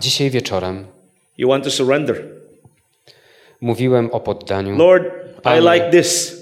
dzisiaj 0.00 0.30
wieczorem 0.30 0.86
you 1.40 1.48
want 1.48 1.64
to 1.64 1.70
surrender. 1.70 2.24
mówiłem 3.60 4.10
o 4.12 4.20
poddaniu. 4.20 4.76
Lord, 4.78 5.04
I 5.38 5.42
Panie. 5.42 5.60
like 5.74 5.90
this. 5.90 6.40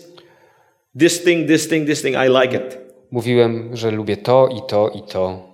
This 0.98 1.22
thing, 1.24 1.46
this 1.48 1.68
thing, 1.68 1.86
this 1.86 2.02
thing, 2.02 2.16
I 2.16 2.28
like 2.42 2.56
it. 2.56 2.78
Mówiłem, 3.10 3.76
że 3.76 3.90
lubię 3.90 4.16
to 4.16 4.48
i 4.48 4.60
to 4.68 4.88
i 4.94 5.02
to, 5.02 5.48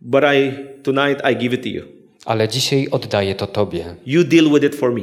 But 0.00 0.24
I 0.24 0.52
tonight 0.82 1.22
I 1.32 1.36
give 1.36 1.52
it 1.54 1.62
to 1.62 1.68
you. 1.68 1.82
ale 2.26 2.48
dzisiaj 2.48 2.88
oddaję 2.90 3.34
to 3.34 3.46
Tobie. 3.46 3.94
You 4.06 4.24
deal 4.24 4.44
with 4.50 4.64
it 4.64 4.74
for 4.74 4.92
me. 4.94 5.00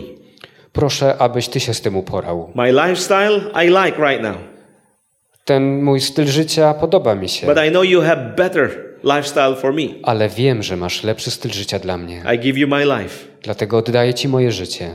Proszę, 0.74 1.18
abyś 1.18 1.48
Ty 1.48 1.60
się 1.60 1.74
z 1.74 1.82
tym 1.82 1.96
uporał. 1.96 2.52
My 2.56 2.72
lifestyle 2.72 3.38
I 3.66 3.68
like 3.68 4.10
right 4.10 4.22
now. 4.24 4.36
Ten 5.46 5.84
mój 5.84 6.02
styl 6.02 6.28
życia 6.28 6.74
podoba 6.74 7.16
mi 7.16 7.30
się, 7.30 7.48
But 7.48 7.58
I 7.68 7.70
know 7.70 7.86
you 7.86 8.02
have 8.02 8.34
better 8.38 8.70
lifestyle 9.04 9.56
for 9.56 9.74
me. 9.74 9.82
ale 10.04 10.30
wiem, 10.30 10.64
że 10.64 10.78
masz 10.78 11.04
lepszy 11.04 11.32
styl 11.32 11.52
życia 11.52 11.80
dla 11.80 11.98
mnie. 11.98 12.24
I 12.36 12.40
give 12.40 12.58
you 12.58 12.68
my 12.68 12.86
life. 12.86 13.26
Dlatego 13.44 13.78
oddaję 13.78 14.14
Ci 14.14 14.28
moje 14.28 14.52
życie. 14.52 14.92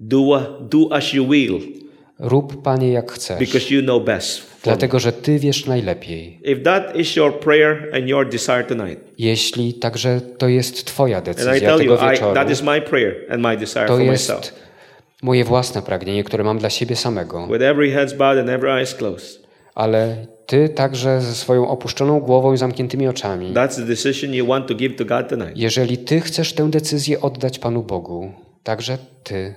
Do, 0.00 0.40
do 0.60 0.96
as 0.96 1.12
you 1.12 1.26
will 1.28 1.60
Rób, 2.18 2.62
Panie, 2.62 2.92
jak 2.92 3.12
chcesz, 3.12 3.38
because 3.38 3.74
you 3.74 3.82
know 3.82 4.04
best. 4.04 4.42
dlatego 4.62 4.98
że 5.00 5.12
Ty 5.12 5.38
wiesz 5.38 5.66
najlepiej. 5.66 6.40
If 6.44 6.60
that 6.62 6.96
is 6.96 7.16
your 7.16 7.40
prayer 7.40 7.90
and 7.94 8.08
your 8.08 8.28
desire 8.28 8.64
tonight, 8.64 9.00
Jeśli 9.18 9.74
także 9.74 10.20
to 10.38 10.48
jest 10.48 10.84
Twoja 10.84 11.16
and 11.18 11.26
I 11.28 11.30
decyzja 11.30 11.60
tell 11.68 11.86
you, 11.86 11.96
tego 11.96 12.06
I, 12.06 12.10
wieczoru, 12.10 12.34
that 12.34 12.50
is 12.50 12.62
my 12.62 12.80
prayer 12.80 13.14
and 13.30 13.42
my 13.42 13.56
desire 13.56 13.86
to 13.86 13.96
for 13.96 14.06
myself. 14.06 14.38
jest 14.40 14.54
moje 15.22 15.44
własne 15.44 15.82
pragnienie, 15.82 16.24
które 16.24 16.44
mam 16.44 16.58
dla 16.58 16.70
siebie 16.70 16.96
samego. 16.96 17.46
With 17.46 17.62
every 17.62 17.90
head 17.90 18.16
bowed 18.16 18.38
and 18.38 18.48
every 18.48 18.70
eyes 18.70 18.94
closed. 18.94 19.45
Ale 19.76 20.16
Ty 20.46 20.68
także 20.68 21.20
ze 21.20 21.34
swoją 21.34 21.68
opuszczoną 21.68 22.20
głową 22.20 22.52
i 22.52 22.56
zamkniętymi 22.56 23.08
oczami, 23.08 23.52
That's 23.52 23.76
the 23.76 23.82
decision 23.82 24.34
you 24.34 24.46
want 24.46 24.66
to 24.66 24.74
give 24.74 24.96
to 24.96 25.04
God 25.04 25.28
tonight. 25.28 25.56
jeżeli 25.56 25.98
Ty 25.98 26.20
chcesz 26.20 26.52
tę 26.52 26.70
decyzję 26.70 27.20
oddać 27.20 27.58
Panu 27.58 27.82
Bogu, 27.82 28.32
także 28.62 28.98
Ty, 29.24 29.54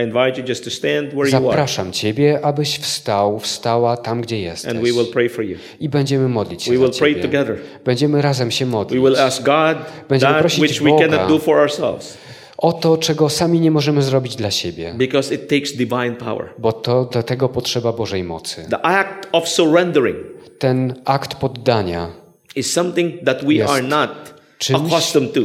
I 0.00 0.04
invite 0.04 0.40
you 0.40 0.48
just 0.48 0.64
to 0.64 0.70
stand 0.70 1.08
where 1.08 1.28
you 1.30 1.36
are 1.36 1.44
zapraszam 1.46 1.92
Ciebie, 1.92 2.40
abyś 2.42 2.78
wstał, 2.78 3.38
wstała 3.38 3.96
tam, 3.96 4.20
gdzie 4.20 4.40
jesteś. 4.40 4.70
and 4.70 4.80
we 4.80 4.92
will 4.92 5.06
pray 5.12 5.28
for 5.28 5.44
you. 5.44 5.56
I 5.80 5.88
będziemy 5.88 6.28
modlić 6.28 6.62
się 6.62 6.72
We 6.78 6.78
pray 6.90 7.14
Ciebie. 7.14 7.22
together. 7.22 7.56
Będziemy 7.84 8.22
razem 8.22 8.50
się 8.50 8.64
We 8.64 8.70
modlić. 8.70 9.02
will 9.02 9.16
ask 9.20 9.42
God 9.42 9.76
Będziemy 10.08 10.32
that 10.32 10.40
prosić 10.42 10.60
which 10.60 10.82
we 10.82 10.90
Boga. 10.90 11.08
cannot 11.08 11.28
do 11.28 11.38
for 11.38 11.58
ourselves 11.58 12.18
O 12.62 12.72
to, 12.72 12.96
czego 12.96 13.28
sami 13.28 13.60
nie 13.60 13.70
możemy 13.70 14.02
zrobić 14.02 14.36
dla 14.36 14.50
siebie, 14.50 14.94
because 14.96 15.34
it 15.34 15.48
takes 15.48 15.72
divine 15.76 16.16
power. 16.16 16.48
bo 16.58 16.72
to 16.72 17.04
do 17.04 17.22
tego 17.22 17.48
potrzeba 17.48 17.92
Bożej 17.92 18.24
mocy. 18.24 18.66
The 18.70 18.82
act 18.86 19.28
of 19.32 19.48
surrendering 19.48 20.16
Ten 20.58 20.94
akt 21.04 21.34
poddania, 21.34 22.10
is 22.56 22.72
something 22.72 23.24
that 23.24 23.44
we 23.44 23.54
Jest 23.54 23.72
are 23.72 23.82
not 23.82 24.10
czymś- 24.58 24.80
accustomed 24.92 25.32
to. 25.32 25.40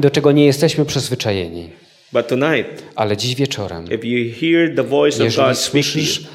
do 0.00 0.10
czego 0.10 0.32
nie 0.32 0.46
jesteśmy 0.46 0.84
przyzwyczajeni. 0.84 1.70
But 2.12 2.26
tonight, 2.28 2.82
Ale 2.96 3.16
dziś 3.16 3.34
wieczorem, 3.34 3.84
if 3.84 4.06
you 4.06 4.32
hear 4.40 4.76
the 4.76 4.82
voice 4.82 5.16
of 5.16 5.24
jeżeli 5.24 5.36
God 5.48 5.56
to 5.56 5.60
you, 5.62 5.70
słyszysz 5.70 6.28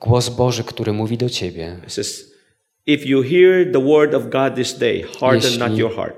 głos 0.00 0.28
Boży, 0.28 0.64
który 0.64 0.92
mówi 0.92 1.16
do 1.18 1.28
ciebie, 1.28 1.76
says, 1.86 2.32
if 2.86 3.04
you 3.08 3.22
hear 3.22 3.72
the 3.72 3.84
word 3.84 4.14
of 4.14 4.22
God 4.28 4.54
this 4.54 4.78
day, 4.78 5.02
harden 5.20 5.42
Jeśli- 5.42 5.58
not 5.58 5.78
your 5.78 5.94
heart. 5.96 6.14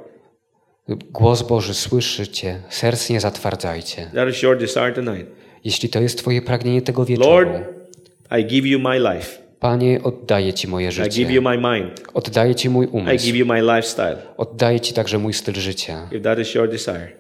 Głos 0.97 1.43
Boży 1.43 1.74
słyszycie, 1.74 2.60
serc 2.69 3.10
nie 3.10 3.20
zatwardzajcie. 3.20 4.10
That 4.14 4.28
is 4.28 4.43
your 4.43 4.59
desire 4.59 4.93
tonight. 4.93 5.27
Jeśli 5.64 5.89
to 5.89 6.01
jest 6.01 6.19
twoje 6.19 6.43
pragnienie 6.43 6.82
tego 6.82 7.05
wieczoru, 7.05 7.51
Lord, 7.51 7.64
I 8.40 8.44
give 8.44 8.66
you 8.66 8.78
my 8.78 8.98
life. 8.98 9.43
Panie, 9.60 10.02
oddaję 10.02 10.52
Ci 10.55 10.69
moje 10.69 10.86
I 10.89 10.90
give 10.90 11.05
życie. 11.05 11.23
you 11.23 11.43
my 11.43 11.59
mind. 11.59 12.01
Oddaję 12.14 12.55
Ci 12.55 12.69
mój 12.70 12.86
I 12.86 12.89
umysł. 12.89 13.24
give 13.27 13.36
you 13.36 13.47
my 13.47 13.60
lifestyle. 13.62 14.16
Oddaję 14.36 14.81
Ci 14.81 14.94
także 14.94 15.19
mój 15.19 15.32
styl 15.32 15.55
życia. 15.55 16.09
If 16.12 16.20
that 16.20 16.39
is 16.39 16.55
your 16.55 16.70
desire, 16.70 17.12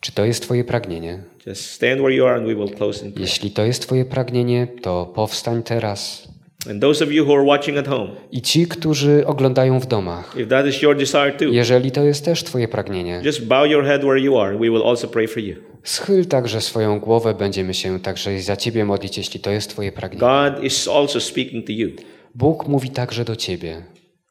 Czy 0.00 0.12
to 0.12 0.24
jest 0.24 0.42
Twoje 0.42 0.64
pragnienie? 0.64 1.18
just 1.46 1.70
stand 1.70 2.00
where 2.00 2.14
you 2.14 2.26
are 2.26 2.36
and 2.36 2.46
we 2.46 2.54
will 2.54 2.70
close 2.76 3.04
in 3.06 3.12
prayer. 3.12 3.28
Jeśli 3.28 3.50
to 3.50 3.64
jest 3.64 3.82
Twoje 3.82 4.04
pragnienie, 4.04 4.66
to 4.82 5.12
powstań 5.14 5.62
teraz. 5.62 6.28
And 6.70 6.82
those 6.82 7.04
of 7.04 7.12
you 7.12 7.24
who 7.24 7.34
are 7.34 7.44
watching 7.44 7.78
at 7.78 7.88
home, 7.88 8.10
I 8.32 8.42
ci, 8.42 8.66
którzy 8.66 9.26
oglądają 9.26 9.80
w 9.80 9.86
domach, 9.86 10.34
if 10.36 10.46
that 10.46 10.66
is 10.66 10.82
your 10.82 10.96
desire 10.96 11.32
too, 11.32 11.48
jeżeli 11.48 11.90
to 11.90 12.04
jest 12.04 12.24
też 12.24 12.44
Twoje 12.44 12.68
pragnienie, 12.68 13.20
just 13.24 13.44
bow 13.44 13.70
your 13.70 13.84
head 13.84 14.00
where 14.02 14.20
you 14.20 14.38
are 14.38 14.50
and 14.50 14.60
we 14.60 14.70
will 14.70 14.82
also 14.82 15.08
pray 15.08 15.28
for 15.28 15.42
you. 15.42 15.54
schyl 15.84 16.26
także 16.26 16.60
swoją 16.60 17.00
głowę, 17.00 17.34
będziemy 17.34 17.74
się 17.74 18.00
także 18.00 18.40
za 18.42 18.56
Ciebie 18.56 18.84
modlić, 18.84 19.18
jeśli 19.18 19.40
to 19.40 19.50
jest 19.50 19.70
Twoje 19.70 19.92
pragnienie. 19.92 20.20
God 20.50 20.64
is 20.64 20.88
also 20.88 21.20
speaking 21.20 21.66
to 21.66 21.72
you 21.72 21.88
Bóg 22.34 22.68
mówi 22.68 22.90
także 22.90 23.24
do 23.24 23.36
Ciebie 23.36 23.82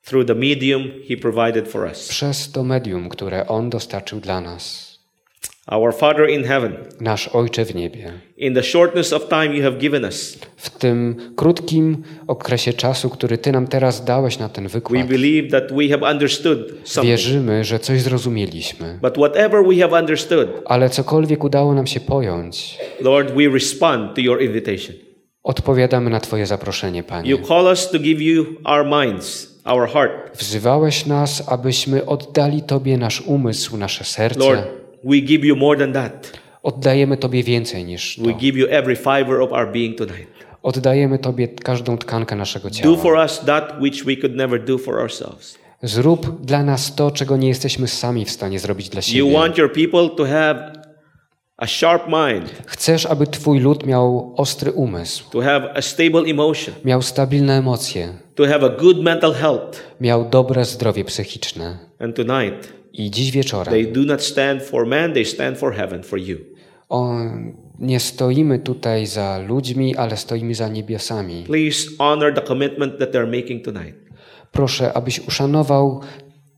through 0.05 0.27
the 0.27 0.35
medium 0.35 0.83
He 1.09 1.17
provided 1.17 1.67
for 1.67 1.85
us. 1.89 2.07
przez 2.07 2.51
to 2.51 2.63
medium, 2.63 3.09
które 3.09 3.47
On 3.47 3.69
dostarczył 3.69 4.19
dla 4.19 4.41
nas. 4.41 4.88
Our 5.71 5.95
Father 5.95 6.29
in 6.29 6.43
heaven, 6.43 6.73
Nasz 7.01 7.27
Ojcze 7.27 7.65
w 7.65 7.75
niebie. 7.75 8.11
in 8.37 8.53
the 8.53 8.63
shortness 8.63 9.13
of 9.13 9.27
time 9.27 9.45
you 9.45 9.63
have 9.63 9.77
given 9.77 10.05
us, 10.05 10.37
W 10.57 10.69
tym 10.69 11.15
krótkim 11.35 12.03
okresie 12.27 12.73
czasu, 12.73 13.09
który 13.09 13.37
Ty 13.37 13.51
nam 13.51 13.67
teraz 13.67 14.05
dałeś 14.05 14.39
na 14.39 14.49
ten 14.49 14.63
we 14.63 14.69
wykład, 14.69 15.07
believe 15.07 15.49
that 15.61 15.73
we 15.73 15.87
have 15.97 16.11
understood 16.13 16.57
something. 16.83 17.05
wierzymy, 17.11 17.63
że 17.63 17.79
coś 17.79 18.01
zrozumieliśmy. 18.01 18.99
But 19.01 19.13
whatever 19.13 19.63
we 19.67 19.75
have 19.75 19.99
understood, 20.01 20.49
Ale 20.65 20.89
cokolwiek 20.89 21.43
udało 21.43 21.73
nam 21.73 21.87
się 21.87 21.99
pojąć, 21.99 22.77
Lord, 23.01 23.31
we 23.31 23.49
respond 23.53 24.15
to 24.15 24.21
your 24.21 24.41
invitation. 24.41 24.95
odpowiadamy 25.43 26.09
na 26.09 26.19
Twoje 26.19 26.45
zaproszenie, 26.45 27.03
Panie. 27.03 27.31
You 27.31 27.37
call 27.47 27.65
us 27.65 27.89
to 27.91 27.99
give 27.99 28.21
you 28.21 28.45
our 28.63 28.85
minds, 28.85 29.59
our 29.65 29.89
heart. 29.89 30.37
Wzywałeś 30.37 31.05
nas, 31.05 31.43
abyśmy 31.47 32.05
oddali 32.05 32.61
Tobie 32.61 32.97
nasz 32.97 33.21
umysł, 33.21 33.77
nasze 33.77 34.03
serce. 34.03 34.39
Lord, 34.39 34.78
we 35.03 35.21
give 35.21 35.45
you 35.47 35.55
more 35.55 35.77
than 35.79 35.93
that. 35.93 36.39
Oddajemy 36.63 37.17
Tobie 37.17 37.43
więcej 37.43 37.85
niż 37.85 38.19
We 38.19 38.33
to. 38.33 38.39
give 38.39 38.57
you 38.59 38.67
every 38.69 38.95
fiber 38.95 39.41
of 39.41 39.51
our 39.51 39.71
being 39.71 39.97
tonight. 39.97 40.27
Oddajemy 40.63 41.19
Tobie 41.19 41.47
każdą 41.47 41.97
tkankę 41.97 42.35
naszego 42.35 42.69
Do 42.69 42.75
ciała. 42.75 42.97
for 42.97 43.17
us 43.17 43.39
that 43.45 43.73
which 43.81 44.03
we 44.05 44.15
could 44.15 44.35
never 44.35 44.65
do 44.65 44.77
for 44.77 44.95
ourselves. 44.99 45.57
Zrób 45.83 46.45
dla 46.45 46.63
nas 46.63 46.95
to, 46.95 47.11
czego 47.11 47.37
nie 47.37 47.47
jesteśmy 47.47 47.87
sami 47.87 48.25
w 48.25 48.31
stanie 48.31 48.59
zrobić 48.59 48.89
dla 48.89 48.99
You 48.99 49.03
siebie. 49.03 49.33
want 49.33 49.57
your 49.57 49.73
people 49.73 50.09
to 50.17 50.25
have 50.25 50.73
a 51.57 51.67
sharp 51.67 52.03
mind, 52.07 52.49
Chcesz, 52.65 53.05
aby 53.05 53.27
Twój 53.27 53.59
lud 53.59 53.85
miał 53.85 54.33
ostry 54.37 54.71
umysł, 54.71 55.23
to 55.31 55.41
have 55.41 55.73
a 55.75 55.81
stable 55.81 56.21
emotion, 56.21 56.75
miał 56.85 57.01
stabilne 57.01 57.57
emocje, 57.57 58.13
to 58.35 58.45
have 58.47 58.65
a 58.65 58.69
good 58.69 58.97
mental 59.03 59.33
health. 59.33 59.79
miał 60.01 60.29
dobre 60.29 60.65
zdrowie 60.65 61.03
psychiczne. 61.05 61.77
And 61.99 62.15
tonight, 62.15 62.73
I 62.99 63.11
dziś 63.11 63.31
wieczorem 63.31 63.73
they 63.73 63.85
do 63.85 64.01
not 64.01 64.23
stand 64.23 64.63
for 64.63 64.87
man, 64.87 65.13
they 65.13 65.25
stand 65.25 65.57
for 65.57 65.73
heaven, 65.75 66.03
for 66.03 66.19
you. 66.19 66.37
o, 66.89 67.15
nie 67.79 67.99
stoimy 67.99 68.59
tutaj 68.59 69.05
za 69.05 69.39
ludźmi, 69.47 69.95
ale 69.95 70.17
stoimy 70.17 70.55
za 70.55 70.67
niebiosami. 70.67 71.43
Please 71.43 71.89
honor 71.97 72.33
the 72.33 72.41
commitment 72.41 72.99
that 72.99 73.13
making 73.13 73.65
tonight. 73.65 73.95
Proszę, 74.51 74.93
abyś 74.93 75.27
uszanował 75.27 76.01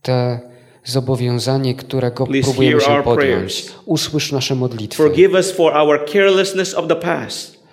te 0.01 0.39
zobowiązanie, 0.84 1.76
którego 1.76 2.27
Please 2.27 2.43
próbujemy 2.43 2.81
się 2.81 3.03
podjąć. 3.03 3.18
prayers. 3.18 3.73
Usłysz 3.85 4.31
nasze 4.31 4.55
modlitwy. 4.55 4.97
Forgive 5.03 5.34
us 5.34 5.51
for 5.51 5.73
our 5.73 6.05
carelessness 6.13 6.73
of 6.73 6.88
the 6.88 6.95
past. 6.95 7.63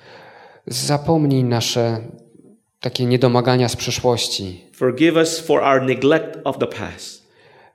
Zapomnij 0.67 1.45
nasze 1.45 1.99
takie 2.81 3.07
niedomagania 3.07 3.69
z 3.69 3.77
przeszłości. 3.77 4.65
Forgive 4.73 5.17
us 5.17 5.41
for 5.41 5.63
our 5.63 5.83
neglect 5.83 6.39
of 6.45 6.59
the 6.59 6.67
past. 6.67 7.28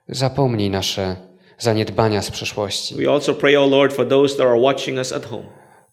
Zapomnij 0.08 0.70
nasze 0.70 1.16
zaniedbania 1.58 2.22
z 2.22 2.30
przeszłości. 2.30 2.94
We 2.94 3.10
also 3.10 3.34
pray, 3.34 3.56
O 3.56 3.66
Lord, 3.66 3.92
for 3.92 4.08
those 4.08 4.36
that 4.36 4.46
are 4.46 4.60
watching 4.60 4.98
us 4.98 5.12
at 5.12 5.26
home. 5.26 5.44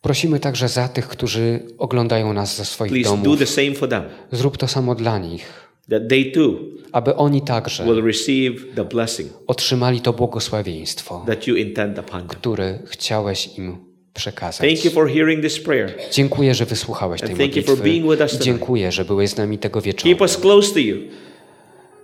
Prosimy 0.01 0.39
także 0.39 0.67
za 0.69 0.87
tych, 0.87 1.07
którzy 1.07 1.59
oglądają 1.77 2.33
nas 2.33 2.55
ze 2.57 2.65
swoich 2.65 2.91
Please 2.91 3.09
do 3.09 3.17
domów. 3.17 3.39
the 3.39 3.45
same 3.45 3.73
for 3.73 3.89
them, 3.89 4.03
Zrób 4.31 4.57
to 4.57 4.67
samo 4.67 4.95
dla 4.95 5.17
nich, 5.19 5.45
that 5.89 6.01
they 6.09 6.31
too 6.31 6.53
aby 6.91 7.15
oni 7.15 7.41
także 7.41 7.83
will 7.85 8.05
receive 8.05 8.75
the 8.75 8.85
blessing 8.85 9.29
otrzymali 9.47 10.01
to 10.01 10.13
błogosławieństwo, 10.13 11.23
that 11.27 11.47
you 11.47 11.55
intend 11.55 11.99
upon 11.99 12.19
them. 12.19 12.27
które 12.27 12.79
chciałeś 12.85 13.57
im 13.57 13.77
przekazać. 14.13 14.69
Thank 14.69 14.85
you 14.85 14.91
for 14.91 15.09
hearing 15.11 15.41
this 15.43 15.59
prayer. 15.59 15.93
Dziękuję, 16.11 16.55
że 16.55 16.65
wysłuchałeś 16.65 17.21
tej 17.21 17.29
And 17.29 17.39
thank 17.39 17.55
you 17.55 17.63
for 17.63 17.77
being 17.77 17.95
with 17.95 18.05
us 18.05 18.19
modlitwy. 18.19 18.37
tonight. 18.37 18.45
Dziękuję, 18.45 18.91
że 18.91 19.05
byłeś 19.05 19.29
z 19.29 19.37
nami 19.37 19.57
tego 19.57 19.81
Keep 19.81 19.85
wieczoru. 19.85 20.17
us 20.21 20.37
close 20.37 20.73
to 20.73 20.79
you 20.79 20.97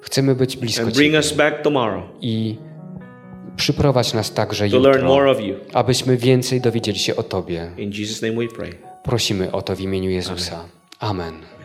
Chcemy 0.08 0.36
być 0.36 0.58
blisko 0.58 0.92
Ciebie 0.92 1.22
i 2.22 2.58
przyprowadź 3.56 4.14
nas 4.14 4.34
także 4.34 4.68
jutro, 4.68 4.92
abyśmy 5.74 6.18
więcej 6.18 6.62
dowiedzieli 6.62 7.00
się 7.00 7.16
o 7.16 7.24
Tobie. 7.24 7.72
Prosimy 9.04 9.52
o 9.52 9.62
to 9.62 9.76
w 9.76 9.82
imieniu 9.82 10.10
Jezusa. 10.10 10.66
Amen. 11.00 11.57